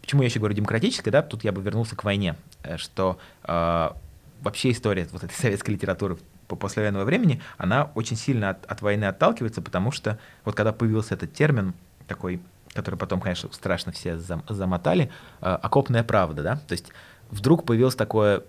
Почему 0.01 0.21
я 0.23 0.27
еще 0.27 0.39
говорю 0.39 0.55
демократическое, 0.55 1.11
да, 1.11 1.21
тут 1.21 1.43
я 1.43 1.51
бы 1.51 1.61
вернулся 1.61 1.95
к 1.95 2.03
войне, 2.03 2.35
э, 2.63 2.77
что 2.77 3.19
а, 3.43 3.95
вообще 4.41 4.71
история 4.71 5.07
вот 5.11 5.23
этой 5.23 5.33
советской 5.37 5.71
литературы 5.71 6.17
по 6.47 6.55
послевоенного 6.55 7.05
времени, 7.05 7.41
она 7.57 7.91
очень 7.95 8.17
сильно 8.17 8.49
от, 8.49 8.65
от 8.65 8.81
войны 8.81 9.05
отталкивается, 9.05 9.61
потому 9.61 9.91
что 9.91 10.19
вот 10.43 10.55
когда 10.55 10.73
появился 10.73 11.13
этот 11.13 11.33
термин 11.33 11.73
такой 12.07 12.41
который 12.73 12.95
потом, 12.95 13.19
конечно, 13.19 13.49
страшно 13.51 13.91
все 13.91 14.17
зам 14.17 14.43
замотали, 14.47 15.11
э, 15.41 15.45
окопная 15.61 16.03
правда, 16.03 16.41
да, 16.41 16.55
то 16.55 16.71
есть 16.71 16.87
вдруг 17.29 17.65
появилось 17.65 17.95
такое 17.95 18.43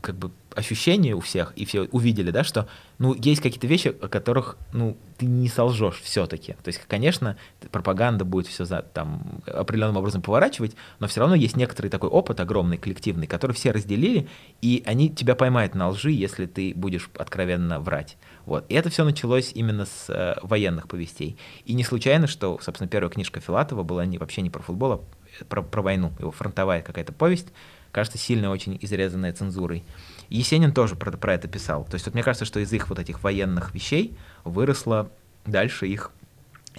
как 0.00 0.14
бы 0.14 0.30
ощущение 0.56 1.14
у 1.14 1.20
всех, 1.20 1.52
и 1.54 1.64
все 1.64 1.82
увидели, 1.92 2.30
да, 2.30 2.42
что, 2.42 2.66
ну, 2.98 3.14
есть 3.14 3.42
какие-то 3.42 3.66
вещи, 3.66 3.88
о 3.88 4.08
которых, 4.08 4.56
ну, 4.72 4.96
ты 5.18 5.26
не 5.26 5.48
солжешь 5.48 6.00
все-таки. 6.02 6.54
То 6.54 6.68
есть, 6.68 6.80
конечно, 6.88 7.36
пропаганда 7.70 8.24
будет 8.24 8.46
все 8.46 8.64
за, 8.64 8.82
там 8.82 9.42
определенным 9.46 9.98
образом 9.98 10.22
поворачивать, 10.22 10.74
но 10.98 11.06
все 11.06 11.20
равно 11.20 11.34
есть 11.34 11.56
некоторый 11.56 11.88
такой 11.88 12.08
опыт 12.08 12.40
огромный, 12.40 12.78
коллективный, 12.78 13.26
который 13.26 13.52
все 13.52 13.70
разделили, 13.70 14.28
и 14.62 14.82
они 14.86 15.10
тебя 15.10 15.34
поймают 15.34 15.74
на 15.74 15.88
лжи, 15.90 16.10
если 16.10 16.46
ты 16.46 16.72
будешь 16.74 17.10
откровенно 17.18 17.78
врать. 17.78 18.16
Вот. 18.46 18.64
И 18.68 18.74
это 18.74 18.88
все 18.88 19.04
началось 19.04 19.52
именно 19.54 19.84
с 19.84 20.08
э, 20.08 20.36
военных 20.42 20.88
повестей. 20.88 21.36
И 21.66 21.74
не 21.74 21.84
случайно, 21.84 22.26
что, 22.26 22.58
собственно, 22.62 22.88
первая 22.88 23.10
книжка 23.10 23.40
Филатова 23.40 23.82
была 23.82 24.06
не, 24.06 24.18
вообще 24.18 24.40
не 24.40 24.50
про 24.50 24.62
футбол, 24.62 24.92
а 24.92 25.44
про, 25.44 25.62
про 25.62 25.82
войну. 25.82 26.12
Его 26.18 26.30
фронтовая 26.30 26.80
какая-то 26.80 27.12
повесть, 27.12 27.48
кажется, 27.92 28.18
сильно 28.18 28.50
очень 28.50 28.78
изрезанная 28.80 29.32
цензурой. 29.32 29.84
Есенин 30.28 30.72
тоже 30.72 30.96
про, 30.96 31.12
про 31.12 31.34
это 31.34 31.48
писал. 31.48 31.84
То 31.84 31.94
есть 31.94 32.06
вот 32.06 32.14
мне 32.14 32.22
кажется, 32.22 32.44
что 32.44 32.60
из 32.60 32.72
их 32.72 32.88
вот 32.88 32.98
этих 32.98 33.22
военных 33.22 33.74
вещей 33.74 34.16
выросло 34.44 35.10
дальше 35.44 35.86
их 35.86 36.10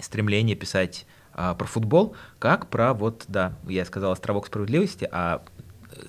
стремление 0.00 0.56
писать 0.56 1.06
а, 1.32 1.54
про 1.54 1.66
футбол, 1.66 2.14
как 2.38 2.68
про 2.68 2.94
вот, 2.94 3.24
да, 3.28 3.54
я 3.66 3.84
сказал 3.84 4.12
«Островок 4.12 4.46
справедливости», 4.46 5.08
а 5.10 5.42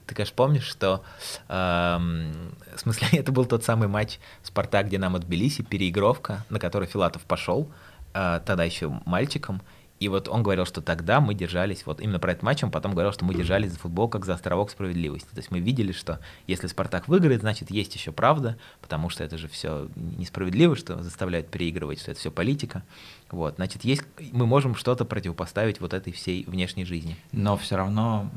ты, 0.05 0.15
конечно, 0.15 0.35
помнишь, 0.35 0.65
что 0.65 1.03
э, 1.47 1.97
в 2.75 2.79
смысле 2.79 3.07
это 3.13 3.31
был 3.31 3.45
тот 3.45 3.63
самый 3.63 3.87
матч 3.87 4.19
Спартак 4.43 4.89
Динамо 4.89 5.19
Тбилиси, 5.19 5.63
переигровка, 5.63 6.45
на 6.49 6.59
которой 6.59 6.87
Филатов 6.87 7.23
пошел, 7.23 7.71
э, 8.13 8.41
тогда 8.45 8.63
еще 8.63 8.89
мальчиком, 9.05 9.61
и 9.99 10.07
вот 10.07 10.27
он 10.29 10.43
говорил, 10.43 10.65
что 10.65 10.81
тогда 10.81 11.19
мы 11.19 11.33
держались, 11.33 11.85
вот 11.85 11.99
именно 11.99 12.19
про 12.19 12.31
этот 12.31 12.43
матч 12.43 12.63
он 12.63 12.71
потом 12.71 12.93
говорил, 12.93 13.11
что 13.11 13.25
мы 13.25 13.35
держались 13.35 13.73
за 13.73 13.79
футбол 13.79 14.07
как 14.07 14.25
за 14.25 14.33
островок 14.33 14.71
справедливости. 14.71 15.27
То 15.29 15.37
есть 15.37 15.51
мы 15.51 15.59
видели, 15.59 15.91
что 15.91 16.19
если 16.47 16.67
Спартак 16.67 17.07
выиграет, 17.07 17.41
значит 17.41 17.69
есть 17.69 17.93
еще 17.95 18.11
правда, 18.11 18.57
потому 18.81 19.09
что 19.09 19.23
это 19.23 19.37
же 19.37 19.47
все 19.47 19.89
несправедливо, 19.95 20.75
что 20.75 21.03
заставляют 21.03 21.49
переигрывать, 21.49 21.99
что 21.99 22.11
это 22.11 22.19
все 22.19 22.31
политика. 22.31 22.83
Вот, 23.29 23.55
значит, 23.55 23.83
есть, 23.83 24.03
мы 24.31 24.45
можем 24.45 24.75
что-то 24.75 25.05
противопоставить 25.05 25.81
вот 25.81 25.93
этой 25.93 26.13
всей 26.13 26.45
внешней 26.45 26.85
жизни. 26.85 27.17
Но 27.31 27.57
все 27.57 27.75
равно 27.75 28.29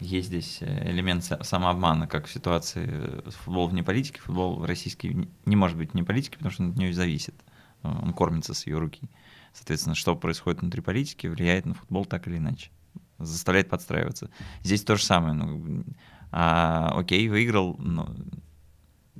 есть 0.00 0.28
здесь 0.28 0.58
элемент 0.60 1.24
самообмана, 1.24 2.06
как 2.06 2.26
в 2.26 2.32
ситуации 2.32 3.22
футбол 3.44 3.66
вне 3.66 3.82
политики. 3.82 4.20
Футбол 4.20 4.64
российский 4.64 5.28
не 5.44 5.56
может 5.56 5.76
быть 5.76 5.92
вне 5.92 6.04
политики, 6.04 6.36
потому 6.36 6.52
что 6.52 6.62
он 6.62 6.70
от 6.70 6.76
нее 6.76 6.92
зависит. 6.92 7.34
Он 7.82 8.12
кормится 8.12 8.54
с 8.54 8.66
ее 8.66 8.78
руки. 8.78 9.08
Соответственно, 9.52 9.94
что 9.94 10.16
происходит 10.16 10.60
внутри 10.60 10.80
политики, 10.80 11.26
влияет 11.26 11.66
на 11.66 11.74
футбол 11.74 12.04
так 12.04 12.26
или 12.28 12.38
иначе. 12.38 12.70
Заставляет 13.18 13.68
подстраиваться. 13.68 14.30
Здесь 14.62 14.84
то 14.84 14.96
же 14.96 15.04
самое. 15.04 15.34
Ну, 15.34 15.84
а, 16.30 16.92
окей, 16.94 17.28
выиграл, 17.28 17.76
но, 17.78 18.14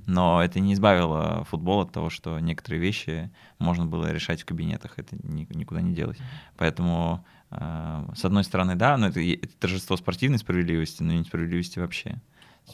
но 0.06 0.42
это 0.42 0.60
не 0.60 0.74
избавило 0.74 1.44
футбол 1.44 1.80
от 1.80 1.92
того, 1.92 2.10
что 2.10 2.38
некоторые 2.38 2.80
вещи 2.80 3.30
можно 3.58 3.86
было 3.86 4.12
решать 4.12 4.42
в 4.42 4.44
кабинетах. 4.44 4.98
Это 4.98 5.16
ни, 5.22 5.46
никуда 5.50 5.80
не 5.80 5.94
делось. 5.94 6.18
Поэтому, 6.56 7.26
а, 7.50 8.08
с 8.14 8.24
одной 8.24 8.44
стороны, 8.44 8.76
да, 8.76 8.96
но 8.96 9.08
это, 9.08 9.20
это 9.20 9.56
торжество 9.58 9.96
спортивной 9.96 10.38
справедливости, 10.38 11.02
но 11.02 11.12
не 11.12 11.24
справедливости 11.24 11.78
вообще. 11.78 12.20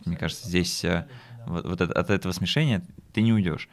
Мне 0.05 0.17
кажется, 0.17 0.49
здесь 0.49 0.85
а, 0.85 1.07
вот, 1.47 1.65
вот 1.65 1.81
от 1.81 2.11
этого 2.11 2.33
смешения 2.33 2.85
ты 3.13 3.23
не 3.23 3.33
уйдешь. 3.33 3.69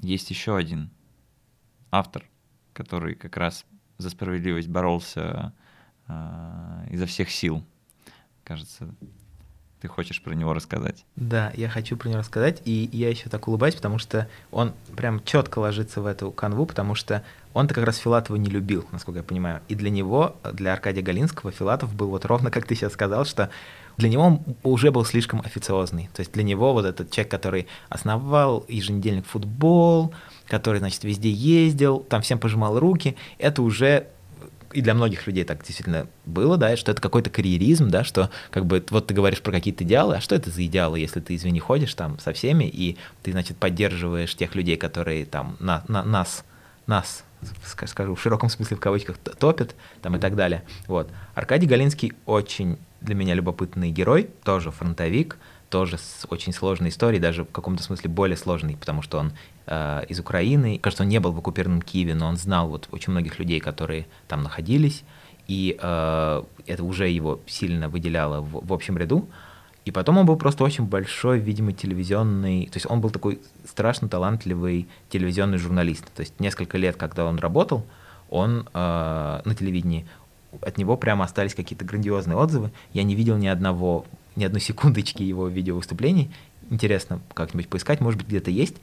Есть 0.00 0.30
еще 0.30 0.56
один 0.56 0.90
автор— 1.90 2.24
который 2.78 3.16
как 3.16 3.36
раз 3.36 3.64
за 3.98 4.08
справедливость 4.08 4.68
боролся 4.68 5.52
э, 6.06 6.86
изо 6.90 7.06
всех 7.06 7.28
сил. 7.28 7.64
Кажется, 8.44 8.94
ты 9.80 9.88
хочешь 9.88 10.22
про 10.22 10.32
него 10.34 10.54
рассказать. 10.54 11.04
Да, 11.16 11.52
я 11.56 11.68
хочу 11.68 11.96
про 11.96 12.08
него 12.08 12.20
рассказать, 12.20 12.62
и 12.64 12.88
я 12.92 13.10
еще 13.10 13.28
так 13.28 13.48
улыбаюсь, 13.48 13.74
потому 13.74 13.98
что 13.98 14.28
он 14.52 14.74
прям 14.96 15.24
четко 15.24 15.58
ложится 15.58 16.00
в 16.00 16.06
эту 16.06 16.30
канву, 16.30 16.66
потому 16.66 16.94
что 16.94 17.24
он-то 17.52 17.74
как 17.74 17.84
раз 17.84 17.96
Филатова 17.96 18.36
не 18.36 18.48
любил, 18.48 18.86
насколько 18.92 19.18
я 19.18 19.24
понимаю. 19.24 19.60
И 19.66 19.74
для 19.74 19.90
него, 19.90 20.36
для 20.52 20.72
Аркадия 20.72 21.02
Галинского, 21.02 21.50
Филатов 21.50 21.92
был 21.96 22.10
вот 22.10 22.24
ровно, 22.26 22.52
как 22.52 22.64
ты 22.64 22.76
сейчас 22.76 22.92
сказал, 22.92 23.24
что 23.24 23.50
для 23.96 24.08
него 24.08 24.22
он 24.22 24.42
уже 24.62 24.92
был 24.92 25.04
слишком 25.04 25.40
официозный. 25.40 26.08
То 26.14 26.20
есть 26.20 26.32
для 26.32 26.44
него 26.44 26.72
вот 26.72 26.84
этот 26.84 27.10
человек, 27.10 27.30
который 27.32 27.66
основал 27.88 28.64
еженедельник 28.68 29.26
футбол, 29.26 30.14
который, 30.48 30.78
значит, 30.78 31.04
везде 31.04 31.30
ездил, 31.30 32.00
там 32.00 32.22
всем 32.22 32.38
пожимал 32.38 32.78
руки, 32.78 33.16
это 33.38 33.62
уже 33.62 34.08
и 34.72 34.82
для 34.82 34.94
многих 34.94 35.26
людей 35.26 35.44
так 35.44 35.64
действительно 35.64 36.08
было, 36.26 36.56
да, 36.56 36.76
что 36.76 36.92
это 36.92 37.00
какой-то 37.00 37.30
карьеризм, 37.30 37.88
да, 37.88 38.04
что 38.04 38.30
как 38.50 38.66
бы 38.66 38.84
вот 38.90 39.06
ты 39.06 39.14
говоришь 39.14 39.40
про 39.40 39.52
какие-то 39.52 39.84
идеалы, 39.84 40.16
а 40.16 40.20
что 40.20 40.34
это 40.34 40.50
за 40.50 40.64
идеалы, 40.66 41.00
если 41.00 41.20
ты, 41.20 41.34
извини, 41.36 41.58
ходишь 41.58 41.94
там 41.94 42.18
со 42.18 42.32
всеми, 42.32 42.64
и 42.64 42.98
ты, 43.22 43.32
значит, 43.32 43.56
поддерживаешь 43.56 44.34
тех 44.34 44.54
людей, 44.54 44.76
которые 44.76 45.24
там 45.24 45.56
на, 45.58 45.84
на, 45.88 46.02
нас, 46.04 46.44
нас, 46.86 47.24
скажу, 47.64 48.14
в 48.14 48.20
широком 48.20 48.50
смысле 48.50 48.76
в 48.76 48.80
кавычках, 48.80 49.16
топят, 49.16 49.74
там 50.02 50.16
и 50.16 50.18
так 50.18 50.36
далее. 50.36 50.64
Вот. 50.86 51.10
Аркадий 51.34 51.66
Галинский 51.66 52.12
очень 52.26 52.78
для 53.00 53.14
меня 53.14 53.34
любопытный 53.34 53.90
герой, 53.90 54.28
тоже 54.44 54.70
фронтовик, 54.70 55.38
тоже 55.70 55.98
с 55.98 56.26
очень 56.28 56.52
сложной 56.52 56.88
историей, 56.88 57.20
даже 57.20 57.44
в 57.44 57.50
каком-то 57.50 57.82
смысле 57.82 58.10
более 58.10 58.36
сложной, 58.36 58.76
потому 58.76 59.02
что 59.02 59.18
он 59.18 59.32
э, 59.66 60.04
из 60.08 60.18
Украины. 60.18 60.78
Кажется, 60.78 61.02
он 61.02 61.08
не 61.08 61.20
был 61.20 61.32
в 61.32 61.38
оккупированном 61.38 61.82
Киеве, 61.82 62.14
но 62.14 62.26
он 62.26 62.36
знал 62.36 62.68
вот 62.68 62.88
очень 62.90 63.12
многих 63.12 63.38
людей, 63.38 63.60
которые 63.60 64.06
там 64.26 64.42
находились, 64.42 65.04
и 65.46 65.78
э, 65.80 66.42
это 66.66 66.84
уже 66.84 67.08
его 67.08 67.40
сильно 67.46 67.88
выделяло 67.88 68.40
в, 68.40 68.66
в 68.66 68.72
общем 68.72 68.96
ряду. 68.98 69.28
И 69.84 69.90
потом 69.90 70.18
он 70.18 70.26
был 70.26 70.36
просто 70.36 70.64
очень 70.64 70.84
большой, 70.84 71.38
видимо, 71.38 71.72
телевизионный, 71.72 72.66
то 72.66 72.76
есть 72.76 72.86
он 72.90 73.00
был 73.00 73.08
такой 73.10 73.40
страшно 73.66 74.08
талантливый 74.08 74.86
телевизионный 75.08 75.56
журналист. 75.56 76.04
То 76.14 76.20
есть 76.20 76.38
несколько 76.40 76.76
лет, 76.76 76.96
когда 76.96 77.24
он 77.24 77.38
работал, 77.38 77.86
он 78.28 78.68
э, 78.74 79.40
на 79.44 79.54
телевидении, 79.54 80.06
от 80.62 80.78
него 80.78 80.96
прямо 80.96 81.24
остались 81.24 81.54
какие-то 81.54 81.84
грандиозные 81.84 82.36
отзывы. 82.36 82.70
Я 82.92 83.02
не 83.02 83.14
видел 83.14 83.36
ни 83.36 83.46
одного 83.46 84.04
ни 84.38 84.44
одной 84.44 84.60
секундочки 84.60 85.22
его 85.22 85.48
видеовыступлений. 85.48 86.30
Интересно 86.70 87.20
как-нибудь 87.34 87.68
поискать, 87.68 88.00
может 88.00 88.18
быть, 88.18 88.28
где-то 88.28 88.50
есть. 88.50 88.76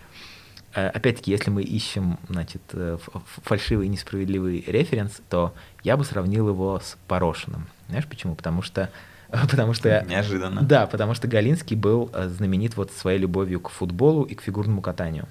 Э, 0.75 0.89
опять-таки, 0.89 1.31
если 1.31 1.49
мы 1.49 1.63
ищем, 1.63 2.19
значит, 2.27 2.61
э, 2.73 2.97
фальшивый 3.43 3.87
и 3.87 3.89
несправедливый 3.89 4.63
референс, 4.67 5.21
то 5.29 5.53
я 5.83 5.95
бы 5.95 6.03
сравнил 6.03 6.49
его 6.49 6.79
с 6.79 6.97
Порошиным. 7.07 7.67
Знаешь 7.87 8.05
почему? 8.05 8.35
Потому 8.35 8.61
что 8.61 8.89
Потому 9.49 9.73
что... 9.73 10.05
Неожиданно. 10.07 10.61
Да, 10.61 10.85
потому 10.85 11.13
что 11.15 11.27
Галинский 11.27 11.75
был 11.75 12.11
э, 12.13 12.27
знаменит 12.29 12.77
вот 12.77 12.91
своей 12.91 13.19
любовью 13.19 13.59
к 13.59 13.69
футболу 13.69 14.23
и 14.23 14.35
к 14.35 14.41
фигурному 14.41 14.81
катанию. 14.81 15.27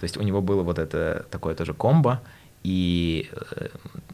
То 0.00 0.04
есть 0.04 0.16
у 0.16 0.22
него 0.22 0.40
было 0.40 0.62
вот 0.62 0.78
это 0.78 1.26
такое 1.30 1.54
тоже 1.54 1.74
комбо, 1.74 2.22
и, 2.62 3.28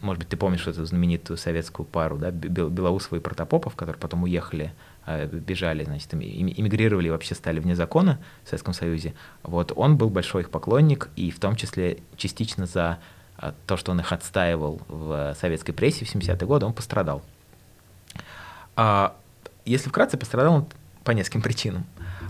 может 0.00 0.18
быть, 0.18 0.28
ты 0.28 0.36
помнишь 0.36 0.66
эту 0.66 0.84
знаменитую 0.84 1.36
советскую 1.36 1.86
пару, 1.86 2.18
да, 2.18 2.32
Белоусова 2.32 3.18
и 3.18 3.20
Протопопов, 3.20 3.76
которые 3.76 4.00
потом 4.00 4.24
уехали 4.24 4.72
бежали, 5.06 5.84
значит, 5.84 6.12
эмигрировали 6.14 7.08
и 7.08 7.10
вообще 7.10 7.34
стали 7.34 7.60
вне 7.60 7.74
закона 7.74 8.18
в 8.44 8.48
Советском 8.48 8.74
Союзе, 8.74 9.14
вот, 9.42 9.72
он 9.74 9.96
был 9.96 10.10
большой 10.10 10.42
их 10.42 10.50
поклонник, 10.50 11.08
и 11.16 11.30
в 11.30 11.40
том 11.40 11.56
числе 11.56 11.98
частично 12.16 12.66
за 12.66 12.98
э, 13.38 13.52
то, 13.66 13.76
что 13.76 13.92
он 13.92 14.00
их 14.00 14.12
отстаивал 14.12 14.80
в 14.88 15.34
советской 15.40 15.72
прессе 15.72 16.04
в 16.04 16.14
70-е 16.14 16.46
годы, 16.46 16.66
он 16.66 16.72
пострадал. 16.72 17.22
А, 18.76 19.16
если 19.64 19.88
вкратце, 19.88 20.16
пострадал 20.16 20.54
он 20.54 20.66
по 21.04 21.12
нескольким 21.12 21.42
причинам. 21.42 21.86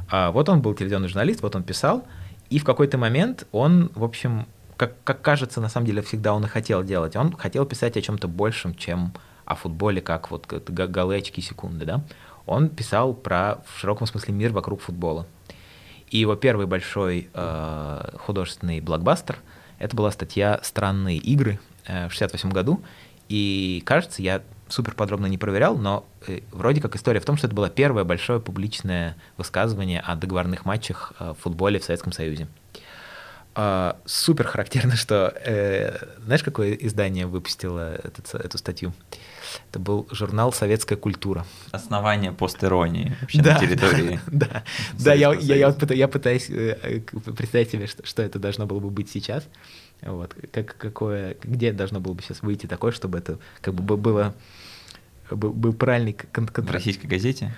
А, 0.09 0.31
вот 0.31 0.49
он 0.49 0.63
был 0.63 0.75
телевизионный 0.75 1.09
журналист, 1.09 1.43
вот 1.43 1.57
он 1.57 1.63
писал, 1.63 2.07
и 2.51 2.59
в 2.59 2.65
какой-то 2.65 2.99
момент 2.99 3.47
он, 3.53 3.91
в 3.95 4.05
общем, 4.05 4.47
как, 4.77 4.95
как 5.05 5.21
кажется, 5.21 5.61
на 5.61 5.69
самом 5.69 5.87
деле 5.87 6.03
всегда 6.03 6.33
он 6.33 6.45
и 6.45 6.49
хотел 6.49 6.83
делать. 6.83 7.15
Он 7.15 7.37
хотел 7.37 7.67
писать 7.67 7.97
о 7.97 8.03
чем-то 8.03 8.29
большем, 8.29 8.75
чем 8.75 9.13
о 9.45 9.55
футболе, 9.55 10.01
как 10.01 10.31
вот 10.31 10.47
голы, 10.49 11.17
очки, 11.17 11.43
секунды, 11.43 11.85
да 11.85 12.05
он 12.51 12.69
писал 12.69 13.15
про, 13.15 13.63
в 13.65 13.79
широком 13.79 14.09
смысле, 14.09 14.35
мир 14.35 14.53
вокруг 14.53 14.81
футбола. 14.81 15.27
И 16.11 16.19
его 16.19 16.35
первый 16.35 16.67
большой 16.67 17.31
э, 17.33 18.17
художественный 18.19 18.81
блокбастер— 18.81 19.39
это 19.79 19.95
была 19.97 20.11
статья 20.11 20.59
«Странные 20.65 21.19
игры» 21.19 21.61
э, 21.87 22.09
в 22.09 22.13
68 22.13 22.51
году. 22.51 22.83
И, 23.29 23.85
кажется, 23.87 24.21
я 24.21 24.43
супер 24.69 24.95
подробно 24.95 25.27
не 25.27 25.39
проверял, 25.39 25.79
но 25.79 26.05
э, 26.27 26.41
вроде 26.51 26.81
как 26.81 26.97
история 26.97 27.21
в 27.21 27.25
том, 27.25 27.37
что 27.37 27.47
это 27.47 27.55
было 27.55 27.71
первое 27.71 28.03
большое 28.03 28.41
публичное 28.41 29.17
высказывание 29.37 30.01
о 30.01 30.17
договорных 30.17 30.65
матчах 30.65 31.13
э, 31.21 31.35
в 31.39 31.43
футболе 31.43 31.79
в 31.79 31.85
Советском 31.85 32.13
Союзе. 32.13 32.49
Э, 33.55 33.93
супер 34.07 34.49
характерно, 34.49 34.97
что... 34.97 35.33
Э, 35.45 35.97
знаешь, 36.25 36.43
какое 36.43 36.73
издание 36.73 37.27
выпустило 37.27 37.95
этот, 37.95 38.35
эту 38.35 38.59
статью? 38.59 38.93
Это 39.71 39.79
был 39.79 40.07
журнал 40.11 40.53
«Советская 40.53 40.99
культура». 40.99 41.47
Основание 41.71 42.33
постеронии 42.33 43.17
вообще 43.21 43.43
да, 43.43 43.55
на 43.55 43.61
территории. 43.61 44.21
Да, 44.27 44.47
да, 44.47 44.63
да 44.99 45.15
я, 45.15 45.33
я, 45.35 45.57
я, 45.57 45.77
я 45.91 46.09
пытаюсь 46.09 46.51
э, 46.51 46.79
э, 46.83 47.01
представить 47.33 47.71
себе, 47.71 47.87
что, 47.87 48.05
что 48.07 48.23
это 48.23 48.39
должно 48.39 48.67
было 48.67 48.81
бы 48.81 48.91
быть 48.91 49.11
сейчас. 49.11 49.47
Вот, 50.03 50.35
как, 50.53 50.77
какое, 50.77 51.37
где 51.43 51.73
должно 51.73 52.01
было 52.01 52.15
бы 52.15 52.23
сейчас 52.23 52.43
выйти 52.43 52.67
такое, 52.67 52.93
чтобы 52.93 53.19
это 53.19 53.39
как 53.61 53.75
бы 53.75 53.97
было 53.97 54.35
был 55.31 55.73
правильный 55.73 56.13
контракт. 56.13 56.69
В 56.69 56.73
российской 56.73 57.07
газете? 57.07 57.55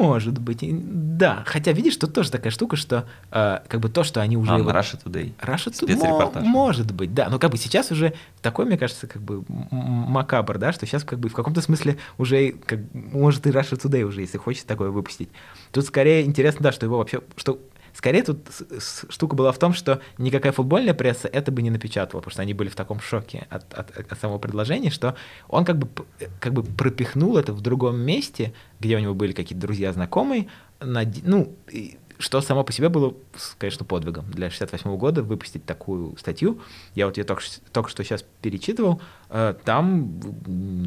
Может 0.00 0.38
быть, 0.38 0.60
да. 0.62 1.44
Хотя, 1.46 1.72
видишь, 1.72 1.96
тут 1.96 2.14
тоже 2.14 2.30
такая 2.30 2.50
штука, 2.50 2.76
что 2.76 3.06
э, 3.30 3.58
как 3.68 3.80
бы 3.80 3.88
то, 3.88 4.02
что 4.02 4.20
они 4.20 4.36
уже... 4.36 4.52
А, 4.52 4.58
вот... 4.58 4.74
Russia 4.74 4.98
Today. 5.02 5.32
Russia 5.40 5.70
Today. 5.70 6.42
Может 6.42 6.92
быть, 6.92 7.14
да. 7.14 7.28
Но 7.28 7.38
как 7.38 7.50
бы 7.50 7.56
сейчас 7.56 7.90
уже 7.90 8.14
такой, 8.42 8.64
мне 8.64 8.78
кажется, 8.78 9.06
как 9.06 9.22
бы 9.22 9.44
макабр, 9.70 10.58
да, 10.58 10.72
что 10.72 10.86
сейчас 10.86 11.04
как 11.04 11.18
бы 11.18 11.28
в 11.28 11.34
каком-то 11.34 11.60
смысле 11.60 11.98
уже, 12.18 12.52
как, 12.52 12.80
может 12.92 13.46
и 13.46 13.50
Russia 13.50 13.80
Today 13.80 14.02
уже, 14.02 14.22
если 14.22 14.38
хочет 14.38 14.66
такое 14.66 14.90
выпустить. 14.90 15.28
Тут 15.72 15.84
скорее 15.84 16.24
интересно, 16.24 16.64
да, 16.64 16.72
что 16.72 16.86
его 16.86 16.98
вообще, 16.98 17.20
что 17.36 17.60
Скорее 17.92 18.22
тут 18.22 18.38
штука 19.08 19.36
была 19.36 19.52
в 19.52 19.58
том, 19.58 19.72
что 19.72 20.00
никакая 20.18 20.52
футбольная 20.52 20.94
пресса 20.94 21.28
это 21.28 21.52
бы 21.52 21.62
не 21.62 21.70
напечатала, 21.70 22.20
потому 22.20 22.32
что 22.32 22.42
они 22.42 22.54
были 22.54 22.68
в 22.68 22.76
таком 22.76 23.00
шоке 23.00 23.46
от, 23.50 23.72
от, 23.74 24.12
от 24.12 24.20
самого 24.20 24.38
предложения, 24.38 24.90
что 24.90 25.16
он 25.48 25.64
как 25.64 25.78
бы, 25.78 25.88
как 26.38 26.52
бы 26.52 26.62
пропихнул 26.62 27.36
это 27.36 27.52
в 27.52 27.60
другом 27.60 28.00
месте, 28.00 28.52
где 28.78 28.96
у 28.96 29.00
него 29.00 29.14
были 29.14 29.32
какие-то 29.32 29.60
друзья, 29.60 29.92
знакомые, 29.92 30.48
на, 30.80 31.04
ну, 31.24 31.54
что 32.20 32.40
само 32.40 32.62
по 32.62 32.72
себе 32.72 32.88
было, 32.88 33.14
конечно, 33.58 33.84
подвигом 33.84 34.30
для 34.30 34.50
68 34.50 34.96
года 34.96 35.22
выпустить 35.22 35.64
такую 35.64 36.16
статью. 36.18 36.60
Я 36.94 37.06
вот 37.06 37.16
ее 37.16 37.24
только, 37.24 37.42
только 37.72 37.90
что 37.90 38.04
сейчас 38.04 38.24
перечитывал. 38.42 39.00
Э, 39.30 39.54
там 39.64 40.20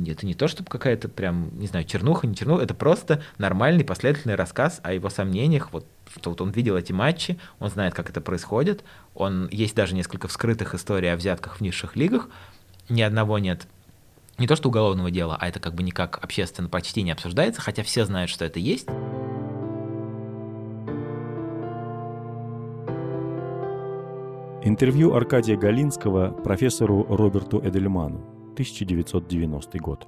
это 0.07 0.25
не 0.25 0.35
то, 0.35 0.47
чтобы 0.47 0.69
какая-то 0.69 1.09
прям, 1.09 1.57
не 1.59 1.67
знаю, 1.67 1.85
чернуха, 1.85 2.27
не 2.27 2.35
чернуха, 2.35 2.63
это 2.63 2.73
просто 2.73 3.21
нормальный 3.37 3.83
последовательный 3.83 4.35
рассказ 4.35 4.79
о 4.83 4.93
его 4.93 5.09
сомнениях, 5.09 5.73
вот 5.73 5.85
что 6.15 6.29
вот 6.29 6.41
он 6.41 6.51
видел 6.51 6.77
эти 6.77 6.93
матчи, 6.93 7.39
он 7.59 7.69
знает, 7.69 7.93
как 7.93 8.09
это 8.09 8.21
происходит, 8.21 8.83
он 9.15 9.49
есть 9.49 9.75
даже 9.75 9.95
несколько 9.95 10.27
вскрытых 10.27 10.75
историй 10.75 11.11
о 11.11 11.15
взятках 11.15 11.57
в 11.57 11.61
низших 11.61 11.95
лигах, 11.95 12.29
ни 12.89 13.01
одного 13.01 13.39
нет 13.39 13.67
не 14.37 14.47
то 14.47 14.55
что 14.55 14.69
уголовного 14.69 15.11
дела, 15.11 15.37
а 15.39 15.47
это 15.47 15.59
как 15.59 15.75
бы 15.75 15.83
никак 15.83 16.23
общественно 16.23 16.67
почти 16.67 17.03
не 17.03 17.11
обсуждается, 17.11 17.61
хотя 17.61 17.83
все 17.83 18.05
знают, 18.05 18.31
что 18.31 18.45
это 18.45 18.59
есть. 18.59 18.87
Интервью 24.65 25.13
Аркадия 25.13 25.57
Галинского 25.57 26.29
профессору 26.29 27.05
Роберту 27.09 27.59
Эдельману, 27.59 28.21
1990 28.53 29.77
год. 29.79 30.07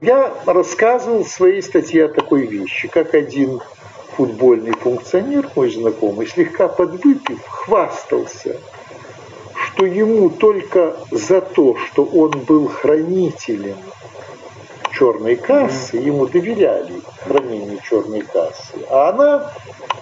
Я 0.00 0.32
рассказывал 0.46 1.24
в 1.24 1.28
своей 1.28 1.60
статье 1.62 2.04
о 2.04 2.08
такой 2.08 2.46
вещи, 2.46 2.86
как 2.86 3.12
один 3.14 3.58
футбольный 4.12 4.70
функционер, 4.70 5.50
мой 5.56 5.72
знакомый, 5.72 6.28
слегка 6.28 6.68
подвыпив, 6.68 7.44
хвастался, 7.44 8.60
что 9.56 9.84
ему 9.84 10.30
только 10.30 10.96
за 11.10 11.40
то, 11.40 11.76
что 11.76 12.04
он 12.04 12.44
был 12.46 12.68
хранителем 12.68 13.78
черной 14.98 15.36
кассы, 15.36 15.96
ему 15.96 16.26
доверяли 16.26 17.00
хранению 17.24 17.78
черной 17.82 18.20
кассы. 18.20 18.74
А 18.90 19.10
она 19.10 19.52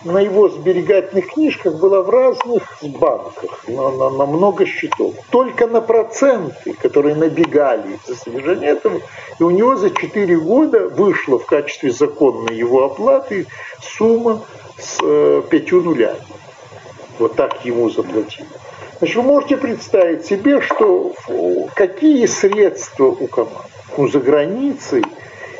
на 0.04 0.18
его 0.18 0.48
сберегательных 0.48 1.32
книжках 1.32 1.76
была 1.76 2.02
в 2.02 2.10
разных 2.10 2.62
банках, 2.82 3.64
на, 3.66 3.90
на, 3.90 4.10
на 4.10 4.26
много 4.26 4.66
счетов. 4.66 5.14
Только 5.30 5.66
на 5.66 5.80
проценты, 5.80 6.74
которые 6.74 7.14
набегали 7.14 7.98
за 8.06 8.16
содержание 8.16 8.70
этого, 8.70 9.00
и 9.38 9.42
у 9.42 9.50
него 9.50 9.76
за 9.76 9.90
4 9.90 10.36
года 10.38 10.88
вышла 10.88 11.38
в 11.38 11.46
качестве 11.46 11.90
законной 11.90 12.54
его 12.54 12.84
оплаты 12.84 13.46
сумма 13.80 14.42
с 14.78 14.98
э, 15.02 15.42
пятью 15.48 15.82
нулями. 15.82 16.20
Вот 17.18 17.34
так 17.36 17.64
ему 17.64 17.90
заплатили. 17.90 18.48
Значит, 18.98 19.16
вы 19.16 19.22
можете 19.22 19.56
представить 19.56 20.24
себе, 20.24 20.60
что 20.60 21.12
какие 21.74 22.26
средства 22.26 23.06
у 23.06 23.26
команд. 23.26 23.73
Ну, 23.96 24.08
за 24.08 24.18
границей, 24.18 25.04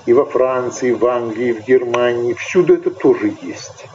и 0.07 0.13
во 0.13 0.25
Франции, 0.25 0.91
и 0.91 0.93
в 0.93 1.07
Англии, 1.07 1.49
и 1.49 1.53
в 1.53 1.65
Германии, 1.65 2.35
всюду 2.35 2.75
это 2.75 2.91
тоже 2.91 3.33
есть. 3.43 3.87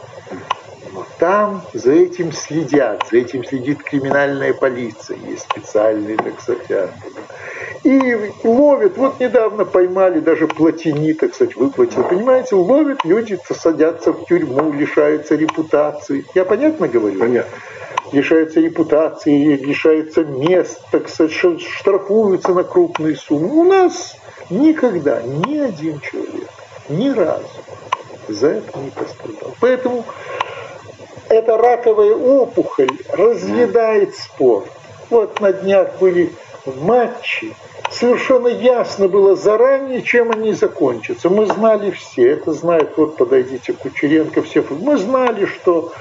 Но 0.92 1.06
там 1.18 1.62
за 1.72 1.92
этим 1.92 2.32
следят, 2.32 3.06
за 3.10 3.18
этим 3.18 3.44
следит 3.44 3.82
криминальная 3.82 4.52
полиция, 4.54 5.18
есть 5.18 5.42
специальные, 5.42 6.16
так 6.16 6.40
сказать, 6.40 6.90
и 7.84 8.32
ловят, 8.44 8.96
вот 8.98 9.20
недавно 9.20 9.64
поймали, 9.64 10.20
даже 10.20 10.46
платини, 10.46 11.14
так 11.14 11.34
сказать, 11.34 11.56
выплатил, 11.56 12.02
понимаете, 12.04 12.54
ловят, 12.56 13.04
люди 13.04 13.38
садятся 13.48 14.12
в 14.12 14.26
тюрьму, 14.26 14.72
лишаются 14.72 15.34
репутации. 15.34 16.26
Я 16.34 16.44
понятно 16.44 16.88
говорю? 16.88 17.18
Понятно. 17.18 17.50
лишаются 18.12 18.60
репутации, 18.60 19.56
лишаются 19.56 20.24
мест, 20.24 20.80
так 20.90 21.08
сказать, 21.08 21.32
штрафуются 21.32 22.52
на 22.52 22.64
крупные 22.64 23.16
суммы. 23.16 23.48
У 23.48 23.64
нас 23.64 24.16
никогда 24.50 25.22
ни 25.22 25.58
один 25.58 26.00
человек, 26.00 26.50
ни 26.88 27.08
разу 27.10 27.46
за 28.28 28.48
это 28.48 28.78
не 28.78 28.90
пострадал. 28.90 29.54
Поэтому 29.60 30.04
эта 31.28 31.56
раковая 31.56 32.14
опухоль 32.14 32.90
разъедает 33.12 34.14
спорт. 34.16 34.70
Вот 35.08 35.40
на 35.40 35.52
днях 35.52 35.98
были 35.98 36.32
матчи, 36.66 37.54
совершенно 37.90 38.48
ясно 38.48 39.08
было 39.08 39.36
заранее, 39.36 40.02
чем 40.02 40.30
они 40.30 40.52
закончатся. 40.52 41.28
Мы 41.30 41.46
знали 41.46 41.90
все, 41.90 42.30
это 42.30 42.52
знает, 42.52 42.96
вот 42.96 43.16
подойдите, 43.16 43.72
Кучеренко, 43.72 44.42
все. 44.42 44.64
Мы 44.68 44.96
знали, 44.96 45.46
что 45.46 45.92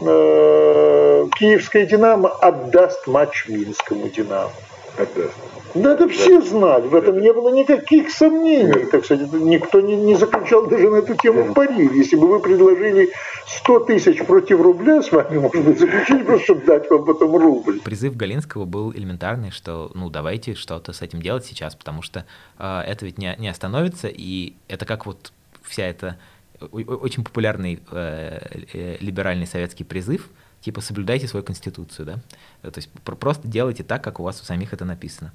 э, 0.00 1.26
Киевская 1.38 1.86
«Динамо» 1.86 2.28
отдаст 2.28 3.06
матч 3.06 3.46
Минскому 3.48 4.08
«Динамо». 4.08 4.50
Отдаст. 4.98 5.34
Да 5.74 5.94
это 5.94 6.08
все 6.08 6.40
знали, 6.40 6.86
в 6.86 6.94
этом 6.94 7.20
не 7.20 7.32
было 7.32 7.54
никаких 7.54 8.10
сомнений. 8.10 8.86
Так 8.86 9.04
сказать, 9.04 9.32
никто 9.32 9.80
не, 9.80 9.96
не 9.96 10.14
заключал 10.14 10.66
даже 10.66 10.88
на 10.90 10.96
эту 10.96 11.14
тему 11.14 11.54
пари. 11.54 11.88
Если 11.94 12.16
бы 12.16 12.26
вы 12.28 12.40
предложили 12.40 13.10
100 13.46 13.80
тысяч 13.80 14.24
против 14.24 14.60
рубля, 14.60 15.02
с 15.02 15.10
вами, 15.10 15.38
может 15.38 15.64
быть, 15.64 15.78
заключили 15.78 16.22
просто, 16.22 16.44
чтобы 16.44 16.66
дать 16.66 16.90
вам 16.90 17.04
потом 17.04 17.36
рубль. 17.36 17.80
Призыв 17.80 18.16
Галинского 18.16 18.64
был 18.64 18.92
элементарный, 18.92 19.50
что 19.50 19.90
ну 19.94 20.10
давайте 20.10 20.54
что-то 20.54 20.92
с 20.92 21.02
этим 21.02 21.20
делать 21.22 21.44
сейчас, 21.44 21.74
потому 21.74 22.02
что 22.02 22.24
э, 22.58 22.80
это 22.86 23.04
ведь 23.04 23.18
не, 23.18 23.34
не 23.38 23.48
остановится, 23.48 24.08
и 24.08 24.54
это 24.68 24.84
как 24.84 25.06
вот 25.06 25.32
вся 25.62 25.84
эта 25.84 26.18
очень 26.60 27.24
популярный 27.24 27.80
э, 27.92 28.40
э, 28.72 28.96
либеральный 29.00 29.46
советский 29.46 29.84
призыв, 29.84 30.28
типа 30.60 30.80
соблюдайте 30.80 31.28
свою 31.28 31.44
конституцию, 31.44 32.06
да, 32.06 32.18
э, 32.62 32.70
то 32.70 32.78
есть 32.78 32.90
просто 33.02 33.48
делайте 33.48 33.84
так, 33.84 34.02
как 34.02 34.20
у 34.20 34.22
вас 34.22 34.40
у 34.40 34.44
самих 34.44 34.72
это 34.72 34.84
написано. 34.84 35.32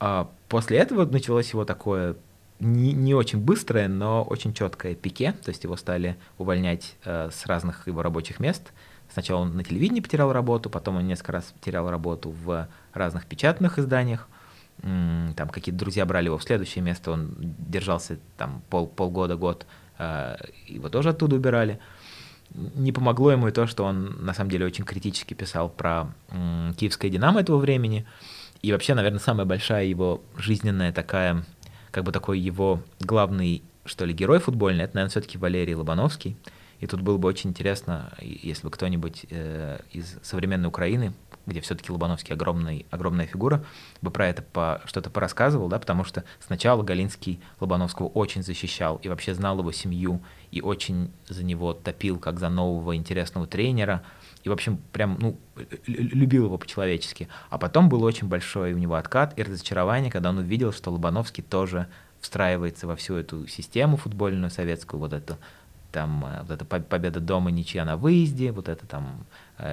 А 0.00 0.30
после 0.48 0.78
этого 0.78 1.04
началось 1.06 1.50
его 1.52 1.64
такое 1.64 2.16
не, 2.60 2.92
не 2.92 3.14
очень 3.14 3.38
быстрое, 3.38 3.88
но 3.88 4.22
очень 4.22 4.52
четкое 4.52 4.94
пике, 4.94 5.32
то 5.32 5.50
есть 5.50 5.64
его 5.64 5.76
стали 5.76 6.16
увольнять 6.38 6.96
э, 7.04 7.30
с 7.32 7.46
разных 7.46 7.86
его 7.86 8.02
рабочих 8.02 8.40
мест. 8.40 8.72
Сначала 9.12 9.40
он 9.40 9.56
на 9.56 9.64
телевидении 9.64 10.00
потерял 10.00 10.32
работу, 10.32 10.68
потом 10.68 10.96
он 10.96 11.06
несколько 11.06 11.32
раз 11.32 11.44
потерял 11.44 11.88
работу 11.88 12.30
в 12.30 12.68
разных 12.92 13.26
печатных 13.26 13.78
изданиях. 13.78 14.28
Там 14.80 15.48
какие-то 15.50 15.78
друзья 15.78 16.06
брали 16.06 16.26
его 16.26 16.38
в 16.38 16.42
следующее 16.42 16.84
место, 16.84 17.10
он 17.12 17.34
держался 17.38 18.18
там 18.36 18.62
пол, 18.70 18.86
полгода, 18.86 19.36
год, 19.36 19.66
э, 19.98 20.36
его 20.66 20.88
тоже 20.88 21.10
оттуда 21.10 21.36
убирали. 21.36 21.80
Не 22.54 22.92
помогло 22.92 23.30
ему 23.30 23.48
и 23.48 23.52
то, 23.52 23.66
что 23.66 23.84
он 23.84 24.24
на 24.24 24.34
самом 24.34 24.50
деле 24.50 24.66
очень 24.66 24.84
критически 24.84 25.34
писал 25.34 25.68
про 25.68 26.12
м, 26.30 26.74
киевское 26.76 27.10
«Динамо» 27.10 27.40
этого 27.40 27.58
времени. 27.58 28.06
И 28.62 28.72
вообще, 28.72 28.94
наверное, 28.94 29.20
самая 29.20 29.46
большая 29.46 29.84
его 29.84 30.22
жизненная 30.36 30.92
такая, 30.92 31.44
как 31.90 32.04
бы 32.04 32.12
такой 32.12 32.40
его 32.40 32.82
главный, 33.00 33.62
что 33.84 34.04
ли, 34.04 34.12
герой 34.12 34.40
футбольный, 34.40 34.84
это, 34.84 34.96
наверное, 34.96 35.10
все-таки 35.10 35.38
Валерий 35.38 35.74
Лобановский. 35.74 36.36
И 36.80 36.86
тут 36.86 37.00
было 37.00 37.18
бы 37.18 37.28
очень 37.28 37.50
интересно, 37.50 38.12
если 38.20 38.64
бы 38.64 38.70
кто-нибудь 38.70 39.26
э, 39.30 39.80
из 39.92 40.16
современной 40.22 40.68
Украины, 40.68 41.12
где 41.48 41.60
все-таки 41.60 41.90
Лобановский 41.90 42.34
огромный, 42.34 42.86
огромная 42.90 43.26
фигура, 43.26 43.64
бы 44.02 44.10
про 44.10 44.28
это 44.28 44.42
по, 44.42 44.80
что-то 44.84 45.10
порассказывал, 45.10 45.68
да, 45.68 45.78
потому 45.78 46.04
что 46.04 46.24
сначала 46.40 46.82
Галинский 46.82 47.40
Лобановского 47.60 48.08
очень 48.08 48.42
защищал 48.42 49.00
и 49.02 49.08
вообще 49.08 49.34
знал 49.34 49.58
его 49.58 49.72
семью, 49.72 50.20
и 50.50 50.60
очень 50.60 51.10
за 51.28 51.44
него 51.44 51.72
топил, 51.72 52.18
как 52.18 52.38
за 52.38 52.48
нового 52.48 52.96
интересного 52.96 53.46
тренера, 53.46 54.02
и, 54.44 54.48
в 54.48 54.52
общем, 54.52 54.78
прям, 54.92 55.18
ну, 55.20 55.36
любил 55.86 56.44
его 56.44 56.58
по-человечески. 56.58 57.28
А 57.50 57.58
потом 57.58 57.88
был 57.88 58.02
очень 58.04 58.28
большой 58.28 58.72
у 58.72 58.78
него 58.78 58.94
откат 58.94 59.36
и 59.38 59.42
разочарование, 59.42 60.10
когда 60.10 60.30
он 60.30 60.38
увидел, 60.38 60.72
что 60.72 60.90
Лобановский 60.90 61.42
тоже 61.42 61.88
встраивается 62.20 62.86
во 62.86 62.96
всю 62.96 63.14
эту 63.14 63.46
систему 63.46 63.96
футбольную 63.96 64.50
советскую, 64.50 65.00
вот 65.00 65.12
эту 65.12 65.36
там 65.92 66.24
э, 66.24 66.42
вот 66.42 66.50
эта 66.50 66.64
победа 66.64 67.20
дома, 67.20 67.50
ничья 67.50 67.84
на 67.84 67.96
выезде, 67.96 68.52
вот 68.52 68.68
это 68.68 68.86
там 68.86 69.24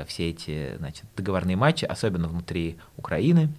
все 0.07 0.29
эти, 0.29 0.75
значит, 0.77 1.05
договорные 1.15 1.55
матчи, 1.55 1.85
особенно 1.85 2.27
внутри 2.27 2.77
Украины. 2.97 3.49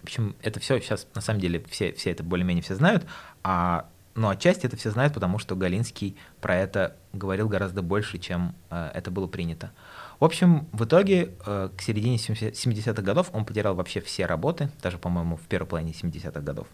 В 0.00 0.04
общем, 0.04 0.36
это 0.42 0.60
все 0.60 0.80
сейчас, 0.80 1.06
на 1.14 1.20
самом 1.20 1.40
деле, 1.40 1.62
все, 1.68 1.92
все 1.92 2.10
это 2.10 2.22
более-менее 2.22 2.62
все 2.62 2.74
знают, 2.74 3.04
а, 3.42 3.88
но 4.14 4.30
отчасти 4.30 4.66
это 4.66 4.76
все 4.76 4.90
знают, 4.90 5.14
потому 5.14 5.38
что 5.38 5.54
Галинский 5.54 6.16
про 6.40 6.56
это 6.56 6.96
говорил 7.12 7.48
гораздо 7.48 7.82
больше, 7.82 8.18
чем 8.18 8.54
э, 8.68 8.90
это 8.92 9.12
было 9.12 9.28
принято. 9.28 9.70
В 10.18 10.24
общем, 10.24 10.66
в 10.72 10.84
итоге 10.84 11.34
э, 11.46 11.68
к 11.76 11.80
середине 11.80 12.16
70-х 12.16 13.00
годов 13.02 13.30
он 13.32 13.44
потерял 13.44 13.76
вообще 13.76 14.00
все 14.00 14.26
работы, 14.26 14.70
даже, 14.82 14.98
по-моему, 14.98 15.36
в 15.36 15.42
первой 15.42 15.66
половине 15.66 15.92
70-х 15.92 16.40
годов. 16.40 16.66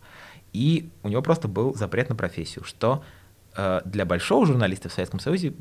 И 0.54 0.90
у 1.02 1.08
него 1.08 1.20
просто 1.20 1.46
был 1.46 1.74
запрет 1.74 2.08
на 2.08 2.16
профессию, 2.16 2.64
что 2.64 3.02
Э, 3.02 3.23
для 3.84 4.04
большого 4.04 4.46
журналиста 4.46 4.88
в 4.88 4.92
Советском 4.92 5.20
Союзе 5.20 5.54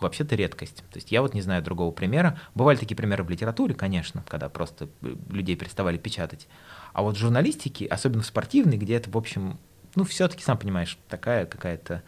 вообще-то 0.00 0.34
редкость. 0.34 0.78
То 0.90 0.96
есть 0.96 1.12
я 1.12 1.22
вот 1.22 1.34
не 1.34 1.42
знаю 1.42 1.62
другого 1.62 1.90
примера. 1.90 2.38
Бывали 2.54 2.76
такие 2.76 2.96
примеры 2.96 3.22
в 3.22 3.30
литературе, 3.30 3.74
конечно, 3.74 4.24
когда 4.28 4.48
просто 4.48 4.88
э, 5.02 5.14
людей 5.30 5.56
переставали 5.56 5.98
печатать. 5.98 6.48
А 6.92 7.02
вот 7.02 7.16
в 7.16 7.18
журналистике, 7.18 7.86
особенно 7.86 8.22
в 8.22 8.26
спортивной, 8.26 8.76
где 8.76 8.94
это, 8.94 9.10
в 9.10 9.16
общем, 9.16 9.58
ну, 9.94 10.04
все-таки, 10.04 10.42
сам 10.42 10.58
понимаешь, 10.58 10.98
такая 11.08 11.46
какая-то 11.46 12.02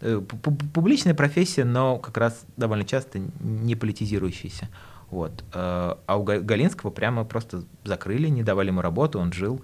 э, 0.00 0.20
публичная 0.20 1.14
профессия, 1.14 1.64
но 1.64 1.98
как 1.98 2.16
раз 2.16 2.44
довольно 2.56 2.84
часто 2.84 3.20
не 3.40 3.74
политизирующаяся. 3.74 4.68
Вот. 5.10 5.44
А 5.52 6.16
у 6.16 6.22
Галинского 6.22 6.88
прямо 6.88 7.26
просто 7.26 7.64
закрыли, 7.84 8.28
не 8.28 8.42
давали 8.42 8.68
ему 8.68 8.80
работу, 8.80 9.18
он 9.20 9.30
жил, 9.30 9.62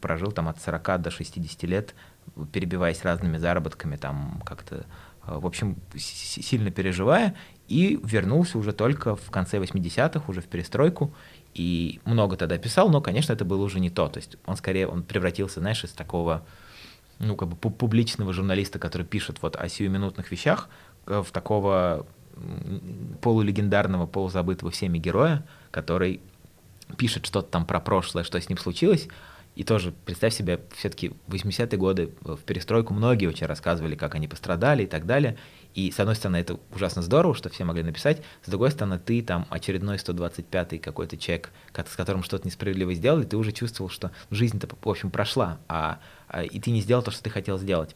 прожил 0.00 0.32
там 0.32 0.48
от 0.48 0.58
40 0.58 1.02
до 1.02 1.10
60 1.10 1.62
лет 1.64 1.94
перебиваясь 2.52 3.04
разными 3.04 3.38
заработками, 3.38 3.96
там 3.96 4.42
как-то, 4.44 4.86
э, 5.26 5.38
в 5.38 5.46
общем, 5.46 5.76
сильно 5.96 6.70
переживая, 6.70 7.34
и 7.68 8.00
вернулся 8.02 8.58
уже 8.58 8.72
только 8.72 9.16
в 9.16 9.30
конце 9.30 9.58
80-х, 9.58 10.24
уже 10.28 10.40
в 10.40 10.46
перестройку, 10.46 11.14
и 11.54 12.00
много 12.04 12.36
тогда 12.36 12.58
писал, 12.58 12.90
но, 12.90 13.00
конечно, 13.00 13.32
это 13.32 13.44
было 13.44 13.62
уже 13.64 13.80
не 13.80 13.90
то, 13.90 14.08
то 14.08 14.18
есть 14.18 14.36
он 14.46 14.56
скорее, 14.56 14.86
он 14.86 15.02
превратился, 15.02 15.60
знаешь, 15.60 15.84
из 15.84 15.90
такого, 15.90 16.44
ну, 17.18 17.36
как 17.36 17.48
бы 17.48 17.56
публичного 17.56 18.32
журналиста, 18.32 18.78
который 18.78 19.06
пишет 19.06 19.42
вот 19.42 19.56
о 19.56 19.68
сиюминутных 19.68 20.30
вещах, 20.30 20.68
в 21.06 21.26
такого 21.32 22.06
полулегендарного, 23.20 24.06
полузабытого 24.06 24.70
всеми 24.70 24.98
героя, 24.98 25.44
который 25.70 26.20
пишет 26.96 27.26
что-то 27.26 27.48
там 27.48 27.66
про 27.66 27.80
прошлое, 27.80 28.24
что 28.24 28.40
с 28.40 28.48
ним 28.48 28.58
случилось, 28.58 29.08
и 29.60 29.62
тоже, 29.62 29.92
представь 29.92 30.32
себе, 30.32 30.58
все-таки 30.74 31.12
80-е 31.28 31.76
годы 31.76 32.14
в 32.22 32.38
перестройку 32.38 32.94
многие 32.94 33.26
очень 33.26 33.46
рассказывали, 33.46 33.94
как 33.94 34.14
они 34.14 34.26
пострадали 34.26 34.84
и 34.84 34.86
так 34.86 35.04
далее. 35.04 35.36
И, 35.74 35.90
с 35.90 36.00
одной 36.00 36.16
стороны, 36.16 36.38
это 36.38 36.58
ужасно 36.74 37.02
здорово, 37.02 37.34
что 37.34 37.50
все 37.50 37.64
могли 37.64 37.82
написать. 37.82 38.22
С 38.42 38.48
другой 38.48 38.70
стороны, 38.70 38.98
ты 38.98 39.20
там 39.20 39.46
очередной 39.50 39.98
125-й 39.98 40.78
какой-то 40.78 41.18
человек, 41.18 41.50
с 41.74 41.94
которым 41.94 42.22
что-то 42.22 42.46
несправедливо 42.46 42.94
сделали, 42.94 43.26
ты 43.26 43.36
уже 43.36 43.52
чувствовал, 43.52 43.90
что 43.90 44.12
жизнь-то, 44.30 44.66
в 44.66 44.88
общем, 44.88 45.10
прошла, 45.10 45.58
а, 45.68 45.98
а, 46.28 46.42
и 46.42 46.58
ты 46.58 46.70
не 46.70 46.80
сделал 46.80 47.02
то, 47.02 47.10
что 47.10 47.22
ты 47.22 47.28
хотел 47.28 47.58
сделать. 47.58 47.94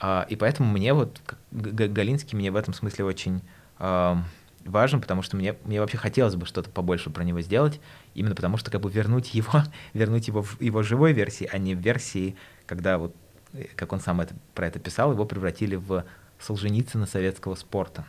А, 0.00 0.26
и 0.28 0.36
поэтому 0.36 0.70
мне 0.70 0.92
вот, 0.92 1.18
Галинский 1.50 2.36
мне 2.36 2.50
в 2.50 2.56
этом 2.56 2.74
смысле 2.74 3.06
очень... 3.06 3.40
А, 3.78 4.22
важен, 4.64 5.00
потому 5.00 5.22
что 5.22 5.36
мне, 5.36 5.56
мне 5.64 5.80
вообще 5.80 5.96
хотелось 5.96 6.36
бы 6.36 6.46
что-то 6.46 6.70
побольше 6.70 7.10
про 7.10 7.24
него 7.24 7.40
сделать, 7.40 7.80
именно 8.20 8.34
потому 8.34 8.56
что 8.58 8.70
как 8.70 8.80
бы 8.82 8.90
вернуть 8.90 9.34
его, 9.34 9.62
вернуть 9.94 10.28
его 10.28 10.42
в 10.42 10.60
его 10.60 10.82
живой 10.82 11.12
версии, 11.12 11.48
а 11.50 11.58
не 11.58 11.74
в 11.74 11.80
версии, 11.80 12.36
когда 12.66 12.98
вот, 12.98 13.14
э, 13.52 13.64
как 13.74 13.92
он 13.92 14.00
сам 14.00 14.20
это, 14.20 14.34
про 14.54 14.66
это 14.66 14.78
писал, 14.78 15.12
его 15.12 15.24
превратили 15.24 15.76
в 15.76 16.04
Солженицына 16.38 17.06
советского 17.06 17.54
спорта. 17.54 18.06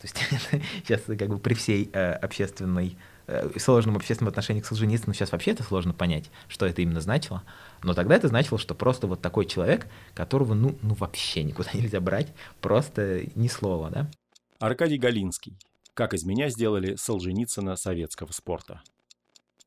То 0.00 0.06
есть 0.06 0.16
сейчас 0.84 1.00
как 1.06 1.28
бы 1.28 1.38
при 1.38 1.54
всей 1.54 1.90
э, 1.92 2.12
общественной 2.12 2.96
э, 3.26 3.58
сложном 3.58 3.96
общественном 3.96 4.28
отношении 4.28 4.60
к 4.60 4.66
Солженицыну 4.66 5.12
сейчас 5.12 5.32
вообще 5.32 5.52
это 5.52 5.62
сложно 5.62 5.92
понять, 5.92 6.30
что 6.48 6.66
это 6.66 6.82
именно 6.82 7.00
значило. 7.00 7.42
Но 7.82 7.94
тогда 7.94 8.14
это 8.14 8.28
значило, 8.28 8.58
что 8.58 8.74
просто 8.74 9.06
вот 9.06 9.20
такой 9.20 9.46
человек, 9.46 9.86
которого 10.14 10.54
ну, 10.54 10.78
ну 10.82 10.94
вообще 10.94 11.42
никуда 11.42 11.70
нельзя 11.74 12.00
брать, 12.00 12.32
просто 12.60 13.24
ни 13.34 13.48
слова, 13.48 13.90
да? 13.90 14.10
Аркадий 14.58 14.98
Галинский. 14.98 15.58
Как 15.94 16.12
из 16.12 16.24
меня 16.24 16.50
сделали 16.50 16.94
Солженицына 16.96 17.76
советского 17.76 18.30
спорта. 18.30 18.82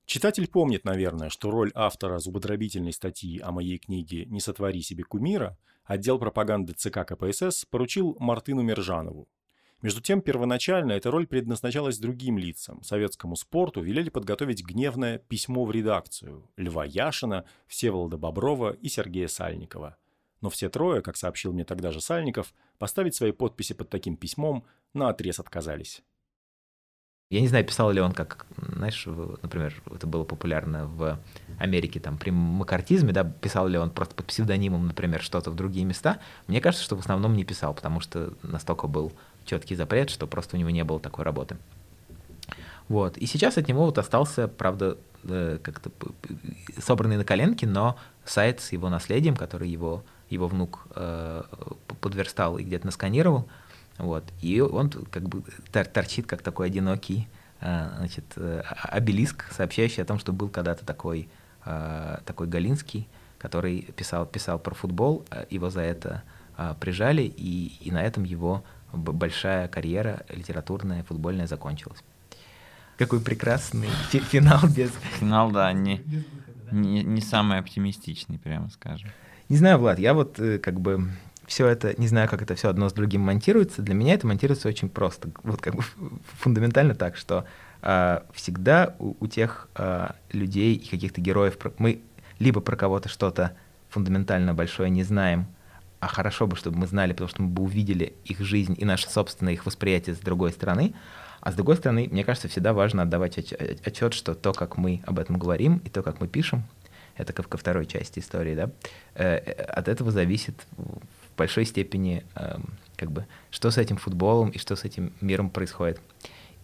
Читатель 0.10 0.48
помнит, 0.48 0.86
наверное, 0.86 1.30
что 1.30 1.52
роль 1.52 1.72
автора 1.76 2.18
зубодробительной 2.18 2.94
статьи 2.94 3.40
о 3.42 3.52
моей 3.52 3.78
книге 3.78 4.26
«Не 4.26 4.40
сотвори 4.42 4.82
себе 4.82 5.04
кумира» 5.04 5.56
отдел 5.86 6.18
пропаганды 6.18 6.74
ЦК 6.74 7.06
КПСС 7.06 7.66
поручил 7.66 8.18
Мартыну 8.20 8.64
Мержанову. 8.64 9.28
Между 9.84 10.02
тем, 10.02 10.22
первоначально 10.22 10.94
эта 10.94 11.12
роль 11.12 11.28
предназначалась 11.28 12.00
другим 12.00 12.40
лицам. 12.40 12.82
Советскому 12.82 13.36
спорту 13.36 13.82
велели 13.82 14.10
подготовить 14.10 14.66
гневное 14.66 15.20
письмо 15.20 15.64
в 15.64 15.70
редакцию 15.70 16.50
Льва 16.58 16.86
Яшина, 16.86 17.46
Всеволода 17.68 18.18
Боброва 18.18 18.72
и 18.72 18.90
Сергея 18.90 19.28
Сальникова– 19.28 19.96
но 20.42 20.50
все 20.50 20.70
трое, 20.70 21.02
как 21.02 21.18
сообщил 21.18 21.54
мне 21.54 21.66
тогда 21.66 21.92
же 21.92 22.02
Сальников, 22.02 22.54
поставить 22.78 23.16
свои 23.16 23.32
подписи 23.32 23.74
под 23.74 23.90
таким 23.90 24.16
письмом 24.16 24.66
на 24.94 25.10
отрез 25.10 25.40
отказались. 25.40 26.02
Я 27.32 27.42
не 27.42 27.48
знаю, 27.48 27.64
писал 27.64 27.92
ли 27.92 28.02
он 28.02 28.14
как, 28.14 28.48
знаешь, 28.58 29.06
например, 29.06 29.80
это 29.94 30.08
было 30.08 30.24
популярно 30.24 30.88
в 30.88 31.20
Америке, 31.60 32.00
там, 32.00 32.18
при 32.18 32.32
макартизме, 32.32 33.14
да, 33.14 33.24
писал 33.24 33.68
ли 33.68 33.78
он 33.78 33.92
просто 33.92 34.16
под 34.16 34.26
псевдонимом, 34.26 34.88
например, 34.88 35.22
что-то 35.22 35.52
в 35.52 35.56
другие 35.56 35.86
места. 35.86 36.18
Мне 36.48 36.60
кажется, 36.60 36.84
что 36.84 36.96
в 36.96 37.00
основном 37.02 37.36
не 37.36 37.44
писал, 37.44 37.76
потому 37.76 38.00
что 38.00 38.34
настолько 38.42 38.88
был 38.88 39.12
четкий 39.46 39.76
запрет, 39.76 40.10
что 40.10 40.26
просто 40.26 40.56
у 40.56 40.60
него 40.60 40.72
не 40.72 40.84
было 40.84 41.00
такой 41.00 41.24
работы. 41.24 41.58
Вот. 42.88 43.16
И 43.18 43.28
сейчас 43.28 43.60
от 43.60 43.68
него 43.68 43.86
вот 43.86 44.00
остался, 44.00 44.48
правда, 44.48 44.98
э, 45.24 45.60
как-то 45.62 45.92
собранный 46.80 47.18
на 47.18 47.26
коленке, 47.26 47.68
но 47.68 48.00
сайт 48.26 48.60
с 48.60 48.72
его 48.72 48.90
наследием, 48.90 49.36
который 49.36 49.70
его, 49.70 50.04
его 50.32 50.48
внук 50.48 50.88
э, 50.96 51.44
подверстал 52.02 52.58
и 52.58 52.64
где-то 52.64 52.88
насканировал, 52.88 53.48
вот. 54.00 54.24
И 54.42 54.62
он 54.62 54.90
как 54.90 55.28
бы 55.28 55.44
торчит 55.72 56.26
как 56.26 56.42
такой 56.42 56.68
одинокий 56.68 57.28
э, 57.60 57.90
значит, 57.98 58.26
э, 58.38 58.64
обелиск, 58.84 59.46
сообщающий 59.52 60.02
о 60.02 60.06
том, 60.06 60.20
что 60.20 60.32
был 60.32 60.48
когда-то 60.50 60.86
такой, 60.86 61.30
э, 61.66 62.18
такой 62.26 62.48
Галинский, 62.48 63.08
который 63.38 63.82
писал, 63.96 64.26
писал 64.26 64.58
про 64.58 64.74
футбол, 64.74 65.26
его 65.50 65.70
за 65.70 65.82
это 65.82 66.24
прижали, 66.82 67.22
и, 67.22 67.78
и 67.80 67.90
на 67.90 68.04
этом 68.04 68.26
его 68.26 68.66
большая 68.92 69.70
карьера 69.70 70.26
литературная, 70.28 71.04
футбольная 71.04 71.48
закончилась. 71.48 72.04
Какой 72.98 73.22
прекрасный 73.22 73.88
финал 74.10 74.60
без... 74.68 74.92
Финал, 75.20 75.52
да, 75.52 75.72
не, 75.72 76.04
не, 76.70 77.02
не 77.04 77.22
самый 77.22 77.60
оптимистичный, 77.60 78.40
прямо 78.40 78.70
скажем. 78.72 79.10
Не 79.48 79.56
знаю, 79.56 79.78
Влад, 79.78 80.00
я 80.00 80.14
вот 80.14 80.38
как 80.62 80.82
бы 80.82 81.10
все 81.50 81.68
это, 81.68 82.00
не 82.00 82.08
знаю, 82.08 82.30
как 82.30 82.44
это 82.44 82.54
все 82.54 82.70
одно 82.70 82.90
с 82.90 82.94
другим 82.94 83.22
монтируется, 83.22 83.82
для 83.82 83.96
меня 83.96 84.14
это 84.14 84.28
монтируется 84.28 84.68
очень 84.68 84.88
просто. 84.88 85.32
Вот 85.42 85.62
как 85.62 85.76
бы 85.76 85.84
фундаментально 86.38 86.94
так, 86.94 87.18
что 87.18 87.46
э, 87.82 88.20
всегда 88.34 88.96
у, 89.00 89.16
у 89.20 89.28
тех 89.28 89.68
э, 89.76 90.12
людей 90.32 90.76
и 90.76 90.88
каких-то 90.88 91.22
героев 91.22 91.58
мы 91.80 92.02
либо 92.38 92.62
про 92.62 92.76
кого-то 92.76 93.10
что-то 93.10 93.58
фундаментально 93.90 94.54
большое 94.54 94.92
не 94.92 95.02
знаем, 95.02 95.48
а 96.00 96.08
хорошо 96.08 96.46
бы, 96.46 96.56
чтобы 96.56 96.78
мы 96.78 96.86
знали, 96.86 97.14
потому 97.14 97.30
что 97.30 97.42
мы 97.42 97.50
бы 97.50 97.64
увидели 97.64 98.14
их 98.26 98.42
жизнь 98.42 98.76
и 98.78 98.86
наше 98.86 99.10
собственное 99.10 99.54
их 99.54 99.66
восприятие 99.66 100.16
с 100.16 100.20
другой 100.20 100.52
стороны. 100.52 100.94
А 101.42 101.52
с 101.52 101.56
другой 101.56 101.78
стороны, 101.78 102.08
мне 102.12 102.24
кажется, 102.24 102.48
всегда 102.48 102.74
важно 102.74 103.02
отдавать 103.02 103.40
отчет, 103.40 104.14
что 104.14 104.36
то, 104.36 104.54
как 104.54 104.78
мы 104.78 105.02
об 105.08 105.18
этом 105.18 105.40
говорим, 105.40 105.82
и 105.84 105.90
то, 105.90 106.04
как 106.04 106.22
мы 106.22 106.28
пишем, 106.28 106.64
это 107.18 107.34
ко, 107.34 107.42
ко 107.42 107.58
второй 107.58 107.88
части 107.88 108.20
истории, 108.20 108.54
да, 108.54 108.70
э, 109.16 109.38
э 109.38 109.52
от 109.64 109.88
этого 109.88 110.12
зависит 110.12 110.56
большой 111.40 111.66
степени 111.66 112.24
э, 112.36 112.58
как 112.98 113.12
бы, 113.12 113.26
что 113.50 113.72
с 113.72 113.78
этим 113.78 113.98
футболом 113.98 114.50
и 114.50 114.58
что 114.58 114.76
с 114.76 114.84
этим 114.84 115.14
миром 115.22 115.50
происходит. 115.50 116.00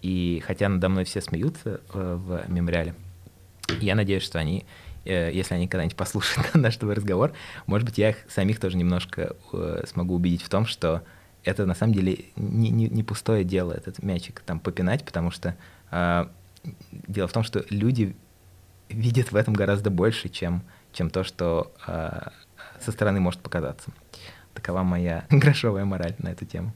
И 0.02 0.44
хотя 0.46 0.70
надо 0.70 0.90
мной 0.90 1.06
все 1.06 1.22
смеются 1.22 1.82
э, 1.94 2.20
в 2.20 2.50
мемориале, 2.50 2.94
я 3.82 3.96
надеюсь, 3.96 4.24
что 4.24 4.38
они, 4.38 4.66
э, 5.06 5.32
если 5.34 5.56
они 5.56 5.68
когда-нибудь 5.68 5.98
послушают 5.98 6.54
наш 6.54 6.76
твой 6.76 6.94
разговор, 6.94 7.32
может 7.66 7.88
быть, 7.88 7.98
я 7.98 8.10
их 8.10 8.18
самих 8.28 8.60
тоже 8.60 8.78
немножко 8.78 9.36
э, 9.54 9.84
смогу 9.88 10.14
убедить 10.14 10.44
в 10.44 10.50
том, 10.50 10.66
что 10.66 11.04
это 11.46 11.66
на 11.66 11.74
самом 11.74 11.94
деле 11.94 12.26
не, 12.36 12.70
не, 12.70 12.90
не 12.90 13.04
пустое 13.04 13.44
дело, 13.44 13.72
этот 13.72 14.04
мячик 14.04 14.42
там 14.46 14.60
попинать, 14.60 15.06
потому 15.06 15.32
что 15.32 15.56
э, 15.92 16.26
дело 16.92 17.28
в 17.28 17.32
том, 17.32 17.44
что 17.44 17.66
люди 17.70 18.16
видят 18.90 19.32
в 19.32 19.36
этом 19.36 19.54
гораздо 19.54 19.90
больше, 19.90 20.30
чем, 20.30 20.64
чем 20.92 21.10
то, 21.10 21.24
что 21.24 21.72
э, 21.88 22.30
со 22.82 22.92
стороны 22.92 23.20
может 23.20 23.42
показаться. 23.42 23.92
Такова 24.56 24.84
моя 24.84 25.26
грошовая 25.30 25.86
мораль 25.86 26.15
на 26.18 26.30
эту 26.30 26.45
тему. 26.45 26.73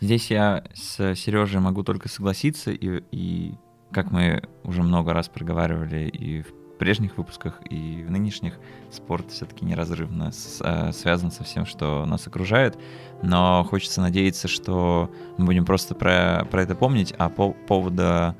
Здесь 0.00 0.30
я 0.30 0.64
с 0.74 1.14
Сережей 1.14 1.60
могу 1.60 1.82
только 1.82 2.08
согласиться, 2.08 2.70
и, 2.72 3.02
и 3.10 3.54
как 3.90 4.10
мы 4.10 4.42
уже 4.64 4.82
много 4.82 5.14
раз 5.14 5.28
проговаривали 5.28 6.08
и 6.08 6.42
в 6.42 6.52
прежних 6.78 7.16
выпусках, 7.16 7.60
и 7.70 8.04
в 8.06 8.10
нынешних, 8.10 8.58
спорт 8.90 9.30
все-таки 9.30 9.64
неразрывно 9.64 10.32
с, 10.32 10.60
а, 10.60 10.92
связан 10.92 11.30
со 11.30 11.44
всем, 11.44 11.64
что 11.64 12.04
нас 12.04 12.26
окружает. 12.26 12.76
Но 13.22 13.64
хочется 13.64 14.00
надеяться, 14.00 14.48
что 14.48 15.10
мы 15.38 15.46
будем 15.46 15.64
просто 15.64 15.94
про, 15.94 16.44
про 16.50 16.62
это 16.62 16.74
помнить, 16.74 17.14
а 17.16 17.30
по 17.30 17.52
поводу 17.52 18.34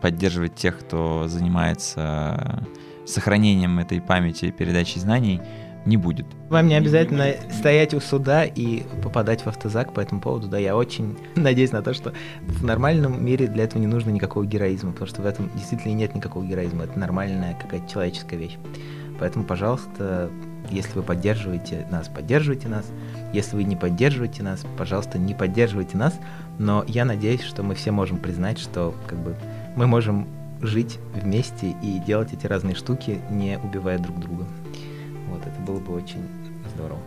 поддерживать 0.00 0.54
тех, 0.54 0.78
кто 0.78 1.26
занимается 1.26 2.66
сохранением 3.04 3.78
этой 3.80 4.00
памяти 4.00 4.46
и 4.46 4.52
передачей 4.52 5.00
знаний— 5.00 5.42
не 5.86 5.96
будет. 5.96 6.26
Вам 6.48 6.66
не 6.66 6.74
обязательно 6.74 7.34
стоять 7.50 7.94
у 7.94 8.00
суда 8.00 8.44
и 8.44 8.82
попадать 9.02 9.42
в 9.42 9.46
автозак 9.46 9.92
по 9.92 10.00
этому 10.00 10.20
поводу. 10.20 10.48
Да, 10.48 10.58
я 10.58 10.76
очень 10.76 11.16
надеюсь 11.36 11.72
на 11.72 11.82
то, 11.82 11.94
что 11.94 12.12
в 12.46 12.64
нормальном 12.64 13.24
мире 13.24 13.46
для 13.46 13.64
этого 13.64 13.80
не 13.80 13.86
нужно 13.86 14.10
никакого 14.10 14.44
героизма, 14.44 14.92
потому 14.92 15.08
что 15.08 15.22
в 15.22 15.26
этом 15.26 15.50
действительно 15.54 15.92
нет 15.92 16.14
никакого 16.14 16.44
героизма. 16.44 16.84
Это 16.84 16.98
нормальная 16.98 17.56
какая-то 17.60 17.90
человеческая 17.90 18.36
вещь. 18.36 18.56
Поэтому, 19.18 19.44
пожалуйста, 19.44 20.30
если 20.70 20.94
вы 20.94 21.02
поддерживаете 21.02 21.86
нас, 21.90 22.08
поддерживайте 22.08 22.68
нас. 22.68 22.86
Если 23.32 23.56
вы 23.56 23.64
не 23.64 23.76
поддерживаете 23.76 24.42
нас, 24.42 24.64
пожалуйста, 24.78 25.18
не 25.18 25.34
поддерживайте 25.34 25.96
нас. 25.96 26.18
Но 26.58 26.84
я 26.88 27.04
надеюсь, 27.04 27.42
что 27.42 27.62
мы 27.62 27.74
все 27.74 27.90
можем 27.90 28.18
признать, 28.18 28.58
что 28.58 28.94
как 29.06 29.18
бы 29.18 29.36
мы 29.76 29.86
можем 29.86 30.26
жить 30.62 30.98
вместе 31.14 31.74
и 31.82 31.98
делать 31.98 32.32
эти 32.32 32.46
разные 32.46 32.74
штуки, 32.74 33.20
не 33.30 33.58
убивая 33.58 33.98
друг 33.98 34.18
друга. 34.18 34.46
Вот 35.34 35.46
это 35.46 35.60
было 35.62 35.80
бы 35.80 35.94
очень 35.94 36.22
здорово. 36.74 37.00